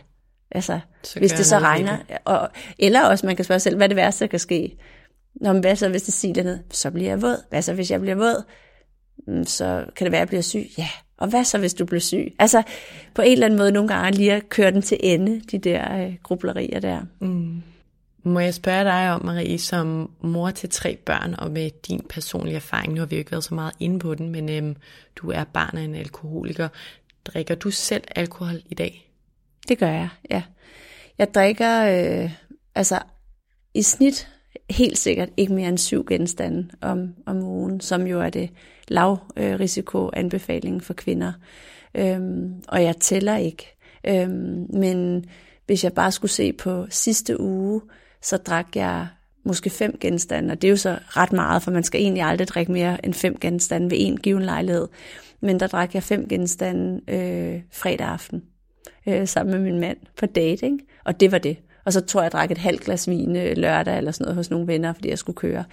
Altså, 0.50 0.80
så 1.02 1.18
hvis 1.18 1.32
det 1.32 1.46
så 1.46 1.58
regner. 1.58 1.96
Det. 1.96 2.18
Og, 2.24 2.50
eller 2.78 3.04
også, 3.04 3.26
man 3.26 3.36
kan 3.36 3.44
spørge 3.44 3.60
selv, 3.60 3.76
hvad 3.76 3.88
det 3.88 3.96
værste, 3.96 4.24
der 4.24 4.28
kan 4.28 4.38
ske? 4.38 4.78
Nå, 5.34 5.52
men 5.52 5.60
hvad 5.60 5.76
så, 5.76 5.88
hvis 5.88 6.02
det 6.02 6.14
siger 6.14 6.42
ned? 6.42 6.58
Så 6.70 6.90
bliver 6.90 7.08
jeg 7.08 7.22
våd. 7.22 7.44
Hvad 7.50 7.62
så, 7.62 7.74
hvis 7.74 7.90
jeg 7.90 8.00
bliver 8.00 8.14
våd? 8.14 8.44
Mm, 9.26 9.44
så 9.44 9.84
kan 9.96 10.04
det 10.04 10.12
være, 10.12 10.20
at 10.20 10.20
jeg 10.20 10.28
bliver 10.28 10.42
syg. 10.42 10.66
Ja, 10.78 10.88
og 11.18 11.28
hvad 11.28 11.44
så, 11.44 11.58
hvis 11.58 11.74
du 11.74 11.84
bliver 11.84 12.00
syg? 12.00 12.34
Altså, 12.38 12.62
på 13.14 13.22
en 13.22 13.32
eller 13.32 13.46
anden 13.46 13.58
måde 13.58 13.72
nogle 13.72 13.88
gange 13.88 14.18
lige 14.18 14.32
at 14.32 14.48
køre 14.48 14.70
den 14.70 14.82
til 14.82 14.98
ende, 15.00 15.40
de 15.40 15.58
der 15.58 16.06
øh, 16.06 16.14
grublerier 16.22 16.80
der. 16.80 17.00
Mm. 17.20 17.62
Må 18.22 18.40
jeg 18.40 18.54
spørge 18.54 18.84
dig 18.84 19.12
om, 19.12 19.24
Marie, 19.24 19.58
som 19.58 20.10
mor 20.20 20.50
til 20.50 20.68
tre 20.68 20.96
børn, 20.96 21.34
og 21.38 21.50
med 21.50 21.70
din 21.88 22.06
personlige 22.08 22.56
erfaring, 22.56 22.92
nu 22.92 23.00
har 23.00 23.06
vi 23.06 23.16
jo 23.16 23.18
ikke 23.18 23.30
været 23.30 23.44
så 23.44 23.54
meget 23.54 23.72
inde 23.80 23.98
på 23.98 24.14
den, 24.14 24.30
men 24.30 24.48
øhm, 24.48 24.76
du 25.16 25.30
er 25.30 25.44
barn 25.44 25.78
af 25.78 25.82
en 25.82 25.94
alkoholiker. 25.94 26.68
Drikker 27.24 27.54
du 27.54 27.70
selv 27.70 28.04
alkohol 28.16 28.62
i 28.66 28.74
dag? 28.74 29.10
Det 29.68 29.78
gør 29.78 29.90
jeg, 29.90 30.08
ja. 30.30 30.42
Jeg 31.18 31.34
drikker 31.34 31.84
øh, 31.84 32.30
altså 32.74 32.98
i 33.74 33.82
snit 33.82 34.28
helt 34.70 34.98
sikkert 34.98 35.28
ikke 35.36 35.52
mere 35.52 35.68
end 35.68 35.78
syv 35.78 36.06
genstande 36.08 36.68
om, 36.80 37.14
om 37.26 37.42
ugen, 37.42 37.80
som 37.80 38.06
jo 38.06 38.20
er 38.20 38.30
det 38.30 38.50
lav 38.88 39.18
øh, 39.36 39.60
risiko 39.60 40.10
anbefaling 40.12 40.82
for 40.82 40.94
kvinder. 40.94 41.32
Øhm, 41.94 42.54
og 42.68 42.82
jeg 42.82 42.96
tæller 42.96 43.36
ikke. 43.36 43.76
Øhm, 44.06 44.66
men 44.72 45.24
hvis 45.66 45.84
jeg 45.84 45.92
bare 45.92 46.12
skulle 46.12 46.32
se 46.32 46.52
på 46.52 46.86
sidste 46.90 47.40
uge, 47.40 47.80
så 48.22 48.36
drak 48.36 48.76
jeg 48.76 49.06
måske 49.44 49.70
fem 49.70 49.98
genstande, 50.00 50.52
og 50.52 50.62
det 50.62 50.68
er 50.68 50.70
jo 50.70 50.76
så 50.76 50.98
ret 51.06 51.32
meget, 51.32 51.62
for 51.62 51.70
man 51.70 51.84
skal 51.84 52.00
egentlig 52.00 52.22
aldrig 52.22 52.48
drikke 52.48 52.72
mere 52.72 53.04
end 53.04 53.14
fem 53.14 53.38
genstande 53.40 53.90
ved 53.90 53.98
en 54.00 54.16
given 54.16 54.42
lejlighed. 54.42 54.88
Men 55.40 55.60
der 55.60 55.66
drak 55.66 55.94
jeg 55.94 56.02
fem 56.02 56.28
genstande 56.28 57.00
øh, 57.08 57.60
fredag 57.72 58.06
aften 58.06 58.42
øh, 59.06 59.28
sammen 59.28 59.54
med 59.54 59.72
min 59.72 59.80
mand 59.80 59.96
på 60.16 60.26
dating, 60.26 60.80
og 61.04 61.20
det 61.20 61.32
var 61.32 61.38
det. 61.38 61.56
Og 61.86 61.92
så 61.92 62.00
tror 62.00 62.20
jeg, 62.20 62.24
jeg 62.24 62.32
drak 62.32 62.50
et 62.50 62.58
halvt 62.58 62.80
glas 62.80 63.08
vin 63.08 63.36
øh, 63.36 63.56
lørdag 63.56 63.98
eller 63.98 64.12
sådan 64.12 64.24
noget 64.24 64.36
hos 64.36 64.50
nogle 64.50 64.66
venner, 64.66 64.92
fordi 64.92 65.08
jeg 65.08 65.18
skulle 65.18 65.36
køre. 65.36 65.64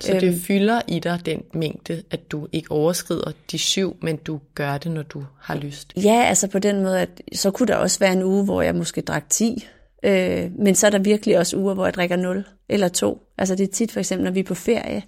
Så 0.00 0.12
det 0.12 0.22
øhm, 0.22 0.40
fylder 0.40 0.80
i 0.88 0.98
dig 0.98 1.20
den 1.26 1.42
mængde, 1.54 2.02
at 2.10 2.32
du 2.32 2.48
ikke 2.52 2.70
overskrider 2.70 3.32
de 3.50 3.58
syv, 3.58 3.96
men 4.02 4.16
du 4.16 4.40
gør 4.54 4.78
det, 4.78 4.92
når 4.92 5.02
du 5.02 5.24
har 5.40 5.54
lyst? 5.54 5.92
Ja, 5.96 6.24
altså 6.24 6.48
på 6.48 6.58
den 6.58 6.82
måde, 6.82 7.00
at 7.00 7.22
så 7.32 7.50
kunne 7.50 7.66
der 7.66 7.76
også 7.76 7.98
være 7.98 8.12
en 8.12 8.22
uge, 8.22 8.44
hvor 8.44 8.62
jeg 8.62 8.74
måske 8.74 9.00
drak 9.00 9.24
10, 9.30 9.66
øh, 10.02 10.50
men 10.58 10.74
så 10.74 10.86
er 10.86 10.90
der 10.90 10.98
virkelig 10.98 11.38
også 11.38 11.56
uger, 11.56 11.74
hvor 11.74 11.84
jeg 11.84 11.94
drikker 11.94 12.16
0 12.16 12.44
eller 12.68 12.88
2. 12.88 13.22
Altså 13.38 13.54
det 13.54 13.68
er 13.68 13.72
tit 13.72 13.92
for 13.92 14.00
eksempel, 14.00 14.24
når 14.24 14.30
vi 14.30 14.40
er 14.40 14.44
på 14.44 14.54
ferie 14.54 15.02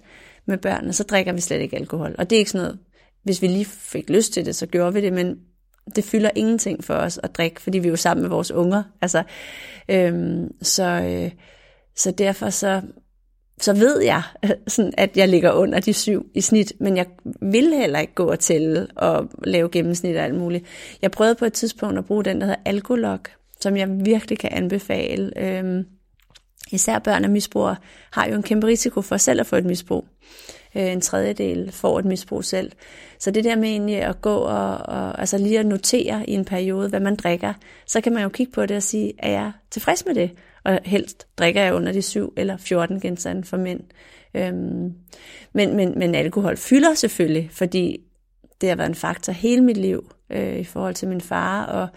med 0.45 0.57
børnene, 0.57 0.93
så 0.93 1.03
drikker 1.03 1.33
vi 1.33 1.41
slet 1.41 1.61
ikke 1.61 1.77
alkohol. 1.77 2.15
Og 2.17 2.29
det 2.29 2.35
er 2.35 2.39
ikke 2.39 2.51
sådan 2.51 2.65
noget, 2.65 2.79
hvis 3.23 3.41
vi 3.41 3.47
lige 3.47 3.65
fik 3.65 4.09
lyst 4.09 4.33
til 4.33 4.45
det, 4.45 4.55
så 4.55 4.65
gjorde 4.65 4.93
vi 4.93 5.01
det, 5.01 5.13
men 5.13 5.37
det 5.95 6.03
fylder 6.03 6.29
ingenting 6.35 6.83
for 6.83 6.93
os 6.93 7.19
at 7.23 7.35
drikke, 7.35 7.61
fordi 7.61 7.79
vi 7.79 7.87
er 7.87 7.91
jo 7.91 7.95
sammen 7.95 8.21
med 8.21 8.29
vores 8.29 8.51
unger. 8.51 8.83
Altså, 9.01 9.23
øhm, 9.89 10.51
så, 10.61 10.83
øh, 10.83 11.31
så 11.95 12.11
derfor 12.11 12.49
så, 12.49 12.81
så 13.61 13.73
ved 13.73 14.01
jeg, 14.01 14.21
sådan, 14.67 14.93
at 14.97 15.17
jeg 15.17 15.27
ligger 15.27 15.51
under 15.51 15.79
de 15.79 15.93
syv 15.93 16.25
i 16.33 16.41
snit, 16.41 16.73
men 16.79 16.97
jeg 16.97 17.05
vil 17.41 17.73
heller 17.73 17.99
ikke 17.99 18.13
gå 18.13 18.25
og 18.25 18.39
tælle 18.39 18.87
og 18.95 19.29
lave 19.43 19.69
gennemsnit 19.69 20.15
og 20.15 20.23
alt 20.23 20.35
muligt. 20.35 20.65
Jeg 21.01 21.11
prøvede 21.11 21.35
på 21.35 21.45
et 21.45 21.53
tidspunkt 21.53 21.97
at 21.97 22.05
bruge 22.05 22.23
den, 22.23 22.41
der 22.41 22.45
hedder 22.45 22.61
Alkolog, 22.65 23.19
som 23.59 23.77
jeg 23.77 24.05
virkelig 24.05 24.39
kan 24.39 24.49
anbefale. 24.53 25.31
Øhm, 25.37 25.85
især 26.71 26.99
børn 26.99 27.23
af 27.23 27.29
misbrugere 27.29 27.75
har 28.11 28.27
jo 28.27 28.35
en 28.35 28.43
kæmpe 28.43 28.67
risiko 28.67 29.01
for 29.01 29.17
selv 29.17 29.39
at 29.39 29.47
få 29.47 29.55
et 29.55 29.65
misbrug 29.65 30.05
Øh, 30.75 30.91
en 30.91 31.01
tredjedel 31.01 31.71
får 31.71 31.99
et 31.99 32.05
misbrug 32.05 32.43
selv. 32.43 32.71
Så 33.19 33.31
det 33.31 33.43
der 33.43 33.55
med 33.55 33.69
egentlig 33.69 34.01
at 34.01 34.21
gå 34.21 34.35
og, 34.35 34.77
og 34.77 35.19
altså 35.19 35.37
lige 35.37 35.59
at 35.59 35.65
notere 35.65 36.29
i 36.29 36.33
en 36.33 36.45
periode, 36.45 36.89
hvad 36.89 36.99
man 36.99 37.15
drikker, 37.15 37.53
så 37.87 38.01
kan 38.01 38.13
man 38.13 38.23
jo 38.23 38.29
kigge 38.29 38.51
på 38.51 38.65
det 38.65 38.77
og 38.77 38.83
sige, 38.83 39.13
er 39.19 39.31
jeg 39.31 39.51
tilfreds 39.71 40.05
med 40.05 40.15
det? 40.15 40.31
Og 40.63 40.79
helst 40.85 41.27
drikker 41.37 41.61
jeg 41.61 41.73
under 41.73 41.91
de 41.91 42.01
7 42.01 42.33
eller 42.37 42.57
14 42.57 42.99
genstande 42.99 43.43
for 43.43 43.57
mænd. 43.57 43.81
Øhm, 44.33 44.93
men, 45.53 45.75
men, 45.75 45.99
men 45.99 46.15
alkohol 46.15 46.57
fylder 46.57 46.93
selvfølgelig, 46.93 47.49
fordi 47.51 47.97
det 48.61 48.69
har 48.69 48.75
været 48.75 48.89
en 48.89 48.95
faktor 48.95 49.33
hele 49.33 49.61
mit 49.61 49.77
liv 49.77 50.11
øh, 50.29 50.57
i 50.57 50.63
forhold 50.63 50.95
til 50.95 51.07
min 51.07 51.21
far, 51.21 51.65
og 51.65 51.87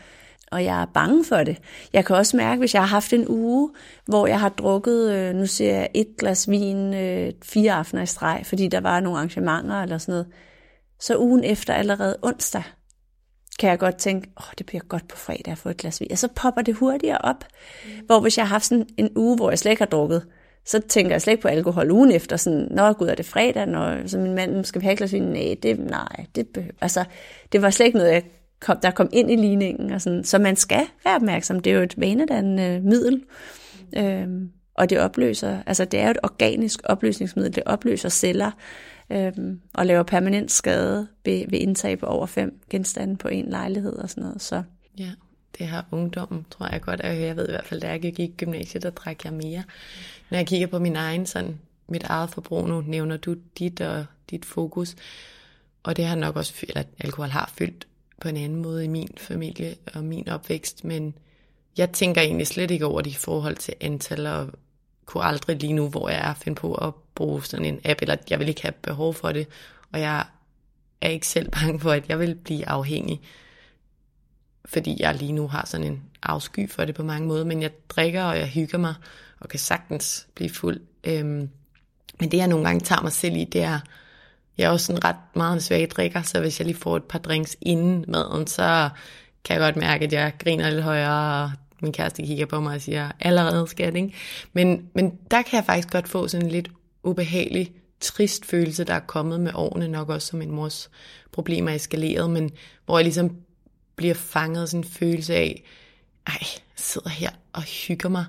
og 0.51 0.65
jeg 0.65 0.83
er 0.83 0.87
bange 0.95 1.25
for 1.25 1.37
det. 1.37 1.57
Jeg 1.93 2.05
kan 2.05 2.17
også 2.17 2.37
mærke, 2.37 2.59
hvis 2.59 2.75
jeg 2.75 2.83
har 2.83 2.87
haft 2.87 3.13
en 3.13 3.29
uge, 3.29 3.71
hvor 4.07 4.27
jeg 4.27 4.41
har 4.41 4.49
drukket, 4.49 5.13
øh, 5.13 5.35
nu 5.35 5.47
ser 5.47 5.75
jeg 5.75 5.89
et 5.95 6.09
glas 6.19 6.51
vin 6.51 6.95
øh, 6.95 7.33
fire 7.43 7.73
aftener 7.73 8.03
i 8.03 8.07
streg, 8.07 8.43
fordi 8.45 8.69
der 8.69 8.81
var 8.81 9.01
nogle 9.01 9.19
arrangementer 9.19 9.83
eller 9.83 9.99
sådan 9.99 10.13
noget, 10.13 10.27
så 11.01 11.19
ugen 11.19 11.45
efter 11.45 11.75
allerede 11.75 12.17
onsdag, 12.23 12.63
kan 13.59 13.71
jeg 13.71 13.79
godt 13.79 13.97
tænke, 13.97 14.31
åh, 14.41 14.49
oh, 14.49 14.53
det 14.59 14.67
bliver 14.67 14.83
godt 14.89 15.09
på 15.09 15.17
fredag 15.17 15.53
at 15.53 15.59
få 15.59 15.69
et 15.69 15.77
glas 15.77 16.01
vin. 16.01 16.13
Og 16.13 16.19
så 16.19 16.29
popper 16.37 16.63
det 16.63 16.75
hurtigere 16.75 17.19
op. 17.19 17.45
Mm. 17.85 17.91
Hvor 18.07 18.21
hvis 18.21 18.39
jeg 18.39 18.47
har 18.47 18.55
haft 18.55 18.65
sådan 18.65 18.87
en 18.97 19.11
uge, 19.17 19.37
hvor 19.37 19.51
jeg 19.51 19.59
slet 19.59 19.71
ikke 19.71 19.81
har 19.81 19.87
drukket, 19.87 20.27
så 20.67 20.81
tænker 20.81 21.15
jeg 21.15 21.23
slet 21.23 21.33
ikke 21.33 21.43
på 21.43 21.49
alkohol 21.49 21.91
ugen 21.91 22.13
efter, 22.13 22.37
sådan, 22.37 22.69
nå 22.71 22.93
gud, 22.93 23.09
er 23.09 23.15
det 23.15 23.27
fredag, 23.27 23.67
når, 23.67 24.07
så 24.07 24.19
min 24.19 24.35
mand 24.35 24.65
skal 24.65 24.81
vi 24.81 24.85
have 24.85 24.93
et 24.93 24.99
glas 24.99 25.13
vin? 25.13 25.23
Nej, 25.23 25.57
det, 25.63 25.79
nej, 25.79 26.27
det 26.35 26.49
behøver, 26.49 26.75
altså, 26.81 27.05
det 27.53 27.63
var 27.63 27.71
slet 27.71 27.87
ikke 27.87 27.99
noget, 27.99 28.13
jeg 28.13 28.23
kom, 28.61 28.79
der 28.83 28.91
kom 28.91 29.09
ind 29.13 29.31
i 29.31 29.37
ligningen. 29.37 29.91
Og 29.91 30.01
sådan. 30.01 30.25
Så 30.25 30.39
man 30.39 30.57
skal 30.57 30.87
være 31.05 31.15
opmærksom. 31.15 31.61
Det 31.61 31.73
er 31.73 31.77
jo 31.77 31.83
et 31.83 32.01
vanedannende 32.01 32.63
øh, 32.63 32.85
middel. 32.85 33.25
Øhm, 33.97 34.51
og 34.75 34.91
det 34.91 35.01
opløser, 35.01 35.59
altså 35.67 35.85
det 35.85 36.01
er 36.01 36.05
jo 36.05 36.11
et 36.11 36.19
organisk 36.23 36.81
opløsningsmiddel. 36.85 37.55
Det 37.55 37.63
opløser 37.67 38.09
celler 38.09 38.51
øhm, 39.11 39.61
og 39.75 39.87
laver 39.87 40.03
permanent 40.03 40.53
skade 40.53 41.09
ved, 41.25 41.45
ved 41.49 41.59
indtag 41.59 41.99
på 41.99 42.07
over 42.07 42.27
fem 42.27 42.61
genstande 42.71 43.17
på 43.17 43.29
en 43.29 43.49
lejlighed 43.49 43.93
og 43.93 44.11
sådan 44.11 44.23
noget. 44.25 44.43
Så. 44.43 44.63
Ja, 44.99 45.11
det 45.59 45.67
har 45.67 45.87
ungdommen, 45.91 46.47
tror 46.51 46.69
jeg 46.73 46.81
godt. 46.81 47.01
Jeg 47.01 47.37
ved 47.37 47.49
i 47.49 47.51
hvert 47.51 47.67
fald, 47.67 47.81
da 47.81 47.89
jeg 47.89 48.01
gik 48.01 48.19
i 48.19 48.35
gymnasiet, 48.37 48.83
der 48.83 48.91
drak 48.91 49.25
jeg 49.25 49.33
mere. 49.33 49.63
Når 50.31 50.39
jeg 50.39 50.47
kigger 50.47 50.67
på 50.67 50.79
min 50.79 50.97
egen, 50.97 51.27
sådan, 51.27 51.59
mit 51.89 52.03
eget 52.03 52.31
forbrug, 52.31 52.69
nu 52.69 52.81
nævner 52.81 53.17
du 53.17 53.37
dit 53.59 53.81
og 53.81 54.05
dit 54.31 54.45
fokus, 54.45 54.97
og 55.83 55.97
det 55.97 56.05
har 56.05 56.17
nok 56.17 56.37
også, 56.37 56.55
eller 56.69 56.83
alkohol 57.01 57.29
har 57.29 57.53
fyldt 57.59 57.87
på 58.21 58.29
en 58.29 58.37
anden 58.37 58.63
måde 58.63 58.85
i 58.85 58.89
min 58.89 59.15
familie 59.17 59.77
og 59.95 60.05
min 60.05 60.29
opvækst, 60.29 60.85
men 60.85 61.15
jeg 61.77 61.93
tænker 61.93 62.21
egentlig 62.21 62.47
slet 62.47 62.71
ikke 62.71 62.87
over 62.87 63.01
det 63.01 63.11
i 63.11 63.15
forhold 63.15 63.57
til 63.57 63.75
antal, 63.81 64.27
og 64.27 64.51
kunne 65.07 65.25
aldrig 65.25 65.57
lige 65.57 65.73
nu, 65.73 65.89
hvor 65.89 66.09
jeg 66.09 66.31
er, 66.31 66.35
finde 66.35 66.57
på 66.57 66.75
at 66.75 66.95
bruge 67.15 67.45
sådan 67.45 67.65
en 67.65 67.81
app, 67.85 68.03
eller 68.03 68.17
jeg 68.31 68.39
vil 68.39 68.49
ikke 68.49 68.63
have 68.63 68.73
behov 68.73 69.15
for 69.15 69.33
det, 69.33 69.47
og 69.93 70.01
jeg 70.01 70.25
er 71.01 71.09
ikke 71.09 71.27
selv 71.27 71.51
bange 71.61 71.81
for, 71.81 71.93
at 71.93 72.09
jeg 72.09 72.19
vil 72.19 72.35
blive 72.35 72.69
afhængig, 72.69 73.21
fordi 74.65 74.97
jeg 74.99 75.15
lige 75.15 75.33
nu 75.33 75.49
har 75.49 75.67
sådan 75.67 75.87
en 75.87 76.03
afsky 76.23 76.71
for 76.71 76.85
det 76.85 76.95
på 76.95 77.03
mange 77.03 77.29
måder, 77.29 77.45
men 77.45 77.63
jeg 77.63 77.71
drikker, 77.89 78.23
og 78.23 78.39
jeg 78.39 78.47
hygger 78.47 78.79
mig, 78.79 78.95
og 79.41 79.49
kan 79.49 79.59
sagtens 79.59 80.27
blive 80.35 80.51
fuld. 80.51 80.81
Øhm, 81.05 81.51
men 82.21 82.31
det 82.31 82.39
jeg 82.39 82.49
nogle 82.49 82.65
gange 82.65 82.81
tager 82.81 83.03
mig 83.03 83.13
selv 83.13 83.37
i, 83.37 83.45
det 83.45 83.63
er 83.63 83.81
jeg 84.59 84.65
er 84.65 84.71
også 84.71 84.87
sådan 84.87 85.05
ret 85.05 85.17
meget 85.35 85.55
en 85.55 85.61
svag 85.61 85.89
drikker, 85.91 86.23
så 86.23 86.41
hvis 86.41 86.61
jeg 86.61 86.67
lige 86.67 86.77
får 86.77 86.97
et 86.97 87.05
par 87.05 87.19
drinks 87.19 87.57
inden 87.61 88.05
maden, 88.09 88.47
så 88.47 88.89
kan 89.45 89.55
jeg 89.55 89.61
godt 89.61 89.77
mærke, 89.77 90.05
at 90.05 90.13
jeg 90.13 90.33
griner 90.39 90.71
lidt 90.71 90.83
højere, 90.83 91.45
og 91.45 91.51
min 91.81 91.93
kæreste 91.93 92.23
kigger 92.23 92.47
på 92.47 92.61
mig 92.61 92.75
og 92.75 92.81
siger, 92.81 93.11
allerede 93.21 93.67
skat, 93.67 93.95
ikke? 93.95 94.15
Men, 94.53 94.89
men 94.95 95.19
der 95.31 95.43
kan 95.43 95.57
jeg 95.57 95.65
faktisk 95.65 95.91
godt 95.91 96.09
få 96.09 96.29
sådan 96.29 96.47
en 96.47 96.53
lidt 96.53 96.71
ubehagelig, 97.03 97.73
trist 98.01 98.47
følelse, 98.47 98.85
der 98.85 98.95
er 98.95 99.01
kommet 99.01 99.41
med 99.41 99.53
årene, 99.55 99.89
nok 99.89 100.09
også 100.09 100.29
som 100.29 100.39
min 100.39 100.51
mors 100.51 100.91
problemer 101.33 101.71
er 101.71 101.75
eskaleret, 101.75 102.31
men 102.31 102.51
hvor 102.87 102.99
jeg 102.99 103.05
ligesom 103.05 103.37
bliver 103.97 104.15
fanget 104.15 104.69
sådan 104.69 104.81
en 104.81 104.91
følelse 104.91 105.35
af, 105.35 105.63
ej, 106.27 106.37
jeg 106.41 106.61
sidder 106.77 107.09
her 107.09 107.31
og 107.53 107.63
hygger 107.63 108.09
mig, 108.09 108.25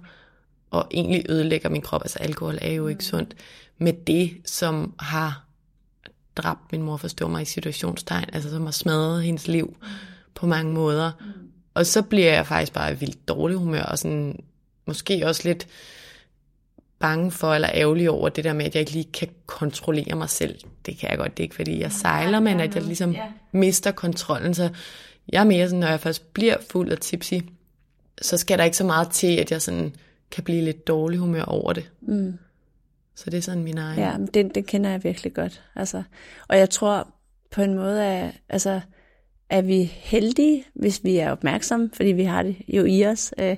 og 0.71 0.87
egentlig 0.91 1.25
ødelægger 1.29 1.69
min 1.69 1.81
krop, 1.81 2.01
altså 2.03 2.19
alkohol 2.19 2.57
er 2.61 2.71
jo 2.71 2.87
ikke 2.87 3.05
sundt, 3.05 3.35
med 3.77 3.93
det, 3.93 4.37
som 4.45 4.93
har 4.99 5.48
dræbt 6.41 6.71
min 6.71 6.81
mor, 6.81 6.97
forstår 6.97 7.27
mig 7.27 7.41
i 7.41 7.45
situationstegn, 7.45 8.25
altså 8.33 8.49
som 8.49 8.63
har 8.63 8.71
smadret 8.71 9.23
hendes 9.23 9.47
liv 9.47 9.77
på 10.35 10.47
mange 10.47 10.73
måder. 10.73 11.11
Og 11.73 11.85
så 11.85 12.01
bliver 12.01 12.33
jeg 12.33 12.47
faktisk 12.47 12.73
bare 12.73 12.99
vildt 12.99 13.27
dårlig 13.27 13.57
humør, 13.57 13.83
og 13.83 13.99
sådan, 13.99 14.39
måske 14.85 15.27
også 15.27 15.41
lidt 15.47 15.67
bange 16.99 17.31
for, 17.31 17.53
eller 17.53 17.69
ærgerlig 17.73 18.09
over 18.09 18.29
det 18.29 18.43
der 18.43 18.53
med, 18.53 18.65
at 18.65 18.75
jeg 18.75 18.79
ikke 18.79 18.91
lige 18.91 19.11
kan 19.13 19.27
kontrollere 19.45 20.15
mig 20.15 20.29
selv. 20.29 20.59
Det 20.85 20.97
kan 20.97 21.09
jeg 21.09 21.17
godt, 21.17 21.37
det 21.37 21.43
er 21.43 21.45
ikke 21.45 21.55
fordi 21.55 21.79
jeg 21.79 21.91
sejler, 21.91 22.39
men 22.39 22.59
at 22.59 22.75
jeg 22.75 22.83
ligesom 22.83 23.15
mister 23.51 23.91
kontrollen. 23.91 24.53
Så 24.53 24.69
jeg 25.29 25.39
er 25.39 25.45
mere 25.45 25.67
sådan, 25.67 25.79
når 25.79 25.87
jeg 25.87 25.99
først 25.99 26.33
bliver 26.33 26.57
fuld 26.71 26.91
af 26.91 26.97
tipsy, 26.97 27.33
så 28.21 28.37
skal 28.37 28.57
der 28.57 28.63
ikke 28.63 28.77
så 28.77 28.83
meget 28.83 29.09
til, 29.09 29.35
at 29.35 29.51
jeg 29.51 29.61
sådan 29.61 29.95
kan 30.31 30.43
blive 30.43 30.61
lidt 30.61 30.87
dårlig 30.87 31.19
humør 31.19 31.43
over 31.43 31.73
det. 31.73 31.89
Mm. 32.01 32.37
Så 33.19 33.29
det 33.29 33.37
er 33.37 33.41
sådan 33.41 33.63
min 33.63 33.77
egen. 33.77 33.99
Ja, 33.99 34.17
men 34.17 34.27
det, 34.27 34.55
det 34.55 34.65
kender 34.65 34.89
jeg 34.89 35.03
virkelig 35.03 35.33
godt. 35.33 35.63
Altså, 35.75 36.03
og 36.47 36.57
jeg 36.57 36.69
tror 36.69 37.07
på 37.51 37.61
en 37.61 37.73
måde, 37.73 38.05
at 38.05 38.31
altså, 38.49 38.81
er 39.49 39.61
vi 39.61 39.83
heldige, 39.83 40.63
hvis 40.73 41.03
vi 41.03 41.17
er 41.17 41.31
opmærksomme, 41.31 41.89
fordi 41.93 42.09
vi 42.09 42.23
har 42.23 42.43
det 42.43 42.55
jo 42.67 42.85
i 42.85 43.05
os, 43.05 43.33
øh, 43.39 43.55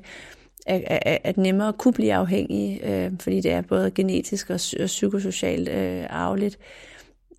at, 0.65 0.83
at, 0.87 1.17
at 1.23 1.37
nemmere 1.37 1.73
kunne 1.73 1.93
blive 1.93 2.13
afhængige, 2.13 2.91
øh, 2.91 3.11
fordi 3.19 3.41
det 3.41 3.51
er 3.51 3.61
både 3.61 3.91
genetisk 3.91 4.49
og, 4.49 4.59
og 4.79 4.85
psykosocialt 4.85 5.69
øh, 5.69 6.05
arveligt. 6.09 6.59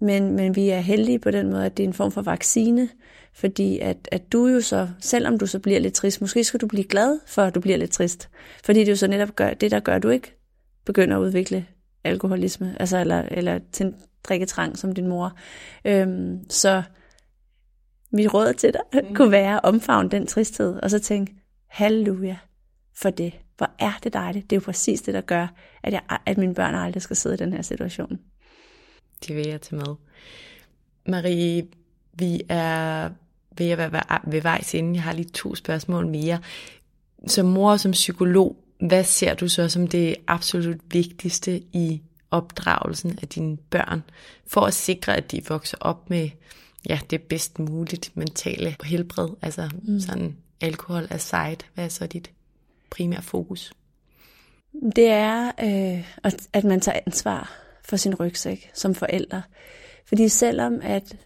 Men, 0.00 0.36
men 0.36 0.56
vi 0.56 0.68
er 0.68 0.80
heldige 0.80 1.18
på 1.18 1.30
den 1.30 1.50
måde, 1.50 1.66
at 1.66 1.76
det 1.76 1.82
er 1.82 1.88
en 1.88 1.94
form 1.94 2.12
for 2.12 2.22
vaccine, 2.22 2.88
fordi 3.34 3.78
at, 3.78 4.08
at 4.12 4.32
du 4.32 4.46
jo 4.46 4.60
så, 4.60 4.88
selvom 5.00 5.38
du 5.38 5.46
så 5.46 5.58
bliver 5.58 5.80
lidt 5.80 5.94
trist, 5.94 6.20
måske 6.20 6.44
skal 6.44 6.60
du 6.60 6.66
blive 6.66 6.84
glad 6.84 7.18
for, 7.26 7.42
at 7.42 7.54
du 7.54 7.60
bliver 7.60 7.78
lidt 7.78 7.90
trist. 7.90 8.28
Fordi 8.64 8.80
det 8.80 8.88
jo 8.88 8.96
så 8.96 9.06
netop 9.06 9.36
gør, 9.36 9.54
det, 9.54 9.70
der 9.70 9.80
gør, 9.80 9.94
at 9.94 10.02
du 10.02 10.08
ikke 10.08 10.34
begynder 10.84 11.16
at 11.16 11.20
udvikle 11.20 11.66
alkoholisme, 12.04 12.76
altså 12.80 12.98
eller, 12.98 13.22
eller 13.30 13.60
til 13.72 13.94
drikketrang 14.24 14.78
som 14.78 14.92
din 14.92 15.08
mor. 15.08 15.36
Øhm, 15.84 16.50
så 16.50 16.82
mit 18.12 18.34
råd 18.34 18.52
til 18.52 18.72
dig 18.72 19.02
mm. 19.02 19.14
kunne 19.14 19.30
være 19.30 19.54
at 19.54 19.60
omfavne 19.64 20.10
den 20.10 20.26
tristhed, 20.26 20.80
og 20.82 20.90
så 20.90 20.98
tænke, 20.98 21.34
halleluja 21.66 22.36
for 22.94 23.10
det. 23.10 23.32
Hvor 23.56 23.70
er 23.78 23.92
det 24.02 24.12
dejligt. 24.12 24.50
Det 24.50 24.56
er 24.56 24.60
jo 24.60 24.64
præcis 24.64 25.02
det, 25.02 25.14
der 25.14 25.20
gør, 25.20 25.46
at, 25.82 25.92
jeg, 25.92 26.02
at 26.26 26.38
mine 26.38 26.54
børn 26.54 26.74
aldrig 26.74 27.02
skal 27.02 27.16
sidde 27.16 27.34
i 27.34 27.38
den 27.38 27.52
her 27.52 27.62
situation. 27.62 28.18
Det 29.26 29.36
vil 29.36 29.48
jeg 29.48 29.60
tage 29.60 29.76
med. 29.76 29.94
Marie, 31.08 31.66
vi 32.12 32.42
er 32.48 33.10
ved 33.58 33.70
at 33.70 33.78
være 33.78 34.20
ved 34.26 34.42
vejs 34.42 34.74
inden. 34.74 34.94
Jeg 34.94 35.02
har 35.02 35.12
lige 35.12 35.28
to 35.28 35.54
spørgsmål 35.54 36.06
mere. 36.06 36.38
Som 37.26 37.46
mor 37.46 37.70
og 37.70 37.80
som 37.80 37.92
psykolog, 37.92 38.56
hvad 38.86 39.04
ser 39.04 39.34
du 39.34 39.48
så 39.48 39.68
som 39.68 39.86
det 39.86 40.16
absolut 40.26 40.80
vigtigste 40.92 41.58
i 41.58 42.02
opdragelsen 42.30 43.18
af 43.22 43.28
dine 43.28 43.56
børn, 43.56 44.02
for 44.46 44.60
at 44.60 44.74
sikre, 44.74 45.16
at 45.16 45.30
de 45.30 45.42
vokser 45.48 45.76
op 45.80 46.10
med 46.10 46.30
ja, 46.88 47.00
det 47.10 47.22
bedst 47.22 47.58
muligt 47.58 48.16
mentale 48.16 48.76
helbred, 48.84 49.28
altså 49.42 49.70
mm. 49.82 50.00
sådan 50.00 50.36
alkohol 50.60 51.06
aside, 51.10 51.56
hvad 51.74 51.84
er 51.84 51.88
så 51.88 52.06
dit 52.06 52.30
primære 52.90 53.22
fokus? 53.22 53.72
Det 54.96 55.08
er, 55.08 55.52
øh, 55.62 56.30
at 56.52 56.64
man 56.64 56.80
tager 56.80 57.00
ansvar 57.06 57.52
for 57.84 57.96
sin 57.96 58.14
rygsæk 58.14 58.70
som 58.74 58.94
forældre. 58.94 59.42
Fordi 60.06 60.28
selvom 60.28 60.80
at, 60.82 61.16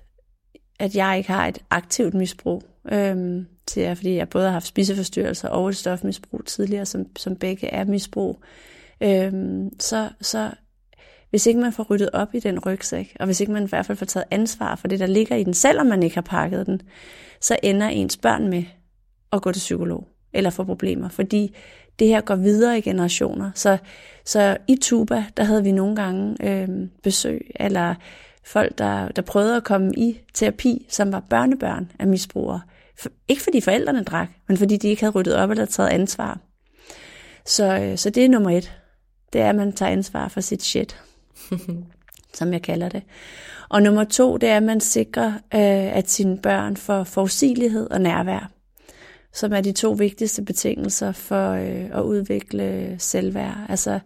at 0.78 0.94
jeg 0.94 1.18
ikke 1.18 1.32
har 1.32 1.46
et 1.46 1.58
aktivt 1.70 2.14
misbrug, 2.14 2.62
øh, 2.92 3.44
til 3.66 3.82
jer, 3.82 3.94
fordi 3.94 4.14
jeg 4.14 4.28
både 4.28 4.44
har 4.44 4.52
haft 4.52 4.66
spiseforstyrrelser 4.66 5.48
og 5.48 5.68
et 5.68 5.76
stofmisbrug 5.76 6.44
tidligere, 6.46 6.86
som, 6.86 7.06
som 7.16 7.36
begge 7.36 7.66
er 7.66 7.84
misbrug, 7.84 8.40
øhm, 9.00 9.80
så, 9.80 10.08
så 10.20 10.50
hvis 11.30 11.46
ikke 11.46 11.60
man 11.60 11.72
får 11.72 11.82
ryddet 11.82 12.10
op 12.12 12.34
i 12.34 12.40
den 12.40 12.58
rygsæk, 12.58 13.16
og 13.20 13.26
hvis 13.26 13.40
ikke 13.40 13.52
man 13.52 13.64
i 13.64 13.68
hvert 13.68 13.86
fald 13.86 13.98
får 13.98 14.06
taget 14.06 14.26
ansvar 14.30 14.76
for 14.76 14.88
det, 14.88 15.00
der 15.00 15.06
ligger 15.06 15.36
i 15.36 15.44
den, 15.44 15.54
selvom 15.54 15.86
man 15.86 16.02
ikke 16.02 16.16
har 16.16 16.22
pakket 16.22 16.66
den, 16.66 16.80
så 17.40 17.56
ender 17.62 17.88
ens 17.88 18.16
børn 18.16 18.48
med 18.48 18.64
at 19.32 19.42
gå 19.42 19.52
til 19.52 19.60
psykolog 19.60 20.08
eller 20.32 20.50
få 20.50 20.64
problemer, 20.64 21.08
fordi 21.08 21.56
det 21.98 22.08
her 22.08 22.20
går 22.20 22.36
videre 22.36 22.78
i 22.78 22.80
generationer. 22.80 23.50
Så, 23.54 23.78
så 24.24 24.56
i 24.68 24.76
Tuba, 24.76 25.24
der 25.36 25.44
havde 25.44 25.62
vi 25.62 25.72
nogle 25.72 25.96
gange 25.96 26.36
øh, 26.40 26.68
besøg, 27.02 27.50
eller 27.54 27.94
folk, 28.44 28.78
der, 28.78 29.08
der 29.08 29.22
prøvede 29.22 29.56
at 29.56 29.64
komme 29.64 29.92
i 29.94 30.20
terapi, 30.34 30.86
som 30.88 31.12
var 31.12 31.20
børnebørn 31.20 31.90
af 31.98 32.06
misbrugere 32.06 32.60
ikke 33.28 33.42
fordi 33.42 33.60
forældrene 33.60 34.04
drak, 34.04 34.28
men 34.48 34.56
fordi 34.56 34.76
de 34.76 34.88
ikke 34.88 35.02
havde 35.02 35.12
ryddet 35.14 35.36
op 35.36 35.50
eller 35.50 35.64
taget 35.64 35.88
ansvar. 35.88 36.40
Så, 37.46 37.78
øh, 37.78 37.98
så 37.98 38.10
det 38.10 38.24
er 38.24 38.28
nummer 38.28 38.50
et. 38.50 38.72
Det 39.32 39.40
er, 39.40 39.48
at 39.48 39.54
man 39.54 39.72
tager 39.72 39.92
ansvar 39.92 40.28
for 40.28 40.40
sit 40.40 40.62
shit. 40.62 41.00
som 42.38 42.52
jeg 42.52 42.62
kalder 42.62 42.88
det. 42.88 43.02
Og 43.68 43.82
nummer 43.82 44.04
to, 44.04 44.36
det 44.36 44.48
er, 44.48 44.56
at 44.56 44.62
man 44.62 44.80
sikrer, 44.80 45.32
øh, 45.34 45.96
at 45.96 46.10
sine 46.10 46.38
børn 46.38 46.76
får 46.76 47.04
forudsigelighed 47.04 47.90
og 47.90 48.00
nærvær, 48.00 48.50
som 49.32 49.52
er 49.52 49.60
de 49.60 49.72
to 49.72 49.90
vigtigste 49.90 50.42
betingelser 50.42 51.12
for 51.12 51.50
øh, 51.50 51.98
at 51.98 52.02
udvikle 52.02 52.96
selvværd. 52.98 53.56
Altså, 53.68 54.00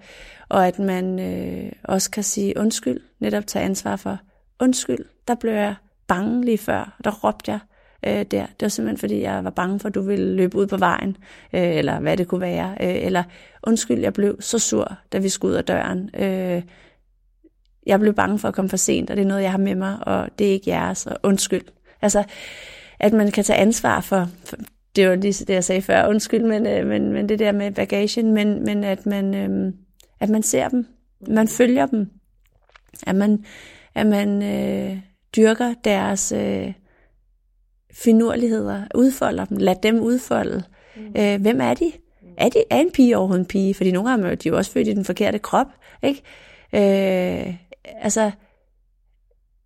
og 0.48 0.66
at 0.66 0.78
man 0.78 1.18
øh, 1.18 1.72
også 1.84 2.10
kan 2.10 2.22
sige 2.22 2.56
undskyld, 2.56 3.00
netop 3.20 3.46
tage 3.46 3.64
ansvar 3.64 3.96
for, 3.96 4.18
undskyld, 4.60 5.04
der 5.28 5.34
blev 5.34 5.52
jeg 5.52 5.74
bange 6.06 6.44
lige 6.44 6.58
før, 6.58 6.98
der 7.04 7.10
råbte 7.10 7.50
jeg 7.50 7.60
øh, 8.06 8.12
der. 8.12 8.46
Det 8.46 8.62
var 8.62 8.68
simpelthen, 8.68 8.98
fordi 8.98 9.20
jeg 9.20 9.44
var 9.44 9.50
bange 9.50 9.80
for, 9.80 9.88
at 9.88 9.94
du 9.94 10.02
ville 10.02 10.34
løbe 10.36 10.58
ud 10.58 10.66
på 10.66 10.76
vejen, 10.76 11.16
øh, 11.52 11.76
eller 11.76 12.00
hvad 12.00 12.16
det 12.16 12.28
kunne 12.28 12.40
være. 12.40 12.70
Øh, 12.80 13.06
eller 13.06 13.22
undskyld, 13.62 13.98
jeg 13.98 14.12
blev 14.12 14.36
så 14.40 14.58
sur, 14.58 14.96
da 15.12 15.18
vi 15.18 15.28
skulle 15.28 15.52
ud 15.52 15.56
af 15.56 15.64
døren. 15.64 16.10
Øh, 16.14 16.62
jeg 17.86 18.00
blev 18.00 18.14
bange 18.14 18.38
for 18.38 18.48
at 18.48 18.54
komme 18.54 18.68
for 18.68 18.76
sent, 18.76 19.10
og 19.10 19.16
det 19.16 19.22
er 19.22 19.28
noget, 19.28 19.42
jeg 19.42 19.50
har 19.50 19.58
med 19.58 19.74
mig, 19.74 19.96
og 20.06 20.28
det 20.38 20.46
er 20.46 20.52
ikke 20.52 20.70
jeres, 20.70 21.06
og 21.06 21.18
undskyld. 21.22 21.64
Altså, 22.02 22.24
at 22.98 23.12
man 23.12 23.30
kan 23.30 23.44
tage 23.44 23.58
ansvar 23.58 24.00
for, 24.00 24.28
for 24.44 24.56
det 24.96 25.08
var 25.08 25.14
lige 25.14 25.44
det, 25.44 25.54
jeg 25.54 25.64
sagde 25.64 25.82
før, 25.82 26.06
undskyld, 26.06 26.44
men, 26.44 26.66
øh, 26.66 26.86
men, 26.86 27.12
men 27.12 27.28
det 27.28 27.38
der 27.38 27.52
med 27.52 27.72
bagagen, 27.72 28.32
men, 28.32 28.64
men 28.64 28.84
at, 28.84 29.06
man, 29.06 29.34
øh, 29.34 29.72
at 30.20 30.28
man 30.28 30.42
ser 30.42 30.68
dem, 30.68 30.86
man 31.28 31.48
følger 31.48 31.86
dem, 31.86 32.10
at 33.06 33.16
man, 33.16 33.44
at 33.94 34.06
man 34.06 34.42
øh, 34.42 34.98
dyrker 35.36 35.74
deres 35.84 36.32
øh, 36.32 36.72
finurligheder, 38.00 38.84
udfolder 38.94 39.44
dem, 39.44 39.56
lad 39.56 39.76
dem 39.82 40.00
udfolde. 40.00 40.62
Mm. 40.96 41.20
Øh, 41.20 41.40
hvem 41.40 41.60
er 41.60 41.74
de? 41.74 41.92
Er, 42.36 42.48
de? 42.48 42.64
er 42.70 42.76
en 42.76 42.90
pige 42.92 43.16
overhovedet 43.16 43.40
en 43.40 43.46
pige? 43.46 43.74
Fordi 43.74 43.90
nogle 43.92 44.10
gange 44.10 44.28
er 44.28 44.34
de 44.34 44.48
jo 44.48 44.56
også 44.56 44.70
født 44.70 44.88
i 44.88 44.92
den 44.92 45.04
forkerte 45.04 45.38
krop, 45.38 45.66
ikke? 46.02 46.22
Øh, 46.74 47.54
altså, 48.02 48.30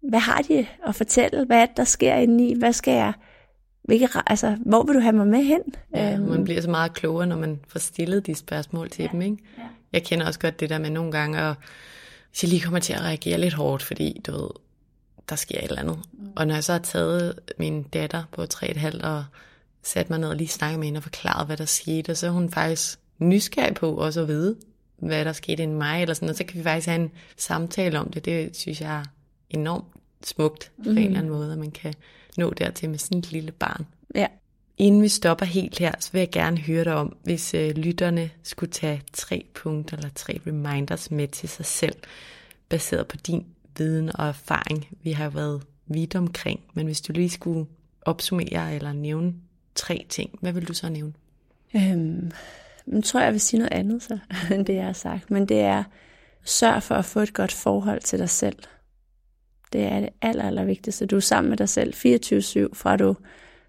hvad 0.09 0.21
har 0.21 0.43
de 0.49 0.67
at 0.87 0.95
fortælle? 0.95 1.45
Hvad 1.45 1.57
er 1.57 1.67
det, 1.67 1.77
der 1.77 1.85
sker 1.85 2.15
indeni? 2.15 2.59
Hvad 2.59 2.73
skal 2.73 2.95
jeg? 2.95 3.13
Hvilke, 3.85 4.09
altså, 4.27 4.57
hvor 4.67 4.83
vil 4.83 4.95
du 4.95 5.01
have 5.01 5.17
mig 5.17 5.27
med 5.27 5.43
hen? 5.43 5.61
Ja, 5.95 6.15
øhm. 6.15 6.29
man 6.29 6.45
bliver 6.45 6.61
så 6.61 6.71
meget 6.71 6.95
klogere, 6.95 7.27
når 7.27 7.37
man 7.37 7.61
får 7.69 7.79
stillet 7.79 8.27
de 8.27 8.35
spørgsmål 8.35 8.91
til 8.91 9.03
ja, 9.03 9.09
dem. 9.13 9.23
Ikke? 9.23 9.37
Ja. 9.59 9.63
Jeg 9.93 10.03
kender 10.03 10.27
også 10.27 10.41
godt 10.41 10.61
det 10.61 10.71
der 10.71 10.79
med 10.79 10.91
nogle 10.91 11.13
gange, 11.13 11.41
at 11.41 11.55
hvis 12.31 12.43
jeg 12.43 12.49
lige 12.51 12.61
kommer 12.63 12.81
til 12.81 12.93
at 12.93 13.01
reagere 13.01 13.39
lidt 13.39 13.55
hårdt, 13.55 13.83
fordi 13.83 14.21
du 14.27 14.33
ved, 14.33 14.51
der 15.29 15.37
sker 15.37 15.59
et 15.59 15.65
eller 15.65 15.81
andet. 15.81 15.99
Mm. 16.13 16.29
Og 16.37 16.47
når 16.47 16.55
jeg 16.55 16.65
så 16.65 16.73
har 16.73 16.79
taget 16.79 17.39
min 17.59 17.83
datter 17.83 18.25
på 18.33 18.43
3,5 18.43 19.07
og 19.07 19.25
sat 19.83 20.11
mig 20.11 20.19
ned 20.19 20.29
og 20.29 20.37
lige 20.37 20.49
snakket 20.49 20.79
med 20.79 20.87
hende 20.87 20.99
og 20.99 21.03
forklaret, 21.03 21.47
hvad 21.47 21.57
der 21.57 21.65
skete, 21.65 22.15
så 22.15 22.27
er 22.27 22.31
hun 22.31 22.51
faktisk 22.51 22.99
nysgerrig 23.19 23.75
på 23.75 23.95
også 23.95 24.21
at 24.21 24.29
vide, 24.29 24.57
hvad 24.97 25.25
der 25.25 25.33
skete 25.33 25.63
i 25.63 25.67
mig, 25.67 26.03
eller 26.03 26.15
sådan, 26.15 26.29
og 26.29 26.37
så 26.37 26.45
kan 26.45 26.59
vi 26.59 26.63
faktisk 26.63 26.89
have 26.89 27.01
en 27.01 27.11
samtale 27.37 27.99
om 27.99 28.11
det. 28.11 28.25
Det 28.25 28.57
synes 28.57 28.81
jeg 28.81 28.99
er 28.99 29.05
enormt 29.51 29.85
smukt 30.25 30.73
på 30.85 30.91
mm. 30.91 30.99
en 30.99 31.05
eller 31.05 31.19
anden 31.19 31.33
måde, 31.33 31.53
at 31.53 31.59
man 31.59 31.71
kan 31.71 31.95
nå 32.37 32.51
dertil 32.51 32.91
med 32.91 32.99
sådan 32.99 33.19
et 33.19 33.33
lille 33.33 33.53
barn. 33.53 33.87
Ja. 34.15 34.27
Inden 34.79 35.03
vi 35.03 35.09
stopper 35.09 35.47
helt 35.47 35.79
her, 35.79 35.93
så 36.01 36.13
vil 36.13 36.19
jeg 36.19 36.31
gerne 36.31 36.59
høre 36.59 36.85
dig 36.85 36.95
om, 36.95 37.17
hvis 37.23 37.55
øh, 37.55 37.71
lytterne 37.71 38.31
skulle 38.43 38.73
tage 38.73 39.03
tre 39.13 39.47
punkter 39.55 39.97
eller 39.97 40.11
tre 40.15 40.41
reminders 40.47 41.11
med 41.11 41.29
til 41.29 41.49
sig 41.49 41.67
selv, 41.67 41.95
baseret 42.69 43.07
på 43.07 43.17
din 43.17 43.47
viden 43.77 44.17
og 44.17 44.29
erfaring. 44.29 44.89
Vi 45.03 45.13
har 45.13 45.31
været 45.31 45.63
vidt 45.87 46.15
omkring, 46.15 46.61
men 46.75 46.87
hvis 46.87 47.01
du 47.01 47.13
lige 47.13 47.31
skulle 47.31 47.67
opsummere 48.03 48.75
eller 48.75 48.93
nævne 48.93 49.35
tre 49.75 50.07
ting, 50.09 50.39
hvad 50.41 50.53
vil 50.53 50.69
du 50.69 50.75
så 50.75 50.89
nævne? 50.89 51.13
Øhm, 51.77 52.31
nu 52.87 53.01
tror 53.01 53.21
jeg, 53.21 53.25
jeg 53.25 53.33
vil 53.33 53.41
sige 53.41 53.59
noget 53.59 53.73
andet 53.73 54.03
så, 54.03 54.19
end 54.55 54.67
det, 54.67 54.75
jeg 54.75 54.85
har 54.85 54.93
sagt. 54.93 55.31
Men 55.31 55.47
det 55.47 55.61
er, 55.61 55.85
sørg 56.45 56.83
for 56.83 56.95
at 56.95 57.05
få 57.05 57.21
et 57.21 57.35
godt 57.35 57.53
forhold 57.53 58.01
til 58.01 58.19
dig 58.19 58.31
selv. 58.31 58.57
Det 59.73 59.83
er 59.83 60.01
det 60.01 60.09
aller, 60.23 60.45
aller 60.45 60.65
vigtigste. 60.65 61.07
Du 61.07 61.17
er 61.17 61.21
sammen 61.21 61.49
med 61.49 61.57
dig 61.57 61.69
selv 61.69 61.95
24-7, 61.95 62.75
fra 62.75 62.97
du 62.97 63.17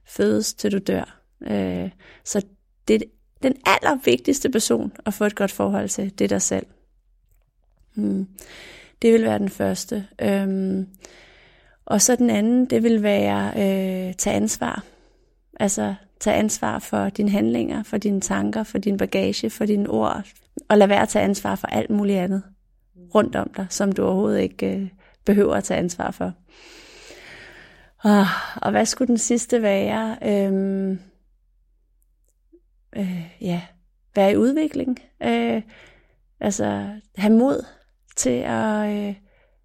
fødes 0.05 0.53
til 0.53 0.71
du 0.71 0.77
dør. 0.77 1.21
Øh, 1.41 1.89
så 2.23 2.41
det 2.87 2.95
er 2.95 3.05
den 3.43 3.55
allervigtigste 3.65 4.49
person 4.49 4.91
at 5.05 5.13
få 5.13 5.25
et 5.25 5.35
godt 5.35 5.51
forhold 5.51 5.89
til, 5.89 6.19
det 6.19 6.25
er 6.25 6.29
dig 6.29 6.41
selv. 6.41 6.65
Hmm. 7.93 8.27
Det 9.01 9.13
vil 9.13 9.23
være 9.23 9.39
den 9.39 9.49
første. 9.49 10.07
Øhm, 10.21 10.87
og 11.85 12.01
så 12.01 12.15
den 12.15 12.29
anden, 12.29 12.65
det 12.65 12.83
vil 12.83 13.03
være 13.03 13.47
øh, 13.47 14.13
tage 14.13 14.35
ansvar. 14.35 14.83
Altså 15.59 15.95
tage 16.19 16.37
ansvar 16.37 16.79
for 16.79 17.09
dine 17.09 17.29
handlinger, 17.29 17.83
for 17.83 17.97
dine 17.97 18.21
tanker, 18.21 18.63
for 18.63 18.77
din 18.77 18.97
bagage, 18.97 19.49
for 19.49 19.65
dine 19.65 19.89
ord. 19.89 20.23
Og 20.69 20.77
lad 20.77 20.87
være 20.87 21.01
at 21.01 21.09
tage 21.09 21.25
ansvar 21.25 21.55
for 21.55 21.67
alt 21.67 21.89
muligt 21.89 22.19
andet 22.19 22.43
rundt 23.15 23.35
om 23.35 23.51
dig, 23.57 23.67
som 23.69 23.91
du 23.91 24.03
overhovedet 24.03 24.39
ikke 24.39 24.75
øh, 24.75 24.89
behøver 25.25 25.55
at 25.55 25.63
tage 25.63 25.77
ansvar 25.77 26.11
for. 26.11 26.33
Og, 28.03 28.25
og 28.61 28.71
hvad 28.71 28.85
skulle 28.85 29.07
den 29.07 29.17
sidste 29.17 29.61
være? 29.61 30.17
Øhm, 30.23 30.99
øh, 32.95 33.21
ja, 33.41 33.61
være 34.15 34.31
i 34.31 34.37
udvikling. 34.37 34.99
Øh, 35.23 35.61
altså 36.39 36.89
have 37.17 37.33
mod 37.33 37.65
til 38.15 38.43
at, 38.45 38.89
øh, 38.89 39.15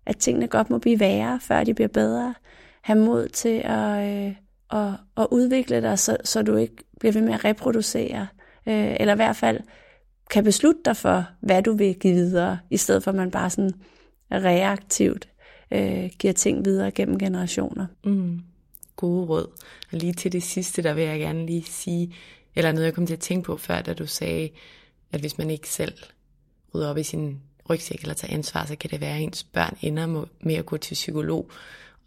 at 0.06 0.16
tingene 0.16 0.46
godt 0.46 0.70
må 0.70 0.78
blive 0.78 1.00
værre, 1.00 1.40
før 1.42 1.64
de 1.64 1.74
bliver 1.74 1.88
bedre. 1.88 2.34
Have 2.82 2.98
mod 2.98 3.28
til 3.28 3.62
at, 3.64 4.08
øh, 4.08 4.34
at, 4.70 4.92
at 5.16 5.26
udvikle 5.30 5.82
dig, 5.82 5.98
så, 5.98 6.16
så 6.24 6.42
du 6.42 6.56
ikke 6.56 6.76
bliver 7.00 7.12
ved 7.12 7.22
med 7.22 7.34
at 7.34 7.44
reproducere 7.44 8.26
øh, 8.66 8.96
eller 9.00 9.12
i 9.12 9.16
hvert 9.16 9.36
fald 9.36 9.60
kan 10.30 10.44
beslutte 10.44 10.80
dig 10.84 10.96
for, 10.96 11.24
hvad 11.40 11.62
du 11.62 11.72
vil 11.72 11.94
give 11.94 12.14
videre, 12.14 12.58
i 12.70 12.76
stedet 12.76 13.02
for 13.02 13.10
at 13.10 13.14
man 13.14 13.30
bare 13.30 13.50
sådan 13.50 13.72
reaktivt 14.32 15.28
øh, 15.70 16.10
giver 16.18 16.32
ting 16.32 16.64
videre 16.64 16.90
gennem 16.90 17.18
generationer. 17.18 17.86
Mm. 18.04 18.40
Gode 18.96 19.26
råd. 19.26 19.46
Og 19.92 19.98
lige 19.98 20.12
til 20.12 20.32
det 20.32 20.42
sidste, 20.42 20.82
der 20.82 20.94
vil 20.94 21.04
jeg 21.04 21.18
gerne 21.18 21.46
lige 21.46 21.64
sige, 21.64 22.14
eller 22.54 22.72
noget 22.72 22.84
jeg 22.84 22.94
kom 22.94 23.06
til 23.06 23.14
at 23.14 23.20
tænke 23.20 23.46
på 23.46 23.56
før, 23.56 23.82
da 23.82 23.94
du 23.94 24.06
sagde, 24.06 24.50
at 25.12 25.20
hvis 25.20 25.38
man 25.38 25.50
ikke 25.50 25.68
selv 25.68 25.94
rydder 26.74 26.90
op 26.90 26.96
i 26.96 27.02
sin 27.02 27.40
rygsæk 27.70 28.00
eller 28.00 28.14
tager 28.14 28.34
ansvar, 28.34 28.66
så 28.66 28.76
kan 28.76 28.90
det 28.90 29.00
være, 29.00 29.16
at 29.16 29.22
ens 29.22 29.44
børn 29.44 29.76
ender 29.80 30.24
med 30.40 30.54
at 30.54 30.66
gå 30.66 30.76
til 30.76 30.94
psykolog. 30.94 31.50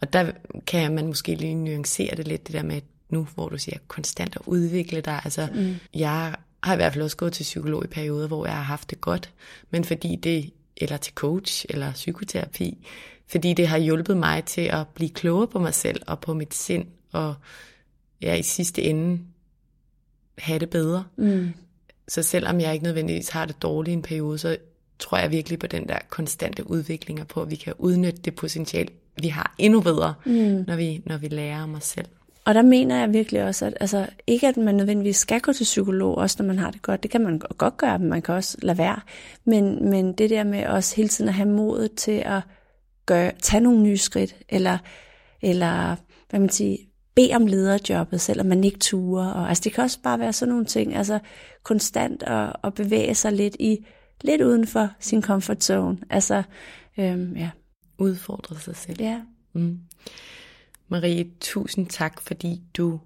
Og 0.01 0.13
der 0.13 0.31
kan 0.67 0.95
man 0.95 1.07
måske 1.07 1.35
lige 1.35 1.55
nuancere 1.55 2.15
det 2.15 2.27
lidt, 2.27 2.47
det 2.47 2.55
der 2.55 2.63
med 2.63 2.81
nu, 3.09 3.27
hvor 3.35 3.49
du 3.49 3.57
siger 3.57 3.77
konstant 3.87 4.35
at 4.35 4.41
udvikle 4.45 5.01
dig. 5.01 5.21
Altså, 5.23 5.47
mm. 5.55 5.75
jeg 5.93 6.35
har 6.63 6.73
i 6.73 6.75
hvert 6.75 6.93
fald 6.93 7.03
også 7.03 7.17
gået 7.17 7.33
til 7.33 7.43
psykolog 7.43 7.85
i 7.85 7.87
perioder, 7.87 8.27
hvor 8.27 8.45
jeg 8.45 8.55
har 8.55 8.63
haft 8.63 8.89
det 8.89 9.01
godt, 9.01 9.31
men 9.71 9.83
fordi 9.83 10.15
det, 10.15 10.51
eller 10.77 10.97
til 10.97 11.13
coach 11.13 11.65
eller 11.69 11.93
psykoterapi, 11.93 12.87
fordi 13.27 13.53
det 13.53 13.67
har 13.67 13.77
hjulpet 13.77 14.17
mig 14.17 14.43
til 14.45 14.61
at 14.61 14.87
blive 14.87 15.09
klogere 15.09 15.47
på 15.47 15.59
mig 15.59 15.73
selv 15.73 16.01
og 16.07 16.19
på 16.19 16.33
mit 16.33 16.53
sind, 16.53 16.85
og 17.11 17.35
ja, 18.21 18.35
i 18.35 18.43
sidste 18.43 18.81
ende 18.81 19.19
have 20.37 20.59
det 20.59 20.69
bedre. 20.69 21.05
Mm. 21.15 21.53
Så 22.07 22.23
selvom 22.23 22.59
jeg 22.59 22.73
ikke 22.73 22.83
nødvendigvis 22.83 23.29
har 23.29 23.45
det 23.45 23.61
dårligt 23.61 23.91
i 23.91 23.93
en 23.93 24.01
periode, 24.01 24.37
så 24.37 24.57
tror 24.99 25.17
jeg 25.17 25.31
virkelig 25.31 25.59
på 25.59 25.67
den 25.67 25.87
der 25.87 25.97
konstante 26.09 26.69
udvikling, 26.69 27.21
og 27.21 27.27
på 27.27 27.41
at 27.41 27.51
vi 27.51 27.55
kan 27.55 27.73
udnytte 27.77 28.21
det 28.21 28.35
potentiale, 28.35 28.89
vi 29.21 29.27
har 29.27 29.55
endnu 29.57 29.81
bedre, 29.81 30.13
mm. 30.25 30.63
når, 30.67 30.75
vi, 30.75 31.01
når 31.05 31.17
vi 31.17 31.27
lærer 31.27 31.63
om 31.63 31.75
os 31.75 31.83
selv. 31.83 32.07
Og 32.45 32.53
der 32.53 32.61
mener 32.61 32.99
jeg 32.99 33.13
virkelig 33.13 33.43
også, 33.43 33.65
at 33.65 33.73
altså, 33.79 34.07
ikke 34.27 34.47
at 34.47 34.57
man 34.57 34.75
nødvendigvis 34.75 35.17
skal 35.17 35.41
gå 35.41 35.53
til 35.53 35.63
psykolog, 35.63 36.17
også 36.17 36.35
når 36.39 36.47
man 36.47 36.59
har 36.59 36.71
det 36.71 36.81
godt. 36.81 37.03
Det 37.03 37.11
kan 37.11 37.21
man 37.21 37.39
godt 37.57 37.77
gøre, 37.77 37.99
men 37.99 38.09
man 38.09 38.21
kan 38.21 38.35
også 38.35 38.57
lade 38.61 38.77
være. 38.77 38.99
Men, 39.45 39.89
men 39.89 40.13
det 40.13 40.29
der 40.29 40.43
med 40.43 40.65
også 40.67 40.95
hele 40.95 41.09
tiden 41.09 41.29
at 41.29 41.33
have 41.33 41.49
modet 41.49 41.95
til 41.95 42.23
at 42.25 42.41
gøre, 43.05 43.31
tage 43.41 43.61
nogle 43.61 43.81
nye 43.81 43.97
skridt, 43.97 44.35
eller, 44.49 44.77
eller 45.41 45.95
hvad 46.29 46.39
man 46.39 46.49
siger, 46.49 46.77
bede 47.15 47.35
om 47.35 47.47
lederjobbet, 47.47 48.21
selvom 48.21 48.45
man 48.45 48.63
ikke 48.63 48.79
turer. 48.79 49.27
Og, 49.27 49.49
altså, 49.49 49.61
det 49.63 49.73
kan 49.73 49.83
også 49.83 49.99
bare 50.03 50.19
være 50.19 50.33
sådan 50.33 50.51
nogle 50.51 50.65
ting, 50.65 50.95
altså 50.95 51.19
konstant 51.63 52.23
at, 52.23 52.55
at 52.63 52.73
bevæge 52.73 53.15
sig 53.15 53.31
lidt 53.31 53.55
i 53.59 53.85
lidt 54.23 54.41
uden 54.41 54.67
for 54.67 54.89
sin 54.99 55.21
comfort 55.21 55.63
zone. 55.63 55.97
Altså, 56.09 56.43
øhm, 56.97 57.35
ja. 57.35 57.49
Udfordre 57.97 58.59
sig 58.59 58.75
selv. 58.75 59.01
Ja. 59.01 59.21
Mm. 59.53 59.79
Marie, 60.87 61.29
tusind 61.39 61.87
tak, 61.87 62.21
fordi 62.21 62.61
du 62.77 62.99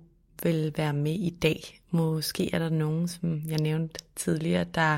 vil 0.43 0.73
være 0.77 0.93
med 0.93 1.13
i 1.13 1.29
dag. 1.29 1.79
Måske 1.91 2.53
er 2.53 2.59
der 2.59 2.69
nogen, 2.69 3.07
som 3.07 3.41
jeg 3.47 3.57
nævnte 3.57 3.99
tidligere, 4.15 4.63
der 4.63 4.97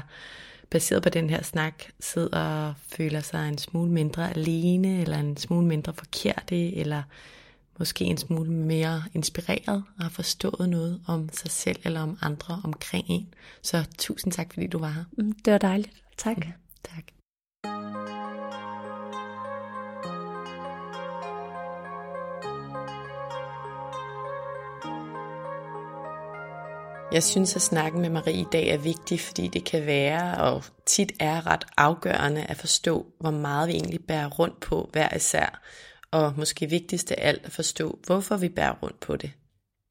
baseret 0.69 1.03
på 1.03 1.09
den 1.09 1.29
her 1.29 1.43
snak 1.43 1.83
sidder 1.99 2.39
og 2.39 2.73
føler 2.77 3.19
sig 3.19 3.49
en 3.49 3.57
smule 3.57 3.91
mindre 3.91 4.29
alene, 4.29 5.01
eller 5.01 5.17
en 5.17 5.37
smule 5.37 5.67
mindre 5.67 5.93
forkerte, 5.93 6.75
eller 6.75 7.03
måske 7.79 8.05
en 8.05 8.17
smule 8.17 8.51
mere 8.51 9.03
inspireret 9.13 9.83
og 9.97 10.03
har 10.03 10.09
forstået 10.09 10.69
noget 10.69 11.01
om 11.07 11.29
sig 11.33 11.51
selv 11.51 11.79
eller 11.83 12.01
om 12.01 12.17
andre 12.21 12.61
omkring 12.63 13.05
en. 13.09 13.33
Så 13.61 13.85
tusind 13.97 14.33
tak, 14.33 14.53
fordi 14.53 14.67
du 14.67 14.79
var 14.79 14.89
her. 14.89 15.03
Mm, 15.17 15.31
det 15.45 15.53
var 15.53 15.59
dejligt. 15.59 15.91
Tak. 16.19 16.37
Mm, 16.37 16.53
tak. 16.83 17.03
Jeg 27.11 27.23
synes, 27.23 27.55
at 27.55 27.61
snakken 27.61 28.01
med 28.01 28.09
Marie 28.09 28.41
i 28.41 28.45
dag 28.51 28.67
er 28.67 28.77
vigtig, 28.77 29.19
fordi 29.19 29.47
det 29.47 29.65
kan 29.65 29.85
være, 29.85 30.37
og 30.37 30.63
tit 30.85 31.11
er 31.19 31.47
ret 31.47 31.65
afgørende 31.77 32.43
at 32.43 32.57
forstå, 32.57 33.05
hvor 33.19 33.31
meget 33.31 33.67
vi 33.67 33.73
egentlig 33.73 34.05
bærer 34.07 34.29
rundt 34.29 34.59
på 34.59 34.89
hver 34.91 35.15
især, 35.15 35.61
og 36.11 36.33
måske 36.37 36.69
vigtigst 36.69 37.11
af 37.11 37.27
alt 37.27 37.45
at 37.45 37.51
forstå, 37.51 37.99
hvorfor 38.05 38.37
vi 38.37 38.49
bærer 38.49 38.75
rundt 38.83 38.99
på 38.99 39.15
det. 39.15 39.31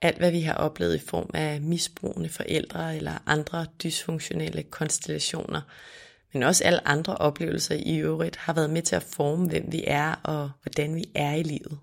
Alt, 0.03 0.19
hvad 0.19 0.31
vi 0.31 0.41
har 0.41 0.55
oplevet 0.55 0.95
i 0.95 1.07
form 1.07 1.31
af 1.35 1.61
misbrugende 1.61 2.29
forældre 2.29 2.97
eller 2.97 3.23
andre 3.27 3.67
dysfunktionelle 3.83 4.63
konstellationer, 4.63 5.61
men 6.33 6.43
også 6.43 6.65
alle 6.65 6.89
andre 6.89 7.17
oplevelser 7.17 7.75
i 7.75 7.97
øvrigt, 7.97 8.37
har 8.37 8.53
været 8.53 8.71
med 8.71 8.83
til 8.83 8.97
at 8.97 9.03
forme, 9.03 9.49
hvem 9.49 9.65
vi 9.73 9.85
er 9.87 10.13
og 10.25 10.51
hvordan 10.63 10.95
vi 10.95 11.05
er 11.15 11.35
i 11.35 11.43
livet. 11.43 11.79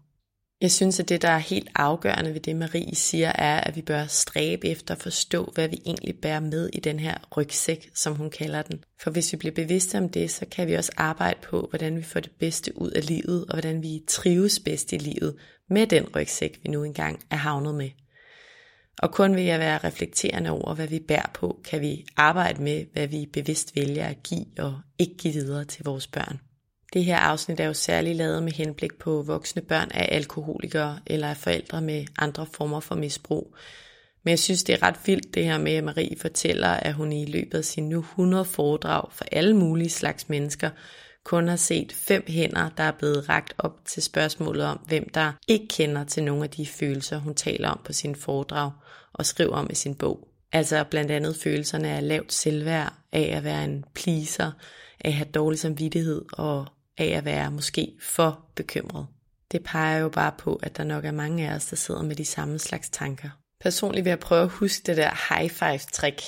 Jeg 0.62 0.72
synes, 0.72 1.00
at 1.00 1.10
det, 1.10 1.22
der 1.22 1.30
er 1.30 1.38
helt 1.38 1.70
afgørende 1.76 2.34
ved 2.34 2.40
det, 2.40 2.56
Marie 2.56 2.96
siger, 2.96 3.32
er, 3.36 3.60
at 3.60 3.76
vi 3.76 3.82
bør 3.82 4.06
stræbe 4.06 4.68
efter 4.68 4.96
at 4.96 5.02
forstå, 5.02 5.52
hvad 5.54 5.68
vi 5.68 5.82
egentlig 5.86 6.16
bærer 6.22 6.40
med 6.40 6.70
i 6.74 6.80
den 6.80 7.00
her 7.00 7.18
rygsæk, 7.38 7.90
som 7.94 8.16
hun 8.16 8.30
kalder 8.30 8.62
den. 8.62 8.84
For 9.02 9.12
hvis 9.12 9.32
vi 9.32 9.38
bliver 9.38 9.56
bevidste 9.56 9.98
om 9.98 10.10
det, 10.10 10.32
så 10.32 10.46
kan 10.52 10.68
vi 10.68 10.74
også 10.74 10.92
arbejde 10.98 11.40
på, 11.44 11.68
hvordan 11.70 11.98
vi 11.98 12.04
får 12.04 12.20
det 12.20 12.32
bedste 12.40 12.82
ud 12.82 12.92
af 12.92 13.08
livet, 13.08 13.46
og 13.46 13.54
hvordan 13.54 13.84
vi 13.84 14.04
trives 14.08 14.60
bedst 14.60 14.94
i 14.94 14.98
livet 14.98 15.36
med 15.70 15.88
den 15.88 16.08
rygsæk, 16.16 16.60
vi 16.64 16.70
nu 16.70 16.84
engang 16.84 17.20
er 17.32 17.36
havnet 17.36 17.76
med. 17.76 17.90
Og 18.98 19.12
kun 19.12 19.36
ved 19.36 19.48
at 19.48 19.60
være 19.60 19.78
reflekterende 19.78 20.50
over, 20.50 20.74
hvad 20.74 20.88
vi 20.88 21.00
bærer 21.00 21.30
på, 21.34 21.60
kan 21.66 21.82
vi 21.82 22.06
arbejde 22.18 22.64
med, 22.64 22.86
hvad 22.94 23.08
vi 23.08 23.26
bevidst 23.34 23.76
vælger 23.76 24.06
at 24.06 24.24
give 24.24 24.46
og 24.60 24.80
ikke 25.00 25.18
give 25.18 25.34
videre 25.34 25.66
til 25.66 25.86
vores 25.86 26.08
børn. 26.08 26.40
Det 26.94 27.06
her 27.06 27.18
afsnit 27.18 27.60
er 27.60 27.66
jo 27.66 27.74
særligt 27.74 28.18
lavet 28.18 28.44
med 28.44 28.52
henblik 28.52 28.94
på 29.00 29.22
voksne 29.22 29.62
børn 29.62 29.92
af 29.94 30.16
alkoholikere 30.16 31.00
eller 31.06 31.30
af 31.30 31.38
forældre 31.38 31.82
med 31.82 32.06
andre 32.18 32.46
former 32.54 32.80
for 32.80 32.96
misbrug. 32.96 33.56
Men 34.24 34.30
jeg 34.30 34.40
synes, 34.40 34.64
det 34.64 34.74
er 34.74 34.84
ret 34.84 35.00
vildt 35.06 35.34
det 35.34 35.46
her 35.46 35.58
med, 35.58 35.72
at 35.72 35.84
Marie 35.84 36.18
fortæller, 36.18 36.70
at 36.70 36.94
hun 36.94 37.12
i 37.12 37.26
løbet 37.26 37.58
af 37.58 37.66
sin 37.66 37.90
nu 37.90 38.00
100 38.00 38.46
foredrag 38.46 39.12
for 39.12 39.26
alle 39.32 39.56
mulige 39.56 39.90
slags 39.90 40.30
mennesker, 40.30 40.70
kun 41.24 41.48
har 41.48 41.56
set 41.56 41.92
fem 41.92 42.24
hænder, 42.28 42.70
der 42.78 42.84
er 42.84 42.92
blevet 42.92 43.30
ragt 43.30 43.54
op 43.58 43.86
til 43.86 44.04
spørgsmålet 44.04 44.66
om, 44.66 44.78
hvem 44.88 45.10
der 45.10 45.32
ikke 45.48 45.68
kender 45.68 46.04
til 46.04 46.24
nogle 46.24 46.44
af 46.44 46.50
de 46.50 46.66
følelser, 46.66 47.18
hun 47.18 47.36
taler 47.36 47.70
om 47.70 47.80
på 47.86 47.94
sin 47.94 48.16
foredrag 48.16 48.72
og 49.16 49.26
skriver 49.26 49.56
om 49.56 49.68
i 49.72 49.76
sin 49.76 49.96
bog. 49.96 50.28
Altså 50.52 50.84
blandt 50.84 51.12
andet 51.12 51.36
følelserne 51.36 51.90
af 51.90 52.08
lavt 52.08 52.34
selvværd, 52.34 52.94
af 53.12 53.34
at 53.38 53.44
være 53.44 53.64
en 53.64 53.86
pleaser, 53.94 54.52
af 55.00 55.10
at 55.10 55.14
have 55.14 55.30
dårlig 55.34 55.60
samvittighed 55.60 56.26
og 56.34 56.66
af 56.98 57.18
at 57.18 57.26
være 57.26 57.52
måske 57.52 57.94
for 58.02 58.46
bekymret. 58.56 59.08
Det 59.52 59.64
peger 59.64 59.98
jo 60.00 60.10
bare 60.10 60.32
på, 60.38 60.60
at 60.64 60.78
der 60.78 60.84
nok 60.84 61.06
er 61.06 61.12
mange 61.12 61.50
af 61.50 61.56
os, 61.56 61.66
der 61.66 61.76
sidder 61.76 62.04
med 62.04 62.16
de 62.16 62.26
samme 62.26 62.60
slags 62.60 62.90
tanker. 62.90 63.30
Personligt 63.62 64.06
vil 64.06 64.12
jeg 64.12 64.20
prøve 64.20 64.44
at 64.44 64.50
huske 64.50 64.84
det 64.86 64.98
der 64.98 65.34
high 65.34 65.50
five 65.50 65.80
trick. 65.92 66.22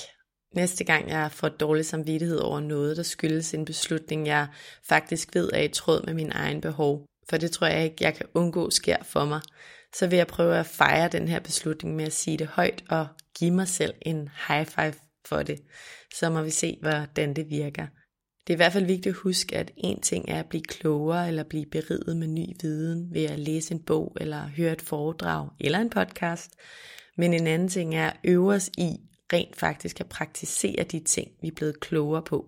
Næste 0.54 0.84
gang 0.84 1.10
jeg 1.10 1.32
får 1.32 1.48
dårlig 1.48 1.86
samvittighed 1.86 2.38
over 2.38 2.60
noget, 2.60 2.96
der 2.96 3.02
skyldes 3.02 3.54
en 3.54 3.64
beslutning, 3.64 4.26
jeg 4.26 4.46
faktisk 4.88 5.34
ved 5.34 5.50
er 5.52 5.62
i 5.62 5.68
tråd 5.68 6.06
med 6.06 6.14
min 6.14 6.32
egen 6.32 6.60
behov, 6.60 7.06
for 7.30 7.36
det 7.36 7.50
tror 7.50 7.66
jeg 7.66 7.84
ikke, 7.84 7.96
jeg 8.00 8.14
kan 8.14 8.26
undgå 8.34 8.70
sker 8.70 8.96
for 9.02 9.24
mig, 9.24 9.40
så 9.94 10.06
vil 10.06 10.16
jeg 10.16 10.26
prøve 10.26 10.56
at 10.56 10.66
fejre 10.66 11.08
den 11.08 11.28
her 11.28 11.40
beslutning 11.40 11.96
med 11.96 12.04
at 12.04 12.12
sige 12.12 12.36
det 12.36 12.46
højt 12.46 12.84
og 12.88 13.06
give 13.38 13.50
mig 13.50 13.68
selv 13.68 13.94
en 14.02 14.28
high 14.48 14.66
five 14.66 14.94
for 15.26 15.42
det. 15.42 15.60
Så 16.14 16.30
må 16.30 16.42
vi 16.42 16.50
se, 16.50 16.78
hvordan 16.80 17.34
det 17.34 17.50
virker. 17.50 17.86
Det 18.46 18.52
er 18.52 18.56
i 18.56 18.62
hvert 18.62 18.72
fald 18.72 18.84
vigtigt 18.84 19.06
at 19.06 19.20
huske, 19.22 19.56
at 19.56 19.72
en 19.76 20.00
ting 20.00 20.28
er 20.28 20.38
at 20.38 20.48
blive 20.48 20.62
klogere 20.62 21.28
eller 21.28 21.42
blive 21.42 21.66
beriget 21.66 22.16
med 22.16 22.26
ny 22.28 22.46
viden 22.62 23.14
ved 23.14 23.24
at 23.24 23.38
læse 23.38 23.74
en 23.74 23.82
bog 23.82 24.16
eller 24.20 24.48
høre 24.56 24.72
et 24.72 24.82
foredrag 24.82 25.48
eller 25.60 25.78
en 25.78 25.90
podcast. 25.90 26.50
Men 27.16 27.34
en 27.34 27.46
anden 27.46 27.68
ting 27.68 27.94
er 27.94 28.10
at 28.10 28.16
øve 28.24 28.54
os 28.54 28.70
i 28.78 28.96
rent 29.32 29.56
faktisk 29.56 30.00
at 30.00 30.08
praktisere 30.08 30.84
de 30.84 31.00
ting, 31.00 31.30
vi 31.42 31.48
er 31.48 31.54
blevet 31.56 31.80
klogere 31.80 32.22
på. 32.22 32.46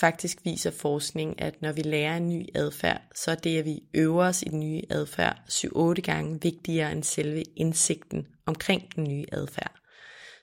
Faktisk 0.00 0.38
viser 0.44 0.70
forskning, 0.70 1.42
at 1.42 1.62
når 1.62 1.72
vi 1.72 1.82
lærer 1.82 2.16
en 2.16 2.28
ny 2.28 2.46
adfærd, 2.54 3.02
så 3.14 3.30
er 3.30 3.34
det, 3.34 3.58
at 3.58 3.64
vi 3.64 3.82
øver 3.94 4.24
os 4.24 4.42
i 4.42 4.44
den 4.44 4.60
nye 4.60 4.82
adfærd 4.90 5.36
7-8 5.48 6.00
gange 6.00 6.38
vigtigere 6.42 6.92
end 6.92 7.02
selve 7.02 7.42
indsigten 7.56 8.26
omkring 8.46 8.96
den 8.96 9.04
nye 9.04 9.24
adfærd. 9.32 9.74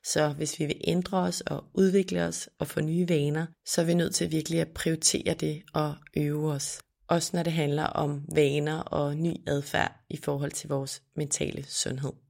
Så 0.03 0.29
hvis 0.29 0.59
vi 0.59 0.65
vil 0.65 0.81
ændre 0.83 1.17
os 1.17 1.41
og 1.41 1.63
udvikle 1.73 2.23
os 2.23 2.49
og 2.59 2.67
få 2.67 2.81
nye 2.81 3.09
vaner, 3.09 3.45
så 3.65 3.81
er 3.81 3.85
vi 3.85 3.93
nødt 3.93 4.15
til 4.15 4.31
virkelig 4.31 4.61
at 4.61 4.73
prioritere 4.75 5.33
det 5.33 5.63
og 5.73 5.95
øve 6.17 6.51
os. 6.51 6.81
Også 7.07 7.31
når 7.33 7.43
det 7.43 7.53
handler 7.53 7.83
om 7.83 8.25
vaner 8.35 8.79
og 8.79 9.15
ny 9.15 9.33
adfærd 9.47 9.91
i 10.09 10.17
forhold 10.17 10.51
til 10.51 10.69
vores 10.69 11.01
mentale 11.15 11.65
sundhed. 11.67 12.24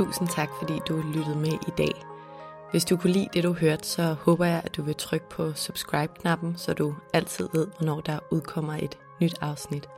Tusind 0.00 0.28
tak, 0.28 0.48
fordi 0.58 0.80
du 0.88 1.02
lyttede 1.14 1.36
med 1.38 1.52
i 1.52 1.70
dag. 1.78 2.06
Hvis 2.70 2.84
du 2.84 2.96
kunne 2.96 3.12
lide 3.12 3.28
det, 3.32 3.44
du 3.44 3.52
hørte, 3.52 3.88
så 3.88 4.02
håber 4.02 4.44
jeg, 4.44 4.60
at 4.64 4.76
du 4.76 4.82
vil 4.82 4.94
trykke 4.94 5.28
på 5.28 5.52
subscribe-knappen, 5.52 6.56
så 6.56 6.74
du 6.74 6.94
altid 7.12 7.48
ved, 7.52 7.66
hvornår 7.66 8.00
der 8.00 8.18
udkommer 8.30 8.74
et 8.74 8.98
nyt 9.20 9.38
afsnit. 9.40 9.88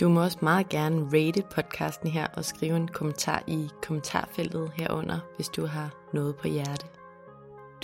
Du 0.00 0.08
må 0.08 0.22
også 0.22 0.38
meget 0.42 0.68
gerne 0.68 1.06
rate 1.06 1.42
podcasten 1.54 2.10
her 2.10 2.26
og 2.26 2.44
skrive 2.44 2.76
en 2.76 2.88
kommentar 2.88 3.42
i 3.46 3.68
kommentarfeltet 3.82 4.70
herunder, 4.74 5.18
hvis 5.36 5.48
du 5.48 5.66
har 5.66 5.90
noget 6.12 6.36
på 6.36 6.48
hjerte. 6.48 6.86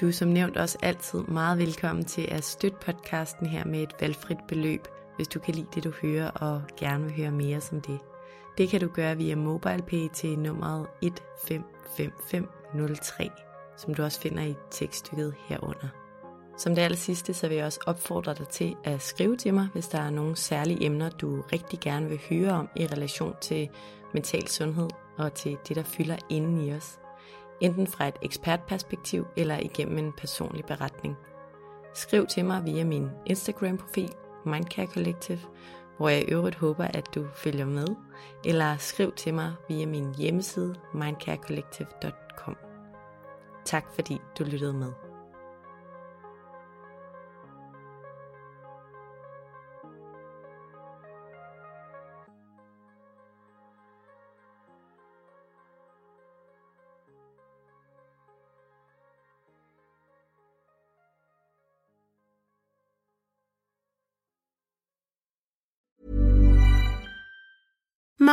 Du 0.00 0.08
er 0.08 0.12
som 0.12 0.28
nævnt 0.28 0.56
også 0.56 0.78
altid 0.82 1.22
meget 1.22 1.58
velkommen 1.58 2.04
til 2.04 2.28
at 2.30 2.44
støtte 2.44 2.78
podcasten 2.86 3.46
her 3.46 3.64
med 3.64 3.82
et 3.82 3.94
valgfrit 4.00 4.38
beløb, 4.48 4.88
hvis 5.16 5.28
du 5.28 5.38
kan 5.38 5.54
lide 5.54 5.68
det, 5.74 5.84
du 5.84 5.92
hører 6.02 6.30
og 6.30 6.62
gerne 6.76 7.04
vil 7.04 7.16
høre 7.16 7.30
mere 7.30 7.60
som 7.60 7.80
det. 7.80 7.98
Det 8.58 8.68
kan 8.68 8.80
du 8.80 8.88
gøre 8.88 9.16
via 9.16 9.36
MobilePay 9.36 10.08
til 10.12 10.38
nummeret 10.38 10.86
155503, 11.02 13.30
som 13.76 13.94
du 13.94 14.02
også 14.02 14.20
finder 14.20 14.42
i 14.42 14.54
tekststykket 14.70 15.34
herunder. 15.38 15.88
Som 16.56 16.74
det 16.74 16.82
aller 16.82 16.96
sidste, 16.96 17.34
så 17.34 17.48
vil 17.48 17.56
jeg 17.56 17.66
også 17.66 17.80
opfordre 17.86 18.34
dig 18.34 18.48
til 18.48 18.76
at 18.84 19.02
skrive 19.02 19.36
til 19.36 19.54
mig, 19.54 19.68
hvis 19.72 19.88
der 19.88 19.98
er 19.98 20.10
nogle 20.10 20.36
særlige 20.36 20.84
emner, 20.84 21.10
du 21.10 21.42
rigtig 21.52 21.80
gerne 21.80 22.08
vil 22.08 22.20
høre 22.28 22.52
om 22.52 22.68
i 22.76 22.86
relation 22.86 23.34
til 23.40 23.68
mental 24.12 24.48
sundhed 24.48 24.88
og 25.18 25.34
til 25.34 25.56
det, 25.68 25.76
der 25.76 25.82
fylder 25.82 26.16
inden 26.28 26.60
i 26.60 26.72
os. 26.72 26.98
Enten 27.60 27.86
fra 27.86 28.08
et 28.08 28.16
ekspertperspektiv 28.22 29.26
eller 29.36 29.58
igennem 29.58 29.98
en 29.98 30.12
personlig 30.12 30.64
beretning. 30.64 31.16
Skriv 31.94 32.26
til 32.26 32.44
mig 32.44 32.64
via 32.64 32.84
min 32.84 33.08
Instagram-profil, 33.26 34.10
Mindcare 34.46 34.86
Collective, 34.86 35.40
hvor 35.96 36.08
jeg 36.08 36.22
i 36.22 36.32
øvrigt 36.32 36.56
håber, 36.56 36.84
at 36.84 37.14
du 37.14 37.26
følger 37.34 37.66
med, 37.66 37.86
eller 38.44 38.76
skriv 38.76 39.12
til 39.12 39.34
mig 39.34 39.52
via 39.68 39.86
min 39.86 40.14
hjemmeside 40.14 40.74
mindcarecollective.com. 40.94 42.56
Tak 43.64 43.84
fordi 43.94 44.18
du 44.38 44.44
lyttede 44.44 44.72
med. 44.72 44.92